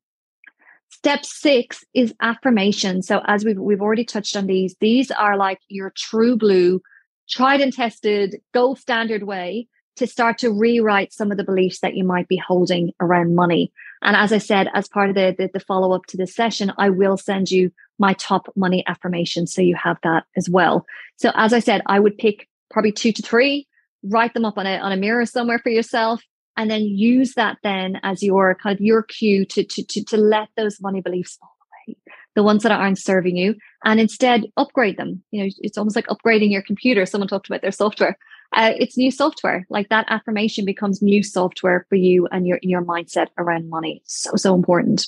Step 0.90 1.26
six 1.26 1.84
is 1.94 2.14
affirmation. 2.22 3.02
So 3.02 3.22
as 3.26 3.46
we've, 3.46 3.60
we've 3.60 3.82
already 3.82 4.06
touched 4.06 4.36
on 4.36 4.48
these 4.48 4.76
these 4.80 5.12
are 5.12 5.38
like 5.38 5.60
your 5.68 5.92
true 5.96 6.36
blue 6.36 6.82
tried 7.30 7.62
and 7.62 7.74
tested 7.74 8.42
gold 8.54 8.80
standard 8.80 9.24
way 9.24 9.68
to 9.96 10.08
start 10.08 10.38
to 10.40 10.52
rewrite 10.52 11.14
some 11.14 11.32
of 11.32 11.38
the 11.38 11.44
beliefs 11.44 11.80
that 11.80 11.96
you 11.96 12.04
might 12.04 12.28
be 12.28 12.38
holding 12.38 12.92
around 13.00 13.36
money. 13.36 13.72
And 14.02 14.16
as 14.16 14.34
I 14.34 14.38
said, 14.38 14.68
as 14.74 14.88
part 14.88 15.10
of 15.10 15.16
the, 15.16 15.36
the, 15.38 15.50
the 15.54 15.60
follow 15.60 15.94
up 15.94 16.06
to 16.08 16.18
this 16.18 16.36
session, 16.36 16.74
I 16.78 16.90
will 16.90 17.18
send 17.18 17.50
you 17.50 17.72
my 17.98 18.14
top 18.14 18.52
money 18.56 18.84
affirmations 18.88 19.54
so 19.54 19.62
you 19.62 19.76
have 19.76 19.98
that 20.04 20.26
as 20.36 20.50
well. 20.50 20.86
So 21.16 21.32
as 21.34 21.54
I 21.54 21.60
said, 21.60 21.82
I 21.86 22.00
would 22.00 22.18
pick 22.18 22.48
probably 22.70 22.92
two 22.92 23.14
to 23.14 23.22
three, 23.22 23.68
write 24.04 24.34
them 24.34 24.46
up 24.46 24.58
on 24.58 24.68
a, 24.68 24.78
on 24.80 24.92
a 24.92 24.98
mirror 24.98 25.26
somewhere 25.26 25.60
for 25.60 25.70
yourself, 25.70 26.22
and 26.58 26.70
then 26.70 26.84
use 26.84 27.34
that 27.34 27.58
then 27.64 28.00
as 28.04 28.22
your 28.22 28.56
kind 28.56 28.76
of 28.76 28.82
your 28.82 29.04
cue 29.04 29.46
to, 29.46 29.64
to, 29.64 29.84
to, 29.84 30.04
to 30.04 30.18
let 30.18 30.50
those 30.58 30.82
money 30.82 31.02
beliefs 31.02 31.38
fall 31.38 31.56
away, 31.88 31.98
the 32.36 32.44
ones 32.44 32.64
that 32.64 32.72
aren't 32.72 32.98
serving 32.98 33.38
you, 33.38 33.56
and 33.84 34.00
instead 34.00 34.44
upgrade 34.58 34.98
them. 34.98 35.24
You 35.32 35.44
know, 35.44 35.50
it's 35.60 35.78
almost 35.78 35.96
like 35.96 36.08
upgrading 36.08 36.52
your 36.52 36.62
computer. 36.62 37.06
Someone 37.06 37.28
talked 37.28 37.48
about 37.48 37.62
their 37.62 37.72
software 37.72 38.18
uh, 38.56 38.74
it's 38.78 38.98
new 38.98 39.12
software. 39.12 39.66
Like 39.70 39.90
that 39.90 40.08
affirmation 40.10 40.66
becomes 40.66 41.02
new 41.02 41.24
software 41.24 41.86
for 41.90 41.96
you 41.96 42.28
and 42.32 42.48
your 42.48 42.60
your 42.62 42.84
mindset 42.84 43.28
around 43.38 43.70
money. 43.70 44.02
So 44.06 44.36
so 44.36 44.56
important. 44.56 45.08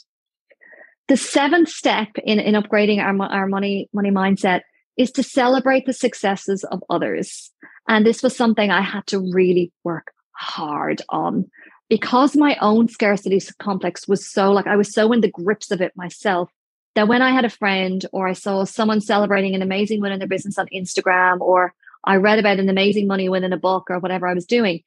The 1.08 1.18
seventh 1.18 1.70
step 1.70 2.10
in 2.24 2.39
in 2.39 2.56
upgrading 2.56 3.00
our 3.00 3.16
our 3.32 3.48
money 3.48 3.89
money 3.93 4.12
mindset 4.12 4.62
is 4.98 5.12
to 5.12 5.24
celebrate 5.24 5.86
the 5.86 5.93
successes 5.93 6.64
of 6.66 6.84
others. 6.89 7.52
And 7.88 8.06
this 8.06 8.22
was 8.24 8.36
something 8.36 8.72
I 8.72 8.82
had 8.82 9.08
to 9.08 9.20
really 9.34 9.72
work 9.84 10.12
hard 10.32 11.02
on. 11.10 11.45
because 11.89 12.36
my 12.36 12.58
own 12.62 12.88
scarcity 12.88 13.39
complex 13.60 14.08
was 14.08 14.30
so 14.30 14.52
like 14.52 14.68
I 14.68 14.76
was 14.76 14.93
so 14.93 15.12
in 15.14 15.22
the 15.22 15.32
grips 15.32 15.72
of 15.72 15.82
it 15.82 15.93
myself 15.95 16.52
that 16.95 17.08
when 17.08 17.22
I 17.22 17.32
had 17.32 17.45
a 17.45 17.50
friend 17.50 18.06
or 18.12 18.28
I 18.28 18.34
saw 18.34 18.64
someone 18.66 19.02
celebrating 19.02 19.56
an 19.56 19.62
amazing 19.62 20.02
win 20.02 20.12
in 20.12 20.20
their 20.20 20.28
business 20.28 20.58
on 20.58 20.68
Instagram 20.74 21.39
or 21.41 21.74
I 22.08 22.16
read 22.16 22.39
about 22.39 22.60
an 22.60 22.70
amazing 22.70 23.05
money 23.05 23.28
win 23.28 23.43
in 23.43 23.53
a 23.53 23.58
book 23.58 23.88
or 23.89 23.99
whatever 23.99 24.28
I 24.28 24.34
was 24.34 24.45
doing, 24.45 24.82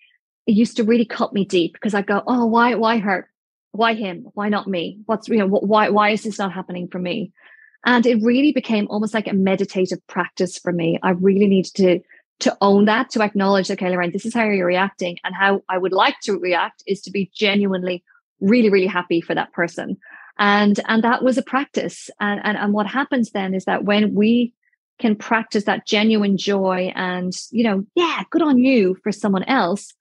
it 0.47 0.53
used 0.53 0.77
to 0.79 0.85
really 0.85 1.05
cut 1.05 1.33
me 1.33 1.45
deep 1.45 1.75
because 1.75 1.95
I'd 1.95 2.07
go, 2.07 2.23
oh, 2.27 2.47
why, 2.47 2.75
why 2.75 2.99
her? 2.99 3.29
Why 3.73 3.95
him? 3.95 4.27
Why 4.35 4.49
not 4.49 4.66
me? 4.66 5.01
What's 5.07 5.29
you 5.29 5.37
know 5.37 5.47
why 5.47 5.91
why 5.91 6.11
is 6.11 6.25
this 6.25 6.41
not 6.41 6.53
happening 6.53 6.89
for 6.89 6.99
me? 6.99 7.33
And 7.87 8.05
it 8.05 8.21
really 8.23 8.53
became 8.53 8.89
almost 8.91 9.14
like 9.14 9.29
a 9.29 9.33
meditative 9.33 10.05
practice 10.09 10.59
for 10.59 10.73
me. 10.73 10.99
I 11.05 11.11
really 11.11 11.47
needed 11.47 11.75
to 11.77 12.01
to 12.41 12.57
own 12.62 12.87
that, 12.87 13.11
to 13.11 13.23
acknowledge, 13.23 13.71
okay, 13.71 13.91
Lorraine, 13.91 14.12
this 14.12 14.27
is 14.27 14.35
how 14.35 14.45
you're 14.45 14.66
reacting. 14.66 15.18
And 15.23 15.35
how 15.35 15.62
I 15.68 15.79
would 15.79 15.93
like 15.93 16.18
to 16.23 16.39
react 16.39 16.83
is 16.87 17.03
to 17.03 17.11
be 17.11 17.31
genuinely 17.35 18.03
really, 18.41 18.71
really 18.71 18.87
happy 18.87 19.21
for 19.21 19.35
that 19.35 19.53
person. 19.53 19.99
And 20.39 20.81
and 20.89 21.05
that 21.05 21.23
was 21.23 21.39
a 21.39 21.43
practice. 21.43 22.11
And 22.18 22.41
and, 22.43 22.57
and 22.57 22.73
what 22.73 22.87
happens 22.87 23.31
then 23.31 23.55
is 23.55 23.66
that 23.66 23.85
when 23.85 24.14
we 24.14 24.53
can 25.01 25.16
practice 25.16 25.64
that 25.64 25.86
genuine 25.86 26.36
joy 26.36 26.92
and, 26.94 27.32
you 27.51 27.64
know, 27.64 27.84
yeah, 27.94 28.22
good 28.30 28.42
on 28.42 28.59
you 28.59 28.96
for 29.03 29.11
someone 29.11 29.42
else, 29.44 29.92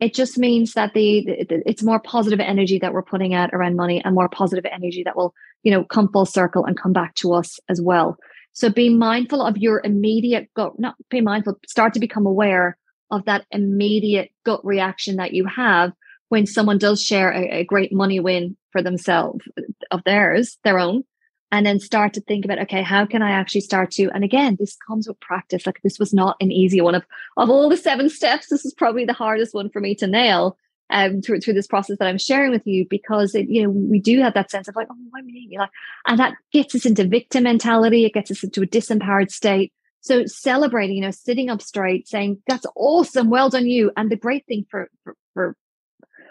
it 0.00 0.14
just 0.14 0.38
means 0.38 0.74
that 0.74 0.94
the, 0.94 1.24
the, 1.48 1.62
it's 1.66 1.82
more 1.82 2.00
positive 2.00 2.40
energy 2.40 2.78
that 2.78 2.92
we're 2.92 3.02
putting 3.02 3.34
out 3.34 3.50
around 3.52 3.76
money 3.76 4.02
and 4.04 4.14
more 4.14 4.28
positive 4.28 4.64
energy 4.70 5.02
that 5.04 5.16
will 5.16 5.34
you 5.62 5.72
know 5.72 5.84
come 5.84 6.08
full 6.12 6.26
circle 6.26 6.64
and 6.64 6.80
come 6.80 6.92
back 6.92 7.14
to 7.16 7.32
us 7.32 7.58
as 7.68 7.80
well. 7.80 8.16
So 8.52 8.70
be 8.70 8.88
mindful 8.88 9.42
of 9.42 9.56
your 9.56 9.80
immediate 9.84 10.48
gut 10.54 10.78
not 10.78 10.94
be 11.10 11.20
mindful 11.20 11.58
start 11.66 11.94
to 11.94 12.00
become 12.00 12.26
aware 12.26 12.76
of 13.10 13.24
that 13.24 13.46
immediate 13.50 14.30
gut 14.44 14.64
reaction 14.64 15.16
that 15.16 15.32
you 15.32 15.46
have 15.46 15.92
when 16.28 16.46
someone 16.46 16.78
does 16.78 17.02
share 17.02 17.32
a, 17.32 17.60
a 17.60 17.64
great 17.64 17.92
money 17.92 18.20
win 18.20 18.56
for 18.70 18.82
themselves 18.82 19.44
of 19.90 20.02
theirs 20.04 20.58
their 20.62 20.78
own 20.78 21.02
and 21.50 21.64
then 21.64 21.80
start 21.80 22.12
to 22.14 22.20
think 22.20 22.44
about 22.44 22.58
okay 22.58 22.82
how 22.82 23.06
can 23.06 23.22
i 23.22 23.30
actually 23.30 23.60
start 23.60 23.90
to 23.90 24.10
and 24.10 24.24
again 24.24 24.56
this 24.58 24.76
comes 24.86 25.08
with 25.08 25.18
practice. 25.20 25.66
Like 25.66 25.80
this 25.82 25.98
was 25.98 26.12
not 26.12 26.36
an 26.40 26.52
easy 26.52 26.80
one 26.80 26.94
of 26.94 27.04
of 27.36 27.50
all 27.50 27.68
the 27.68 27.76
seven 27.76 28.08
steps 28.08 28.48
this 28.48 28.64
is 28.64 28.74
probably 28.74 29.04
the 29.04 29.12
hardest 29.12 29.54
one 29.54 29.70
for 29.70 29.80
me 29.80 29.94
to 29.96 30.06
nail 30.06 30.56
um 30.90 31.20
through, 31.20 31.40
through 31.40 31.54
this 31.54 31.66
process 31.66 31.98
that 31.98 32.08
i'm 32.08 32.18
sharing 32.18 32.50
with 32.50 32.66
you 32.66 32.86
because 32.88 33.34
it, 33.34 33.48
you 33.48 33.62
know 33.62 33.70
we 33.70 33.98
do 34.00 34.20
have 34.20 34.34
that 34.34 34.50
sense 34.50 34.68
of 34.68 34.76
like 34.76 34.88
oh 34.90 34.96
why 35.10 35.20
me 35.22 35.56
like 35.58 35.70
and 36.06 36.18
that 36.18 36.34
gets 36.52 36.74
us 36.74 36.86
into 36.86 37.06
victim 37.06 37.44
mentality. 37.44 38.04
It 38.04 38.14
gets 38.14 38.30
us 38.30 38.42
into 38.42 38.62
a 38.62 38.66
disempowered 38.66 39.30
state. 39.30 39.72
So 40.00 40.26
celebrating 40.26 40.96
you 40.96 41.02
know 41.02 41.10
sitting 41.10 41.50
up 41.50 41.62
straight 41.62 42.08
saying 42.08 42.42
that's 42.46 42.66
awesome. 42.76 43.30
Well 43.30 43.50
done 43.50 43.66
you. 43.66 43.92
And 43.96 44.10
the 44.10 44.16
great 44.16 44.46
thing 44.46 44.66
for, 44.70 44.90
for, 45.04 45.16
for 45.34 45.56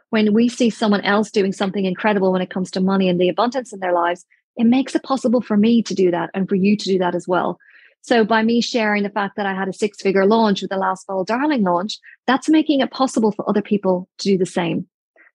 when 0.09 0.33
we 0.33 0.49
see 0.49 0.69
someone 0.69 1.01
else 1.01 1.31
doing 1.31 1.53
something 1.53 1.85
incredible 1.85 2.31
when 2.31 2.41
it 2.41 2.49
comes 2.49 2.71
to 2.71 2.81
money 2.81 3.09
and 3.09 3.19
the 3.19 3.29
abundance 3.29 3.73
in 3.73 3.79
their 3.79 3.93
lives 3.93 4.25
it 4.57 4.65
makes 4.65 4.95
it 4.95 5.03
possible 5.03 5.41
for 5.41 5.55
me 5.55 5.81
to 5.83 5.93
do 5.93 6.11
that 6.11 6.29
and 6.33 6.49
for 6.49 6.55
you 6.55 6.75
to 6.75 6.85
do 6.85 6.97
that 6.99 7.15
as 7.15 7.27
well. 7.27 7.57
So 8.01 8.23
by 8.23 8.41
me 8.43 8.61
sharing 8.61 9.03
the 9.03 9.09
fact 9.09 9.35
that 9.35 9.45
I 9.45 9.53
had 9.53 9.67
a 9.67 9.73
six 9.73 10.01
figure 10.01 10.25
launch 10.25 10.61
with 10.61 10.69
the 10.69 10.77
last 10.77 11.07
Bold 11.07 11.27
Darling 11.27 11.63
launch, 11.63 11.99
that's 12.25 12.49
making 12.49 12.79
it 12.79 12.91
possible 12.91 13.31
for 13.31 13.47
other 13.49 13.61
people 13.61 14.07
to 14.19 14.29
do 14.29 14.37
the 14.37 14.45
same. 14.45 14.87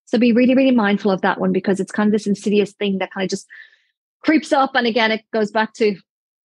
So 0.07 0.18
be 0.18 0.33
really, 0.33 0.55
really 0.55 0.75
mindful 0.75 1.11
of 1.11 1.20
that 1.20 1.41
one 1.41 1.53
because 1.53 1.81
it's 1.81 1.93
kind 1.93 2.09
of 2.09 2.12
this 2.12 2.27
insidious 2.27 2.73
thing 2.73 2.99
that 2.99 3.12
kind 3.12 3.25
of 3.25 3.31
just 3.31 3.47
creeps 4.25 4.53
up. 4.53 4.73
And 4.75 4.87
again, 4.87 5.11
it 5.11 5.23
goes 5.33 5.51
back 5.51 5.75
to, 5.75 5.97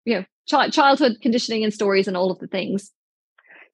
you 0.04 0.14
know, 0.14 0.24
ch- 0.46 0.72
childhood 0.74 1.18
conditioning 1.22 1.64
and 1.64 1.72
stories 1.72 2.08
and 2.08 2.16
all 2.16 2.30
of 2.30 2.38
the 2.38 2.46
things. 2.46 2.92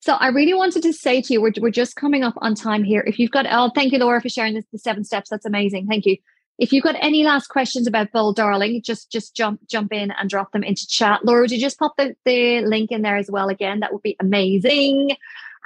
So 0.00 0.14
I 0.14 0.28
really 0.28 0.54
wanted 0.54 0.82
to 0.82 0.92
say 0.92 1.22
to 1.22 1.32
you, 1.32 1.40
we're, 1.40 1.52
we're 1.60 1.70
just 1.70 1.96
coming 1.96 2.22
up 2.22 2.34
on 2.38 2.54
time 2.54 2.84
here. 2.84 3.02
If 3.06 3.18
you've 3.18 3.30
got, 3.30 3.46
oh, 3.50 3.70
thank 3.74 3.92
you, 3.92 3.98
Laura, 3.98 4.20
for 4.20 4.28
sharing 4.28 4.54
this, 4.54 4.64
the 4.70 4.78
seven 4.78 5.02
steps. 5.02 5.30
That's 5.30 5.46
amazing. 5.46 5.86
Thank 5.86 6.04
you. 6.06 6.18
If 6.58 6.72
you've 6.72 6.84
got 6.84 6.96
any 7.00 7.24
last 7.24 7.48
questions 7.48 7.86
about 7.86 8.12
Bold 8.12 8.36
Darling, 8.36 8.80
just 8.82 9.10
just 9.10 9.34
jump 9.34 9.60
jump 9.68 9.92
in 9.92 10.12
and 10.12 10.30
drop 10.30 10.52
them 10.52 10.62
into 10.62 10.86
chat. 10.86 11.24
Laura, 11.24 11.42
would 11.42 11.50
you 11.50 11.60
just 11.60 11.78
pop 11.78 11.96
the, 11.96 12.14
the 12.24 12.60
link 12.60 12.92
in 12.92 13.02
there 13.02 13.16
as 13.16 13.30
well 13.30 13.48
again? 13.48 13.80
That 13.80 13.92
would 13.92 14.02
be 14.02 14.16
amazing. 14.20 15.16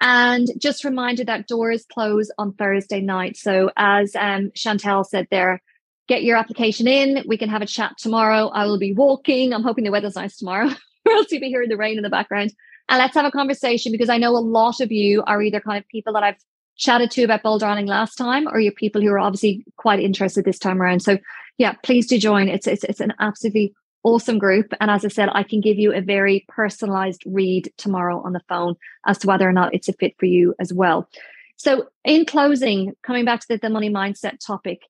And 0.00 0.48
just 0.58 0.84
reminder 0.84 1.24
that 1.24 1.48
doors 1.48 1.84
close 1.92 2.30
on 2.38 2.54
Thursday 2.54 3.00
night. 3.00 3.36
So 3.36 3.70
as 3.76 4.14
um, 4.14 4.50
Chantel 4.50 5.04
said 5.04 5.26
there, 5.30 5.60
get 6.06 6.22
your 6.22 6.36
application 6.36 6.86
in. 6.86 7.24
We 7.26 7.36
can 7.36 7.48
have 7.48 7.62
a 7.62 7.66
chat 7.66 7.98
tomorrow. 7.98 8.48
I 8.48 8.66
will 8.66 8.78
be 8.78 8.94
walking. 8.94 9.52
I'm 9.52 9.64
hoping 9.64 9.84
the 9.84 9.90
weather's 9.90 10.16
nice 10.16 10.36
tomorrow, 10.36 10.68
or 11.06 11.12
else 11.12 11.30
you'll 11.30 11.40
be 11.40 11.48
hearing 11.48 11.68
the 11.68 11.76
rain 11.76 11.96
in 11.96 12.02
the 12.02 12.10
background. 12.10 12.52
And 12.88 12.98
let's 12.98 13.14
have 13.14 13.26
a 13.26 13.30
conversation 13.30 13.92
because 13.92 14.08
I 14.08 14.16
know 14.16 14.30
a 14.30 14.38
lot 14.38 14.80
of 14.80 14.90
you 14.90 15.22
are 15.26 15.42
either 15.42 15.60
kind 15.60 15.78
of 15.78 15.86
people 15.88 16.14
that 16.14 16.22
I've 16.22 16.42
chatted 16.78 17.10
to 17.10 17.24
about 17.24 17.42
Bold 17.42 17.60
Darling 17.60 17.86
last 17.86 18.16
time, 18.16 18.48
or 18.48 18.60
you're 18.60 18.72
people 18.72 19.02
who 19.02 19.08
are 19.08 19.18
obviously 19.18 19.64
quite 19.76 20.00
interested 20.00 20.44
this 20.44 20.58
time 20.58 20.80
around. 20.80 21.00
So 21.00 21.18
yeah, 21.58 21.74
please 21.82 22.06
do 22.06 22.18
join. 22.18 22.48
It's 22.48 22.66
it's 22.66 22.84
it's 22.84 23.00
an 23.00 23.12
absolutely 23.18 23.74
awesome 24.04 24.38
group. 24.38 24.72
And 24.80 24.90
as 24.90 25.04
I 25.04 25.08
said, 25.08 25.28
I 25.32 25.42
can 25.42 25.60
give 25.60 25.78
you 25.78 25.92
a 25.92 26.00
very 26.00 26.46
personalized 26.48 27.22
read 27.26 27.70
tomorrow 27.76 28.22
on 28.24 28.32
the 28.32 28.40
phone 28.48 28.76
as 29.06 29.18
to 29.18 29.26
whether 29.26 29.48
or 29.48 29.52
not 29.52 29.74
it's 29.74 29.88
a 29.88 29.92
fit 29.92 30.14
for 30.18 30.26
you 30.26 30.54
as 30.60 30.72
well. 30.72 31.08
So 31.56 31.88
in 32.04 32.24
closing, 32.24 32.94
coming 33.02 33.24
back 33.24 33.40
to 33.40 33.46
the, 33.48 33.58
the 33.58 33.70
money 33.70 33.90
mindset 33.90 34.38
topic, 34.38 34.82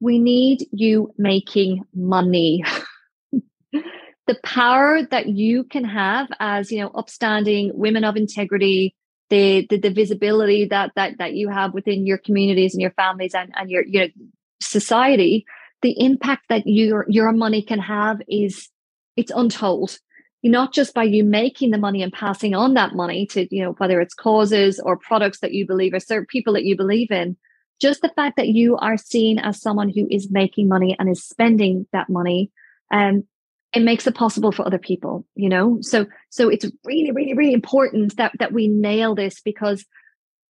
we 0.00 0.18
need 0.18 0.66
you 0.72 1.12
making 1.18 1.84
money. 1.94 2.64
the 4.26 4.36
power 4.42 5.02
that 5.10 5.28
you 5.28 5.64
can 5.64 5.84
have 5.84 6.28
as 6.40 6.72
you 6.72 6.80
know 6.80 6.90
upstanding 6.94 7.70
women 7.74 8.04
of 8.04 8.16
integrity 8.16 8.94
the, 9.30 9.66
the, 9.70 9.78
the 9.78 9.90
visibility 9.90 10.66
that 10.66 10.92
that 10.96 11.18
that 11.18 11.34
you 11.34 11.48
have 11.48 11.74
within 11.74 12.06
your 12.06 12.18
communities 12.18 12.74
and 12.74 12.80
your 12.80 12.90
families 12.92 13.34
and, 13.34 13.52
and 13.56 13.70
your 13.70 13.84
your 13.84 14.08
society, 14.60 15.44
the 15.82 15.98
impact 15.98 16.44
that 16.48 16.62
your 16.66 17.06
your 17.08 17.32
money 17.32 17.62
can 17.62 17.78
have 17.78 18.20
is 18.28 18.68
it's 19.16 19.32
untold. 19.34 19.98
Not 20.42 20.74
just 20.74 20.92
by 20.92 21.04
you 21.04 21.24
making 21.24 21.70
the 21.70 21.78
money 21.78 22.02
and 22.02 22.12
passing 22.12 22.54
on 22.54 22.74
that 22.74 22.94
money 22.94 23.26
to, 23.28 23.48
you 23.50 23.62
know, 23.62 23.72
whether 23.78 23.98
it's 24.02 24.12
causes 24.12 24.78
or 24.78 24.98
products 24.98 25.40
that 25.40 25.54
you 25.54 25.66
believe 25.66 25.94
or 25.94 26.00
certain 26.00 26.26
people 26.26 26.52
that 26.52 26.64
you 26.64 26.76
believe 26.76 27.10
in, 27.10 27.38
just 27.80 28.02
the 28.02 28.10
fact 28.10 28.36
that 28.36 28.48
you 28.48 28.76
are 28.76 28.98
seen 28.98 29.38
as 29.38 29.58
someone 29.58 29.88
who 29.88 30.06
is 30.10 30.30
making 30.30 30.68
money 30.68 30.94
and 30.98 31.08
is 31.08 31.24
spending 31.24 31.86
that 31.92 32.10
money 32.10 32.50
um, 32.92 33.24
it 33.74 33.82
makes 33.82 34.06
it 34.06 34.14
possible 34.14 34.52
for 34.52 34.66
other 34.66 34.78
people 34.78 35.26
you 35.34 35.48
know? 35.48 35.78
So 35.80 36.06
so 36.30 36.48
it's 36.48 36.66
really 36.84 37.12
really 37.12 37.34
really 37.34 37.54
important 37.54 38.16
that 38.16 38.32
that 38.38 38.52
we 38.52 38.68
nail 38.68 39.14
this 39.14 39.40
because 39.40 39.84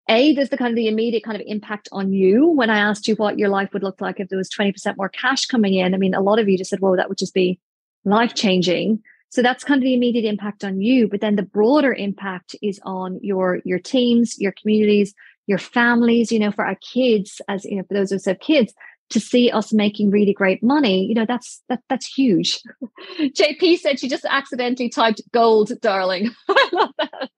a 0.10 0.34
there's 0.34 0.50
the 0.50 0.58
kind 0.58 0.72
of 0.72 0.76
the 0.76 0.88
immediate 0.88 1.24
kind 1.24 1.40
of 1.40 1.44
impact 1.46 1.88
on 1.92 2.12
you? 2.12 2.50
When 2.50 2.70
i 2.70 2.78
asked 2.78 3.08
you 3.08 3.16
what 3.16 3.40
your 3.40 3.50
life 3.50 3.70
would 3.74 3.84
look 3.84 4.02
like 4.02 4.20
if 4.20 4.30
there 4.30 4.38
was 4.38 4.50
20% 4.50 4.98
more 4.98 5.10
cash 5.10 5.46
coming 5.46 5.74
in 5.74 5.94
i 5.94 5.98
mean 5.98 6.14
a 6.14 6.22
lot 6.22 6.40
of 6.40 6.50
you 6.50 6.58
just 6.58 6.70
said 6.70 6.80
well 6.80 6.96
that 6.96 7.10
would 7.10 7.18
just 7.18 7.34
be 7.34 7.60
life 8.06 8.34
changing 8.34 9.02
so 9.30 9.42
that's 9.42 9.64
kind 9.64 9.80
of 9.80 9.84
the 9.84 9.96
immediate 9.96 10.26
impact 10.26 10.64
on 10.64 10.82
you 10.82 11.08
but 11.08 11.22
then 11.22 11.36
the 11.36 11.44
broader 11.44 11.94
impact 11.94 12.56
is 12.62 12.80
on 12.84 13.20
your 13.22 13.62
your 13.64 13.80
teams 13.80 14.38
your 14.40 14.54
communities 14.60 15.14
your 15.48 15.58
families 15.58 16.32
you 16.32 16.40
know 16.40 16.52
for 16.52 16.66
our 16.66 16.76
kids 16.76 17.42
as 17.48 17.66
you 17.66 17.78
know 17.78 17.84
for 17.88 17.94
those 17.94 18.12
of 18.12 18.18
us 18.18 18.26
who 18.26 18.32
have 18.32 18.40
kids 18.40 18.74
to 19.10 19.20
see 19.20 19.52
us 19.52 19.74
making 19.74 20.10
really 20.10 20.34
great 20.34 20.64
money, 20.64 21.06
you 21.06 21.14
know, 21.14 21.26
that's 21.26 21.62
that 21.70 21.82
that's 21.90 22.06
huge. 22.06 22.62
JP 23.20 23.78
said 23.80 24.00
she 24.00 24.10
just 24.10 24.26
accidentally 24.30 24.90
typed 24.90 25.22
gold, 25.32 25.72
darling. 25.82 26.32
I 26.50 26.70
love 26.72 26.90
that. 26.98 27.30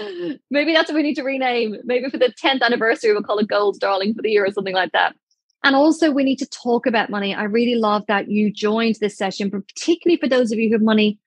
Maybe 0.50 0.72
that's 0.72 0.90
what 0.90 0.96
we 0.96 1.02
need 1.02 1.14
to 1.16 1.22
rename. 1.22 1.76
Maybe 1.84 2.10
for 2.10 2.18
the 2.18 2.32
10th 2.42 2.62
anniversary, 2.62 3.12
we'll 3.12 3.22
call 3.22 3.38
it 3.38 3.48
gold, 3.48 3.78
darling, 3.80 4.14
for 4.14 4.22
the 4.22 4.30
year 4.30 4.44
or 4.44 4.50
something 4.50 4.74
like 4.74 4.92
that. 4.92 5.14
And 5.62 5.74
also, 5.74 6.10
we 6.10 6.24
need 6.24 6.36
to 6.36 6.46
talk 6.46 6.86
about 6.86 7.10
money. 7.10 7.34
I 7.34 7.44
really 7.44 7.74
love 7.74 8.04
that 8.08 8.30
you 8.30 8.52
joined 8.52 8.96
this 9.00 9.16
session, 9.16 9.48
but 9.48 9.66
particularly 9.66 10.20
for 10.20 10.28
those 10.28 10.52
of 10.52 10.58
you 10.58 10.68
who 10.68 10.74
have 10.74 10.82
money, 10.82 11.18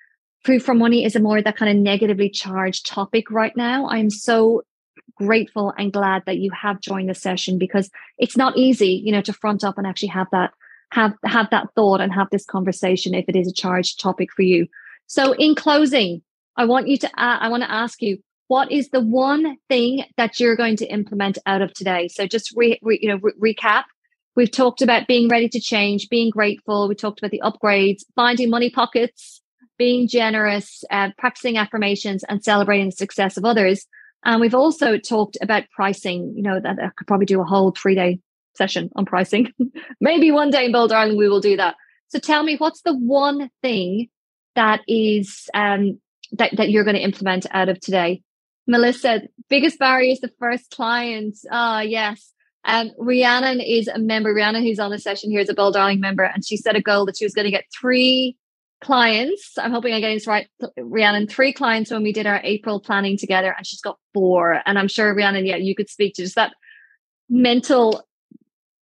proof 0.44 0.64
for 0.64 0.76
money 0.76 1.04
is 1.04 1.16
a 1.16 1.20
more 1.20 1.42
that 1.42 1.58
kind 1.58 1.72
of 1.72 1.78
negatively 1.78 2.30
charged 2.30 2.86
topic 2.86 3.32
right 3.32 3.56
now. 3.58 3.88
I'm 3.90 4.10
so 4.10 4.62
grateful 5.16 5.74
and 5.78 5.94
glad 5.94 6.24
that 6.26 6.38
you 6.38 6.52
have 6.52 6.82
joined 6.82 7.10
the 7.10 7.16
session 7.16 7.58
because 7.58 7.90
it's 8.18 8.38
not 8.38 8.58
easy, 8.58 9.02
you 9.04 9.12
know, 9.12 9.22
to 9.22 9.34
front 9.34 9.64
up 9.64 9.78
and 9.78 9.88
actually 9.88 10.10
have 10.10 10.28
that 10.32 10.52
have 10.92 11.14
have 11.26 11.50
that 11.52 11.68
thought 11.76 12.02
and 12.02 12.14
have 12.14 12.30
this 12.32 12.46
conversation 12.46 13.14
if 13.14 13.26
it 13.28 13.36
is 13.36 13.48
a 13.48 13.54
charged 13.54 14.00
topic 14.00 14.32
for 14.32 14.44
you. 14.44 14.68
So 15.08 15.34
in 15.34 15.56
closing, 15.56 16.22
I 16.56 16.66
want 16.66 16.88
you 16.88 16.98
to 16.98 17.08
uh, 17.08 17.38
I 17.40 17.50
want 17.50 17.64
to 17.64 17.72
ask 17.72 18.02
you 18.02 18.20
what 18.48 18.72
is 18.72 18.90
the 18.90 19.02
one 19.02 19.58
thing 19.68 20.06
that 20.16 20.40
you're 20.40 20.56
going 20.56 20.78
to 20.78 20.86
implement 20.86 21.38
out 21.46 21.62
of 21.62 21.74
today? 21.74 22.08
So 22.08 22.26
just 22.28 22.54
re, 22.56 22.80
re, 22.82 23.00
you 23.02 23.10
know 23.10 23.20
re- 23.22 23.56
recap. 23.56 23.84
We've 24.36 24.52
talked 24.52 24.82
about 24.82 25.08
being 25.08 25.30
ready 25.30 25.50
to 25.50 25.60
change, 25.60 26.10
being 26.10 26.30
grateful. 26.30 26.88
We 26.88 26.96
talked 26.96 27.20
about 27.20 27.32
the 27.32 27.42
upgrades, 27.44 28.04
finding 28.16 28.50
money 28.50 28.70
pockets, 28.70 29.42
being 29.78 30.08
generous, 30.08 30.84
uh, 30.92 31.10
practicing 31.18 31.58
affirmations, 31.58 32.24
and 32.24 32.44
celebrating 32.44 32.88
the 32.88 32.92
success 32.92 33.38
of 33.38 33.46
others. 33.46 33.86
And 34.28 34.42
we've 34.42 34.54
also 34.54 34.98
talked 34.98 35.38
about 35.42 35.64
pricing. 35.72 36.34
You 36.36 36.44
know, 36.44 36.60
that 36.60 36.78
I 36.80 36.90
could 36.96 37.08
probably 37.08 37.26
do 37.26 37.42
a 37.42 37.46
whole 37.46 37.72
three 37.72 37.96
day 37.96 38.20
session 38.56 38.92
on 38.96 39.06
pricing. 39.06 39.52
Maybe 40.02 40.32
one 40.32 40.52
day 40.52 40.66
in 40.66 40.72
Bold 40.72 40.90
Darling 40.90 41.18
we 41.18 41.30
will 41.30 41.40
do 41.40 41.58
that. 41.58 41.76
So 42.10 42.20
tell 42.20 42.44
me, 42.44 42.58
what's 42.58 42.82
the 42.82 42.96
one 42.96 43.50
thing 43.62 44.10
that 44.56 44.82
is 44.88 45.50
um, 45.54 46.00
that 46.34 46.56
that 46.58 46.70
you're 46.70 46.84
going 46.84 46.98
to 46.98 47.02
implement 47.02 47.48
out 47.52 47.70
of 47.70 47.80
today? 47.80 48.22
Melissa, 48.68 49.22
biggest 49.50 49.80
barrier 49.80 50.12
is 50.12 50.20
the 50.20 50.32
first 50.40 50.72
client. 50.72 51.38
Ah, 51.50 51.80
yes. 51.80 52.34
Um, 52.66 52.92
Rhiannon 52.98 53.62
is 53.62 53.88
a 53.88 53.98
member. 53.98 54.34
Rhiannon, 54.34 54.62
who's 54.62 54.80
on 54.80 54.92
the 54.92 55.00
session 55.00 55.32
here, 55.32 55.40
is 55.40 55.48
a 55.48 55.54
Bold 55.54 55.76
Darling 55.76 56.02
member, 56.02 56.24
and 56.24 56.46
she 56.46 56.58
set 56.58 56.76
a 56.76 56.82
goal 56.82 57.06
that 57.06 57.16
she 57.16 57.24
was 57.24 57.34
going 57.34 57.46
to 57.46 57.52
get 57.52 57.64
three 57.80 58.36
clients. 58.82 59.58
I'm 59.58 59.72
hoping 59.72 59.94
I'm 59.94 60.02
getting 60.02 60.18
this 60.18 60.28
right, 60.28 60.48
Rhiannon. 60.78 61.28
Three 61.28 61.54
clients 61.54 61.92
when 61.92 62.04
we 62.04 62.14
did 62.14 62.28
our 62.28 62.42
April 62.44 62.80
planning 62.80 63.18
together, 63.18 63.54
and 63.56 63.66
she's 63.66 63.82
got 63.82 63.98
four. 64.14 64.62
And 64.66 64.78
I'm 64.78 64.88
sure 64.88 65.14
Rhiannon, 65.14 65.46
yeah, 65.46 65.56
you 65.56 65.76
could 65.76 65.90
speak 65.90 66.16
to 66.16 66.24
just 66.24 66.36
that 66.36 66.54
mental 67.30 68.08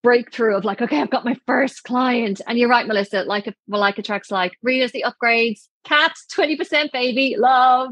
breakthrough 0.03 0.55
of 0.55 0.63
like, 0.63 0.83
okay, 0.83 1.01
I've 1.01 1.09
got 1.09 1.25
my 1.25 1.35
first 1.47 1.83
client. 1.83 2.39
And 2.47 2.59
you're 2.59 2.69
right, 2.69 2.85
Melissa, 2.85 3.23
like 3.23 3.47
a 3.47 3.55
like 3.67 3.97
attracts 3.97 4.29
like 4.29 4.53
readers, 4.61 4.91
the 4.91 5.03
upgrades, 5.03 5.61
cats, 5.83 6.25
20% 6.31 6.91
baby, 6.91 7.35
love, 7.37 7.89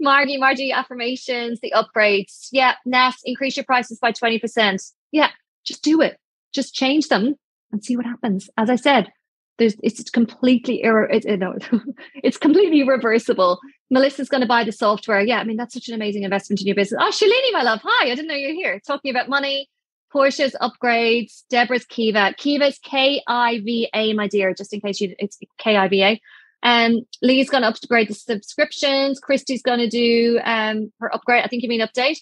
Margie, 0.00 0.38
Margie 0.38 0.72
affirmations, 0.72 1.60
the 1.60 1.74
upgrades. 1.76 2.48
Yeah, 2.52 2.74
Nest, 2.86 3.20
increase 3.24 3.56
your 3.56 3.66
prices 3.66 3.98
by 3.98 4.12
20%. 4.12 4.92
Yeah, 5.12 5.28
just 5.64 5.82
do 5.82 6.00
it. 6.00 6.18
Just 6.54 6.74
change 6.74 7.08
them 7.08 7.34
and 7.70 7.84
see 7.84 7.96
what 7.96 8.06
happens. 8.06 8.48
As 8.56 8.70
I 8.70 8.76
said, 8.76 9.12
there's 9.58 9.76
it's 9.82 10.10
completely 10.10 10.82
error 10.82 11.08
it, 11.08 11.24
it, 11.24 11.38
no, 11.38 11.54
it's 12.22 12.36
completely 12.36 12.82
reversible 12.82 13.58
melissa's 13.90 14.28
going 14.28 14.40
to 14.40 14.46
buy 14.46 14.64
the 14.64 14.72
software 14.72 15.20
yeah 15.20 15.38
i 15.38 15.44
mean 15.44 15.56
that's 15.56 15.74
such 15.74 15.88
an 15.88 15.94
amazing 15.94 16.22
investment 16.22 16.60
in 16.60 16.66
your 16.66 16.76
business 16.76 17.00
oh 17.02 17.10
shalini 17.10 17.52
my 17.52 17.62
love 17.62 17.80
hi 17.82 18.10
i 18.10 18.14
didn't 18.14 18.28
know 18.28 18.34
you're 18.34 18.52
here 18.52 18.80
talking 18.86 19.10
about 19.10 19.28
money 19.28 19.68
Porsche's 20.14 20.56
upgrades, 20.62 21.42
Deborah's 21.50 21.84
Kiva. 21.84 22.34
Kiva's 22.38 22.78
K 22.78 23.22
I 23.26 23.58
V 23.58 23.90
A, 23.94 24.12
my 24.14 24.28
dear, 24.28 24.54
just 24.54 24.72
in 24.72 24.80
case 24.80 25.00
you 25.00 25.14
it's 25.18 25.38
K 25.58 25.76
I 25.76 25.88
V 25.88 26.02
A. 26.02 26.20
Um, 26.62 27.02
Lee's 27.22 27.50
going 27.50 27.62
to 27.62 27.68
upgrade 27.68 28.08
the 28.08 28.14
subscriptions. 28.14 29.20
Christy's 29.20 29.62
going 29.62 29.80
to 29.80 29.88
do 29.88 30.40
um 30.44 30.92
her 31.00 31.14
upgrade. 31.14 31.44
I 31.44 31.48
think 31.48 31.62
you 31.62 31.68
mean 31.68 31.80
update. 31.80 32.18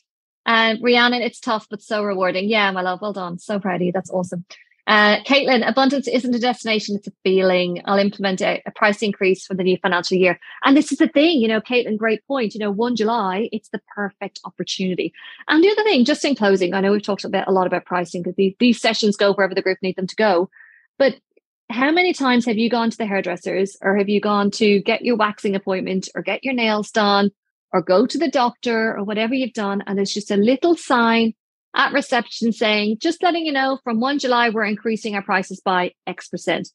Um, 0.47 0.79
Rhiannon, 0.83 1.23
it's 1.23 1.41
tough 1.41 1.67
but 1.71 1.81
so 1.81 2.03
rewarding. 2.03 2.49
Yeah, 2.49 2.71
my 2.71 2.83
love, 2.83 3.01
well 3.01 3.13
done. 3.13 3.39
So 3.39 3.59
proud 3.59 3.77
of 3.77 3.83
you. 3.83 3.93
That's 3.93 4.11
awesome. 4.11 4.45
Uh, 4.87 5.23
Caitlin, 5.23 5.67
abundance 5.67 6.07
isn't 6.07 6.35
a 6.35 6.39
destination, 6.39 6.97
it's 6.97 7.07
a 7.07 7.13
feeling. 7.23 7.81
I'll 7.87 7.99
implement 7.99 8.43
a, 8.43 8.63
a, 8.67 8.71
price 8.71 9.01
increase 9.01 9.47
for 9.47 9.55
the 9.55 9.63
new 9.63 9.79
financial 9.79 10.19
year. 10.19 10.39
And 10.63 10.77
this 10.77 10.93
is 10.93 10.99
the 10.99 11.09
thing, 11.09 11.41
you 11.41 11.49
know, 11.49 11.63
Caitlin, 11.63 11.97
great 11.97 12.27
point. 12.27 12.55
You 12.55 12.61
know, 12.61 12.71
1 12.71 12.97
July, 12.97 13.49
it's 13.51 13.71
the 13.71 13.81
perfect 13.95 14.41
opportunity. 14.45 15.15
And 15.49 15.65
the 15.65 15.71
other 15.71 15.85
thing, 15.85 16.05
just 16.05 16.25
in 16.25 16.35
closing, 16.35 16.75
I 16.75 16.81
know 16.81 16.93
we've 16.93 17.03
talked 17.03 17.25
a, 17.25 17.31
bit, 17.31 17.45
a 17.47 17.53
lot 17.53 17.67
about 17.67 17.87
pricing 17.87 18.23
because 18.23 18.37
these, 18.37 18.55
these 18.61 18.81
sessions 18.81 19.17
go 19.17 19.33
wherever 19.33 19.55
the 19.55 19.63
group 19.63 19.79
need 19.81 19.97
them 19.97 20.07
to 20.07 20.17
go. 20.17 20.51
But 20.99 21.17
how 21.71 21.91
many 21.91 22.13
times 22.13 22.45
have 22.45 22.59
you 22.59 22.69
gone 22.69 22.91
to 22.91 22.97
the 22.97 23.07
hairdressers 23.07 23.79
or 23.81 23.97
have 23.97 24.11
you 24.11 24.21
gone 24.21 24.51
to 24.53 24.81
get 24.83 25.03
your 25.03 25.17
waxing 25.17 25.55
appointment 25.55 26.11
or 26.15 26.21
get 26.21 26.45
your 26.45 26.53
nails 26.53 26.91
done 26.91 27.31
or 27.73 27.81
go 27.81 28.05
to 28.05 28.19
the 28.19 28.31
doctor 28.31 28.95
or 28.95 29.03
whatever 29.03 29.33
you've 29.33 29.55
done? 29.55 29.83
And 29.87 29.97
there's 29.97 30.13
just 30.13 30.31
a 30.31 30.37
little 30.37 30.77
sign 30.77 31.33
at 31.75 31.93
reception 31.93 32.53
saying, 32.53 32.99
just 33.01 33.23
letting 33.23 33.45
you 33.45 33.53
know 33.53 33.79
from 33.85 34.01
1 34.01 34.21
July, 34.21 34.49
we're 34.49 34.65
increasing 34.65 35.15
our 35.15 35.23
prices 35.23 35.61
by 35.61 35.93
X 36.07 36.29
percent. 36.29 36.69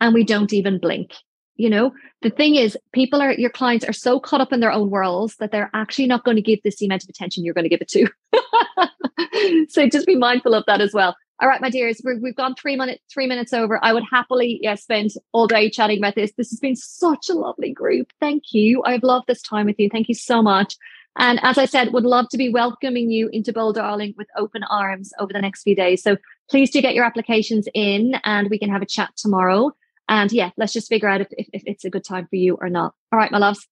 And 0.00 0.14
we 0.14 0.24
don't 0.24 0.52
even 0.52 0.78
blink. 0.78 1.14
You 1.56 1.70
know, 1.70 1.92
the 2.20 2.28
thing 2.28 2.54
is, 2.54 2.76
people 2.92 3.22
are, 3.22 3.32
your 3.32 3.50
clients 3.50 3.84
are 3.86 3.92
so 3.92 4.20
caught 4.20 4.42
up 4.42 4.52
in 4.52 4.60
their 4.60 4.72
own 4.72 4.90
worlds 4.90 5.36
that 5.36 5.52
they're 5.52 5.70
actually 5.72 6.06
not 6.06 6.22
going 6.22 6.36
to 6.36 6.42
give 6.42 6.62
this 6.62 6.76
the 6.76 6.86
amount 6.86 7.02
of 7.02 7.08
attention 7.08 7.44
you're 7.44 7.54
going 7.54 7.64
to 7.64 7.70
give 7.70 7.80
it 7.80 7.88
to. 7.88 9.66
so 9.68 9.88
just 9.88 10.06
be 10.06 10.16
mindful 10.16 10.54
of 10.54 10.64
that 10.66 10.82
as 10.82 10.92
well. 10.92 11.16
All 11.40 11.48
right, 11.48 11.60
my 11.60 11.68
dears, 11.68 12.00
we 12.04 12.14
have 12.28 12.36
gone 12.36 12.54
three 12.54 12.76
minutes 12.76 13.02
three 13.12 13.26
minutes 13.26 13.52
over. 13.52 13.78
I 13.82 13.92
would 13.92 14.04
happily 14.10 14.58
yeah, 14.62 14.74
spend 14.74 15.10
all 15.32 15.46
day 15.46 15.68
chatting 15.68 15.98
about 15.98 16.14
this. 16.14 16.32
This 16.36 16.50
has 16.50 16.60
been 16.60 16.76
such 16.76 17.28
a 17.28 17.34
lovely 17.34 17.72
group. 17.72 18.10
Thank 18.20 18.44
you. 18.52 18.82
I've 18.84 19.02
loved 19.02 19.26
this 19.26 19.42
time 19.42 19.66
with 19.66 19.76
you. 19.78 19.90
Thank 19.90 20.08
you 20.08 20.14
so 20.14 20.42
much. 20.42 20.76
And 21.18 21.40
as 21.42 21.56
I 21.56 21.64
said, 21.64 21.92
would 21.92 22.04
love 22.04 22.28
to 22.30 22.36
be 22.36 22.50
welcoming 22.50 23.10
you 23.10 23.28
into 23.32 23.52
Bold 23.52 23.76
Darling 23.76 24.14
with 24.16 24.28
open 24.36 24.62
arms 24.64 25.12
over 25.18 25.32
the 25.32 25.40
next 25.40 25.62
few 25.62 25.74
days. 25.74 26.02
So 26.02 26.16
please 26.50 26.70
do 26.70 26.82
get 26.82 26.94
your 26.94 27.04
applications 27.04 27.66
in 27.74 28.16
and 28.24 28.50
we 28.50 28.58
can 28.58 28.70
have 28.70 28.82
a 28.82 28.86
chat 28.86 29.10
tomorrow. 29.16 29.72
And 30.08 30.30
yeah, 30.30 30.50
let's 30.56 30.72
just 30.72 30.88
figure 30.88 31.08
out 31.08 31.22
if, 31.22 31.28
if, 31.32 31.48
if 31.52 31.62
it's 31.66 31.84
a 31.84 31.90
good 31.90 32.04
time 32.04 32.26
for 32.28 32.36
you 32.36 32.58
or 32.60 32.68
not. 32.68 32.94
All 33.12 33.18
right, 33.18 33.32
my 33.32 33.38
loves. 33.38 33.66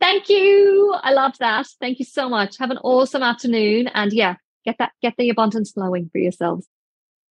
Thank 0.00 0.30
you. 0.30 0.94
I 1.02 1.12
love 1.12 1.36
that. 1.38 1.66
Thank 1.80 1.98
you 1.98 2.06
so 2.06 2.28
much. 2.28 2.56
Have 2.58 2.70
an 2.70 2.78
awesome 2.78 3.22
afternoon. 3.22 3.88
And 3.88 4.12
yeah, 4.12 4.36
get 4.64 4.76
that, 4.78 4.92
get 5.02 5.14
the 5.18 5.28
abundance 5.28 5.72
flowing 5.72 6.08
for 6.10 6.18
yourselves. 6.18 6.66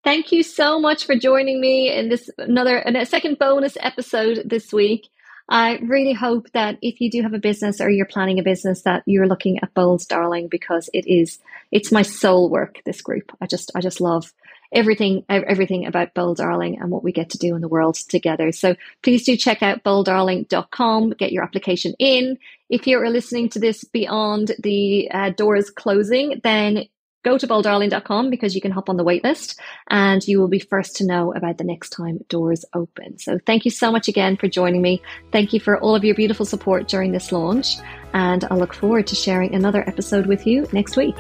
Thank 0.04 0.32
you 0.32 0.44
so 0.44 0.80
much 0.80 1.06
for 1.06 1.16
joining 1.16 1.60
me 1.60 1.92
in 1.92 2.10
this 2.10 2.30
another, 2.38 2.78
in 2.78 2.96
a 2.96 3.06
second 3.06 3.40
bonus 3.40 3.76
episode 3.82 4.44
this 4.46 4.72
week. 4.72 5.10
I 5.50 5.80
really 5.82 6.14
hope 6.14 6.52
that 6.52 6.78
if 6.84 7.02
you 7.02 7.10
do 7.10 7.24
have 7.24 7.34
a 7.34 7.40
business 7.40 7.82
or 7.82 7.90
you're 7.90 8.06
planning 8.06 8.38
a 8.38 8.44
business 8.44 8.84
that 8.84 9.02
you're 9.08 9.28
looking 9.28 9.58
at 9.60 9.74
Bold 9.74 10.08
Darling 10.08 10.48
because 10.48 10.90
it 10.94 11.08
is 11.08 11.40
it's 11.72 11.92
my 11.92 12.04
soul 12.04 12.50
work 12.50 12.82
this 12.86 13.02
group. 13.02 13.32
I 13.42 13.48
just 13.48 13.72
I 13.74 13.82
just 13.82 14.00
love 14.00 14.32
everything 14.72 15.26
everything 15.28 15.88
about 15.88 16.14
Bold 16.14 16.38
Darling 16.38 16.80
and 16.80 16.92
what 16.92 17.04
we 17.04 17.12
get 17.12 17.32
to 17.32 17.40
do 17.40 17.56
in 17.56 17.62
the 17.62 17.68
world 17.68 17.96
together. 17.96 18.52
So 18.52 18.76
please 19.02 19.26
do 19.26 19.36
check 19.36 19.64
out 19.64 19.84
bolddarling.com, 19.84 21.12
get 21.12 21.32
your 21.32 21.44
application 21.44 21.96
in. 21.98 22.38
If 22.70 22.86
you're 22.86 23.10
listening 23.10 23.50
to 23.50 23.60
this 23.60 23.84
beyond 23.84 24.52
the 24.62 25.10
uh, 25.12 25.32
doors 25.32 25.72
closing, 25.72 26.42
then 26.44 26.86
go 27.30 27.38
to 27.38 27.48
bolddarling.com 27.48 28.32
because 28.32 28.56
you 28.56 28.62
can 28.62 28.72
hop 28.72 28.90
on 28.90 28.98
the 28.98 29.06
waitlist 29.06 29.56
and 29.92 30.28
you 30.28 30.40
will 30.40 30.48
be 30.48 30.58
first 30.58 30.96
to 30.96 31.06
know 31.06 31.32
about 31.36 31.60
the 31.60 31.64
next 31.64 31.92
time 31.92 32.18
doors 32.28 32.66
open. 32.74 33.20
So 33.20 33.38
thank 33.46 33.66
you 33.66 33.72
so 33.72 33.92
much 33.92 34.08
again 34.08 34.36
for 34.36 34.48
joining 34.48 34.82
me. 34.82 35.02
Thank 35.32 35.54
you 35.54 35.60
for 35.60 35.80
all 35.80 35.96
of 35.96 36.04
your 36.04 36.16
beautiful 36.16 36.46
support 36.46 36.88
during 36.88 37.12
this 37.12 37.32
launch. 37.32 37.76
And 38.14 38.44
I 38.50 38.56
look 38.56 38.74
forward 38.74 39.06
to 39.08 39.16
sharing 39.16 39.54
another 39.54 39.88
episode 39.88 40.26
with 40.26 40.48
you 40.48 40.68
next 40.74 40.98
week. 40.98 41.16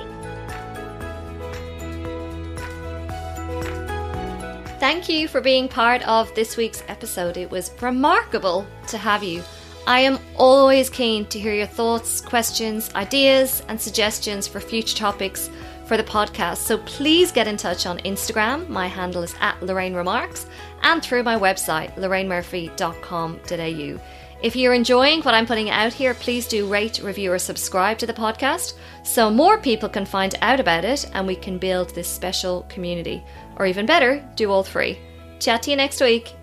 Thank 4.79 5.09
you 5.09 5.27
for 5.27 5.41
being 5.41 5.67
part 5.67 6.01
of 6.07 6.33
this 6.33 6.57
week's 6.57 6.83
episode. 6.87 7.37
It 7.37 7.51
was 7.51 7.71
remarkable 7.81 8.65
to 8.87 8.97
have 8.97 9.23
you. 9.23 9.43
I 9.85 9.99
am 9.99 10.17
always 10.37 10.89
keen 10.89 11.25
to 11.27 11.39
hear 11.39 11.53
your 11.53 11.67
thoughts, 11.67 12.21
questions, 12.21 12.91
ideas, 12.95 13.61
and 13.67 13.79
suggestions 13.79 14.47
for 14.47 14.59
future 14.59 14.97
topics 14.97 15.49
for 15.89 15.97
the 15.97 16.03
podcast. 16.03 16.57
So 16.57 16.77
please 16.77 17.33
get 17.33 17.47
in 17.47 17.57
touch 17.57 17.87
on 17.87 17.97
Instagram. 17.99 18.67
My 18.69 18.87
handle 18.87 19.23
is 19.23 19.35
at 19.41 19.61
Lorraine 19.63 19.95
Remarks 19.95 20.45
and 20.83 21.01
through 21.01 21.23
my 21.23 21.37
website, 21.37 21.95
lorrainemurphy.com.au. 21.95 24.01
If 24.41 24.55
you're 24.55 24.73
enjoying 24.73 25.21
what 25.23 25.33
I'm 25.33 25.47
putting 25.47 25.69
out 25.71 25.91
here, 25.91 26.13
please 26.13 26.47
do 26.47 26.71
rate, 26.71 27.01
review, 27.03 27.33
or 27.33 27.39
subscribe 27.39 27.97
to 27.97 28.05
the 28.05 28.13
podcast 28.13 28.75
so 29.03 29.29
more 29.31 29.57
people 29.57 29.89
can 29.89 30.05
find 30.05 30.35
out 30.41 30.61
about 30.61 30.85
it 30.85 31.09
and 31.13 31.25
we 31.25 31.35
can 31.35 31.57
build 31.57 31.89
this 31.89 32.07
special 32.07 32.67
community. 32.69 33.23
Or 33.57 33.65
even 33.65 33.87
better, 33.87 34.23
do 34.35 34.51
all 34.51 34.63
three. 34.63 34.99
Chat 35.39 35.63
to 35.63 35.71
you 35.71 35.75
next 35.75 36.01
week. 36.01 36.35